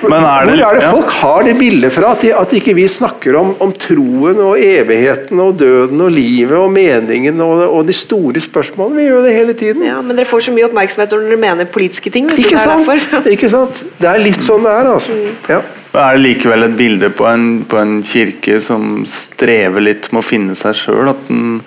Men 0.02 0.26
er 0.26 0.46
det, 0.46 0.54
hvor 0.60 0.68
er 0.68 0.78
det 0.78 0.92
folk 0.92 1.16
har 1.22 1.44
det 1.48 1.56
bildet 1.58 1.94
fra? 1.96 2.12
At, 2.14 2.22
de, 2.22 2.32
at 2.38 2.54
ikke 2.58 2.76
vi 2.78 2.86
snakker 2.90 3.38
om, 3.40 3.52
om 3.64 3.74
troen 3.74 4.40
og 4.46 4.62
evigheten 4.62 5.42
og 5.42 5.58
døden 5.58 6.06
og 6.06 6.14
livet 6.14 6.58
og 6.58 6.70
meningen 6.74 7.42
og, 7.42 7.66
og 7.66 7.86
de 7.90 7.98
store 7.98 8.42
spørsmålene. 8.44 9.02
Vi 9.02 9.10
gjør 9.10 9.26
det 9.26 9.36
hele 9.36 9.58
tiden. 9.58 9.86
Ja, 9.90 10.00
men 10.06 10.18
dere 10.18 10.30
får 10.30 10.48
så 10.48 10.56
mye 10.56 10.70
oppmerksomhet 10.70 11.14
når 11.14 11.28
dere 11.30 11.44
mener 11.48 11.70
politiske 11.74 12.14
ting. 12.14 12.30
Ikke 12.38 12.62
sant? 12.62 12.90
Ikke 13.36 13.50
sant? 13.50 13.86
Det 13.98 14.10
er 14.10 14.22
litt 14.22 14.42
sånn 14.46 14.66
det 14.68 14.74
er, 14.82 14.92
altså. 14.96 15.22
Ja. 15.50 15.64
Er 15.92 16.16
det 16.16 16.22
likevel 16.24 16.70
et 16.70 16.76
bilde 16.78 17.10
på 17.12 17.26
en, 17.28 17.48
på 17.68 17.76
en 17.82 17.98
kirke 18.08 18.62
som 18.64 19.02
strever 19.10 19.84
litt 19.84 20.08
med 20.14 20.22
å 20.22 20.28
finne 20.28 20.56
seg 20.56 20.78
sjøl? 20.78 21.10
At 21.12 21.26
den, 21.28 21.58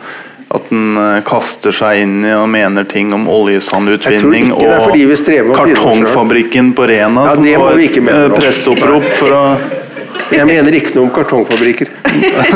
at 0.55 0.69
den 0.71 0.99
eh, 1.01 1.21
kaster 1.27 1.75
seg 1.75 2.03
inn 2.05 2.19
i 2.25 2.35
og 2.37 2.49
mener 2.53 2.87
ting 2.89 3.13
om 3.17 3.27
oljesandutvinning 3.31 4.53
er 4.55 4.85
selv. 5.19 5.55
kartongfabrikken 5.57 6.75
på 6.77 6.87
Rena, 6.91 7.31
Ja, 7.31 7.35
som 7.35 7.49
var 7.65 8.37
presteopprop 8.39 9.09
for 9.19 9.35
å 9.35 9.47
Jeg 10.33 10.47
mener 10.49 10.75
ikke 10.77 10.95
noe 10.97 11.05
om 11.05 11.11
kartongfabrikker. 11.13 11.91
Nei. 12.15 12.47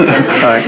Nei. 0.42 0.60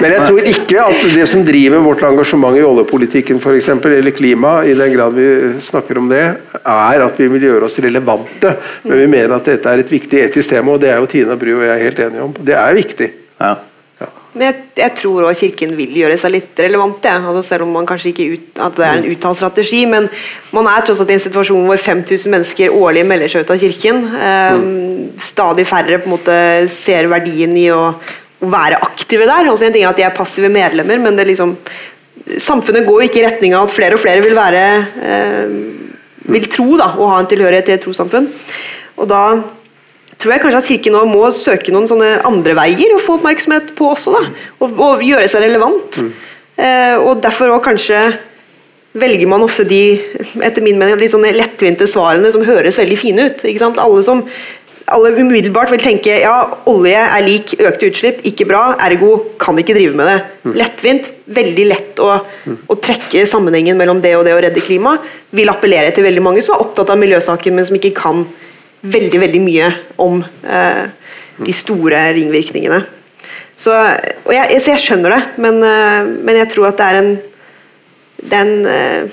Men 0.00 0.14
jeg 0.14 0.26
tror 0.26 0.48
ikke 0.52 0.84
at 0.84 1.06
det 1.16 1.24
som 1.28 1.42
driver 1.46 1.82
vårt 1.84 2.04
engasjement 2.06 2.56
i 2.56 2.62
oljepolitikken 2.64 3.40
for 3.42 3.58
eksempel, 3.58 3.96
eller 3.98 4.14
klima, 4.14 4.60
i 4.64 4.76
den 4.78 4.92
grad 4.94 5.16
vi 5.16 5.26
snakker 5.64 5.98
om 6.00 6.10
det, 6.12 6.22
er 6.60 7.04
at 7.06 7.18
vi 7.20 7.26
vil 7.34 7.48
gjøre 7.48 7.66
oss 7.68 7.80
relevante. 7.82 8.54
Men 8.86 9.02
vi 9.02 9.08
mener 9.16 9.34
at 9.40 9.50
dette 9.50 9.72
er 9.72 9.82
et 9.82 9.92
viktig 9.92 10.22
etisk 10.28 10.54
tema, 10.54 10.76
og 10.76 10.84
det 10.84 10.92
er 10.92 11.02
jo 11.02 11.10
Tina 11.10 11.36
Bru 11.40 11.56
og 11.58 11.66
jeg 11.66 11.88
helt 11.88 12.04
enige 12.06 12.28
om. 12.28 12.38
Det 12.38 12.56
er 12.60 12.78
viktig. 12.78 13.10
ja. 13.40 13.56
Men 14.32 14.46
jeg, 14.46 14.58
jeg 14.78 14.94
tror 15.00 15.24
også 15.26 15.48
Kirken 15.48 15.72
vil 15.74 15.96
gjøre 16.02 16.16
seg 16.20 16.30
litt 16.36 16.60
relevant, 16.62 17.02
ja. 17.02 17.16
altså 17.18 17.42
selv 17.42 17.66
om 17.66 17.72
man 17.74 17.88
kanskje 17.88 18.12
ikke 18.12 18.28
ut, 18.36 18.60
at 18.62 18.76
det 18.78 18.86
er 18.86 19.00
en 19.00 19.08
uttalt 19.10 19.40
strategi. 19.40 19.80
Men 19.90 20.06
man 20.54 20.68
er 20.70 20.86
tross 20.86 21.02
alt 21.02 21.10
i 21.10 21.16
en 21.16 21.24
situasjon 21.24 21.66
hvor 21.66 21.82
5000 21.82 22.34
mennesker 22.36 22.76
årlig 22.78 23.04
melder 23.10 23.32
seg 23.32 23.44
ut 23.44 23.52
av 23.54 23.60
Kirken. 23.64 24.02
Eh, 24.30 24.64
Stadig 25.20 25.66
færre 25.68 25.98
på 26.00 26.08
en 26.08 26.14
måte 26.14 26.38
ser 26.72 27.10
verdien 27.10 27.52
i 27.58 27.66
å, 27.74 27.82
å 27.90 28.52
være 28.54 28.78
aktive 28.86 29.26
der. 29.28 29.50
Også 29.50 29.66
en 29.66 29.74
ting 29.74 29.84
er 29.84 29.90
at 29.90 29.98
de 29.98 30.06
er 30.06 30.16
passive 30.16 30.52
medlemmer, 30.52 31.02
men 31.02 31.18
det 31.18 31.26
liksom, 31.32 31.56
samfunnet 32.38 32.86
går 32.86 33.02
jo 33.02 33.10
ikke 33.10 33.24
i 33.24 33.26
retning 33.26 33.58
av 33.58 33.66
at 33.66 33.74
flere 33.74 33.98
og 33.98 34.04
flere 34.04 34.22
vil 34.24 34.38
være 34.38 34.64
eh, 35.02 35.58
vil 36.30 36.46
tro 36.50 36.76
da, 36.78 36.92
og 36.98 37.10
ha 37.10 37.22
en 37.22 37.30
tilhørighet 37.30 37.66
til 37.66 37.76
et 37.76 37.84
trossamfunn. 37.84 38.28
Og 39.00 39.08
da 39.10 39.24
tror 40.20 40.34
jeg 40.34 40.42
kanskje 40.44 40.60
at 40.60 40.68
Kirken 40.68 40.96
nå 40.96 41.04
må 41.08 41.26
søke 41.34 41.72
noen 41.74 41.88
sånne 41.90 42.18
andre 42.28 42.56
veier 42.58 42.94
å 42.94 43.00
få 43.02 43.18
oppmerksomhet 43.18 43.74
på 43.78 43.88
også. 43.94 44.14
da, 44.16 44.24
Og, 44.60 44.74
og 44.76 45.04
gjøre 45.04 45.28
seg 45.30 45.46
relevant. 45.46 46.02
Eh, 46.60 46.96
og 47.00 47.22
derfor 47.24 47.54
også 47.54 47.66
kanskje 47.70 48.00
velger 49.00 49.28
man 49.30 49.44
ofte 49.46 49.64
de 49.64 50.00
etter 50.42 50.64
min 50.64 50.78
mening, 50.78 50.98
de 50.98 51.10
sånne 51.10 51.30
lettvinte 51.36 51.86
svarene 51.86 52.30
som 52.34 52.42
høres 52.44 52.78
veldig 52.80 52.98
fine 52.98 53.28
ut. 53.28 53.44
ikke 53.46 53.62
sant? 53.62 53.78
Alle 53.80 54.02
som 54.06 54.24
alle 54.90 55.12
umiddelbart 55.20 55.70
vil 55.70 55.82
tenke 55.82 56.16
ja, 56.22 56.34
olje 56.70 56.98
er 56.98 57.22
lik 57.22 57.54
økte 57.60 57.90
utslipp, 57.90 58.24
ikke 58.26 58.46
bra, 58.48 58.62
ergo 58.82 59.12
kan 59.38 59.58
ikke 59.60 59.76
drive 59.76 59.94
med 59.94 60.08
det. 60.10 60.16
Lettvint, 60.58 61.10
veldig 61.30 61.66
lett 61.70 62.02
å, 62.02 62.16
å 62.66 62.78
trekke 62.82 63.22
sammenhengen 63.28 63.78
mellom 63.78 64.00
det 64.02 64.16
og 64.18 64.24
det 64.26 64.34
å 64.34 64.40
redde 64.42 64.64
klima. 64.64 64.96
Vil 65.36 65.52
appellere 65.52 65.92
til 65.94 66.06
veldig 66.08 66.24
mange 66.26 66.42
som 66.42 66.56
er 66.56 66.64
opptatt 66.64 66.90
av 66.90 66.98
miljøsaken, 66.98 67.54
men 67.54 67.68
som 67.68 67.78
ikke 67.78 67.94
kan 68.00 68.24
veldig 68.80 69.20
veldig 69.20 69.40
mye 69.44 69.72
om 70.00 70.20
eh, 70.20 70.84
de 71.40 71.54
store 71.56 72.04
ringvirkningene. 72.16 72.80
Så, 73.60 73.74
jeg, 74.32 74.60
så 74.62 74.72
jeg 74.72 74.80
skjønner 74.80 75.16
det, 75.16 75.20
men, 75.44 75.58
eh, 75.64 76.14
men 76.24 76.40
jeg 76.40 76.48
tror 76.54 76.70
at 76.70 76.80
det 76.80 76.86
er 76.86 77.00
en 77.02 77.12
det 78.20 78.36
er 78.36 78.40
en, 78.44 78.66
eh, 78.66 79.04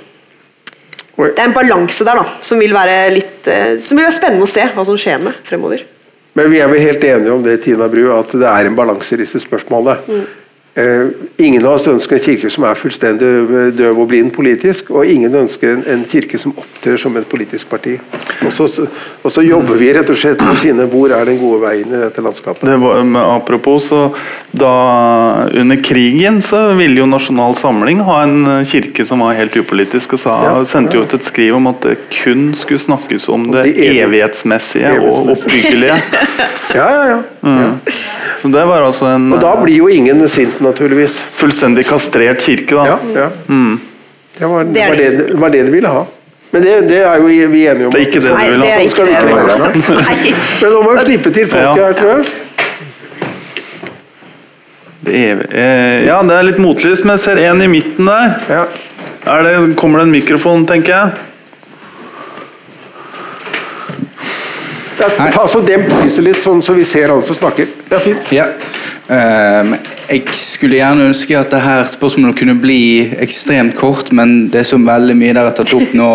det 1.18 1.40
er 1.40 1.46
en 1.48 1.56
balanse 1.56 2.06
der 2.06 2.20
da, 2.20 2.26
som 2.44 2.60
vil 2.62 2.74
være 2.76 2.98
litt 3.14 3.48
eh, 3.50 3.78
Som 3.82 3.98
vil 3.98 4.06
være 4.06 4.18
spennende 4.18 4.48
å 4.48 4.52
se 4.52 4.66
hva 4.74 4.84
som 4.88 4.98
skjer 5.00 5.22
med 5.24 5.38
fremover. 5.48 5.86
Men 6.38 6.52
vi 6.52 6.60
er 6.62 6.70
vel 6.70 6.84
helt 6.84 7.04
enige 7.08 7.34
om 7.34 7.46
det, 7.46 7.56
Tina 7.64 7.88
Bru, 7.90 8.12
at 8.14 8.36
det 8.38 8.50
er 8.50 8.68
en 8.70 8.76
balanse 8.78 9.16
i 9.16 9.22
disse 9.24 9.42
spørsmålene. 9.42 9.96
Eh, 10.12 10.36
ingen 11.42 11.66
av 11.66 11.78
oss 11.78 11.88
ønsker 11.90 12.18
en 12.18 12.24
kirke 12.24 12.50
som 12.54 12.66
er 12.70 12.78
fullstendig 12.78 13.74
døv 13.78 14.02
og 14.04 14.10
blind 14.12 14.30
politisk, 14.36 14.92
og 14.94 15.10
ingen 15.10 15.34
ønsker 15.36 15.74
en, 15.74 15.84
en 15.90 16.04
kirke 16.06 16.38
som 16.42 16.54
opptrer 16.58 17.00
som 17.02 17.18
et 17.18 17.26
politisk 17.30 17.72
parti. 17.72 17.96
Og 18.46 18.54
så, 18.54 18.68
og 19.24 19.34
så 19.34 19.42
jobber 19.42 19.80
vi 19.80 19.90
rett 19.96 20.10
og 20.14 20.20
slett 20.20 20.42
med 20.44 20.54
å 20.54 20.60
finne 20.62 20.86
hvor 20.92 21.14
er 21.16 21.26
den 21.26 21.40
gode 21.42 21.64
veien 21.66 21.90
i 21.90 22.02
dette 22.04 22.22
landskapet. 22.22 22.68
Det 22.70 22.78
var, 22.84 23.02
apropos, 23.34 23.90
så 23.90 24.04
da 24.58 24.74
Under 25.58 25.78
krigen 25.84 26.40
så 26.42 26.72
ville 26.78 27.02
jo 27.02 27.08
Nasjonal 27.10 27.56
Samling 27.58 28.00
ha 28.08 28.22
en 28.24 28.38
eh, 28.48 28.64
kirke 28.68 29.06
som 29.06 29.22
var 29.24 29.36
helt 29.38 29.56
upolitisk, 29.58 30.16
og 30.16 30.22
sa, 30.22 30.38
Ja, 30.46 30.54
sendte 30.70 30.98
jo 30.98 31.04
ut 31.06 31.14
et 31.18 31.26
skriv 31.26 31.58
om 31.58 31.70
at 31.72 31.84
det 31.86 31.98
kun 32.14 32.52
skulle 32.58 32.82
snakkes 32.82 33.28
om 33.34 33.50
det 33.52 33.68
det 33.68 33.88
evighetsmessige, 34.04 34.94
evighetsmessige 34.94 35.10
og 35.10 35.34
oppbyggelige. 35.34 35.98
Ja, 36.78 36.88
ja, 36.92 37.04
ja. 37.08 37.18
Så 38.42 38.52
det 38.54 38.64
var 38.70 38.84
altså 38.86 39.08
en 39.16 39.32
Og 39.34 39.40
da 39.42 39.54
eh, 39.56 39.62
blir 39.64 39.80
jo 39.82 39.88
ingen 39.90 40.22
sint, 40.30 40.60
naturligvis. 40.62 41.20
fullstendig 41.40 41.86
kastrert 41.90 42.44
kirke, 42.46 42.76
da. 42.76 42.84
Ja, 42.86 42.98
ja. 43.24 43.30
Det, 44.38 44.46
var, 44.46 44.64
det, 44.64 44.74
Det 44.74 44.88
var 44.90 44.96
det. 45.02 45.40
var 45.42 45.50
det 45.56 45.64
de 45.66 45.72
ville 45.74 45.90
ha. 45.90 46.04
Men 46.52 46.62
det, 46.64 46.74
det 46.88 47.00
er 47.04 47.18
jo 47.20 47.28
vi 47.28 47.64
enige 47.68 47.86
om. 47.88 47.92
Det 47.92 48.00
er 48.00 48.06
ikke 48.08 48.22
det 48.22 48.30
de 48.30 48.36
du 48.38 48.52
vil 48.54 48.62
ha. 48.64 48.68
Sånn 48.78 48.92
skal 48.94 49.10
det 49.10 49.16
ikke 49.18 49.32
være. 49.36 49.56
Nei. 49.98 50.36
Men 50.62 50.72
nå 50.76 50.84
må 50.86 50.94
vi 50.96 51.06
slippe 51.10 51.34
til 51.36 51.50
folket 51.52 51.82
Ja. 51.82 51.88
her, 51.88 51.98
tror 51.98 52.14
jeg. 52.14 52.26
Det 55.08 55.16
er, 55.24 55.42
eh, 55.52 56.06
ja, 56.08 56.18
det 56.26 56.36
er 56.38 56.44
litt 56.48 56.58
motlyst, 56.60 57.06
men 57.06 57.14
jeg 57.16 57.22
ser 57.24 57.40
en 57.48 57.62
i 57.64 57.68
midten 57.72 58.10
der. 58.10 58.34
Ja. 58.52 58.64
Er 59.28 59.44
det, 59.46 59.54
kommer 59.80 60.02
det 60.02 60.08
en 60.08 60.12
mikrofon, 60.16 60.66
tenker 60.68 60.94
jeg? 60.94 61.12
Ja, 65.00 65.10
ta 65.34 65.48
så 65.48 65.60
Demp 65.62 65.90
lyset 66.04 66.24
litt, 66.26 66.40
sånn 66.42 66.62
så 66.66 66.74
vi 66.74 66.86
ser 66.88 67.12
alle 67.14 67.24
som 67.26 67.36
snakker. 67.38 67.68
Det 67.90 67.96
er 67.96 68.02
fint. 68.02 68.32
Ja. 68.34 68.46
Um, 69.08 69.76
jeg 70.10 70.24
skulle 70.36 70.80
gjerne 70.80 71.06
ønske 71.08 71.36
at 71.40 71.52
det 71.54 71.60
her 71.64 71.86
spørsmålet 71.92 72.36
kunne 72.40 72.56
bli 72.60 72.80
ekstremt 73.24 73.76
kort, 73.78 74.10
men 74.16 74.50
det 74.52 74.64
er 74.64 74.68
så 74.68 74.80
veldig 74.82 75.16
mye 75.20 75.36
dere 75.36 75.46
har 75.52 75.56
tatt 75.56 75.74
opp 75.78 75.94
nå. 75.96 76.10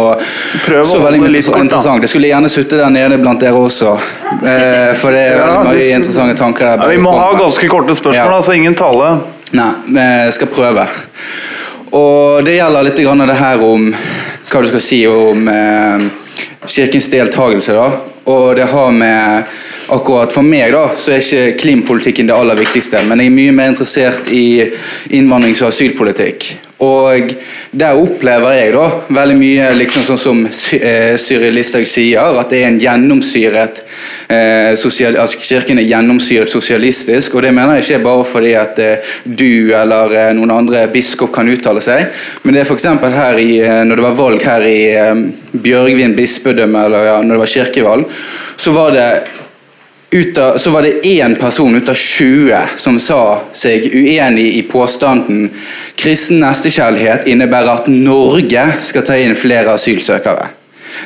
Prøv 0.66 0.82
så 0.88 1.00
veldig 1.04 1.22
mye 1.22 1.44
interessant. 1.62 2.04
Jeg 2.04 2.12
skulle 2.12 2.32
gjerne 2.32 2.50
sittet 2.52 2.82
der 2.82 2.92
nede 2.92 3.20
blant 3.22 3.40
dere 3.44 3.60
også. 3.60 3.94
Uh, 4.42 4.92
for 4.98 5.14
det 5.14 5.24
er 5.28 5.38
Ja, 5.38 5.46
veldig 5.46 5.64
mange 5.70 5.88
interessante 6.00 6.36
tanker 6.42 6.68
der. 6.72 6.84
Ja, 6.84 6.92
vi 6.96 7.02
må 7.06 7.14
ha 7.16 7.32
ganske 7.38 7.70
korte 7.72 7.96
spørsmål, 7.96 8.18
Ja. 8.18 8.28
altså 8.36 8.52
ingen 8.58 8.74
tale. 8.74 9.14
Nei, 9.52 9.72
vi 9.86 10.32
skal 10.32 10.48
prøve. 10.52 10.86
Og 11.92 12.44
det 12.44 12.56
gjelder 12.56 12.86
litt 12.86 13.00
grann 13.04 13.20
det 13.28 13.36
her 13.36 13.60
om 13.62 13.90
hva 14.52 14.60
du 14.62 14.68
skal 14.68 14.82
si 14.84 15.02
om 15.08 15.48
eh, 15.48 16.08
kirkens 16.66 17.08
deltakelse. 17.12 17.76
da. 17.76 18.11
Og 18.24 18.56
det 18.56 18.68
har 18.70 18.90
med 18.94 19.44
akkurat 19.92 20.32
For 20.32 20.46
meg 20.46 20.70
da, 20.72 20.84
så 20.96 21.16
er 21.16 21.22
ikke 21.22 21.56
klimapolitikken 21.62 22.28
det 22.30 22.36
aller 22.36 22.58
viktigste, 22.58 23.02
men 23.08 23.20
jeg 23.20 23.32
er 23.32 23.34
mye 23.34 23.54
mer 23.56 23.72
interessert 23.72 24.30
i 24.32 24.44
innvandrings- 25.18 25.62
og 25.64 25.72
asylpolitikk. 25.72 26.46
Og 26.82 27.30
der 27.78 27.94
opplever 28.00 28.56
jeg 28.58 28.72
da 28.74 28.86
veldig 29.14 29.36
mye 29.38 29.68
liksom 29.78 30.02
sånn 30.06 30.18
som 30.18 30.40
Sy- 30.50 30.80
eh, 30.82 31.50
Listhaug 31.54 31.86
sier, 31.86 32.38
at 32.40 32.50
det 32.50 32.62
er 32.62 32.68
en 32.72 32.80
gjennomsyret 32.82 33.82
eh, 34.28 34.72
sosial, 34.78 35.16
altså 35.22 35.38
Kirken 35.42 35.78
er 35.78 35.86
gjennomsyret 35.86 36.50
sosialistisk, 36.50 37.36
og 37.38 37.46
det 37.46 37.52
mener 37.54 37.78
jeg 37.78 37.86
ikke 37.86 38.02
bare 38.08 38.24
fordi 38.26 38.54
at 38.58 38.82
eh, 38.82 39.12
du 39.24 39.70
eller 39.78 40.16
eh, 40.18 40.32
noen 40.34 40.50
andre 40.56 40.86
biskop 40.92 41.30
kan 41.36 41.48
uttale 41.52 41.82
seg, 41.84 42.08
men 42.42 42.56
det 42.56 42.64
er 42.64 42.68
f.eks. 42.72 42.88
her 43.14 43.38
i, 43.38 43.50
eh, 43.62 43.82
når 43.86 44.00
det 44.02 44.06
var 44.08 44.18
valg 44.18 44.48
her 44.50 44.66
i 44.66 44.80
eh, 44.96 45.22
Bjørgvin 45.52 46.16
bispedømme, 46.16 46.86
eller 46.88 47.10
ja, 47.12 47.16
når 47.22 47.36
det 47.36 47.42
var 47.44 47.54
kirkevalg, 47.54 48.18
så 48.62 48.72
var 48.74 48.94
det 48.96 49.08
av, 50.12 50.58
så 50.58 50.70
var 50.70 50.82
det 50.82 51.06
én 51.08 51.36
person 51.36 51.76
ut 51.76 51.88
av 51.88 51.94
20 51.94 52.56
som 52.76 52.98
sa 53.00 53.42
seg 53.52 53.86
uenig 53.94 54.48
i 54.58 54.62
påstanden 54.68 55.46
kristen 55.96 56.42
nestekjærlighet 56.42 57.28
innebærer 57.32 57.78
at 57.78 57.88
Norge 57.88 58.66
skal 58.84 59.06
ta 59.06 59.16
inn 59.16 59.36
flere 59.38 59.72
asylsøkere. 59.72 60.50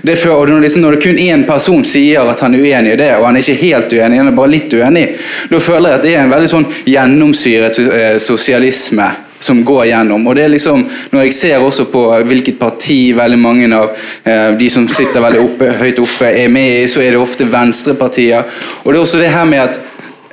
Det 0.03 0.17
for, 0.19 0.35
og 0.35 0.51
når, 0.51 0.65
liksom, 0.65 0.83
når 0.83 0.97
det 0.97 1.03
kun 1.05 1.21
én 1.23 1.45
person 1.47 1.85
sier 1.87 2.27
at 2.27 2.41
han 2.43 2.55
er 2.57 2.65
uenig 2.65 2.97
i 2.97 2.99
det, 2.99 3.13
og 3.17 3.29
han 3.29 3.39
er 3.39 3.45
ikke 3.45 3.63
helt 3.69 3.93
uenig, 3.95 4.19
han 4.19 4.33
er 4.33 4.37
bare 4.37 4.53
litt 4.53 4.75
uenig, 4.75 5.05
da 5.53 5.61
føler 5.63 5.93
jeg 5.93 6.01
at 6.01 6.07
det 6.07 6.15
er 6.17 6.25
en 6.25 6.35
veldig 6.35 6.51
sånn 6.51 6.67
gjennomsyret 6.91 7.81
eh, 7.87 8.17
sosialisme 8.23 9.07
som 9.39 9.65
går 9.65 9.87
gjennom. 9.91 10.27
Og 10.27 10.37
det 10.37 10.45
er 10.45 10.55
liksom, 10.55 10.87
Når 11.11 11.23
jeg 11.23 11.35
ser 11.35 11.59
også 11.59 11.85
på 11.91 12.03
hvilket 12.27 12.59
parti 12.59 13.13
veldig 13.17 13.39
mange 13.39 13.69
av 13.75 13.91
eh, 14.25 14.53
de 14.59 14.71
som 14.71 14.89
sitter 14.89 15.23
veldig 15.23 15.43
oppe, 15.43 15.73
høyt 15.81 15.99
oppe, 16.03 16.31
er 16.31 16.49
med 16.49 16.83
i, 16.83 16.89
så 16.89 17.01
er 17.03 17.15
det 17.15 17.21
ofte 17.21 17.49
venstrepartier. 17.51 18.43
Og 18.85 18.93
det 18.93 18.99
er 18.99 19.03
også 19.03 19.23
det 19.23 19.35
her 19.35 19.45
med 19.45 19.65
at 19.65 19.81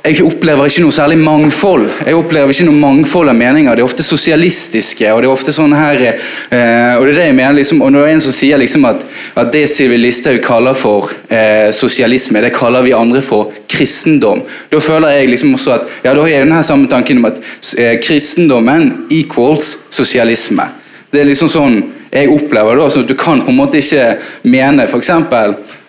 jeg 0.04 0.20
opplever 0.20 0.68
ikke 0.68 0.82
noe 0.84 0.92
særlig 0.92 1.16
mangfold. 1.16 1.86
Jeg 2.04 2.16
opplever 2.18 2.52
ikke 2.52 2.66
noe 2.66 2.76
mangfold 2.76 3.30
av 3.32 3.38
meninger. 3.38 3.72
Det 3.72 3.80
er 3.80 3.86
ofte 3.88 4.04
sosialistiske. 4.04 5.08
Og 5.14 5.22
det 5.22 5.30
er 5.30 5.32
ofte 5.32 5.54
sånn 5.56 5.72
her, 5.72 6.02
eh, 6.04 6.92
og 6.98 7.06
det 7.06 7.14
er 7.14 7.20
det 7.22 7.28
jeg 7.30 7.36
mener, 7.38 7.56
liksom, 7.56 7.80
og 7.80 7.92
når 7.94 8.04
det 8.04 8.10
er 8.10 8.16
en 8.18 8.24
som 8.26 8.34
sier 8.36 8.60
liksom 8.60 8.84
at, 8.90 9.06
at 9.40 9.52
det 9.54 9.64
Sylvi 9.72 9.96
Listhaug 10.02 10.42
kaller 10.44 10.76
for 10.76 11.08
eh, 11.32 11.70
sosialisme, 11.72 12.42
det 12.44 12.52
kaller 12.52 12.84
vi 12.84 12.92
andre 12.92 13.24
for 13.24 13.43
kristendom, 13.74 14.44
da 14.70 14.80
føler 14.82 15.18
jeg 15.18 15.32
liksom 15.32 15.56
også 15.58 15.74
at 15.78 15.90
ja, 16.04 16.12
da 16.12 16.20
har 16.22 16.30
jeg 16.30 16.46
denne 16.46 16.62
samme 16.66 16.90
tanken 16.90 17.20
om 17.20 17.28
at 17.30 17.42
eh, 17.78 17.98
kristendommen 18.02 18.90
equals 19.14 19.74
sosialisme. 19.94 20.66
Det 21.10 21.22
er 21.22 21.30
liksom 21.30 21.50
sånn 21.50 21.82
jeg 22.14 22.30
opplever 22.30 22.78
da, 22.78 22.90
Sånn 22.92 23.04
at 23.04 23.10
du 23.10 23.16
kan 23.18 23.42
på 23.42 23.50
en 23.50 23.58
måte 23.58 23.80
ikke 23.80 24.14
mene 24.46 24.86
f.eks. 24.86 25.10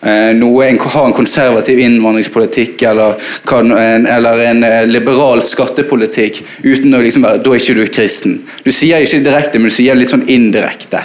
Eh, 0.05 0.31
noe 0.38 0.67
en, 0.67 0.77
har 0.77 1.07
en 1.07 1.15
konservativ 1.17 1.79
innvandringspolitikk 1.81 2.83
eller, 2.89 3.15
kan, 3.49 3.71
en, 3.73 4.05
eller 4.09 4.41
en 4.49 4.63
eh, 4.65 4.81
liberal 4.89 5.41
skattepolitikk 5.45 6.41
uten 6.65 6.93
å 6.93 7.01
liksom 7.01 7.25
være 7.25 7.41
Da 7.45 7.53
er 7.53 7.61
ikke 7.61 7.77
du 7.77 7.83
kristen. 7.93 8.39
Du 8.65 8.71
sier 8.73 9.05
ikke 9.05 9.23
direkte, 9.25 9.61
men 9.61 9.73
du 9.73 9.77
sier 9.77 9.97
litt 9.97 10.13
sånn 10.13 10.27
indirekte. 10.29 11.01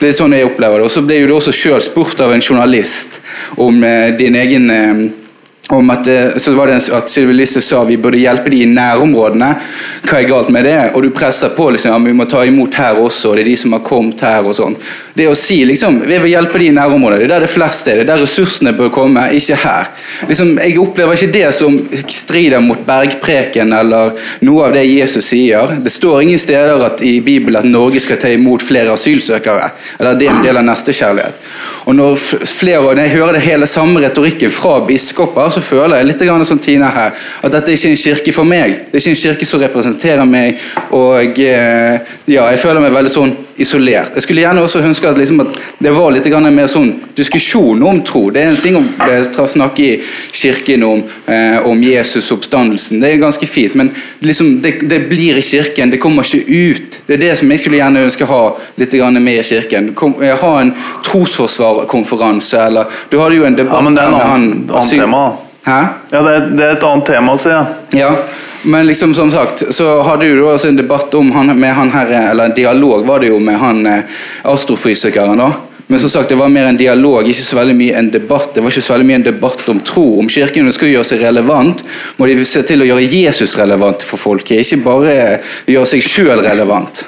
Det 0.00 0.10
er 0.10 0.16
sånn 0.16 0.36
jeg 0.36 0.48
opplever 0.48 0.80
det. 0.80 0.88
Og 0.88 0.92
så 0.92 1.04
ble 1.04 1.20
du 1.24 1.34
også 1.36 1.54
sjøl 1.56 1.80
spurt 1.84 2.20
av 2.24 2.32
en 2.34 2.44
journalist 2.44 3.20
om 3.60 3.80
eh, 3.88 4.12
din 4.20 4.36
egen 4.40 4.68
eh, 4.72 5.02
om 5.76 5.90
at, 5.90 6.06
eh, 6.06 6.36
så 6.36 6.52
var 6.52 6.66
det 6.66 6.80
at 6.92 7.10
Sylvi 7.10 7.32
Listhaug 7.32 7.64
sa 7.64 7.84
vi 7.84 7.96
burde 7.96 8.20
hjelpe 8.20 8.50
de 8.50 8.62
i 8.62 8.68
nærområdene. 8.68 9.48
Hva 10.06 10.18
er 10.18 10.28
galt 10.28 10.50
med 10.52 10.66
det? 10.68 10.78
Og 10.94 11.02
du 11.02 11.10
presser 11.14 11.52
på 11.56 11.70
liksom, 11.72 11.92
ja, 11.92 11.98
vi 12.04 12.12
må 12.16 12.26
ta 12.28 12.44
imot 12.44 12.74
her 12.74 13.00
også, 13.00 13.30
og 13.30 13.36
det 13.36 13.46
er 13.46 13.50
de 13.52 13.56
som 13.56 13.72
har 13.76 13.84
kommet 13.86 14.20
her. 14.20 14.42
og 14.44 14.54
sånn. 14.56 14.76
Det 15.14 15.28
å 15.28 15.36
si 15.38 15.62
liksom, 15.64 16.00
vi 16.04 16.18
vil 16.18 16.32
hjelpe 16.34 16.58
de 16.60 16.68
i 16.68 16.74
nærområdene, 16.76 17.22
det 17.22 17.28
er 17.28 17.34
der 17.34 17.46
det 17.46 17.52
fleste 17.52 17.92
er, 17.92 18.00
det 18.00 18.04
er 18.06 18.10
der 18.12 18.24
ressursene 18.24 18.74
bør 18.76 18.92
komme, 18.92 19.24
ikke 19.32 19.58
her. 19.62 19.88
Liksom, 20.28 20.52
jeg 20.58 20.78
opplever 20.82 21.16
ikke 21.16 21.32
det 21.32 21.46
som 21.56 21.78
strider 22.06 22.60
mot 22.64 22.84
bergpreken 22.86 23.72
eller 23.76 24.12
noe 24.44 24.68
av 24.68 24.76
det 24.76 24.84
Jesus 24.86 25.30
sier. 25.32 25.76
Det 25.82 25.92
står 25.92 26.22
ingen 26.26 26.40
steder 26.42 26.84
at, 26.84 27.00
i 27.04 27.20
Bibelen 27.24 27.60
at 27.62 27.68
Norge 27.68 28.02
skal 28.02 28.20
ta 28.20 28.30
imot 28.32 28.64
flere 28.64 28.92
asylsøkere. 28.92 29.70
eller 29.98 30.18
det 30.20 30.28
er 30.28 30.36
en 30.36 30.44
del 30.44 30.60
av 30.60 30.66
nestekjærlighet. 30.68 31.50
Og 31.86 31.96
når 31.96 32.16
flere, 32.46 32.94
når 32.94 33.02
jeg 33.06 33.16
hører 33.16 33.38
det 33.38 33.44
hele 33.46 33.66
samme 33.66 34.02
retorikken 34.02 34.50
fra 34.52 34.78
biskoper, 34.86 35.50
så 35.50 35.61
føler 35.64 36.00
jeg 36.00 36.10
litt 36.10 36.24
grann 36.26 36.44
som 36.46 36.60
Tina 36.62 36.90
her, 36.92 37.14
at 37.42 37.54
dette 37.54 37.72
er 37.72 37.78
ikke 37.78 37.92
en 37.92 38.02
kirke 38.02 38.34
for 38.36 38.48
meg. 38.48 38.76
Det 38.90 38.98
er 38.98 39.04
ikke 39.04 39.14
en 39.16 39.22
kirke 39.22 39.48
som 39.48 39.62
representerer 39.62 40.28
meg. 40.28 40.60
Og 40.96 41.40
eh, 41.42 42.12
ja, 42.30 42.48
jeg 42.52 42.60
føler 42.62 42.84
meg 42.84 42.94
veldig 42.94 43.12
sånn 43.12 43.34
isolert. 43.62 44.14
Jeg 44.16 44.24
skulle 44.24 44.42
gjerne 44.42 44.62
også 44.64 44.82
ønske 44.82 45.08
at, 45.08 45.18
liksom, 45.18 45.40
at 45.44 45.58
det 45.82 45.92
var 45.94 46.12
litt 46.14 46.28
mer 46.52 46.68
sånn 46.70 46.90
diskusjon 47.16 47.82
om 47.84 48.00
tro. 48.04 48.24
Det 48.32 48.42
er 48.42 48.52
en 48.52 48.58
ting 48.58 48.78
å 48.78 49.46
snakke 49.48 49.84
i 49.84 49.92
kirken 50.32 50.84
om, 50.86 51.02
eh, 51.26 51.58
om 51.68 51.82
Jesus 51.82 52.32
oppstandelsen. 52.32 53.00
Det 53.00 53.12
er 53.12 53.22
ganske 53.22 53.46
fint, 53.46 53.74
men 53.78 53.92
liksom, 54.20 54.60
det, 54.62 54.78
det, 54.88 55.02
blir 55.10 55.38
i 55.38 55.44
kirken. 55.44 55.90
Det 55.90 56.00
kommer 56.02 56.26
ikke 56.26 56.42
ut. 56.48 57.00
Det 57.06 57.18
er 57.18 57.24
det 57.26 57.38
som 57.38 57.50
jeg 57.50 57.60
skulle 57.60 57.80
gjerne 57.80 58.04
ønske 58.08 58.26
å 58.26 58.32
ha 58.32 58.42
litt 58.80 58.98
med 59.20 59.38
i 59.38 59.46
kirken. 59.46 59.92
Kom, 59.94 60.16
ha 60.18 60.52
en 60.60 60.74
trosforsvarkonferanse, 61.04 62.66
eller 62.66 63.00
Du 63.10 63.18
hadde 63.20 63.36
jo 63.36 63.44
en 63.44 63.56
debatt 63.56 63.80
ja, 63.80 63.84
men 63.84 63.96
det 63.96 64.02
er 64.02 64.12
en 64.12 64.20
annen, 64.20 64.52
annen 64.70 64.90
tema. 64.90 65.24
Hæ? 65.64 65.80
Ja, 66.10 66.22
det 66.22 66.30
er, 66.34 66.46
det 66.50 66.64
er, 66.64 66.72
et 66.76 66.84
annet 66.86 67.06
tema 67.06 67.34
å 67.36 67.38
si. 67.38 67.50
Ja. 67.52 67.66
ja. 67.94 68.14
Men 68.62 68.86
liksom 68.86 69.14
som 69.14 69.30
sagt, 69.30 69.62
så 69.74 70.00
hadde 70.06 70.30
du 70.30 70.44
også 70.46 70.70
en 70.70 70.78
debatt 70.78 71.14
om 71.14 71.30
han, 71.34 71.52
med 71.58 71.74
han 71.74 71.90
her, 71.90 72.10
eller 72.30 72.50
en 72.50 72.56
dialog 72.56 73.06
var 73.06 73.22
det 73.22 73.30
jo 73.30 73.38
med 73.42 73.58
han 73.58 73.86
eh, 73.86 74.24
astrofysikeren. 74.50 75.38
da. 75.38 75.52
Men 75.86 76.00
som 76.00 76.10
sagt, 76.10 76.28
det 76.28 76.38
var 76.38 76.48
mer 76.48 76.66
en 76.66 76.76
dialog, 76.76 77.26
ikke 77.28 77.44
så 77.44 77.58
veldig 77.58 77.74
mye 77.78 77.96
en 77.98 78.10
debatt. 78.10 78.54
Det 78.54 78.62
var 78.62 78.74
ikke 78.74 78.84
så 78.86 78.94
veldig 78.94 79.06
mye 79.10 79.18
en 79.20 79.26
debatt 79.26 79.66
om 79.68 79.80
tro. 79.84 80.04
Om 80.22 80.30
kirken 80.30 80.70
skal 80.72 80.88
gjøre 80.88 81.08
seg 81.10 81.22
relevant, 81.26 81.82
må 82.16 82.26
de 82.30 82.36
se 82.48 82.62
til 82.66 82.82
å 82.82 82.86
gjøre 82.88 83.06
Jesus 83.06 83.56
relevant 83.60 84.06
for 84.06 84.22
folket. 84.22 84.62
Ikke 84.62 84.82
bare 84.86 85.16
gjøre 85.68 85.90
seg 85.90 86.06
sjøl 86.06 86.42
relevant. 86.42 87.04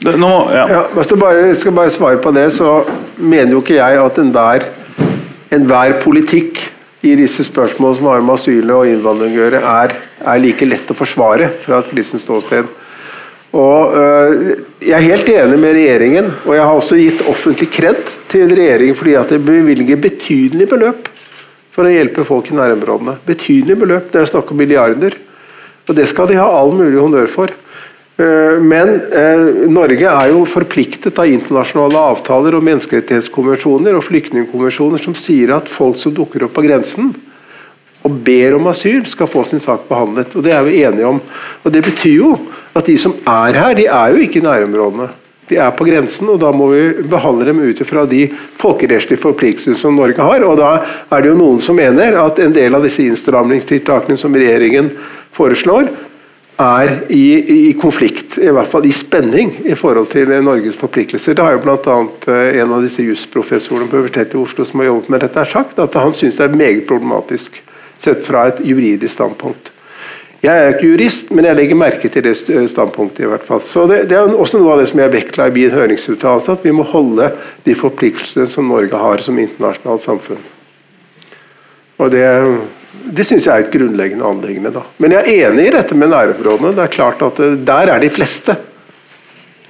Det, 0.00 0.16
nå, 0.20 0.32
ja. 0.52 0.64
Ja, 0.72 0.82
hvis 0.96 1.12
jeg 1.12 1.20
bare, 1.20 1.54
skal 1.56 1.76
bare 1.76 1.92
svare 1.92 2.20
på 2.20 2.32
det, 2.34 2.48
så 2.56 2.80
mener 3.16 3.54
jo 3.54 3.62
ikke 3.62 3.78
jeg 3.78 4.00
at 4.00 4.20
enhver 4.24 4.66
en 5.54 6.00
politikk 6.02 6.64
i 7.04 7.14
disse 7.18 7.44
spørsmålene 7.44 7.98
som 7.98 8.08
har 8.08 8.24
med 8.24 8.38
asyl 8.38 8.72
og 8.72 8.88
innvandring 8.88 9.34
å 9.34 9.42
gjøre, 9.42 9.60
er, 9.60 9.94
er, 10.24 10.40
like 10.40 10.68
lett 10.68 10.90
å 10.90 10.96
forsvare 10.96 11.50
fra 11.52 11.82
et 11.82 11.90
kristent 11.92 12.24
ståsted. 12.24 12.70
Og 13.54 13.94
øh, 13.94 14.54
Jeg 14.82 14.96
er 14.96 15.08
helt 15.12 15.28
enig 15.30 15.58
med 15.60 15.76
regjeringen, 15.76 16.30
og 16.44 16.56
jeg 16.56 16.64
har 16.64 16.78
også 16.78 16.98
gitt 16.98 17.20
offentlig 17.30 17.68
kred 17.72 18.00
til 18.28 18.50
regjeringen 18.50 18.96
fordi 18.98 19.14
at 19.20 19.30
det 19.30 19.42
bevilger 19.44 20.00
betydelige 20.00 20.72
beløp 20.72 21.10
for 21.74 21.86
å 21.86 21.92
hjelpe 21.92 22.24
folk 22.26 22.50
i 22.50 22.56
nærområdene. 22.58 23.18
Betydelige 23.26 23.80
beløp, 23.80 24.10
det 24.12 24.22
er 24.22 24.30
snakk 24.30 24.50
om 24.52 24.60
milliarder. 24.60 25.16
Og 25.84 25.96
det 25.96 26.06
skal 26.08 26.30
de 26.30 26.38
ha 26.40 26.46
all 26.48 26.72
mulig 26.74 26.98
honnør 27.00 27.30
for. 27.30 27.52
Eh, 28.16 28.60
men 28.62 28.94
eh, 29.10 29.68
Norge 29.70 30.06
er 30.06 30.30
jo 30.30 30.44
forpliktet 30.46 31.18
av 31.18 31.26
internasjonale 31.26 31.98
avtaler 32.12 32.54
og 32.54 32.62
menneskerettighetskonvensjoner 32.68 33.96
og 33.98 34.04
flyktningkonvensjoner 34.06 35.02
som 35.02 35.16
sier 35.18 35.56
at 35.56 35.70
folk 35.70 35.98
som 35.98 36.14
dukker 36.14 36.46
opp 36.46 36.54
på 36.54 36.62
grensen 36.66 37.10
og 38.04 38.20
ber 38.22 38.54
om 38.58 38.66
asyl, 38.68 39.00
skal 39.08 39.30
få 39.30 39.42
sin 39.48 39.62
sak 39.62 39.86
behandlet. 39.88 40.34
og 40.36 40.44
Det 40.44 40.52
er 40.52 40.62
vi 40.66 40.82
enige 40.84 41.08
om. 41.08 41.20
Og 41.64 41.72
Det 41.72 41.82
betyr 41.82 42.14
jo 42.18 42.34
at 42.76 42.84
de 42.86 42.96
som 43.00 43.14
er 43.26 43.56
her, 43.56 43.74
de 43.74 43.86
er 43.88 44.12
jo 44.12 44.20
ikke 44.20 44.42
i 44.42 44.44
nærområdene. 44.44 45.08
De 45.48 45.56
er 45.56 45.72
på 45.76 45.84
grensen, 45.84 46.28
og 46.28 46.38
da 46.40 46.50
må 46.52 46.70
vi 46.72 47.02
behandle 47.08 47.48
dem 47.48 47.60
ut 47.64 47.80
fra 47.88 48.04
de 48.08 48.26
folkerettslige 48.60 49.20
forpliktelsene 49.20 49.76
som 49.76 49.96
Norge 49.96 50.20
har. 50.20 50.44
og 50.44 50.56
Da 50.60 50.84
er 51.10 51.22
det 51.22 51.32
jo 51.32 51.40
noen 51.40 51.60
som 51.60 51.76
mener 51.76 52.16
at 52.20 52.38
en 52.38 52.52
del 52.52 52.74
av 52.74 52.84
disse 52.84 53.02
innstramningstiltakene 53.04 54.16
som 54.20 54.32
regjeringen 54.36 54.92
foreslår, 55.32 55.88
er 56.60 56.92
i, 57.10 57.24
i, 57.68 57.72
konflikt, 57.80 58.38
i 58.38 58.50
hvert 58.54 58.70
fall 58.70 58.86
i 58.86 58.92
spenning, 58.94 59.50
i 59.66 59.74
forhold 59.74 60.06
til 60.12 60.30
Norges 60.44 60.78
forpliktelser. 60.78 61.34
Det 61.34 61.44
har 61.44 61.56
jo 61.56 61.62
bl.a. 61.64 61.98
Eh, 62.30 62.58
en 62.62 62.74
av 62.76 62.84
disse 62.84 63.02
jusprofessorene 63.02 63.90
på 63.90 63.98
Universitetet 63.98 64.36
i 64.36 64.42
Oslo 64.42 64.66
som 64.68 64.82
har 64.82 64.92
jobbet 64.92 65.12
med 65.14 65.24
dette, 65.26 65.46
sagt 65.50 65.80
at 65.82 65.98
han 65.98 66.14
syns 66.14 66.38
det 66.38 66.46
er 66.46 66.58
meget 66.58 66.86
problematisk 66.88 67.58
sett 67.98 68.22
fra 68.26 68.48
et 68.50 68.62
juridisk 68.66 69.14
standpunkt. 69.14 69.72
Jeg 70.44 70.60
er 70.60 70.74
ikke 70.74 70.90
jurist, 70.90 71.30
men 71.32 71.46
jeg 71.48 71.56
legger 71.56 71.78
merke 71.80 72.08
til 72.12 72.24
det 72.26 72.34
standpunktet. 72.36 73.24
i 73.24 73.28
hvert 73.30 73.46
fall. 73.46 73.62
Så 73.64 73.86
det, 73.88 74.02
det, 74.10 74.18
er 74.18 74.34
også 74.36 74.60
noe 74.60 74.74
av 74.74 74.82
det 74.82 74.90
som 74.90 75.00
jeg 75.00 75.12
vektla 75.14 75.48
i 75.48 75.54
min 75.54 75.72
høringsuttalelse, 75.72 76.52
at 76.52 76.64
vi 76.66 76.74
må 76.76 76.84
holde 76.84 77.30
de 77.64 77.74
forpliktelsene 77.74 78.46
som 78.50 78.68
Norge 78.68 79.00
har 79.00 79.24
som 79.24 79.38
internasjonalt 79.40 80.04
samfunn. 80.04 80.42
Og 81.96 82.10
det 82.12 82.26
det 83.14 83.24
syns 83.26 83.46
jeg 83.46 83.54
er 83.54 83.66
et 83.66 83.72
grunnleggende 83.72 84.26
anliggende. 84.26 84.72
da. 84.74 84.82
Men 84.98 85.12
jeg 85.12 85.24
er 85.24 85.50
enig 85.50 85.66
i 85.68 85.74
dette 85.74 85.94
med 85.98 86.10
nærområdene. 86.12 86.74
Det 86.76 86.84
er 86.84 86.96
klart 86.96 87.22
at 87.22 87.40
eh, 87.40 87.58
Der 87.66 87.92
er 87.94 88.00
de 88.00 88.10
fleste. 88.10 88.56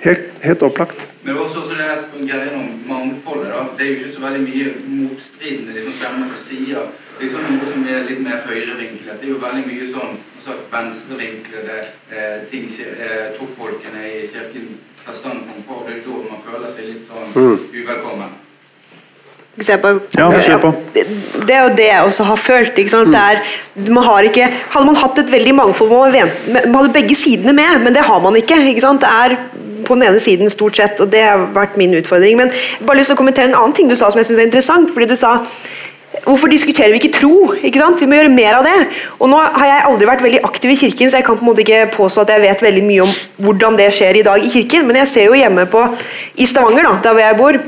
Helt, 0.05 0.31
helt 0.43 0.63
opplagt. 0.63 1.07
Men 1.25 1.39
også, 1.41 1.61
også 1.61 1.75
det 1.75 2.31
her 2.31 2.57
om 2.57 2.69
mangfoldet. 2.89 3.49
da. 3.49 3.65
Det 3.79 3.87
er 3.87 3.91
jo 3.91 3.97
ikke 3.97 4.15
så 4.17 4.21
veldig 4.27 4.43
mye 4.49 4.67
motstridende 5.01 5.73
liksom, 5.73 5.93
stemmer 6.01 6.29
på 6.29 6.39
sida. 6.49 6.85
Liksom 7.21 7.41
noe 7.49 7.73
som 7.73 7.87
er 7.89 8.07
litt 8.09 8.23
mer 8.27 8.41
høyrevinklet. 8.49 9.19
Det 9.21 9.29
er 9.29 9.33
jo 9.33 9.43
veldig 9.47 9.65
mye 9.71 9.91
sånn 9.95 10.17
altså, 10.39 10.57
venstrevinklede 10.75 11.79
eh, 12.13 12.39
ting 12.51 12.69
eh, 12.85 13.29
toppfolkene 13.39 14.09
i 14.11 14.25
kirken 14.29 14.73
tar 15.05 15.17
standpunkt 15.17 15.69
på. 15.69 15.83
Det 15.87 15.97
er 15.97 16.03
da 16.07 16.23
man 16.31 16.45
føler 16.49 16.75
seg 16.77 16.91
litt 16.91 17.09
sånn 17.09 17.31
mm. 17.33 17.69
uvelkommen. 17.81 18.41
Bare, 19.55 20.01
ja, 20.19 20.57
på. 20.59 20.73
Det 20.95 21.55
er 21.55 21.61
jo 21.63 21.75
det 21.79 21.85
jeg 21.87 22.03
også 22.03 22.25
har 22.27 22.37
følt. 22.37 22.79
Mm. 22.79 23.15
Er, 23.15 23.43
man 23.95 24.25
ikke, 24.27 24.49
hadde 24.71 24.87
man 24.87 24.99
hatt 24.99 25.21
et 25.23 25.31
veldig 25.31 25.55
mangfold, 25.55 25.91
man, 25.91 26.33
man 26.67 26.75
hadde 26.81 26.95
begge 26.97 27.15
sidene 27.15 27.55
med, 27.55 27.85
men 27.85 27.95
det 27.95 28.03
har 28.03 28.19
man 28.21 28.37
ikke. 28.37 28.59
ikke 28.73 28.81
Det 28.99 29.11
er 29.11 29.37
på 29.87 29.95
den 29.95 30.03
ene 30.09 30.21
siden 30.21 30.51
stort 30.51 30.77
sett, 30.77 31.01
og 31.01 31.13
det 31.13 31.23
har 31.23 31.47
vært 31.55 31.79
min 31.81 31.95
utfordring. 31.95 32.39
Men 32.41 32.51
jeg 32.51 32.81
har 32.81 32.89
bare 32.89 32.99
lyst 32.99 33.13
til 33.13 33.19
å 33.19 33.23
kommentere 33.23 33.51
en 33.51 33.59
annen 33.59 33.77
ting 33.77 33.91
du 33.91 33.97
sa 33.97 34.11
som 34.11 34.21
jeg 34.21 34.31
synes 34.31 34.43
er 34.43 34.51
interessant. 34.51 34.91
fordi 34.93 35.11
du 35.13 35.17
sa 35.17 35.41
Hvorfor 36.25 36.49
diskuterer 36.49 36.93
vi 36.95 37.01
ikke 37.03 37.13
tro? 37.13 37.53
Ikke? 37.59 37.83
Vi 37.99 38.07
må 38.07 38.17
gjøre 38.17 38.31
mer 38.33 38.61
av 38.61 38.65
det. 38.65 38.75
Og 39.19 39.29
nå 39.29 39.37
har 39.37 39.67
jeg 39.67 39.83
aldri 39.89 40.07
vært 40.09 40.23
veldig 40.23 40.41
aktiv 40.47 40.71
i 40.71 40.77
kirken, 40.79 41.11
så 41.11 41.19
jeg 41.19 41.27
kan 41.27 41.37
på 41.37 41.43
en 41.43 41.51
måte 41.51 41.65
ikke 41.65 41.91
påstå 41.97 42.23
at 42.23 42.31
jeg 42.33 42.45
vet 42.45 42.63
veldig 42.63 42.85
mye 42.87 43.03
om 43.03 43.11
hvordan 43.45 43.77
det 43.77 43.91
skjer 43.93 44.21
i 44.21 44.23
dag 44.25 44.47
i 44.47 44.53
kirken, 44.53 44.87
men 44.87 45.01
jeg 45.03 45.11
ser 45.11 45.27
jo 45.27 45.35
hjemme 45.37 45.67
på, 45.69 45.83
i 46.39 46.47
Stavanger, 46.47 46.87
da, 46.87 46.95
der 47.03 47.17
hvor 47.17 47.25
jeg 47.25 47.39
bor, 47.41 47.59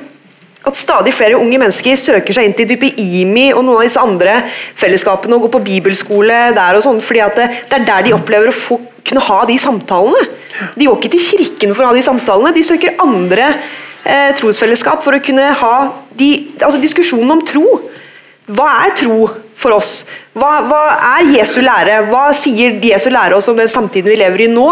At 0.66 0.78
stadig 0.78 1.14
flere 1.14 1.38
unge 1.38 1.60
mennesker 1.62 1.98
søker 2.00 2.34
seg 2.34 2.48
inn 2.48 2.56
til 2.58 2.66
type 2.72 2.88
IMI 2.98 3.52
og 3.52 3.62
noen 3.62 3.78
av 3.78 3.86
disse 3.86 4.02
andre 4.02 4.40
fellesskapene 4.50 5.36
og 5.36 5.46
går 5.46 5.52
på 5.54 5.64
bibelskole 5.68 6.40
der 6.56 6.78
og 6.78 6.82
sånn, 6.82 6.98
fordi 7.04 7.22
det, 7.38 7.46
det 7.70 7.78
er 7.78 7.86
der 7.86 8.06
de 8.08 8.14
opplever 8.16 8.50
å 8.50 8.56
få, 8.56 8.80
kunne 9.06 9.22
ha 9.28 9.40
de 9.46 9.58
samtalene. 9.62 10.24
De 10.74 10.88
går 10.88 10.98
ikke 10.98 11.12
til 11.14 11.22
kirken 11.22 11.74
for 11.76 11.86
å 11.86 11.92
ha 11.92 11.96
de 11.96 12.02
samtalene, 12.02 12.54
de 12.56 12.64
søker 12.66 12.98
andre 13.04 13.52
eh, 13.52 14.32
trosfellesskap 14.38 15.04
for 15.04 15.14
å 15.14 15.22
kunne 15.22 15.52
ha 15.60 15.74
de, 16.18 16.30
altså 16.58 16.82
diskusjonen 16.82 17.36
om 17.36 17.44
tro. 17.46 17.64
Hva 18.50 18.70
er 18.86 18.96
tro 18.98 19.26
for 19.58 19.76
oss? 19.76 20.00
Hva, 20.34 20.64
hva 20.66 20.80
er 21.16 21.30
Jesu 21.36 21.60
lære? 21.62 22.00
Hva 22.10 22.30
sier 22.36 22.80
Jesu 22.90 23.08
lære 23.14 23.38
oss 23.38 23.46
om 23.52 23.58
den 23.58 23.70
samtiden 23.70 24.10
vi 24.10 24.18
lever 24.18 24.48
i 24.48 24.50
nå? 24.50 24.66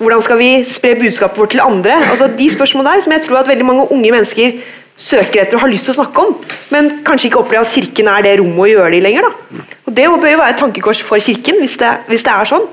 Hvordan 0.00 0.22
skal 0.24 0.38
vi 0.40 0.50
spre 0.64 0.94
budskapet 0.96 1.36
vårt 1.36 1.50
til 1.52 1.60
andre? 1.60 1.98
Altså 2.08 2.30
De 2.32 2.46
spørsmålene 2.48 2.94
der 2.96 3.02
som 3.04 3.12
jeg 3.12 3.24
tror 3.26 3.42
at 3.42 3.50
veldig 3.50 3.66
mange 3.68 3.88
unge 3.92 4.12
mennesker 4.14 4.54
søker 5.00 5.44
etter 5.44 5.56
og 5.56 5.64
har 5.64 5.72
lyst 5.72 5.88
til 5.88 5.94
å 5.94 6.00
snakke 6.02 6.24
om, 6.26 6.34
men 6.74 6.90
kanskje 7.06 7.30
ikke 7.30 7.40
opplever 7.40 7.64
at 7.64 7.72
Kirken 7.72 8.10
er 8.12 8.26
det 8.26 8.34
rommet 8.40 8.66
å 8.66 8.68
gjøre 8.68 8.90
det 8.92 8.98
i 9.00 9.04
lenger. 9.06 9.28
Da. 9.28 9.64
Og 9.88 9.96
Det 9.96 10.08
bør 10.10 10.34
jo 10.34 10.42
være 10.42 10.52
et 10.52 10.60
tankekors 10.60 11.00
for 11.06 11.22
Kirken, 11.24 11.62
hvis 11.62 11.78
det, 11.80 11.94
hvis 12.10 12.26
det 12.26 12.34
er 12.34 12.50
sånn. 12.52 12.68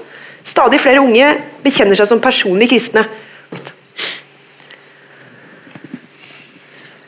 Stadig 0.48 0.82
flere 0.84 1.04
unge 1.04 1.32
bekjenner 1.64 2.00
seg 2.00 2.10
som 2.12 2.24
personlig 2.24 2.70
kristne. 2.72 3.06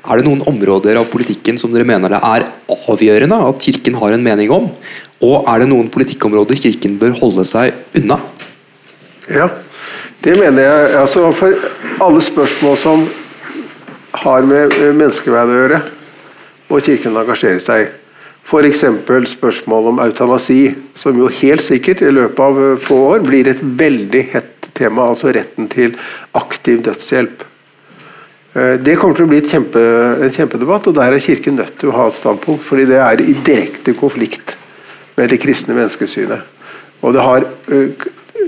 Er 0.10 0.18
det 0.18 0.26
noen 0.26 0.42
områder 0.50 0.98
av 0.98 1.06
politikken 1.12 1.60
som 1.62 1.70
dere 1.70 1.86
mener 1.86 2.10
det 2.10 2.20
er 2.26 2.48
avgjørende 2.74 3.38
at 3.46 3.62
Kirken 3.62 3.98
har 4.00 4.16
en 4.16 4.24
mening 4.26 4.52
om? 4.56 4.70
Og 5.22 5.50
er 5.52 5.62
det 5.62 5.70
noen 5.70 5.92
politikkområder 5.94 6.58
Kirken 6.58 6.96
bør 7.02 7.14
holde 7.20 7.46
seg 7.46 7.76
unna? 8.00 8.18
Ja, 9.30 9.52
det 10.26 10.40
mener 10.40 10.66
jeg. 10.66 10.94
Altså, 11.04 11.28
for 11.36 11.54
alle 12.02 12.24
spørsmål 12.26 12.80
som 12.80 13.04
har 14.12 14.46
med 14.48 14.76
menneskeverd 14.98 15.50
å 15.50 15.58
gjøre, 15.62 15.82
må 16.70 16.80
Kirken 16.86 17.18
engasjere 17.18 17.62
seg. 17.64 17.90
F.eks. 18.50 18.84
spørsmål 19.30 19.92
om 19.92 20.00
eutanasi, 20.02 20.74
som 20.98 21.18
jo 21.18 21.30
helt 21.42 21.62
sikkert 21.62 22.02
i 22.02 22.14
løpet 22.14 22.40
av 22.42 22.80
få 22.82 22.98
år 23.12 23.26
blir 23.26 23.50
et 23.52 23.62
veldig 23.62 24.24
hett 24.34 24.70
tema. 24.74 25.06
Altså 25.12 25.34
retten 25.36 25.70
til 25.70 25.94
aktiv 26.38 26.82
dødshjelp. 26.88 27.46
Eh, 28.56 28.76
det 28.82 28.98
kommer 28.98 29.18
til 29.18 29.28
å 29.28 29.30
bli 29.30 29.42
kjempe, 29.46 29.82
en 30.26 30.34
kjempedebatt, 30.34 30.90
og 30.90 30.98
der 30.98 31.14
er 31.14 31.22
Kirken 31.22 31.60
nødt 31.62 31.76
til 31.78 31.92
å 31.92 31.98
ha 32.00 32.08
et 32.10 32.18
standpunkt. 32.18 32.64
fordi 32.64 32.86
det 32.90 32.98
er 32.98 33.22
i 33.22 33.34
direkte 33.34 33.94
konflikt 33.94 34.56
med 35.18 35.30
det 35.30 35.42
kristne 35.42 35.76
menneskesynet. 35.76 36.42
Og 37.02 37.14
det 37.14 37.22
har, 37.22 37.46
eh, 37.70 37.90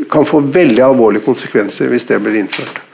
kan 0.09 0.25
få 0.25 0.41
veldig 0.41 0.81
alvorlige 0.81 1.25
konsekvenser 1.25 1.88
hvis 1.88 2.05
det 2.05 2.21
blir 2.23 2.39
innført. 2.41 2.90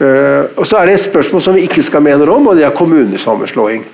Uh, 0.00 0.44
og 0.56 0.66
Så 0.66 0.76
er 0.76 0.86
det 0.86 0.94
et 0.94 1.00
spørsmål 1.00 1.42
som 1.42 1.54
vi 1.54 1.60
ikke 1.68 1.82
skal 1.82 2.02
mene 2.02 2.30
om, 2.30 2.46
og 2.46 2.56
det 2.56 2.64
er 2.64 2.70
kommunesammenslåing. 2.70 3.84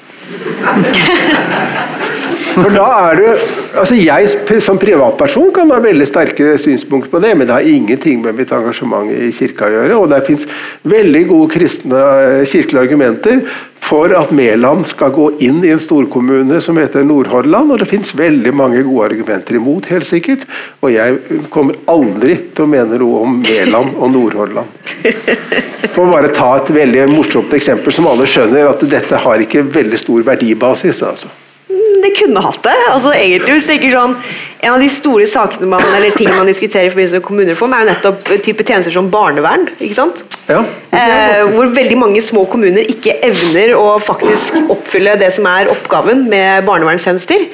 For 2.54 2.70
da 2.72 2.86
er 3.10 3.14
det, 3.20 3.34
altså 3.78 3.96
Jeg 3.98 4.60
som 4.62 4.78
privatperson 4.80 5.50
kan 5.54 5.70
ha 5.72 5.80
veldig 5.82 6.06
sterke 6.08 6.54
synspunkter 6.60 7.12
på 7.12 7.22
det, 7.22 7.32
men 7.36 7.46
det 7.48 7.56
har 7.56 7.66
ingenting 7.66 8.22
med 8.24 8.38
mitt 8.38 8.52
engasjement 8.54 9.10
i 9.12 9.30
kirka 9.34 9.68
å 9.68 9.74
gjøre. 9.74 9.98
Og 9.98 10.06
det 10.12 10.22
fins 10.26 10.46
veldig 10.88 11.24
gode 11.30 11.50
kristne 11.54 12.00
eh, 12.20 12.46
kirkelige 12.48 12.86
argumenter 12.88 13.42
for 13.80 14.12
at 14.14 14.30
Mæland 14.36 14.84
skal 14.86 15.12
gå 15.14 15.26
inn 15.42 15.62
i 15.64 15.72
en 15.74 15.82
storkommune 15.82 16.60
som 16.62 16.78
heter 16.78 17.06
Nordhordland. 17.06 17.72
Og 17.72 17.82
det 17.82 17.88
fins 17.90 18.14
veldig 18.18 18.52
mange 18.54 18.84
gode 18.86 19.10
argumenter 19.10 19.58
imot, 19.58 19.90
helt 19.90 20.08
sikkert. 20.08 20.46
Og 20.84 20.94
jeg 20.94 21.44
kommer 21.52 21.78
aldri 21.90 22.36
til 22.54 22.66
å 22.66 22.70
mene 22.70 23.00
noe 23.00 23.24
om 23.26 23.38
Mæland 23.42 23.96
og 23.96 24.14
Nordhordland. 24.14 24.78
For 25.94 26.04
å 26.04 26.10
bare 26.12 26.32
ta 26.34 26.52
et 26.58 26.72
veldig 26.74 27.08
morsomt 27.12 27.54
eksempel 27.56 27.94
som 27.94 28.08
alle 28.10 28.28
skjønner, 28.30 28.68
at 28.70 28.84
dette 28.90 29.22
har 29.24 29.46
ikke 29.46 29.64
veldig 29.66 30.00
stor 30.00 30.26
verdibasis. 30.32 31.02
altså 31.02 31.30
det 32.02 32.12
kunne 32.18 32.42
hatt 32.44 32.62
det. 32.64 32.76
Altså, 32.90 33.12
egentlig, 33.16 33.56
hvis 33.58 33.68
det 33.70 33.80
ikke 33.80 33.96
sånn, 33.96 34.16
En 34.60 34.74
av 34.74 34.82
de 34.82 34.90
store 34.92 35.24
sakene 35.24 35.64
man, 35.72 35.80
eller 35.96 36.12
tingene 36.12 36.36
man 36.36 36.48
diskuterer 36.50 36.84
i 36.84 36.90
forbindelse 36.92 37.16
med 37.16 37.24
kommunereform, 37.24 37.72
er 37.72 37.80
jo 37.80 37.88
nettopp 37.88 38.26
type 38.44 38.66
tjenester 38.68 38.92
som 38.92 39.06
barnevern. 39.08 39.64
ikke 39.78 39.96
sant? 39.96 40.20
Ja, 40.50 40.58
eh, 40.92 41.46
hvor 41.54 41.70
veldig 41.72 41.96
mange 41.96 42.20
små 42.20 42.44
kommuner 42.50 42.84
ikke 42.84 43.14
evner 43.24 43.72
å 43.78 43.94
faktisk 44.02 44.58
oppfylle 44.68 45.16
det 45.16 45.30
som 45.32 45.48
er 45.48 45.70
oppgaven 45.72 46.26
med 46.28 46.66
barnevernstjenester. 46.68 47.46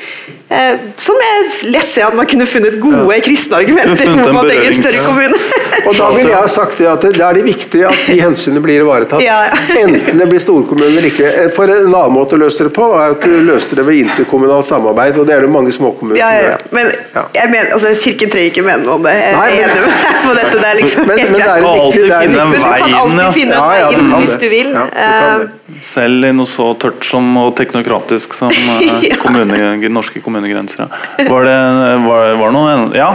Eh, 0.46 0.76
som 0.94 1.16
jeg 1.18 1.70
lett 1.74 1.88
ser 1.90 2.06
at 2.06 2.14
man 2.14 2.26
kunne 2.30 2.44
funnet 2.46 2.76
gode 2.78 3.16
ja. 3.16 3.22
kristne 3.24 3.58
argumenter 3.58 4.06
for 4.06 4.30
man 4.30 4.46
trenger 4.46 4.68
en 4.70 4.76
større 4.78 5.00
kommune. 5.02 5.40
og 5.88 5.96
da 5.98 6.10
vil 6.14 6.28
jeg 6.28 6.36
ha 6.38 6.50
sagt 6.50 6.78
det 6.78 6.86
at 6.86 7.06
det 7.06 7.24
er 7.26 7.40
det 7.40 7.42
viktig 7.48 7.80
at 7.88 8.04
de 8.06 8.18
hensynene 8.22 8.62
blir 8.62 8.84
ivaretatt. 8.84 9.24
Ja. 9.26 9.40
Enten 9.74 10.22
det 10.22 10.28
blir 10.30 10.42
storkommune 10.42 10.92
eller 10.92 11.08
ikke. 11.10 11.32
For 11.56 11.66
En 11.66 11.90
annen 11.90 12.14
måte 12.14 12.38
å 12.38 12.40
løse 12.44 12.68
det 12.68 12.72
på 12.76 12.86
er 12.94 13.16
at 13.16 13.26
du 13.26 13.34
løser 13.42 13.82
det 13.82 13.88
ved 13.88 14.04
interkommunalt 14.26 14.66
samarbeid. 14.66 15.18
og 15.18 15.26
Det 15.26 15.34
er 15.34 15.40
det 15.40 15.50
mange 15.50 15.72
småkommuner 15.72 16.18
ja, 16.18 16.30
ja, 16.50 16.56
Men 16.70 16.86
jeg 17.34 17.50
mener, 17.50 17.72
altså, 17.72 17.88
Kirken 18.04 18.30
trenger 18.30 18.50
ikke 18.50 18.62
mene 18.62 18.82
noe 18.84 18.94
om 18.98 19.04
det. 19.06 19.12
Jeg 19.14 19.34
er 19.34 19.64
enig 19.64 19.76
med 19.76 19.92
deg 19.92 20.18
på 20.24 20.34
dette. 20.34 20.56
Det 20.56 20.68
er 20.70 20.78
liksom 20.80 21.06
men, 21.06 21.16
men 21.16 21.34
det 21.34 21.46
er 21.46 21.62
viktig, 21.62 22.02
det 22.02 22.16
er 22.16 22.26
viktig. 22.26 22.46
Du 22.46 22.62
kan 22.62 22.98
alltid 23.00 23.32
finne 23.36 23.54
en 23.54 23.68
vei 23.70 23.80
inn 23.94 24.12
hvis 24.16 24.36
du 24.42 24.48
vil. 24.50 24.72
Ja, 24.74 25.38
du 25.66 25.80
selv 25.86 26.26
i 26.26 26.32
noe 26.34 26.50
så 26.50 26.68
tørt 26.80 27.04
som, 27.06 27.26
og 27.40 27.54
teknokratisk 27.58 28.36
som 28.36 28.52
eh, 28.54 29.08
ja. 29.10 29.18
kommune, 29.22 29.76
norske 29.92 30.22
kommunegrenser. 30.24 30.86
Var 31.18 31.50
det 31.50 31.58
var, 32.06 32.30
var 32.42 32.54
noe 32.56 32.76
Ja. 32.96 33.12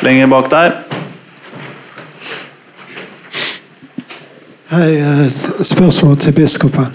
Lenger 0.00 0.30
bak 0.32 0.48
der. 0.48 0.78
Hei, 4.70 4.94
eh, 5.02 5.26
spørsmål 5.66 6.16
til 6.22 6.32
biskopen. 6.32 6.86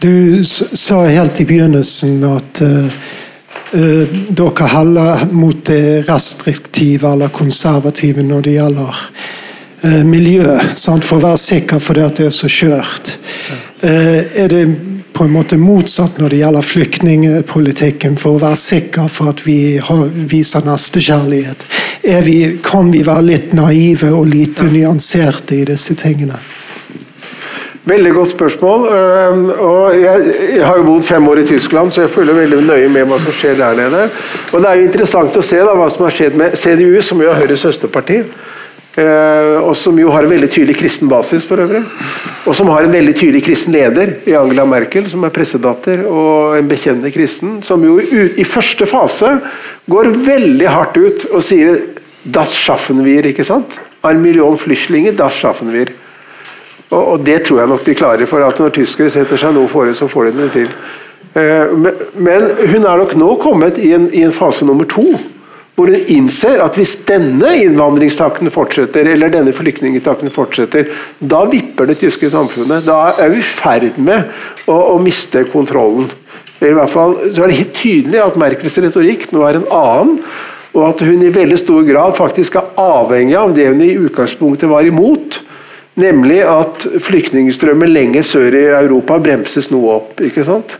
Du 0.00 0.44
sa 0.44 1.04
helt 1.04 1.40
i 1.40 1.44
begynnelsen 1.44 2.22
at 2.24 2.60
uh, 2.64 4.12
dere 4.32 4.68
heller 4.72 5.24
mot 5.36 5.58
det 5.66 6.08
restriktive 6.08 7.10
eller 7.10 7.28
konservative 7.28 8.22
når 8.24 8.46
det 8.46 8.54
gjelder 8.54 9.00
uh, 9.84 10.04
miljø, 10.08 10.46
sant? 10.72 11.04
for 11.04 11.20
å 11.20 11.26
være 11.26 11.42
sikker 11.42 11.82
fordi 11.84 12.04
at 12.06 12.16
det 12.16 12.30
er 12.30 12.32
så 12.32 12.48
skjørt. 12.48 13.12
Uh, 13.84 14.40
er 14.40 14.48
det 14.48 14.62
på 15.12 15.26
en 15.26 15.34
måte 15.34 15.58
motsatt 15.60 16.16
når 16.16 16.32
det 16.32 16.40
gjelder 16.40 16.68
flyktningpolitikken, 16.70 18.16
for 18.16 18.38
å 18.38 18.42
være 18.46 18.62
sikker 18.62 19.12
for 19.12 19.34
at 19.34 19.44
vi 19.44 19.76
har, 19.84 20.06
viser 20.32 20.64
nestekjærlighet? 20.64 21.66
Vi, 22.24 22.38
kan 22.64 22.88
vi 22.88 23.04
være 23.04 23.28
litt 23.34 23.52
naive 23.52 24.14
og 24.16 24.32
lite 24.32 24.70
nyanserte 24.72 25.60
i 25.60 25.68
disse 25.68 25.98
tingene? 26.00 26.40
Veldig 27.88 28.12
godt 28.12 28.28
spørsmål. 28.28 28.86
Og 29.56 30.00
jeg, 30.00 30.60
har 30.64 30.76
jo 30.76 30.84
bodd 30.84 31.04
fem 31.06 31.28
år 31.28 31.42
i 31.42 31.46
Tyskland, 31.48 31.90
så 31.90 32.04
jeg 32.04 32.12
følger 32.12 32.36
veldig 32.36 32.60
nøye 32.68 32.88
med 32.92 33.08
hva 33.08 33.18
som 33.22 33.32
skjer 33.34 33.56
der 33.58 33.78
nede. 33.78 34.06
Og 34.52 34.60
Det 34.60 34.68
er 34.68 34.78
jo 34.78 34.88
interessant 34.88 35.36
å 35.36 35.44
se 35.44 35.60
da, 35.64 35.74
hva 35.78 35.88
som 35.92 36.04
har 36.04 36.16
skjedd 36.16 36.36
med 36.36 36.56
CDU, 36.60 37.00
som 37.02 37.22
jo 37.22 37.30
er 37.32 37.40
Høyres 37.40 37.64
søsterparti. 37.64 38.20
Eh, 38.98 39.56
og 39.62 39.76
som 39.78 39.94
jo 40.00 40.10
har 40.10 40.26
en 40.26 40.32
veldig 40.32 40.48
tydelig 40.50 40.74
kristen 40.80 41.08
basis 41.08 41.46
for 41.46 41.62
øvrig. 41.62 41.82
Og 42.50 42.56
som 42.58 42.68
har 42.72 42.84
en 42.84 42.92
veldig 42.92 43.14
tydelig 43.14 43.44
kristen 43.46 43.72
leder 43.72 44.16
i 44.26 44.34
Angela 44.34 44.66
Merkel, 44.66 45.06
som 45.08 45.24
er 45.24 45.32
pressedatter 45.34 46.02
og 46.10 46.58
en 46.58 46.68
bekjennende 46.68 47.12
kristen. 47.14 47.60
Som 47.62 47.86
jo 47.86 48.00
i 48.00 48.44
første 48.44 48.88
fase 48.90 49.36
går 49.90 50.10
veldig 50.26 50.68
hardt 50.68 50.98
ut 50.98 51.26
og 51.30 51.42
sier 51.42 51.80
'Das 52.26 52.52
schaffen 52.52 53.00
wir'. 53.00 53.26
ikke 53.26 53.44
sant? 53.44 53.80
En 54.04 54.20
million 54.20 54.58
flyslinger, 54.58 55.12
das 55.12 55.32
schaffen 55.32 55.72
wir. 55.72 55.88
Og, 56.90 57.02
og, 57.02 57.18
det 57.26 57.42
tror 57.46 57.62
jeg 57.62 57.70
nok 57.70 57.84
de 57.86 57.94
klarer, 57.94 58.26
for 58.26 58.42
at 58.42 58.58
når 58.58 58.74
tyskere 58.74 59.12
setter 59.12 59.38
seg 59.38 59.54
noe 59.54 59.70
fore, 59.70 59.94
så 59.94 60.10
får 60.10 60.30
de 60.30 60.38
det 60.40 60.48
til. 60.56 60.70
Eh, 61.38 61.74
men 62.18 62.48
hun 62.72 62.82
er 62.82 63.02
nok 63.04 63.14
nå 63.18 63.34
kommet 63.42 63.78
i 63.78 63.92
en, 63.94 64.08
i 64.10 64.24
en 64.26 64.34
fase 64.34 64.66
nummer 64.66 64.88
to 64.90 65.06
hvor 65.80 65.88
hun 65.88 66.10
innser 66.12 66.60
at 66.60 66.74
hvis 66.76 66.92
denne 67.08 67.54
innvandringstakten 67.62 68.50
fortsetter, 68.52 69.06
eller 69.14 69.32
denne 69.32 69.54
flyktningtakten 69.56 70.28
fortsetter, 70.34 70.90
da 71.18 71.46
vipper 71.48 71.88
det 71.88 71.96
tyske 72.02 72.28
samfunnet. 72.28 72.84
Da 72.84 73.14
er 73.16 73.32
vi 73.32 73.40
i 73.40 73.46
ferd 73.46 73.96
med 73.96 74.28
å, 74.66 74.76
å, 74.76 74.98
miste 75.00 75.46
kontrollen. 75.48 76.10
I 76.60 76.74
hvert 76.76 76.92
fall 76.92 77.16
så 77.30 77.46
er 77.46 77.48
det 77.48 77.60
helt 77.62 77.78
tydelig 77.78 78.20
at 78.20 78.36
Merkels 78.36 78.76
retorikk 78.84 79.30
nå 79.32 79.46
er 79.48 79.56
en 79.56 79.70
annen, 79.72 80.18
og 80.76 80.84
at 80.90 81.00
hun 81.08 81.24
i 81.24 81.32
veldig 81.32 81.56
stor 81.58 81.86
grad 81.88 82.12
faktisk 82.18 82.60
er 82.60 82.68
avhengig 82.78 83.38
av 83.40 83.56
det 83.56 83.70
hun 83.70 83.80
i 83.80 83.96
utgangspunktet 83.96 84.68
var 84.68 84.84
imot. 84.84 85.40
Nemlig 86.00 86.40
at 86.46 86.86
flyktningstrømmen 87.02 87.90
lenger 87.92 88.24
sør 88.26 88.56
i 88.56 88.68
Europa 88.72 89.18
bremses 89.22 89.70
noe 89.74 89.98
opp. 89.98 90.20
ikke 90.24 90.46
sant? 90.46 90.78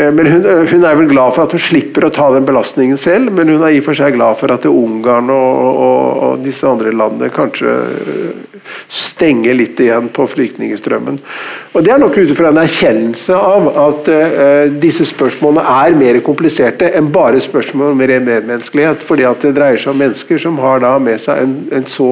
Eh, 0.00 0.12
men 0.12 0.26
hun, 0.26 0.44
eh, 0.46 0.66
hun, 0.70 0.84
er 0.84 0.96
vel 0.96 1.08
glad 1.10 1.34
for 1.34 1.44
at 1.44 1.54
hun 1.56 1.62
slipper 1.62 2.06
å 2.06 2.12
ta 2.14 2.30
den 2.34 2.46
belastningen 2.48 3.00
selv, 3.00 3.32
men 3.36 3.52
hun 3.52 3.62
er 3.62 3.74
i 3.74 3.80
og 3.82 3.88
for 3.88 3.98
seg 3.98 4.16
glad 4.16 4.38
for 4.40 4.52
at 4.54 4.68
Ungarn 4.70 5.32
og, 5.34 5.58
og, 5.70 6.22
og 6.26 6.44
disse 6.44 6.68
andre 6.68 6.92
landene 6.94 7.32
kanskje 7.34 7.74
eh, 7.74 8.46
stenger 8.90 9.56
litt 9.56 9.80
igjen 9.82 10.08
på 10.14 10.26
flyktningstrømmen. 10.30 11.18
Og 11.74 11.84
Det 11.84 11.92
er 11.92 12.00
nok 12.00 12.16
ut 12.18 12.32
fra 12.38 12.50
en 12.50 12.60
erkjennelse 12.62 13.36
av 13.36 13.68
at 13.82 14.08
uh, 14.12 14.66
disse 14.82 15.06
spørsmålene 15.08 15.64
er 15.80 15.96
mer 15.98 16.18
kompliserte 16.26 16.90
enn 16.98 17.08
bare 17.14 17.40
spørsmål 17.42 17.94
om 17.94 18.02
medmenneskelighet. 18.02 19.02
fordi 19.06 19.26
at 19.26 19.46
det 19.46 19.54
dreier 19.56 19.80
seg 19.80 19.94
om 19.94 20.02
mennesker 20.02 20.42
som 20.42 20.58
har 20.62 20.82
da 20.84 20.96
med 21.02 21.18
seg 21.22 21.42
en, 21.44 21.56
en 21.72 21.88
så 21.88 22.10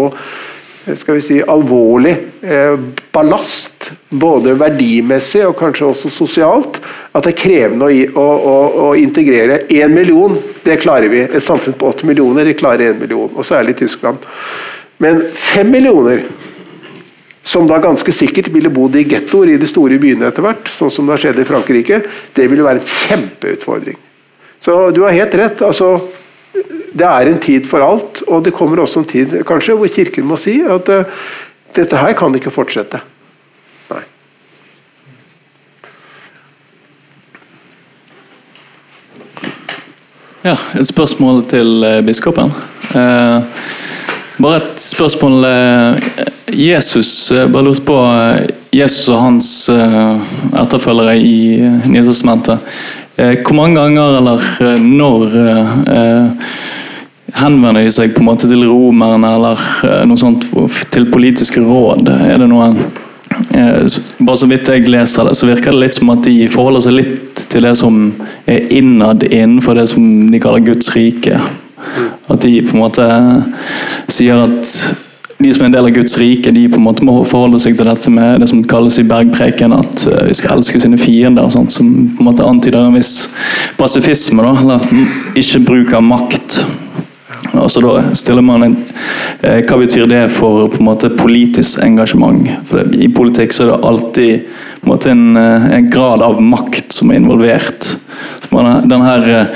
skal 0.96 1.18
vi 1.18 1.22
si, 1.24 1.36
alvorlig 1.42 2.14
eh, 2.42 2.78
ballast, 3.12 3.90
både 4.08 4.54
verdimessig 4.58 5.42
og 5.48 5.56
kanskje 5.58 5.88
også 5.90 6.10
sosialt, 6.12 6.80
at 7.12 7.26
det 7.26 7.32
er 7.34 7.38
krevende 7.40 7.88
å, 8.14 8.24
å, 8.24 8.56
å 8.86 8.88
integrere 8.98 9.62
én 9.74 9.92
million. 9.94 10.36
Det 10.64 10.78
klarer 10.80 11.12
vi. 11.12 11.24
Et 11.26 11.44
samfunn 11.44 11.76
på 11.78 11.90
åtte 11.90 12.08
millioner 12.08 12.48
de 12.48 12.56
klarer 12.58 12.92
én 12.92 13.00
million, 13.00 13.30
og 13.34 13.46
særlig 13.46 13.76
Tyskland. 13.80 14.22
Men 15.02 15.22
fem 15.34 15.70
millioner, 15.70 16.22
som 17.42 17.68
da 17.68 17.78
ganske 17.80 18.12
sikkert 18.12 18.50
ville 18.52 18.72
bodd 18.72 18.96
i 18.98 19.06
gettoer 19.08 19.54
i 19.54 19.58
de 19.60 19.68
store 19.68 19.96
byene 20.00 20.28
etter 20.28 20.44
hvert, 20.44 20.68
sånn 20.72 20.92
som 20.92 21.08
det 21.08 21.16
har 21.16 21.24
skjedd 21.26 21.42
i 21.42 21.48
Frankrike, 21.48 22.02
det 22.36 22.48
ville 22.50 22.66
være 22.66 22.82
en 22.82 22.90
kjempeutfordring. 22.92 23.96
Så 24.60 24.74
du 24.92 25.04
har 25.06 25.14
helt 25.16 25.36
rett. 25.38 25.62
altså 25.62 25.94
det 26.98 27.06
er 27.06 27.30
en 27.30 27.38
tid 27.42 27.66
for 27.68 27.84
alt, 27.84 28.22
og 28.26 28.44
det 28.44 28.54
kommer 28.56 28.80
også 28.82 29.02
en 29.02 29.08
tid 29.08 29.38
kanskje 29.46 29.76
hvor 29.78 29.90
Kirken 29.92 30.26
må 30.28 30.38
si 30.40 30.58
at 30.66 30.90
uh, 30.92 31.18
dette 31.76 32.00
her 32.00 32.14
kan 32.18 32.34
ikke 32.34 32.52
fortsette. 32.52 33.00
Nei. 33.92 34.02
Ja, 40.48 40.56
et 40.80 40.88
spørsmål 40.88 41.44
til 41.50 41.84
uh, 41.84 41.98
biskopen. 42.06 42.54
Uh, 42.94 43.44
bare 44.38 44.62
et 44.62 44.80
spørsmål 44.80 45.44
Jesus, 46.54 47.32
bare 47.52 47.64
lurt 47.66 47.82
på 47.84 47.96
Jesus 48.72 49.08
og 49.10 49.18
hans 49.18 49.48
etterfølgere 49.68 51.16
i 51.18 51.58
Nytestamentet. 51.90 52.62
Eh, 53.18 53.38
hvor 53.42 53.56
mange 53.56 53.80
ganger 53.80 54.16
eller 54.20 54.42
eh, 54.62 54.76
når 54.78 55.32
eh, 55.42 56.50
henvender 57.40 57.82
de 57.82 57.90
seg 57.90 58.12
på 58.14 58.22
en 58.22 58.28
måte 58.28 58.46
til 58.46 58.62
romerne 58.62 59.32
eller 59.34 59.64
noe 60.06 60.20
sånt 60.20 60.46
til 60.94 61.08
politiske 61.10 61.64
råd? 61.64 62.12
Er 62.14 62.38
det 62.38 62.50
noe 62.50 62.70
Bare 63.38 64.38
så 64.40 64.46
vidt 64.50 64.66
jeg 64.70 64.88
leser 64.90 65.28
det, 65.28 65.34
så 65.38 65.46
virker 65.46 65.74
det 65.74 65.80
litt 65.82 65.96
som 65.98 66.10
at 66.10 66.24
de 66.26 66.46
forholder 66.50 66.82
seg 66.86 66.94
litt 66.96 67.42
til 67.52 67.62
det 67.66 67.74
som 67.78 67.98
er 68.50 68.70
innad 68.74 69.22
innenfor 69.28 69.78
det 69.78 69.84
som 69.92 70.06
de 70.32 70.40
kaller 70.42 70.64
Guds 70.66 70.88
rike. 70.96 71.36
At 72.26 72.42
de 72.42 72.54
på 72.66 72.74
en 72.74 72.82
måte 72.82 73.06
sier 74.10 74.42
at 74.42 74.72
de 75.38 75.52
som 75.54 75.62
er 75.62 75.68
en 75.68 75.74
del 75.76 75.86
av 75.86 75.94
Guds 75.94 76.16
rike, 76.18 76.50
de 76.50 76.64
på 76.66 76.80
en 76.80 76.86
måte 76.88 77.06
må 77.06 77.14
forholde 77.22 77.60
seg 77.62 77.76
til 77.78 77.86
dette 77.86 78.10
med 78.10 78.42
det 78.42 78.48
som 78.50 78.64
kalles 78.66 78.98
i 78.98 79.06
bergpreken, 79.06 79.74
at 79.76 80.02
eh, 80.10 80.24
vi 80.26 80.34
skal 80.34 80.56
elske 80.58 80.80
sine 80.82 80.98
fiender, 80.98 81.46
sånt, 81.54 81.70
som 81.74 81.92
på 82.10 82.24
en 82.24 82.28
måte 82.30 82.46
antyder 82.46 82.82
en 82.82 82.96
viss 82.98 83.30
pasifisme, 83.78 84.42
da, 84.42 84.56
eller 84.58 85.38
ikke 85.38 85.62
bruk 85.68 85.94
av 85.94 86.02
makt. 86.08 86.58
Og 87.52 87.68
så 87.70 87.82
da 87.84 88.00
stiller 88.18 88.42
man 88.42 88.66
en, 88.66 88.74
eh, 89.46 89.60
Hva 89.62 89.78
betyr 89.78 90.08
det 90.10 90.24
for 90.34 90.66
på 90.72 90.82
en 90.82 90.88
måte 90.90 91.12
politisk 91.14 91.84
engasjement? 91.86 92.50
For 92.66 92.82
det, 92.82 92.98
I 92.98 93.08
politikk 93.14 93.54
så 93.54 93.64
er 93.64 93.70
det 93.70 93.92
alltid 93.92 94.34
en, 94.34 94.90
måte, 94.90 95.14
en, 95.14 95.36
eh, 95.38 95.70
en 95.78 95.90
grad 95.90 96.22
av 96.22 96.42
makt 96.42 96.98
som 96.98 97.12
er 97.12 97.22
involvert. 97.22 97.94
Så 98.42 98.50
man, 98.50 98.88
den 98.88 99.06
her, 99.06 99.54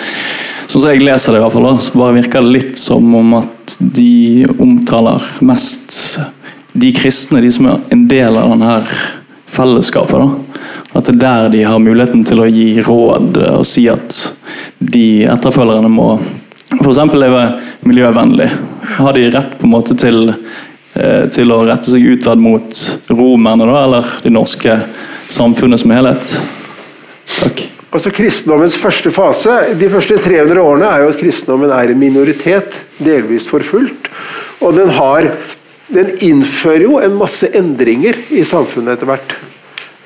Sånn 0.73 0.87
som 0.87 0.93
jeg 0.95 1.03
leser 1.05 1.35
det, 1.35 1.41
i 1.41 1.43
hvert 1.43 1.53
fall, 1.53 1.67
da, 1.69 1.81
så 1.85 1.99
bare 2.01 2.15
virker 2.17 2.41
det 2.41 2.53
litt 2.55 2.62
som 2.79 3.15
om 3.15 3.35
at 3.41 3.77
de 3.79 4.47
omtaler 4.59 5.23
mest 5.45 6.21
de 6.73 6.93
kristne, 6.97 7.43
de 7.45 7.51
som 7.53 7.69
er 7.69 7.81
en 7.93 8.07
del 8.09 8.37
av 8.39 8.53
denne 8.55 8.77
fellesskapet. 9.53 10.19
da. 10.19 10.63
At 10.93 11.09
det 11.09 11.15
er 11.15 11.21
der 11.25 11.51
de 11.53 11.65
har 11.65 11.81
muligheten 11.81 12.25
til 12.29 12.41
å 12.43 12.49
gi 12.49 12.81
råd 12.85 13.39
og 13.43 13.67
si 13.69 13.87
at 13.93 14.17
de 14.79 15.25
etterfølgerne 15.31 15.91
må 15.93 16.15
f.eks. 16.81 17.01
leve 17.17 17.45
miljøvennlig. 17.89 18.49
Har 18.99 19.17
de 19.17 19.29
rett 19.31 19.59
på 19.59 19.69
en 19.69 19.75
måte 19.75 19.97
til, 19.99 20.35
eh, 20.95 21.29
til 21.33 21.53
å 21.53 21.63
rette 21.69 21.91
seg 21.91 22.07
utad 22.17 22.41
mot 22.41 22.81
romerne, 23.09 23.69
da, 23.69 23.85
eller 23.85 24.17
det 24.25 24.33
norske 24.33 24.81
samfunnet 25.29 25.81
som 25.81 25.95
helhet? 25.97 26.35
Takk. 27.41 27.82
Altså 27.93 28.09
Kristendommens 28.15 28.77
første 28.81 29.11
fase, 29.13 29.53
de 29.77 29.89
første 29.93 30.17
300 30.17 30.61
årene, 30.61 30.89
er 30.89 31.03
jo 31.03 31.11
at 31.13 31.19
kristendommen 31.21 31.73
er 31.77 31.93
en 31.93 32.01
minoritet, 32.01 32.79
delvis 33.05 33.45
forfulgt. 33.51 34.09
Og 34.65 34.73
den, 34.79 34.89
har, 34.97 35.29
den 35.93 36.13
innfører 36.25 36.87
jo 36.87 37.01
en 37.03 37.19
masse 37.21 37.51
endringer 37.59 38.17
i 38.33 38.45
samfunnet 38.49 38.97
etter 38.97 39.11
hvert. 39.11 39.35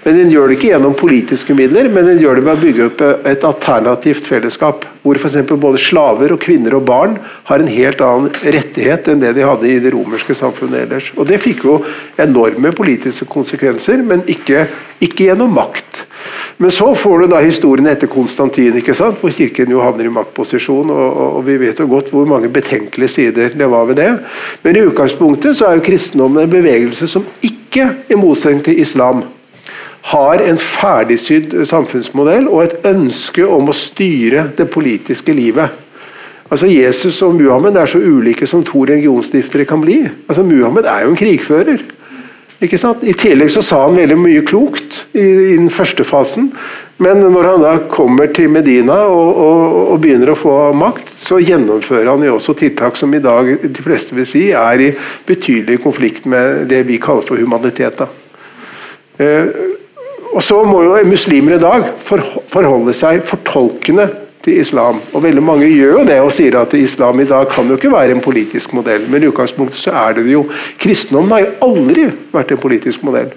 Men 0.07 0.21
Den 0.21 0.29
gjør 0.31 0.47
det 0.47 0.55
ikke 0.61 0.69
gjennom 0.71 0.93
politiske 0.95 1.55
midler, 1.59 1.89
men 1.91 2.07
den 2.07 2.21
gjør 2.23 2.39
det 2.39 2.45
ved 2.47 2.53
å 2.53 2.61
bygge 2.63 2.85
opp 2.87 3.01
et 3.27 3.47
alternativt 3.49 4.29
fellesskap. 4.31 4.85
Hvor 5.03 5.19
f.eks. 5.19 5.41
både 5.51 5.81
slaver, 5.83 6.31
og 6.31 6.39
kvinner 6.45 6.77
og 6.79 6.85
barn 6.87 7.17
har 7.49 7.63
en 7.63 7.73
helt 7.75 8.05
annen 8.07 8.31
rettighet 8.55 9.11
enn 9.11 9.25
det 9.25 9.33
de 9.35 9.43
hadde 9.43 9.67
i 9.67 9.81
det 9.83 9.91
romerske 9.91 10.39
samfunnet 10.39 10.85
ellers. 10.85 11.11
Og 11.19 11.27
Det 11.27 11.41
fikk 11.43 11.67
jo 11.67 11.81
enorme 12.23 12.71
politiske 12.71 13.27
konsekvenser, 13.27 14.07
men 14.07 14.23
ikke, 14.31 14.69
ikke 15.03 15.27
gjennom 15.27 15.51
makt. 15.59 16.05
Men 16.63 16.71
så 16.71 16.93
får 16.95 17.25
du 17.25 17.29
da 17.35 17.43
historien 17.43 17.91
etter 17.91 18.07
Konstantin, 18.07 18.79
ikke 18.79 18.95
sant? 18.95 19.19
hvor 19.19 19.35
kirken 19.35 19.75
jo 19.75 19.83
havner 19.83 20.07
i 20.07 20.15
maktposisjon. 20.15 20.87
Og, 20.87 21.23
og, 21.27 21.41
vi 21.51 21.59
vet 21.67 21.83
jo 21.83 21.91
godt 21.91 22.15
hvor 22.15 22.31
mange 22.31 22.49
betenkelige 22.55 23.17
sider 23.19 23.59
det 23.59 23.75
var 23.75 23.91
ved 23.91 23.99
det. 23.99 24.13
Men 24.63 24.79
i 24.79 24.87
utgangspunktet 24.87 25.59
så 25.59 25.73
er 25.73 25.81
jo 25.81 25.89
kristendommen 25.91 26.47
en 26.47 26.55
bevegelse 26.55 27.11
som 27.11 27.27
ikke, 27.43 27.91
i 28.09 28.17
motsetning 28.17 28.63
til 28.65 28.79
islam, 28.81 29.27
har 30.13 30.43
en 30.45 30.59
ferdigsydd 30.61 31.57
samfunnsmodell 31.67 32.47
og 32.47 32.63
et 32.63 32.87
ønske 32.93 33.47
om 33.47 33.73
å 33.73 33.75
styre 33.75 34.51
det 34.59 34.69
politiske 34.71 35.35
livet. 35.35 35.83
Altså 36.47 36.69
Jesus 36.71 37.19
og 37.27 37.35
Muhammed 37.41 37.75
er 37.75 37.91
så 37.91 37.99
ulike 37.99 38.47
som 38.47 38.63
to 38.65 38.85
religionsstiftere 38.87 39.67
kan 39.67 39.83
bli. 39.83 40.05
Altså 40.29 40.47
Muhammed 40.47 40.87
er 40.87 41.03
jo 41.03 41.11
en 41.11 41.19
krigfører. 41.19 41.83
Ikke 42.63 42.79
sant? 42.81 43.03
I 43.05 43.13
tillegg 43.19 43.51
så 43.53 43.61
sa 43.61 43.83
han 43.83 43.99
veldig 43.99 44.17
mye 44.17 44.45
klokt 44.47 45.03
i, 45.13 45.25
i 45.27 45.57
den 45.59 45.69
første 45.75 46.07
fasen. 46.09 46.49
Men 47.03 47.21
når 47.21 47.49
han 47.51 47.65
da 47.67 47.73
kommer 47.93 48.31
til 48.33 48.49
Medina 48.49 49.03
og, 49.11 49.41
og, 49.43 49.75
og 49.93 49.99
begynner 50.01 50.33
å 50.33 50.39
få 50.39 50.55
makt, 50.79 51.11
så 51.13 51.41
gjennomfører 51.43 52.15
han 52.15 52.25
jo 52.25 52.39
også 52.39 52.55
tiltak 52.63 52.97
som 52.97 53.13
i 53.13 53.21
dag 53.21 53.51
de 53.61 53.85
fleste 53.85 54.17
vil 54.17 54.29
si 54.29 54.47
er 54.57 54.85
i 54.87 54.93
betydelig 55.27 55.83
konflikt 55.85 56.31
med 56.31 56.65
det 56.71 56.85
vi 56.89 57.03
kaller 57.03 57.27
for 57.27 57.43
humanitet. 57.43 58.01
da. 58.01 58.09
Og 60.37 60.45
så 60.45 60.61
må 60.69 60.83
jo 60.85 60.97
muslimer 61.09 61.57
i 61.57 61.63
dag 61.63 61.87
forholde 61.97 62.93
seg 62.97 63.23
fortolkende 63.25 64.11
til 64.45 64.61
islam. 64.61 64.99
Og 65.15 65.23
veldig 65.25 65.43
mange 65.43 65.69
gjør 65.71 66.01
jo 66.01 66.07
det 66.09 66.19
og 66.23 66.33
sier 66.35 66.59
at 66.61 66.75
islam 66.77 67.23
i 67.23 67.29
dag 67.29 67.49
kan 67.51 67.69
jo 67.69 67.79
ikke 67.79 67.93
være 67.93 68.13
en 68.15 68.25
politisk 68.25 68.75
modell. 68.77 69.07
Men 69.11 69.25
i 69.25 69.31
utgangspunktet 69.31 69.81
så 69.81 69.95
er 69.97 70.19
det 70.19 70.27
jo. 70.31 70.45
Kristendommen 70.83 71.33
har 71.33 71.47
jo 71.47 71.71
aldri 71.71 72.09
vært 72.35 72.53
en 72.53 72.61
politisk 72.63 73.07
modell. 73.09 73.33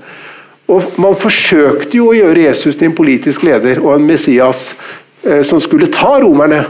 Og 0.69 0.99
Man 1.01 1.15
forsøkte 1.17 1.97
jo 1.97 2.11
å 2.11 2.17
gjøre 2.17 2.43
Jesus 2.49 2.77
til 2.77 2.91
en 2.91 2.97
politisk 2.97 3.47
leder 3.47 3.79
og 3.81 3.95
en 3.95 4.05
Messias 4.05 4.75
eh, 5.23 5.41
som 5.47 5.61
skulle 5.63 5.89
ta 5.89 6.19
romerne, 6.21 6.61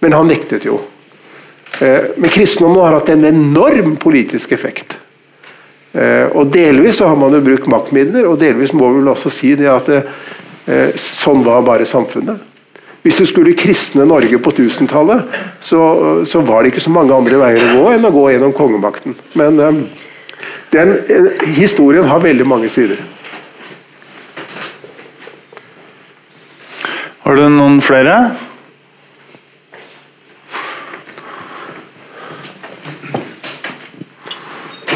men 0.00 0.16
han 0.16 0.26
nektet 0.26 0.66
jo. 0.66 0.80
Eh, 1.78 2.16
men 2.16 2.32
kristendommen 2.32 2.80
har 2.82 2.96
hatt 2.96 3.12
en 3.14 3.28
enorm 3.28 3.94
politisk 4.02 4.56
effekt. 4.56 4.98
Eh, 5.92 6.28
og 6.38 6.52
Delvis 6.54 7.00
så 7.00 7.08
har 7.10 7.18
man 7.18 7.34
jo 7.34 7.42
brukt 7.42 7.66
maktmidler, 7.70 8.28
og 8.30 8.38
delvis 8.38 8.74
må 8.76 8.92
vi 8.92 9.00
vel 9.00 9.10
også 9.10 9.32
si 9.34 9.56
det 9.58 9.66
at 9.70 9.88
eh, 9.90 10.92
sånn 10.94 11.42
var 11.46 11.64
bare 11.66 11.88
samfunnet. 11.88 12.46
Hvis 13.02 13.16
du 13.16 13.24
skulle 13.26 13.56
kristne 13.56 14.04
Norge 14.04 14.38
på 14.44 14.52
1000-tallet, 14.52 15.38
så, 15.64 15.80
så 16.28 16.42
var 16.44 16.62
det 16.62 16.74
ikke 16.74 16.84
så 16.84 16.92
mange 16.92 17.16
andre 17.16 17.40
veier 17.40 17.64
å 17.64 17.78
gå 17.78 17.94
enn 17.94 18.04
å 18.06 18.12
gå 18.12 18.26
gjennom 18.30 18.52
kongemakten. 18.54 19.16
Men 19.40 19.58
eh, 19.64 19.80
den 20.70 20.94
historien 21.56 22.06
har 22.06 22.22
veldig 22.22 22.46
mange 22.46 22.68
sider. 22.70 23.00
Har 27.24 27.38
du 27.38 27.48
noen 27.50 27.80
flere? 27.82 28.20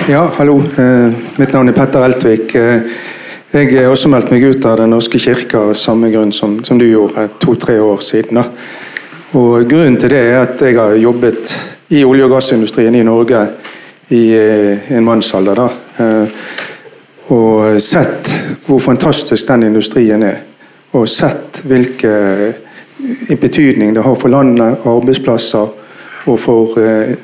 Ja, 0.08 0.30
hallo. 0.36 0.62
Eh, 0.78 1.12
mitt 1.36 1.52
navn 1.52 1.68
er 1.68 1.72
Petter 1.72 2.02
Eltvik. 2.04 2.54
Eh, 2.54 2.80
jeg 3.52 3.70
har 3.72 3.86
også 3.88 4.10
meldt 4.12 4.34
meg 4.34 4.42
ut 4.44 4.66
av 4.68 4.76
Den 4.76 4.92
norske 4.92 5.16
kirke 5.16 5.56
av 5.56 5.70
samme 5.80 6.10
grunn 6.12 6.32
som, 6.32 6.58
som 6.64 6.76
du 6.76 6.84
gjorde 6.84 7.24
to-tre 7.40 7.78
år 7.80 8.02
siden. 8.04 8.42
Og 9.40 9.64
Grunnen 9.70 9.96
til 9.96 10.12
det 10.12 10.20
er 10.26 10.42
at 10.42 10.60
jeg 10.60 10.76
har 10.76 10.92
jobbet 11.00 11.54
i 11.88 12.04
olje- 12.04 12.28
og 12.28 12.34
gassindustrien 12.36 13.00
i 13.00 13.02
Norge 13.08 13.46
i 14.12 14.22
eh, 14.36 14.92
en 14.92 15.08
mannsalder. 15.08 15.64
Da. 15.64 15.70
Og 17.32 17.80
sett 17.80 18.36
hvor 18.68 18.84
fantastisk 18.84 19.48
den 19.48 19.70
industrien 19.72 20.28
er. 20.28 20.42
Og 20.92 21.08
sett 21.08 21.64
hvilken 21.64 23.40
betydning 23.40 23.96
det 23.96 24.04
har 24.04 24.20
for 24.20 24.28
landet, 24.28 24.84
arbeidsplasser 24.84 25.68
og 26.28 26.40
for 26.40 26.76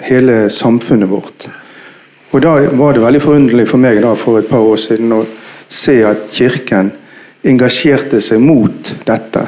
hele 0.09 0.47
samfunnet 0.48 1.12
vårt. 1.12 1.51
Og 2.31 2.43
Da 2.43 2.55
var 2.78 2.93
det 2.93 3.02
veldig 3.02 3.23
forunderlig 3.23 3.69
for 3.69 3.82
meg 3.82 4.02
da, 4.02 4.15
for 4.15 4.39
et 4.39 4.48
par 4.48 4.62
år 4.62 4.78
siden 4.78 5.12
å 5.12 5.24
se 5.69 5.97
at 6.07 6.28
Kirken 6.31 6.93
engasjerte 7.43 8.20
seg 8.23 8.43
mot 8.43 8.93
dette. 9.07 9.47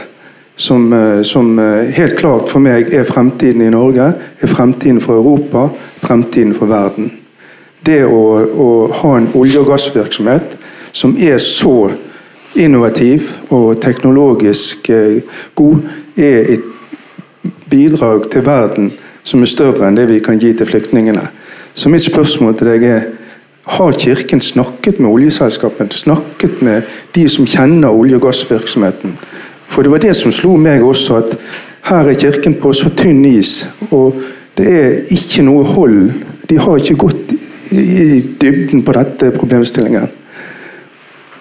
Som, 0.57 0.93
eh, 0.93 1.23
som 1.23 1.59
eh, 1.59 1.91
helt 1.97 2.17
klart 2.19 2.51
for 2.51 2.61
meg 2.61 2.91
er 2.93 3.07
fremtiden 3.09 3.63
i 3.63 3.71
Norge, 3.73 4.13
er 4.41 4.51
fremtiden 4.51 5.01
for 5.01 5.17
Europa, 5.17 5.69
fremtiden 6.03 6.55
for 6.55 6.67
verden. 6.67 7.11
det 7.83 8.05
å, 8.07 8.39
å 8.39 8.67
ha 8.95 9.17
en 9.19 9.27
olje- 9.35 9.59
og 9.59 9.67
gassvirksomhet 9.73 10.53
som 10.93 11.17
er 11.19 11.41
så 11.43 11.91
innovativ 12.55 13.27
og 13.51 13.81
teknologisk 13.83 14.91
eh, 14.91 15.23
god, 15.55 15.89
er 16.17 16.53
et 16.53 16.69
bidrag 17.71 18.29
til 18.31 18.45
verden 18.47 18.93
som 19.25 19.43
er 19.43 19.51
større 19.51 19.89
enn 19.89 19.99
det 19.99 20.07
vi 20.11 20.21
kan 20.23 20.39
gi 20.39 20.53
til 20.55 20.69
flyktningene. 20.69 21.25
Så 21.75 21.89
mitt 21.89 22.05
spørsmål 22.05 22.57
til 22.59 22.73
deg 22.73 22.89
er 22.89 23.11
har 23.65 23.93
Kirken 23.93 24.41
snakket 24.41 24.99
med 24.99 25.11
oljeselskapene, 25.11 25.93
snakket 25.95 26.63
med 26.63 26.83
de 27.15 27.29
som 27.29 27.47
kjenner 27.47 27.95
olje- 27.95 28.19
og 28.19 28.27
gassvirksomheten? 28.27 29.15
For 29.69 29.83
det 29.83 29.93
var 29.93 30.03
det 30.03 30.17
som 30.19 30.33
slo 30.35 30.57
meg 30.59 30.83
også, 30.83 31.21
at 31.23 31.37
her 31.89 32.11
er 32.11 32.19
Kirken 32.19 32.57
på 32.59 32.73
så 32.75 32.91
tynn 32.99 33.25
is, 33.25 33.69
og 33.91 34.19
det 34.59 34.67
er 34.67 34.99
ikke 35.15 35.47
noe 35.47 35.65
hold. 35.65 36.11
De 36.51 36.59
har 36.59 36.77
ikke 36.77 36.99
gått 37.07 37.33
i 37.73 38.19
dybden 38.43 38.83
på 38.85 38.93
dette 38.99 39.31
problemstillingen. 39.39 40.11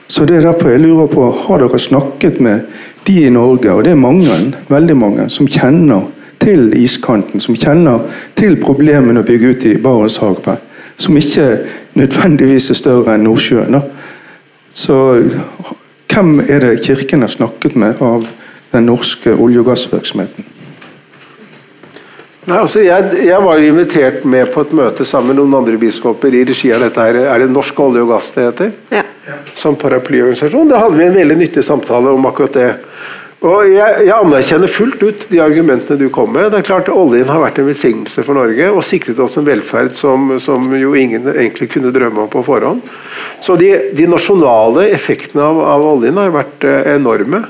Så 0.07 0.25
det 0.25 0.37
er 0.37 0.47
derfor 0.51 0.69
jeg 0.69 0.83
lurer 0.83 1.09
på, 1.11 1.25
har 1.47 1.59
dere 1.59 1.79
snakket 1.79 2.39
med 2.43 2.67
de 3.07 3.25
i 3.25 3.33
Norge, 3.33 3.71
og 3.73 3.83
det 3.83 3.95
er 3.95 3.99
mange, 3.99 4.37
veldig 4.69 4.97
mange, 4.97 5.29
som 5.29 5.49
kjenner 5.49 6.05
til 6.41 6.71
iskanten, 6.77 7.41
som 7.43 7.57
kjenner 7.57 8.03
til 8.37 8.57
problemene 8.61 9.21
å 9.21 9.27
bygge 9.27 9.53
ut 9.53 9.65
i 9.69 9.77
Barentshavet, 9.81 10.69
som 10.97 11.17
ikke 11.17 11.47
nødvendigvis 11.97 12.71
er 12.73 12.79
større 12.79 13.15
enn 13.15 13.27
Nordsjøen. 13.27 13.77
Så 14.71 14.97
hvem 16.11 16.39
er 16.47 16.63
det 16.63 16.79
Kirken 16.85 17.25
har 17.25 17.31
snakket 17.31 17.75
med 17.79 18.01
av 18.01 18.25
den 18.71 18.87
norske 18.89 19.35
olje- 19.35 19.61
og 19.61 19.71
gassvirksomheten? 19.71 20.47
Nei, 22.41 22.57
altså 22.57 22.81
jeg, 22.81 23.19
jeg 23.27 23.37
var 23.45 23.59
jo 23.61 23.69
invitert 23.69 24.23
med 24.25 24.49
på 24.49 24.63
et 24.65 24.71
møte 24.73 25.05
sammen 25.05 25.35
med 25.35 25.43
noen 25.43 25.59
andre 25.59 25.77
biskoper 25.79 26.33
i 26.33 26.41
regi 26.47 26.71
av 26.73 26.81
dette 26.81 27.03
her, 27.05 27.19
er 27.29 27.43
det 27.43 27.51
Norsk 27.53 27.79
olje 27.83 28.01
og 28.01 28.15
gass 28.15 28.31
det 28.33 28.47
heter? 28.47 28.71
Ja. 28.97 29.03
Som 29.55 29.77
paraplyorganisasjon. 29.79 30.71
Da 30.71 30.79
hadde 30.81 30.97
vi 30.97 31.05
en 31.05 31.19
veldig 31.19 31.37
nyttig 31.37 31.63
samtale 31.63 32.09
om 32.15 32.25
akkurat 32.25 32.57
det. 32.57 32.71
Og 33.41 33.63
jeg, 33.65 34.03
jeg 34.05 34.13
anerkjenner 34.13 34.69
fullt 34.69 35.01
ut 35.01 35.23
de 35.31 35.39
argumentene 35.41 35.97
du 35.97 36.11
kom 36.13 36.29
med. 36.35 36.51
Det 36.53 36.59
er 36.59 36.65
klart 36.67 36.91
Oljen 36.93 37.29
har 37.31 37.41
vært 37.41 37.57
en 37.57 37.65
velsignelse 37.71 38.21
for 38.27 38.37
Norge 38.37 38.67
og 38.69 38.83
sikret 38.85 39.17
oss 39.23 39.39
en 39.39 39.47
velferd 39.47 39.95
som, 39.97 40.35
som 40.37 40.67
jo 40.77 40.91
ingen 40.93 41.25
egentlig 41.31 41.71
kunne 41.73 41.89
drømme 41.95 42.27
om 42.27 42.29
på 42.29 42.43
forhånd. 42.45 42.83
Så 43.41 43.55
de, 43.57 43.71
de 43.97 44.05
nasjonale 44.11 44.91
effektene 44.93 45.41
av, 45.41 45.57
av 45.73 45.85
oljen 45.95 46.21
har 46.21 46.35
vært 46.35 46.67
eh, 46.69 46.91
enorme. 46.93 47.41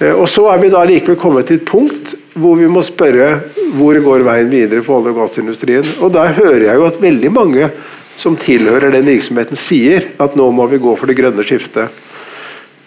Eh, 0.00 0.10
Og 0.18 0.26
så 0.32 0.48
er 0.50 0.58
vi 0.64 0.72
da 0.74 0.82
likevel 0.82 1.20
kommet 1.20 1.46
til 1.46 1.60
et 1.60 1.68
punkt 1.70 2.16
hvor 2.34 2.58
vi 2.58 2.66
må 2.66 2.82
spørre 2.82 3.36
hvor 3.78 3.94
går 3.94 4.26
veien 4.26 4.50
videre 4.50 4.82
for 4.82 4.98
olje- 4.98 5.14
og 5.14 5.20
gassindustrien. 5.22 5.94
Og 6.02 6.10
der 6.16 6.34
hører 6.40 6.72
jeg 6.72 6.80
jo 6.80 6.88
at 6.90 6.98
veldig 7.02 7.30
mange 7.30 7.70
som 8.18 8.34
tilhører 8.38 8.90
den 8.94 9.06
virksomheten 9.06 9.58
sier 9.58 10.10
at 10.22 10.34
nå 10.34 10.50
må 10.54 10.66
vi 10.74 10.82
gå 10.82 10.98
for 10.98 11.06
det 11.06 11.16
grønne 11.22 11.46
skiftet. 11.46 12.02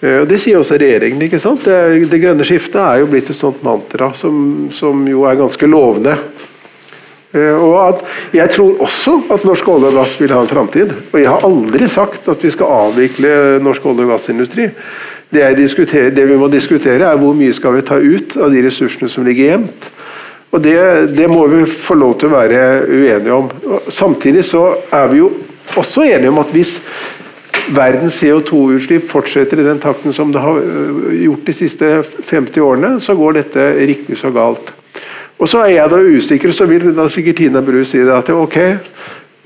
Eh, 0.01 0.21
Det 0.29 0.37
sier 0.39 0.59
også 0.59 0.77
regjeringen. 0.77 1.21
ikke 1.25 1.39
sant? 1.41 1.63
Det, 1.65 2.09
det 2.11 2.21
grønne 2.21 2.45
skiftet 2.45 2.81
er 2.81 3.01
jo 3.01 3.09
blitt 3.11 3.31
et 3.31 3.37
sånt 3.39 3.63
mantra 3.65 4.11
som, 4.13 4.67
som 4.71 5.05
jo 5.09 5.25
er 5.25 5.39
ganske 5.39 5.69
lovende. 5.69 6.17
Eh, 7.33 7.55
Og 7.57 7.75
at 7.87 8.03
Jeg 8.33 8.49
tror 8.55 8.81
også 8.85 9.17
at 9.33 9.45
norsk 9.47 9.67
olje 9.67 9.91
og 9.91 9.99
gass 9.99 10.15
vil 10.21 10.33
ha 10.35 10.41
en 10.41 10.51
framtid. 10.51 10.93
Og 11.13 11.19
jeg 11.19 11.29
har 11.29 11.45
aldri 11.47 11.89
sagt 11.89 12.29
at 12.29 12.43
vi 12.43 12.51
skal 12.53 12.73
avvikle 12.87 13.59
norsk 13.63 13.85
olje- 13.85 14.05
og 14.05 14.13
gassindustri. 14.15 14.69
Det, 15.33 15.43
det 16.15 16.23
vi 16.29 16.37
må 16.39 16.47
diskutere, 16.47 17.03
er 17.03 17.17
hvor 17.19 17.33
mye 17.35 17.51
skal 17.53 17.73
vi 17.75 17.81
ta 17.83 17.97
ut 17.99 18.37
av 18.39 18.51
de 18.53 18.61
ressursene 18.63 19.09
som 19.11 19.25
ligger 19.27 19.49
gjemt. 19.51 19.89
Og 20.55 20.61
det, 20.63 20.77
det 21.17 21.27
må 21.27 21.41
vi 21.51 21.65
få 21.67 21.97
lov 21.99 22.13
til 22.15 22.29
å 22.29 22.37
være 22.37 22.61
uenige 22.87 23.33
om. 23.35 23.49
Samtidig 23.91 24.45
så 24.47 24.69
er 24.95 25.09
vi 25.11 25.19
jo 25.19 25.27
også 25.75 26.05
enige 26.07 26.31
om 26.31 26.39
at 26.39 26.53
hvis 26.55 26.77
verdens 27.75 28.17
CO2-utslipp 28.21 29.07
fortsetter 29.09 29.61
i 29.61 29.65
den 29.67 29.79
takten 29.83 30.15
som 30.15 30.31
det 30.33 30.41
har 30.43 30.59
øh, 30.61 31.13
gjort 31.23 31.47
de 31.47 31.55
siste 31.55 31.91
50 32.03 32.63
årene, 32.63 32.97
så 33.03 33.15
går 33.17 33.39
dette 33.41 33.69
riktig 33.87 34.19
så 34.19 34.31
galt. 34.35 34.73
Og 35.37 35.49
så 35.49 35.61
er 35.65 35.75
jeg 35.75 35.91
da 35.91 36.01
usikker, 36.01 36.53
så 36.55 36.65
vil 36.69 36.89
da 36.97 37.05
sikkert 37.11 37.37
Tina 37.41 37.61
Bru 37.61 37.83
si 37.85 38.01
det 38.01 38.13
at 38.13 38.31
ok, 38.33 38.57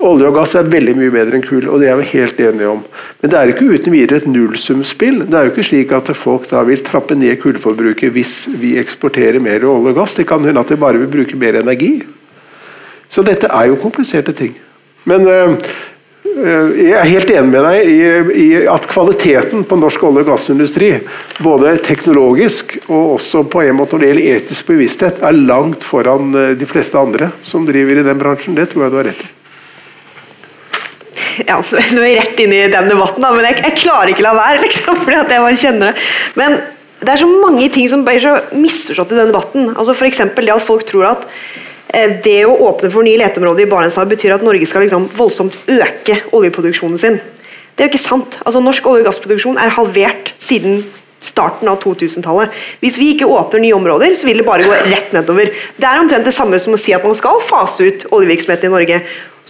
olje 0.02 0.28
og 0.28 0.38
gass 0.38 0.56
er 0.58 0.70
veldig 0.70 0.94
mye 0.98 1.12
bedre 1.14 1.38
enn 1.38 1.44
kull, 1.44 1.68
og 1.68 1.82
det 1.82 1.90
er 1.92 1.98
vi 2.00 2.08
helt 2.14 2.40
enige 2.40 2.70
om. 2.70 2.80
Men 3.20 3.32
det 3.32 3.38
er 3.38 3.52
ikke 3.52 3.68
uten 3.68 3.94
videre 3.94 4.22
et 4.22 4.30
nullsumspill. 4.30 5.20
Det 5.28 5.38
er 5.38 5.46
jo 5.46 5.52
ikke 5.52 5.66
slik 5.68 5.92
at 5.94 6.10
folk 6.16 6.48
da 6.50 6.64
vil 6.66 6.82
trappe 6.86 7.16
ned 7.18 7.36
kullforbruket 7.42 8.14
hvis 8.14 8.34
vi 8.58 8.74
eksporterer 8.80 9.42
mer 9.42 9.62
olje 9.68 9.92
og 9.92 10.00
gass. 10.00 10.16
Det 10.18 10.26
kan 10.28 10.42
hende 10.44 10.64
at 10.64 10.72
de 10.72 10.80
bare 10.80 11.00
vil 11.02 11.12
bruke 11.12 11.38
mer 11.38 11.60
energi. 11.60 11.94
Så 13.12 13.24
dette 13.26 13.50
er 13.52 13.68
jo 13.68 13.80
kompliserte 13.80 14.32
ting. 14.32 14.56
Men 15.04 15.28
øh, 15.28 15.56
jeg 16.32 16.94
er 16.96 17.10
helt 17.10 17.30
enig 17.30 17.50
med 17.52 17.64
deg 17.66 17.88
i, 17.92 17.98
i 18.40 18.46
at 18.70 18.86
kvaliteten 18.88 19.66
på 19.68 19.76
norsk 19.76 20.04
olje- 20.08 20.22
og 20.24 20.30
gassindustri, 20.32 20.94
både 21.44 21.74
teknologisk 21.84 22.78
og 22.86 23.18
også 23.18 23.44
på 23.52 23.64
en 23.66 23.76
måte 23.76 23.96
når 23.96 24.02
det 24.02 24.10
gjelder 24.10 24.38
etisk 24.38 24.72
bevissthet, 24.72 25.20
er 25.20 25.36
langt 25.36 25.84
foran 25.84 26.32
øh, 26.32 26.54
de 26.58 26.68
fleste 26.68 26.98
andre 26.98 27.28
som 27.44 27.66
driver 27.68 28.00
i 28.00 28.06
den 28.06 28.20
bransjen. 28.20 28.56
Det 28.56 28.70
tror 28.70 28.86
jeg 28.86 28.94
du 28.94 28.98
har 29.02 29.08
rett 29.10 29.24
i. 29.26 29.30
ja, 31.48 31.58
så 31.64 31.80
nå 31.94 32.02
er 32.02 32.10
jeg 32.14 32.20
rett 32.22 32.44
inn 32.44 32.54
i 32.56 32.62
den 32.72 32.92
debatten, 32.92 33.24
da, 33.24 33.32
men 33.36 33.48
jeg, 33.50 33.60
jeg 33.66 33.80
klarer 33.84 34.12
ikke 34.12 34.26
la 34.26 34.36
være, 34.38 34.62
liksom, 34.64 35.00
fordi 35.04 35.20
at 35.20 35.34
jeg 35.36 35.46
bare 35.46 35.64
kjenner 35.66 35.90
det. 35.92 36.06
Men 36.40 36.60
det 37.02 37.10
er 37.12 37.22
så 37.24 37.28
mange 37.28 37.66
ting 37.74 37.88
som 37.90 38.04
blir 38.06 38.22
så 38.22 38.36
misforstått 38.54 39.12
i 39.12 39.18
den 39.18 39.32
debatten. 39.32 39.72
Altså 39.74 39.96
eksempel 40.06 40.46
det 40.46 40.54
at 40.54 40.64
folk 40.64 40.86
tror 40.86 41.08
at 41.16 41.26
eh, 41.26 41.61
det 42.24 42.40
å 42.48 42.56
åpne 42.70 42.88
for 42.92 43.04
nye 43.04 43.20
leteområder 43.20 43.66
i 43.66 43.70
Barentshavet 43.70 44.14
betyr 44.14 44.36
at 44.36 44.44
Norge 44.46 44.68
skal 44.68 44.86
liksom 44.86 45.10
voldsomt 45.16 45.58
øke 45.68 46.18
oljeproduksjonen 46.32 47.00
sin. 47.00 47.18
Det 47.76 47.84
er 47.84 47.88
jo 47.88 47.92
ikke 47.92 48.04
sant. 48.04 48.38
Altså 48.46 48.60
Norsk 48.64 48.86
olje- 48.88 49.04
og 49.04 49.10
gassproduksjon 49.10 49.60
er 49.60 49.74
halvert 49.76 50.32
siden 50.42 50.82
starten 51.22 51.70
av 51.70 51.78
2000-tallet. 51.82 52.52
Hvis 52.82 52.98
vi 52.98 53.12
ikke 53.14 53.28
åpner 53.30 53.62
nye 53.62 53.76
områder, 53.76 54.16
så 54.18 54.26
vil 54.26 54.40
det 54.40 54.46
bare 54.46 54.66
gå 54.66 54.78
rett 54.90 55.12
nedover. 55.14 55.52
Det 55.76 55.86
er 55.88 56.00
omtrent 56.00 56.26
det 56.26 56.34
samme 56.34 56.58
som 56.62 56.74
å 56.74 56.80
si 56.80 56.94
at 56.96 57.04
man 57.06 57.16
skal 57.16 57.42
fase 57.46 57.86
ut 57.86 58.06
oljevirksomheten 58.10 58.70
i 58.70 58.74
Norge. 58.74 59.02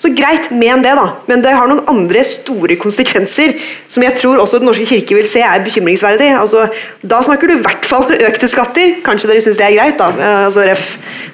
Så 0.03 0.11
greit, 0.19 0.49
men 0.51 0.83
det, 0.83 0.97
da. 0.99 1.05
Men 1.29 1.43
det 1.45 1.53
har 1.55 1.69
noen 1.70 1.85
andre 1.91 2.24
store 2.27 2.74
konsekvenser 2.81 3.53
som 3.87 4.03
jeg 4.03 4.16
tror 4.19 4.41
også 4.43 4.59
Den 4.59 4.66
norske 4.66 4.87
kirke 4.89 5.15
vil 5.15 5.29
se 5.31 5.45
er 5.47 5.62
bekymringsverdig. 5.62 6.33
Altså, 6.41 6.65
da 7.07 7.20
snakker 7.23 7.47
du 7.47 7.55
i 7.55 7.62
hvert 7.62 7.87
fall 7.87 8.09
økte 8.16 8.51
skatter. 8.51 8.97
Kanskje 9.07 9.31
dere 9.31 9.45
syns 9.45 9.61
det 9.61 9.69
er 9.69 9.77
greit, 9.77 10.01
da. 10.01 10.11
Eh, 10.11 10.41
Altså, 10.49 10.66
ref 10.66 10.83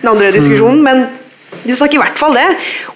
den 0.02 0.12
andre 0.12 0.34
diskusjonen. 0.34 0.82
men 0.84 1.06
du 1.64 1.72
snakker 1.74 1.96
i 1.96 2.02
hvert 2.02 2.20
fall 2.20 2.36
det. 2.36 2.46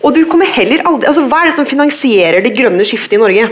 Og 0.02 0.12
du 0.14 0.24
kommer 0.28 0.46
heller 0.58 0.84
aldri 0.84 1.08
altså 1.08 1.24
Hva 1.30 1.40
er 1.40 1.50
det 1.50 1.56
som 1.56 1.68
finansierer 1.68 2.44
det 2.44 2.52
grønne 2.58 2.84
skiftet 2.84 3.16
i 3.16 3.22
Norge? 3.22 3.48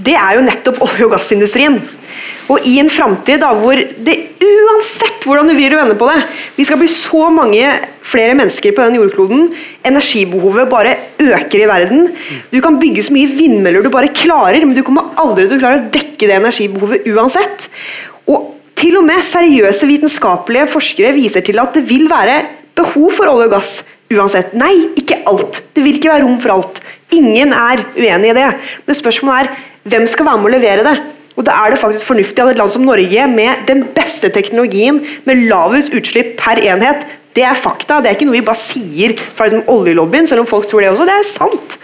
Det 0.00 0.16
er 0.16 0.38
jo 0.38 0.46
nettopp 0.46 0.80
olje- 0.86 1.04
og 1.04 1.12
gassindustrien. 1.18 1.76
Og 2.50 2.66
i 2.66 2.78
en 2.82 2.90
framtid 2.90 3.44
hvor 3.60 3.78
det 3.78 4.16
uansett 4.40 5.24
hvordan 5.26 5.50
du 5.50 5.54
vrir 5.54 5.74
og 5.76 5.82
vender 5.82 5.98
på 5.98 6.08
det 6.10 6.20
Vi 6.56 6.66
skal 6.66 6.80
bli 6.80 6.88
så 6.90 7.28
mange 7.32 7.64
flere 8.10 8.34
mennesker 8.34 8.74
på 8.74 8.86
den 8.88 8.98
jordkloden. 8.98 9.50
Energibehovet 9.86 10.70
bare 10.70 10.96
øker 11.22 11.62
i 11.62 11.68
verden. 11.70 12.08
Du 12.50 12.58
kan 12.64 12.78
bygge 12.80 13.04
så 13.06 13.14
mye 13.14 13.30
vindmøller 13.30 13.84
du 13.84 13.90
bare 13.92 14.10
klarer, 14.10 14.64
men 14.64 14.74
du 14.74 14.82
kommer 14.86 15.12
aldri 15.20 15.46
til 15.46 15.60
å 15.60 15.62
klare 15.62 15.82
å 15.82 15.90
dekke 15.94 16.26
det 16.26 16.38
energibehovet 16.40 17.06
uansett. 17.12 17.68
Og 18.26 18.50
til 18.80 18.98
og 18.98 19.06
med 19.06 19.22
seriøse 19.26 19.86
vitenskapelige 19.86 20.66
forskere 20.72 21.14
viser 21.14 21.44
til 21.46 21.60
at 21.62 21.76
det 21.76 21.84
vil 21.86 22.08
være 22.10 22.40
behov 22.80 23.14
for 23.14 23.30
olje 23.30 23.46
og 23.46 23.54
gass 23.54 23.72
uansett. 24.10 24.56
Nei, 24.58 24.72
ikke 24.98 25.20
alt. 25.30 25.62
Det 25.70 25.84
vil 25.84 26.00
ikke 26.00 26.10
være 26.10 26.26
rom 26.26 26.40
for 26.42 26.56
alt. 26.56 26.82
Ingen 27.14 27.54
er 27.54 27.84
uenig 27.94 28.32
i 28.32 28.36
det. 28.36 28.50
Men 28.86 28.98
spørsmålet 28.98 29.46
er 29.46 29.90
hvem 29.90 30.06
skal 30.10 30.26
være 30.26 30.42
med 30.42 30.50
å 30.50 30.54
levere 30.56 30.86
det? 30.86 30.96
Og 31.38 31.46
da 31.46 31.54
er 31.62 31.72
det 31.72 31.80
faktisk 31.80 32.08
fornuftig 32.10 32.42
at 32.42 32.52
et 32.52 32.60
land 32.60 32.72
som 32.72 32.84
Norge, 32.84 33.26
med 33.30 33.66
den 33.68 33.84
beste 33.94 34.28
teknologien, 34.34 35.00
med 35.24 35.46
lavest 35.50 35.94
utslipp 35.96 36.36
per 36.40 36.60
enhet, 36.60 37.06
det 37.36 37.44
er 37.46 37.58
fakta. 37.58 38.00
Det 38.00 38.10
er 38.10 38.16
ikke 38.18 38.26
noe 38.28 38.40
vi 38.40 38.46
bare 38.46 38.58
sier 38.58 39.14
fra 39.18 39.46
liksom, 39.46 39.66
oljelobbyen, 39.70 40.26
selv 40.26 40.44
om 40.44 40.50
folk 40.50 40.66
tror 40.70 40.82
det 40.82 40.90
også. 40.90 41.06
Det 41.06 41.14
er 41.16 41.28
sant. 41.28 41.76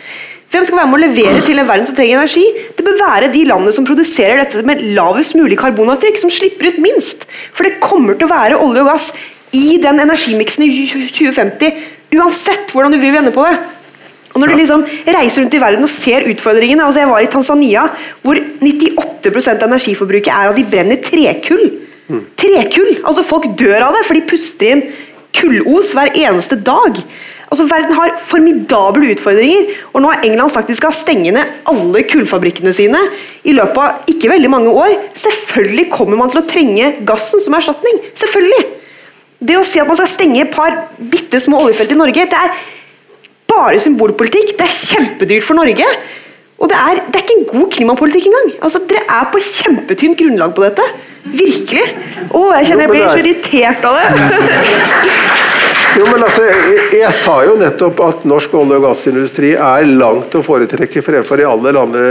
Hvem 0.50 0.64
skal 0.66 0.78
være 0.78 0.90
med 0.90 0.98
å 0.98 1.02
levere 1.02 1.44
til 1.46 1.60
en 1.60 1.68
verden 1.68 1.88
som 1.88 1.96
trenger 1.98 2.20
energi? 2.20 2.44
Det 2.78 2.84
bør 2.86 2.98
være 3.00 3.30
de 3.34 3.44
landene 3.48 3.74
som 3.74 3.86
produserer 3.86 4.42
dette 4.42 4.62
med 4.66 4.82
lavest 4.96 5.34
mulig 5.38 5.58
karbonavtrykk, 5.60 6.20
som 6.22 6.32
slipper 6.32 6.70
ut 6.70 6.82
minst. 6.82 7.26
For 7.54 7.66
det 7.66 7.80
kommer 7.82 8.18
til 8.18 8.28
å 8.28 8.34
være 8.34 8.60
olje 8.62 8.84
og 8.84 8.90
gass 8.90 9.10
i 9.56 9.78
den 9.82 10.02
energimiksen 10.02 10.66
i 10.66 10.70
2050, 10.86 11.82
uansett 12.16 12.72
hvordan 12.74 12.94
du 12.94 13.00
vil 13.02 13.14
vende 13.14 13.34
på 13.34 13.46
det. 13.46 13.56
Og 14.36 14.42
når 14.42 14.52
du 14.52 14.58
liksom 14.60 14.84
reiser 15.08 15.40
rundt 15.40 15.54
i 15.56 15.62
verden 15.62 15.86
og 15.86 15.88
ser 15.88 16.26
utfordringene 16.28 16.84
altså 16.84 17.00
Jeg 17.00 17.08
var 17.08 17.24
i 17.24 17.32
Tanzania, 17.32 17.86
hvor 18.20 18.36
98% 18.60 19.64
av 19.64 19.70
energiforbruket 19.70 20.28
er 20.28 20.50
at 20.50 20.58
de 20.60 20.66
brenner 20.68 21.00
trekull. 21.00 21.64
Trekull! 22.36 22.92
Altså 23.00 23.24
Folk 23.24 23.48
dør 23.56 23.88
av 23.88 23.96
det, 23.96 24.04
for 24.04 24.18
de 24.18 24.26
puster 24.28 24.74
inn 24.74 24.84
kullos 25.36 25.94
hver 25.96 26.12
eneste 26.12 26.60
dag. 26.60 27.00
Altså 27.46 27.64
Verden 27.70 27.96
har 27.96 28.14
formidable 28.20 29.08
utfordringer, 29.14 29.72
og 29.94 30.02
nå 30.02 30.12
har 30.12 30.24
England 30.26 30.52
sagt 30.52 30.68
de 30.68 30.76
skal 30.76 30.94
stenge 30.94 31.32
ned 31.32 31.58
alle 31.70 32.04
kullfabrikkene 32.10 32.72
sine 32.76 33.00
i 33.46 33.54
løpet 33.56 33.80
av 33.80 34.12
ikke 34.12 34.32
veldig 34.34 34.52
mange 34.52 34.72
år. 34.76 34.96
Selvfølgelig 35.16 35.88
kommer 35.94 36.20
man 36.20 36.32
til 36.32 36.42
å 36.42 36.48
trenge 36.48 36.92
gassen 37.08 37.40
som 37.40 37.56
erstatning. 37.56 38.02
Selvfølgelig! 38.12 38.64
Det 39.46 39.56
å 39.56 39.64
si 39.68 39.80
at 39.80 39.88
man 39.88 39.96
skal 39.98 40.08
stenge 40.10 40.44
et 40.44 40.52
par 40.52 40.74
bitte 40.96 41.40
små 41.40 41.60
oljefelt 41.64 41.92
i 41.92 41.98
Norge, 42.00 42.24
det 42.28 42.38
er 42.40 42.54
bare 43.56 43.82
symbolpolitikk. 43.82 44.54
Det 44.58 44.68
er 44.68 44.76
kjempedyrt 44.76 45.46
for 45.46 45.58
Norge. 45.58 45.88
Og 46.56 46.70
det 46.72 46.76
er, 46.78 47.02
det 47.08 47.18
er 47.18 47.24
ikke 47.26 47.36
en 47.36 47.48
god 47.50 47.66
klimapolitikk 47.74 48.30
engang. 48.30 48.54
Altså, 48.64 48.80
Dere 48.88 49.04
er 49.18 49.28
på 49.32 49.42
kjempetynt 49.44 50.18
grunnlag 50.20 50.54
på 50.56 50.64
dette. 50.64 50.86
Virkelig. 51.26 51.82
Å, 52.30 52.40
jeg 52.60 52.68
kjenner 52.70 52.86
jeg 52.86 52.92
blir 52.92 53.08
så 53.10 53.20
irritert 53.20 53.84
av 53.84 53.98
det. 53.98 54.06
Jo, 55.96 56.04
men 56.10 56.24
altså, 56.26 56.44
jeg, 56.44 56.80
jeg 57.00 57.12
sa 57.16 57.34
jo 57.46 57.54
nettopp 57.60 58.00
at 58.04 58.24
norsk 58.28 58.56
olje- 58.58 58.78
og 58.78 58.84
gassindustri 58.84 59.54
er 59.56 59.86
langt 59.88 60.34
å 60.36 60.42
foretrekke 60.44 61.02
fremfor 61.04 61.40
i 61.40 61.46
alle 61.48 61.72
andre 61.72 62.02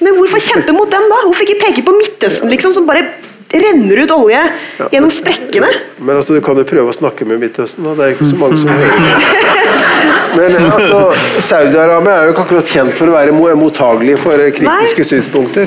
Men 0.00 0.16
hvorfor 0.16 0.40
kjempe 0.40 0.72
mot 0.76 0.88
den, 0.92 1.08
da? 1.12 1.18
Hvorfor 1.26 1.44
ikke 1.44 1.60
peke 1.66 1.84
på 1.84 1.96
Midtøsten, 1.98 2.52
liksom, 2.52 2.72
som 2.76 2.88
bare 2.88 3.04
renner 3.50 4.04
ut 4.04 4.14
olje 4.14 4.42
gjennom 4.90 5.12
sprekkene? 5.14 5.70
Men 6.00 6.16
altså, 6.16 6.36
du 6.36 6.44
kan 6.44 6.58
jo 6.58 6.66
prøve 6.68 6.92
å 6.92 6.96
snakke 6.96 7.26
med 7.28 7.42
Midtøsten, 7.42 7.84
da. 7.84 7.96
Det 7.98 8.06
er 8.06 8.14
ikke 8.16 8.30
så 8.30 8.40
mange 8.40 8.60
som 8.60 8.70
hører. 8.72 9.58
Men 10.30 10.54
eh, 10.54 10.68
altså, 10.70 11.00
Saudi-Arabia 11.42 12.14
er 12.14 12.28
jo 12.28 12.34
ikke 12.34 12.44
akkurat 12.46 12.70
kjent 12.70 12.94
for 12.96 13.10
å 13.10 13.16
være 13.16 13.56
mottagelig 13.58 14.16
for 14.22 14.38
kritiske 14.54 14.70
kritiske 14.80 15.04
synspunkter. 15.04 15.66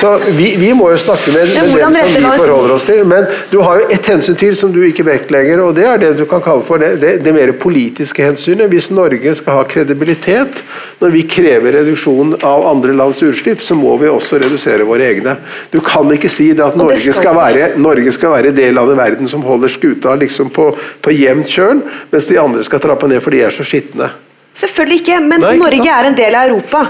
Så 0.00 0.18
vi, 0.28 0.56
vi 0.56 0.72
må 0.74 0.90
jo 0.90 0.98
snakke 1.00 1.32
med, 1.34 1.48
Ja, 1.54 1.62
med 1.62 1.94
dem 1.94 2.08
som 2.12 2.24
vi 2.24 2.38
forholder 2.38 2.74
oss 2.74 2.86
til. 2.88 3.04
Men 3.08 3.26
du 3.50 3.58
har 3.64 3.80
jo 3.80 3.88
ett 3.94 4.06
hensyn 4.10 4.36
til 4.38 4.56
som 4.56 4.72
du 4.74 4.80
ikke 4.86 5.04
vektlegger, 5.06 5.62
og 5.64 5.74
det 5.76 5.86
er 5.88 6.00
det 6.00 6.12
du 6.18 6.24
kan 6.30 6.42
kalle 6.44 6.64
for 6.66 6.82
det, 6.82 6.94
det, 7.02 7.12
det 7.24 7.34
mer 7.34 7.52
politiske 7.60 8.24
hensynet. 8.24 8.70
Hvis 8.72 8.90
Norge 8.94 9.34
skal 9.38 9.60
ha 9.60 9.66
kredibilitet 9.68 10.62
når 11.02 11.14
vi 11.16 11.24
krever 11.28 11.78
reduksjon 11.78 12.36
av 12.46 12.66
andre 12.70 12.94
lands 12.96 13.22
utslipp, 13.24 13.62
så 13.62 13.76
må 13.78 13.96
vi 14.00 14.10
også 14.10 14.40
redusere 14.42 14.86
våre 14.88 15.08
egne. 15.10 15.36
Du 15.72 15.80
kan 15.84 16.08
ikke 16.14 16.30
si 16.32 16.52
det 16.56 16.64
at 16.64 16.78
Norge 16.78 17.00
skal 17.02 17.21
skal 17.22 17.38
være, 17.38 17.70
Norge 17.80 18.12
skal 18.14 18.34
være 18.34 18.52
del 18.56 18.80
av 18.82 18.90
den 18.90 19.00
verden 19.00 19.30
som 19.30 19.44
holder 19.46 19.72
skuta 19.72 20.16
liksom 20.20 20.50
på, 20.54 20.68
på 21.02 21.14
jevnt 21.14 21.48
kjøl, 21.50 21.80
mens 22.12 22.28
de 22.28 22.38
andre 22.42 22.66
skal 22.66 22.82
trappe 22.82 23.08
ned 23.10 23.22
for 23.24 23.34
de 23.34 23.42
er 23.46 23.54
så 23.54 23.66
skitne. 23.66 24.10
Selvfølgelig 24.58 25.00
ikke, 25.00 25.22
men 25.24 25.40
Nei, 25.40 25.54
ikke 25.56 25.64
Norge 25.64 25.80
sant? 25.80 25.94
er 25.96 26.10
en 26.10 26.18
del 26.18 26.36
av 26.36 26.50
Europa. 26.50 26.84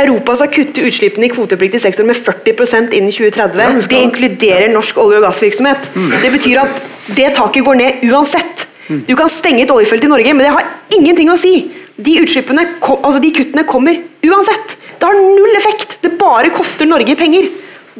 Europa 0.00 0.36
skal 0.38 0.50
kutte 0.54 0.84
utslippene 0.86 1.26
i 1.26 1.30
kvotepliktig 1.32 1.80
sektor 1.82 2.06
med 2.06 2.18
40 2.18 2.94
innen 2.94 3.10
2030. 3.10 3.58
Ja, 3.58 3.70
det 3.90 4.02
inkluderer 4.04 4.68
norsk 4.70 4.98
olje- 5.02 5.18
og 5.18 5.24
gassvirksomhet. 5.26 5.88
Det 6.22 6.30
betyr 6.36 6.60
at 6.62 6.82
det 7.16 7.32
taket 7.34 7.66
går 7.66 7.80
ned 7.80 8.04
uansett. 8.10 8.68
Du 9.06 9.14
kan 9.18 9.30
stenge 9.30 9.64
et 9.64 9.72
oljefelt 9.72 10.04
i 10.04 10.10
Norge, 10.10 10.34
men 10.34 10.46
det 10.46 10.52
har 10.54 10.68
ingenting 10.94 11.30
å 11.30 11.38
si. 11.38 11.70
De, 12.00 12.16
altså 12.20 13.20
de 13.22 13.32
kuttene 13.34 13.66
kommer 13.68 13.98
uansett. 14.26 14.76
Det 14.98 15.08
har 15.08 15.18
null 15.18 15.56
effekt. 15.58 15.98
Det 16.02 16.14
bare 16.20 16.52
koster 16.54 16.88
Norge 16.88 17.16
penger. 17.18 17.48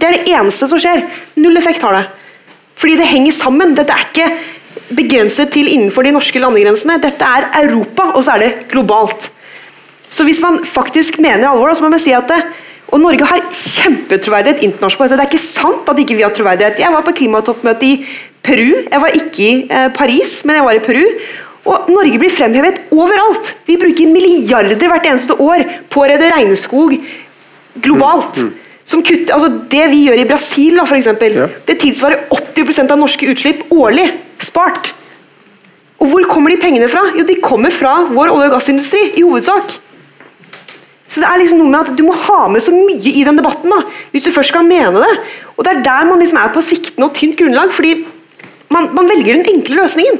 Det 0.00 0.08
er 0.08 0.16
det 0.16 0.32
eneste 0.32 0.68
som 0.70 0.80
skjer. 0.80 1.04
Null 1.40 1.60
effekt 1.60 1.84
har 1.84 1.98
det. 1.98 2.06
Fordi 2.80 2.96
det 2.96 3.10
henger 3.10 3.36
sammen. 3.36 3.74
Dette 3.76 3.92
er 3.92 4.06
ikke 4.08 4.30
begrenset 4.96 5.52
til 5.52 5.68
innenfor 5.68 6.06
de 6.06 6.14
norske 6.16 6.40
landegrensene. 6.40 6.96
Dette 7.02 7.26
er 7.26 7.50
Europa, 7.60 8.08
og 8.14 8.24
så 8.24 8.36
er 8.36 8.46
det 8.46 8.54
globalt. 8.72 9.28
Så 10.10 10.24
hvis 10.26 10.40
man 10.42 10.58
faktisk 10.66 11.20
mener 11.22 11.50
alvor, 11.50 11.74
så 11.76 11.84
må 11.84 11.92
man 11.92 12.02
si 12.02 12.14
at 12.16 12.26
det, 12.30 12.40
og 12.90 12.98
Norge 12.98 13.26
har 13.28 13.44
kjempetroverdighet 13.54 14.64
internasjonalt. 14.66 15.12
Det 15.12 15.22
er 15.22 15.30
ikke 15.30 15.42
sant 15.44 15.92
at 15.92 16.00
ikke 16.02 16.16
vi 16.18 16.24
har 16.26 16.34
troverdighet. 16.34 16.80
Jeg 16.82 16.90
var 16.90 17.04
på 17.06 17.14
klimatoppmøte 17.20 17.86
i 17.86 18.00
Peru. 18.42 18.72
Jeg 18.90 19.02
var 19.04 19.14
ikke 19.14 19.44
i 19.44 19.52
eh, 19.68 19.86
Paris, 19.94 20.40
men 20.48 20.58
jeg 20.58 20.66
var 20.66 20.78
i 20.78 20.82
Peru. 20.82 21.04
Og 21.70 21.92
Norge 21.92 22.18
blir 22.18 22.32
fremhevet 22.34 22.80
overalt. 22.96 23.52
Vi 23.68 23.76
bruker 23.78 24.10
milliarder 24.10 24.90
hvert 24.90 25.06
eneste 25.06 25.36
år 25.38 25.62
på 25.92 26.02
å 26.02 26.08
redde 26.10 26.32
regnskog 26.32 26.96
globalt. 27.84 28.40
Som 28.40 28.50
kutter, 28.86 29.32
altså 29.34 29.48
det 29.70 29.90
vi 29.90 30.06
gjør 30.08 30.22
i 30.22 30.28
Brasil, 30.28 30.76
da, 30.76 30.84
for 30.84 30.96
eksempel, 30.96 31.36
Ja. 31.36 31.46
det 31.66 31.78
tilsvarer 31.80 32.26
80% 32.30 32.90
av 32.90 32.98
norske 32.98 33.26
utslipp 33.28 33.62
årlig. 33.70 34.10
Spart. 34.38 34.92
Og 36.00 36.08
hvor 36.08 36.24
kommer 36.28 36.50
de 36.50 36.56
pengene 36.56 36.88
fra? 36.88 37.12
Jo, 37.16 37.24
de 37.24 37.40
kommer 37.40 37.70
fra 37.70 38.06
vår 38.08 38.32
olje- 38.32 38.48
og 38.48 38.56
gassindustri, 38.56 39.12
i 39.16 39.22
hovedsak. 39.22 39.78
Så 41.10 41.20
det 41.20 41.26
er 41.26 41.38
liksom 41.42 41.58
noe 41.58 41.70
med 41.70 41.80
at 41.80 41.96
Du 41.96 42.04
må 42.04 42.14
ha 42.14 42.46
med 42.48 42.62
så 42.62 42.70
mye 42.70 43.10
i 43.10 43.24
den 43.24 43.36
debatten 43.36 43.68
da, 43.68 43.82
hvis 44.12 44.24
du 44.24 44.30
først 44.30 44.48
skal 44.48 44.62
mene 44.62 45.02
det. 45.02 45.18
Og 45.56 45.64
Det 45.64 45.76
er 45.76 45.82
der 45.82 46.04
man 46.06 46.20
liksom 46.20 46.38
er 46.38 46.52
på 46.54 46.62
sviktende 46.62 47.04
og 47.08 47.14
tynt 47.14 47.36
grunnlag, 47.36 47.72
fordi 47.72 48.04
man, 48.70 48.94
man 48.94 49.08
velger 49.08 49.34
den 49.34 49.44
enkle 49.56 49.82
løsningen. 49.82 50.18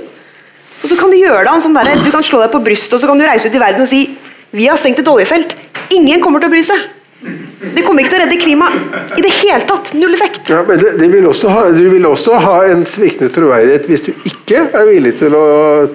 Og 0.83 0.89
så 0.89 0.97
kan 0.99 1.11
Du 1.11 1.17
gjøre 1.17 1.45
det, 1.47 1.63
sånn 1.63 1.75
der, 1.75 1.85
du 2.05 2.11
kan 2.11 2.23
slå 2.23 2.43
deg 2.43 2.51
på 2.51 2.63
brystet 2.65 2.95
og 2.95 3.01
så 3.01 3.07
kan 3.07 3.19
du 3.19 3.25
reise 3.25 3.49
ut 3.49 3.55
i 3.55 3.63
verden 3.63 3.83
og 3.83 3.89
si 3.89 4.17
vi 4.53 4.67
har 4.67 4.77
stengt 4.77 4.99
et 4.99 5.07
oljefelt. 5.09 5.55
Ingen 5.95 6.21
kommer 6.21 6.41
til 6.41 6.51
å 6.51 6.53
bry 6.53 6.63
seg. 6.63 6.81
Det 7.21 7.83
kommer 7.85 8.01
ikke 8.01 8.15
til 8.15 8.17
å 8.17 8.23
redde 8.23 8.37
klimaet 8.41 9.17
i 9.19 9.23
det 9.25 9.31
hele 9.43 9.65
tatt. 9.69 9.91
Null 10.01 10.15
effekt. 10.17 10.49
Ja, 10.49 10.63
men 10.65 10.79
det, 10.81 10.95
det 10.97 11.09
vil 11.13 11.27
ha, 11.29 11.65
du 11.77 11.83
vil 11.93 12.07
også 12.09 12.39
ha 12.41 12.55
en 12.71 12.87
sviktende 12.89 13.29
troverdighet 13.35 13.89
hvis 13.91 14.07
du 14.07 14.13
ikke 14.31 14.63
er 14.73 14.87
villig 14.89 15.13
til 15.19 15.37
å 15.37 15.43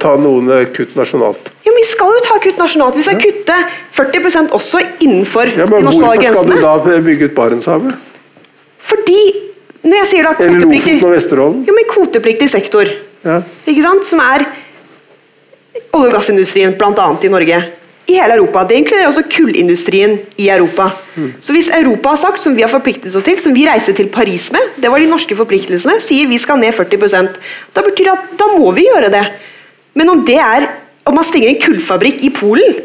ta 0.02 0.14
noen 0.22 0.52
eh, 0.54 0.68
kutt 0.76 0.94
nasjonalt. 1.00 1.50
Ja, 1.66 1.72
men 1.74 1.82
Vi 1.82 1.88
skal 1.90 2.14
jo 2.14 2.22
ta 2.28 2.38
kutt 2.44 2.62
nasjonalt. 2.62 3.00
Vi 3.00 3.06
skal 3.08 3.18
kutte 3.22 3.58
40 3.98 4.54
også 4.54 4.84
innenfor 5.06 5.50
Ja, 5.50 5.66
de 5.66 5.82
nasjonale 5.88 6.20
Hvorfor 6.22 6.46
skal 6.46 6.54
du 6.54 6.94
da 6.94 7.02
bygge 7.10 7.32
ut 7.32 7.36
Barentshavet? 7.38 8.14
Fordi 8.86 9.20
når 9.86 9.98
jeg 10.02 10.10
sier 10.12 10.28
da 10.28 10.36
Eller 10.38 10.60
kvotepliktig 10.62 10.94
Lofoten 10.94 11.10
og 11.10 11.16
Vesterålen? 11.16 11.66
Ja, 11.66 11.74
men 11.78 11.90
kvotepliktig 11.90 12.50
sektor, 12.54 12.94
Ja. 13.26 13.42
ikke 13.66 13.82
sant? 13.82 14.06
som 14.06 14.22
er 14.22 14.46
olje- 15.96 16.08
og 16.10 16.14
gassindustrien 16.14 16.78
bl.a. 16.78 17.08
i 17.24 17.34
Norge. 17.34 17.60
I 18.06 18.20
hele 18.20 18.36
Europa. 18.38 18.64
Det 18.70 18.78
inkluderer 18.78 19.10
også 19.10 19.24
kullindustrien 19.32 20.20
i 20.38 20.50
Europa. 20.54 20.92
Mm. 21.16 21.32
Så 21.42 21.56
hvis 21.56 21.72
Europa 21.74 22.14
har 22.14 22.20
sagt, 22.22 22.44
som 22.44 22.56
vi 22.56 22.62
har 22.62 22.70
forpliktet 22.70 23.16
oss 23.16 23.26
til, 23.26 23.38
som 23.42 23.56
vi 23.56 23.66
reiser 23.66 23.98
til 23.98 24.12
Paris 24.14 24.52
med, 24.54 24.76
det 24.78 24.92
var 24.92 25.02
de 25.02 25.10
norske 25.10 25.38
forpliktelsene, 25.38 25.98
sier 26.04 26.30
vi 26.30 26.38
skal 26.42 26.62
ned 26.62 26.76
40 26.76 27.32
da 27.74 27.82
betyr 27.82 28.06
det 28.06 28.14
at 28.14 28.34
da 28.38 28.50
må 28.54 28.70
vi 28.78 28.86
gjøre 28.86 29.10
det. 29.14 29.24
Men 29.98 30.12
om 30.14 30.26
det 30.28 30.38
er 30.38 30.68
om 31.06 31.16
man 31.18 31.26
stenger 31.26 31.52
en 31.52 31.62
kullfabrikk 31.62 32.24
i 32.26 32.32
Polen, 32.34 32.80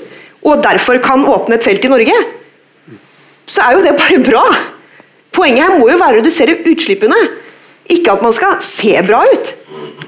og 0.45 0.63
derfor 0.65 1.01
kan 1.05 1.25
åpne 1.29 1.57
et 1.57 1.65
felt 1.65 1.85
i 1.85 1.93
Norge, 1.93 2.17
så 3.49 3.65
er 3.65 3.77
jo 3.77 3.85
det 3.85 3.97
bare 3.99 4.21
bra. 4.25 4.45
Poenget 5.33 5.65
her 5.65 5.79
må 5.79 5.89
jo 5.91 5.99
være 6.01 6.19
å 6.19 6.21
redusere 6.21 6.59
utslippene, 6.69 7.19
ikke 7.91 8.15
at 8.15 8.25
man 8.25 8.35
skal 8.37 8.61
se 8.65 8.93
bra 9.07 9.23
ut. 9.27 9.55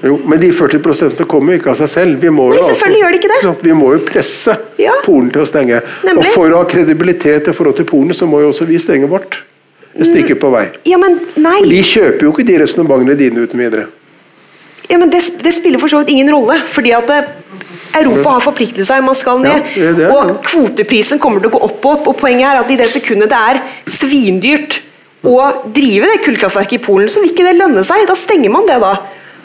Jo, 0.03 0.17
men 0.27 0.39
de 0.39 0.49
40% 0.51 1.23
kommer 1.31 1.55
jo 1.55 1.61
ikke 1.61 1.71
av 1.71 1.79
seg 1.79 1.91
selv. 1.91 2.19
Vi 2.19 2.31
må 2.33 2.49
Nei, 2.49 2.57
jo 2.59 2.65
altså, 2.65 2.89
det. 2.91 3.53
Vi 3.63 3.75
må 3.77 3.93
jo 3.95 4.01
presse 4.03 4.57
Ja. 4.81 4.97
Polen 5.05 5.29
til 5.31 5.45
å 5.45 5.47
stenge. 5.47 5.79
Nemlig. 6.03 6.27
Og 6.27 6.35
for 6.35 6.51
å 6.51 6.59
ha 6.59 6.67
kredibilitet 6.67 7.47
i 7.47 7.55
forhold 7.55 7.77
til 7.79 7.87
Polen, 7.87 8.11
så 8.15 8.27
må 8.27 8.41
jo 8.43 8.51
også 8.51 8.67
vi 8.67 8.79
stenge 8.81 9.07
vårt. 9.07 9.39
Et 9.93 10.09
stykke 10.09 10.35
på 10.41 10.49
vei. 10.51 10.65
Ja, 10.89 10.97
men 10.99 11.19
nei. 11.37 11.59
For 11.61 11.69
de 11.69 11.83
kjøper 11.85 12.27
jo 12.27 12.33
ikke 12.33 12.47
de 12.47 12.57
resonnementene 12.63 13.15
dine 13.19 13.45
uten 13.45 13.61
videre. 13.61 13.85
Ja, 14.89 14.97
men 14.99 15.11
det, 15.13 15.21
det 15.39 15.53
spiller 15.55 15.79
for 15.79 15.91
så 15.91 16.01
vidt 16.01 16.11
ingen 16.11 16.31
rolle, 16.33 16.57
fordi 16.73 16.91
at 16.97 17.09
eh, 17.13 17.29
Europa 18.01 18.35
har 18.35 18.43
forpliktet 18.43 18.89
seg, 18.89 19.03
man 19.05 19.15
skal 19.15 19.39
ned. 19.41 19.69
Ja, 19.77 19.93
det 19.93 19.93
det. 20.01 20.09
og 20.11 20.41
kvoteprisen 20.49 21.21
kommer 21.21 21.39
til 21.39 21.53
å 21.53 21.55
gå 21.55 21.61
opp 21.69 21.85
og 21.85 21.99
opp. 21.99 22.09
og 22.11 22.19
Poenget 22.19 22.49
er 22.49 22.61
at 22.63 22.73
i 22.73 22.79
det 22.81 22.89
sekundet 22.91 23.31
det 23.31 23.39
er 23.53 23.61
svindyrt 23.87 24.81
å 25.23 25.37
drive 25.71 26.09
det 26.11 26.21
kullkraftverket 26.25 26.81
i 26.81 26.83
Polen, 26.83 27.07
så 27.09 27.23
vil 27.23 27.31
ikke 27.31 27.45
det 27.47 27.55
lønne 27.55 27.85
seg. 27.87 28.03
Da 28.09 28.17
stenger 28.17 28.51
man 28.51 28.67
det, 28.67 28.81
da. 28.83 28.97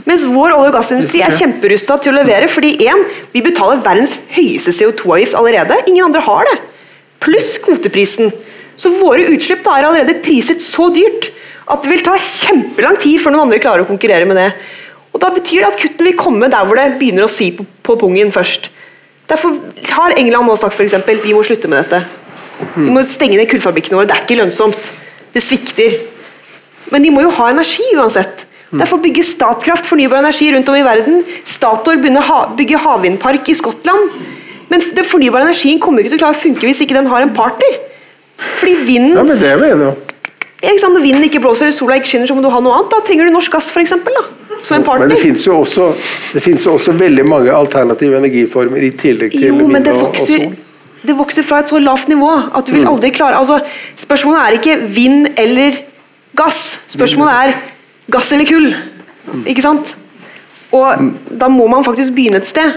Mens 0.09 0.25
vår 0.25 0.55
olje- 0.55 0.71
og 0.71 0.77
gassindustri 0.79 1.21
er 1.21 1.35
kjemperusta 1.37 1.99
til 2.01 2.15
å 2.15 2.19
levere, 2.23 2.49
fordi 2.49 2.73
en, 2.89 3.03
vi 3.35 3.45
betaler 3.45 3.83
verdens 3.85 4.15
høyeste 4.33 4.73
CO2-avgift 4.73 5.37
allerede. 5.37 5.77
Ingen 5.91 6.07
andre 6.09 6.23
har 6.25 6.49
det. 6.49 6.55
Pluss 7.21 7.57
kvoteprisen. 7.61 8.33
Så 8.79 8.95
våre 8.95 9.27
utslipp 9.35 9.65
da 9.67 9.77
er 9.77 9.89
allerede 9.89 10.21
priset 10.25 10.63
så 10.65 10.89
dyrt 10.95 11.29
at 11.69 11.85
det 11.85 11.93
vil 11.93 12.05
ta 12.07 12.15
kjempelang 12.17 12.97
tid 13.03 13.21
før 13.21 13.35
noen 13.35 13.49
andre 13.49 13.61
klarer 13.61 13.85
å 13.85 13.91
konkurrere 13.91 14.29
med 14.29 14.39
det. 14.41 14.49
Og 15.13 15.21
Da 15.21 15.33
betyr 15.35 15.65
det 15.65 15.69
at 15.73 15.81
kuttene 15.81 16.09
vil 16.09 16.19
komme 16.21 16.49
der 16.49 16.65
hvor 16.65 16.79
det 16.79 16.95
begynner 17.01 17.27
å 17.27 17.33
si 17.33 17.51
på, 17.53 17.67
på 17.83 17.97
pungen 18.01 18.33
først. 18.33 18.71
Derfor 19.29 19.59
har 19.93 20.17
England 20.17 20.49
nå 20.49 20.57
sagt 20.57 20.81
eksempel, 20.81 21.21
vi 21.21 21.35
må 21.37 21.43
slutte 21.45 21.69
med 21.69 21.83
dette. 21.85 22.01
Vi 22.79 22.89
må 22.89 23.03
stenge 23.05 23.37
ned 23.37 23.51
kullfabrikkene 23.51 23.99
våre. 23.99 24.09
Det 24.09 24.17
er 24.17 24.25
ikke 24.25 24.39
lønnsomt. 24.41 24.93
Det 25.35 25.43
svikter. 25.45 25.99
Men 26.95 27.05
de 27.05 27.13
må 27.13 27.27
jo 27.27 27.35
ha 27.37 27.51
energi 27.53 27.85
uansett. 27.99 28.48
Derfor 28.71 29.01
bygger 29.01 29.25
Statkraft 29.25 29.87
fornybar 29.89 30.21
energi 30.21 30.51
rundt 30.53 30.69
om 30.69 30.77
i 30.77 30.85
verden. 30.85 31.23
Statoil 31.45 32.01
begynner 32.03 32.27
å 32.29 32.41
bygge 32.59 32.81
havvindpark 32.83 33.49
i 33.49 33.55
Skottland. 33.57 34.11
Men 34.69 34.83
den 34.93 35.07
fornybare 35.09 35.47
energien 35.49 35.81
kommer 35.81 36.05
ikke 36.05 36.13
til 36.13 36.21
å 36.21 36.25
klare 36.27 36.37
å 36.37 36.43
funke 36.43 36.69
hvis 36.69 36.83
ikke 36.85 36.99
den 36.99 37.09
har 37.09 37.25
en 37.25 37.33
partner. 37.33 37.79
Fordi 38.61 38.75
vinden 38.85 39.17
Ja, 39.17 39.25
men 39.25 39.41
det 39.41 39.55
mener 39.61 39.95
jeg 40.61 40.81
sant? 40.83 40.93
Når 40.95 41.03
vinden 41.07 41.25
ikke 41.25 41.41
blåser 41.41 41.69
eller 41.69 41.77
sola 41.77 41.97
ikke 41.97 42.11
skinner, 42.11 42.27
så 42.29 42.35
må 42.35 42.43
du 42.43 42.51
ha 42.51 42.61
noe 42.61 42.75
annet. 42.77 42.91
Da 42.93 43.01
trenger 43.07 43.29
du 43.29 43.33
norsk 43.33 43.53
gass, 43.55 43.71
da. 44.19 44.25
Som 44.61 44.77
en 44.81 44.85
partner. 44.85 45.07
Men 45.07 45.15
det 45.15 45.21
finnes 45.23 45.45
jo 45.47 45.55
jo 46.67 46.75
også 46.75 46.93
veldig 46.99 47.25
mange 47.31 47.53
alternative 47.55 48.19
energiformer 48.19 48.83
i 48.83 48.91
tillegg 48.91 49.31
til 49.33 49.47
Jo, 49.47 49.55
vind 49.71 49.87
det 49.87 49.95
og, 49.95 50.17
sol. 50.19 50.49
det 51.07 51.17
vokser 51.17 51.47
fra 51.47 51.61
et 51.63 51.71
så 51.71 51.79
lavt 51.79 52.11
nivå 52.11 52.29
at 52.59 52.67
du 52.67 52.73
vil 52.75 52.83
Mm. 52.85 52.91
aldri 52.93 53.11
klare 53.15 53.39
altså, 53.39 53.61
Spørsmålet 53.97 54.41
er 54.43 54.59
ikke 54.59 54.77
vind 54.93 55.29
eller 55.39 55.79
gass. 56.37 56.81
Spørsmålet 56.91 57.33
er 57.33 57.55
gass 58.13 58.33
eller 58.33 58.49
kull. 58.49 58.71
Ikke 59.49 59.65
sant? 59.65 59.97
Og 60.75 61.09
da 61.41 61.49
må 61.53 61.69
man 61.71 61.87
faktisk 61.87 62.15
begynne 62.17 62.43
et 62.43 62.49
sted. 62.49 62.75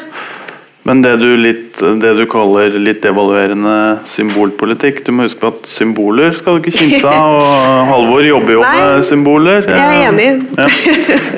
Men 0.88 1.04
det 1.04 1.12
du 1.22 1.28
litt 1.38 1.72
det 2.02 2.12
du 2.18 2.24
kaller 2.30 2.74
litt 2.82 3.02
devaluerende 3.04 3.74
symbolpolitikk. 4.10 5.04
Du 5.06 5.12
må 5.14 5.26
huske 5.26 5.42
på 5.42 5.52
at 5.54 5.70
symboler 5.70 6.34
skal 6.36 6.58
du 6.58 6.66
ikke 6.66 6.74
kimse 6.76 7.10
av, 7.10 7.38
og 7.38 7.88
Halvor 7.92 8.26
jobber 8.26 8.56
jo 8.56 8.64
med 8.66 9.06
symboler. 9.06 9.68
jeg 9.70 9.82
er 9.82 10.08
enig. 10.10 10.28
Ja. 10.58 10.68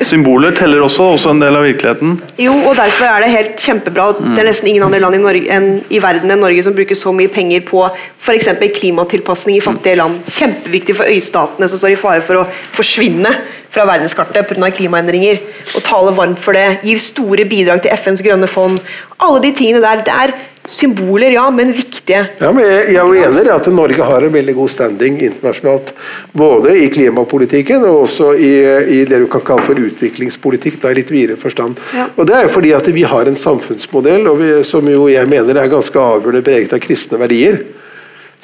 Symboler 0.04 0.56
teller 0.56 0.84
også, 0.84 1.10
også 1.16 1.34
en 1.34 1.42
del 1.44 1.56
av 1.56 1.66
virkeligheten. 1.68 2.16
Jo, 2.40 2.54
og 2.64 2.76
derfor 2.80 3.08
er 3.08 3.24
det 3.24 3.32
helt 3.34 3.66
kjempebra 3.66 4.10
at 4.14 4.22
det 4.24 4.42
er 4.42 4.48
nesten 4.48 4.70
ingen 4.72 4.86
andre 4.86 5.00
land 5.04 5.18
i, 5.18 5.22
Norge, 5.24 5.44
enn, 5.56 5.68
i 5.92 6.00
verden 6.02 6.34
enn 6.34 6.44
Norge 6.44 6.64
som 6.66 6.76
bruker 6.76 6.98
så 6.98 7.12
mye 7.16 7.32
penger 7.32 7.64
på 7.68 7.84
f.eks. 7.88 8.50
klimatilpasning 8.80 9.60
i 9.60 9.64
fattige 9.64 10.00
land. 10.00 10.24
Kjempeviktig 10.28 10.96
for 10.98 11.08
øystatene 11.08 11.68
som 11.70 11.80
står 11.80 11.94
i 11.94 12.00
fare 12.00 12.24
for 12.24 12.42
å 12.42 12.48
forsvinne 12.74 13.32
fra 13.74 13.86
verdenskartet 13.88 14.48
pga. 14.48 14.70
klimaendringer. 14.70 15.42
Og 15.74 15.84
taler 15.84 16.16
varmt 16.16 16.40
for 16.42 16.56
det. 16.56 16.80
Gir 16.86 17.02
store 17.02 17.46
bidrag 17.50 17.82
til 17.84 17.94
FNs 17.98 18.22
grønne 18.24 18.50
fond. 18.50 18.80
Alle 19.20 19.42
de 19.42 19.54
tingene 19.56 19.82
der. 19.84 20.04
Det 20.06 20.14
er 20.14 20.34
symboler, 20.64 21.34
ja, 21.34 21.44
men 21.52 21.72
viktige. 21.76 22.22
Ja, 22.40 22.50
men 22.54 22.64
jeg, 22.64 22.94
jeg 22.94 22.96
er 22.96 23.04
jo 23.04 23.26
enig 23.26 23.42
i 23.44 23.52
at 23.52 23.66
Norge 23.74 24.06
har 24.08 24.24
en 24.24 24.32
veldig 24.32 24.54
god 24.56 24.72
standing 24.72 25.18
internasjonalt. 25.20 25.92
Både 26.32 26.76
i 26.80 26.88
klimapolitikken 26.92 27.84
og 27.84 28.06
også 28.06 28.32
i, 28.38 28.52
i 28.96 29.02
det 29.08 29.20
du 29.24 29.28
kan 29.32 29.44
kalle 29.44 29.66
for 29.66 29.84
utviklingspolitikk. 29.90 30.80
Da 30.80 30.92
i 30.92 31.00
litt 31.00 31.12
videre 31.12 31.36
forstand. 31.40 31.80
Ja. 31.96 32.08
Og 32.16 32.28
Det 32.28 32.38
er 32.38 32.48
jo 32.48 32.54
fordi 32.56 32.72
at 32.76 32.88
vi 32.96 33.04
har 33.08 33.28
en 33.28 33.38
samfunnsmodell 33.38 34.28
og 34.30 34.40
vi, 34.40 34.52
som 34.64 34.88
jo 34.88 35.08
jeg 35.12 35.28
mener 35.30 35.60
er 35.60 35.72
ganske 35.72 36.00
avgjørende 36.00 36.44
preget 36.46 36.76
av 36.76 36.82
kristne 36.84 37.20
verdier. 37.20 37.60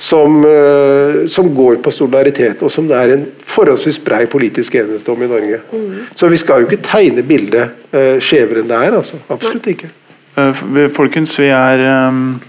Som, 0.01 0.39
eh, 0.49 1.27
som 1.29 1.51
går 1.55 1.83
på 1.85 1.93
solidaritet, 1.93 2.63
og 2.65 2.71
som 2.73 2.87
det 2.89 2.97
er 2.97 3.11
en 3.13 3.25
forholdsvis 3.45 3.99
brei 4.01 4.23
politisk 4.31 4.79
enighet 4.81 5.09
om 5.13 5.23
i 5.23 5.29
Norge. 5.29 5.59
Så 6.17 6.31
vi 6.33 6.39
skal 6.41 6.63
jo 6.63 6.71
ikke 6.71 6.81
tegne 6.87 7.25
bildet 7.27 7.75
uh, 7.93 8.17
skjevere 8.23 8.63
enn 8.63 8.71
det 8.71 8.79
er. 8.79 8.97
altså. 8.97 9.21
Absolutt 9.29 9.69
ikke. 9.75 9.91
Eh, 10.41 10.63
Folkens, 10.97 11.35
vi 11.39 11.51
er 11.53 11.85
um, 12.09 12.41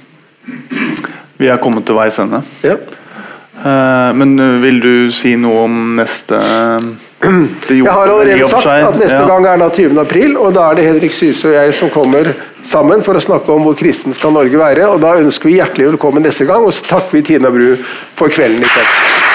Vi 1.41 1.49
er 1.49 1.57
kommet 1.57 1.84
til 1.90 1.98
veis 1.98 2.19
ende. 2.22 2.40
Ja. 2.64 2.78
Eh, 3.66 4.14
Men 4.14 4.40
eh, 4.40 4.60
vil 4.62 4.80
du 4.82 4.94
si 5.14 5.36
noe 5.40 5.66
om 5.68 5.80
neste 6.00 6.40
det 7.68 7.76
Jeg 7.78 7.86
har 7.86 8.10
allerede 8.10 8.48
sagt 8.50 8.66
at 8.66 8.98
neste 8.98 9.20
ja. 9.20 9.28
gang 9.30 9.46
er 9.46 9.60
da 9.62 9.68
20. 9.70 10.00
april, 10.02 10.38
og 10.42 10.56
da 10.58 10.72
er 10.72 10.80
det 10.80 10.88
Henrik 10.88 11.14
Syse 11.14 11.52
og 11.52 11.54
jeg 11.54 11.76
som 11.78 11.92
kommer 11.94 12.32
sammen 12.66 13.04
for 13.06 13.18
å 13.18 13.22
snakke 13.22 13.54
om 13.54 13.68
hvor 13.68 13.78
kristen 13.78 14.16
skal 14.18 14.34
Norge 14.34 14.58
være. 14.58 14.88
og 14.90 15.02
Da 15.04 15.14
ønsker 15.22 15.52
vi 15.52 15.60
hjertelig 15.60 15.92
velkommen 15.94 16.26
neste 16.26 16.50
gang, 16.50 16.66
og 16.66 16.74
så 16.74 16.96
takker 16.96 17.20
vi 17.20 17.26
Tina 17.30 17.54
Bru 17.54 17.76
for 18.18 18.34
kvelden 18.34 18.66
i 18.66 18.72
kveld. 18.74 19.31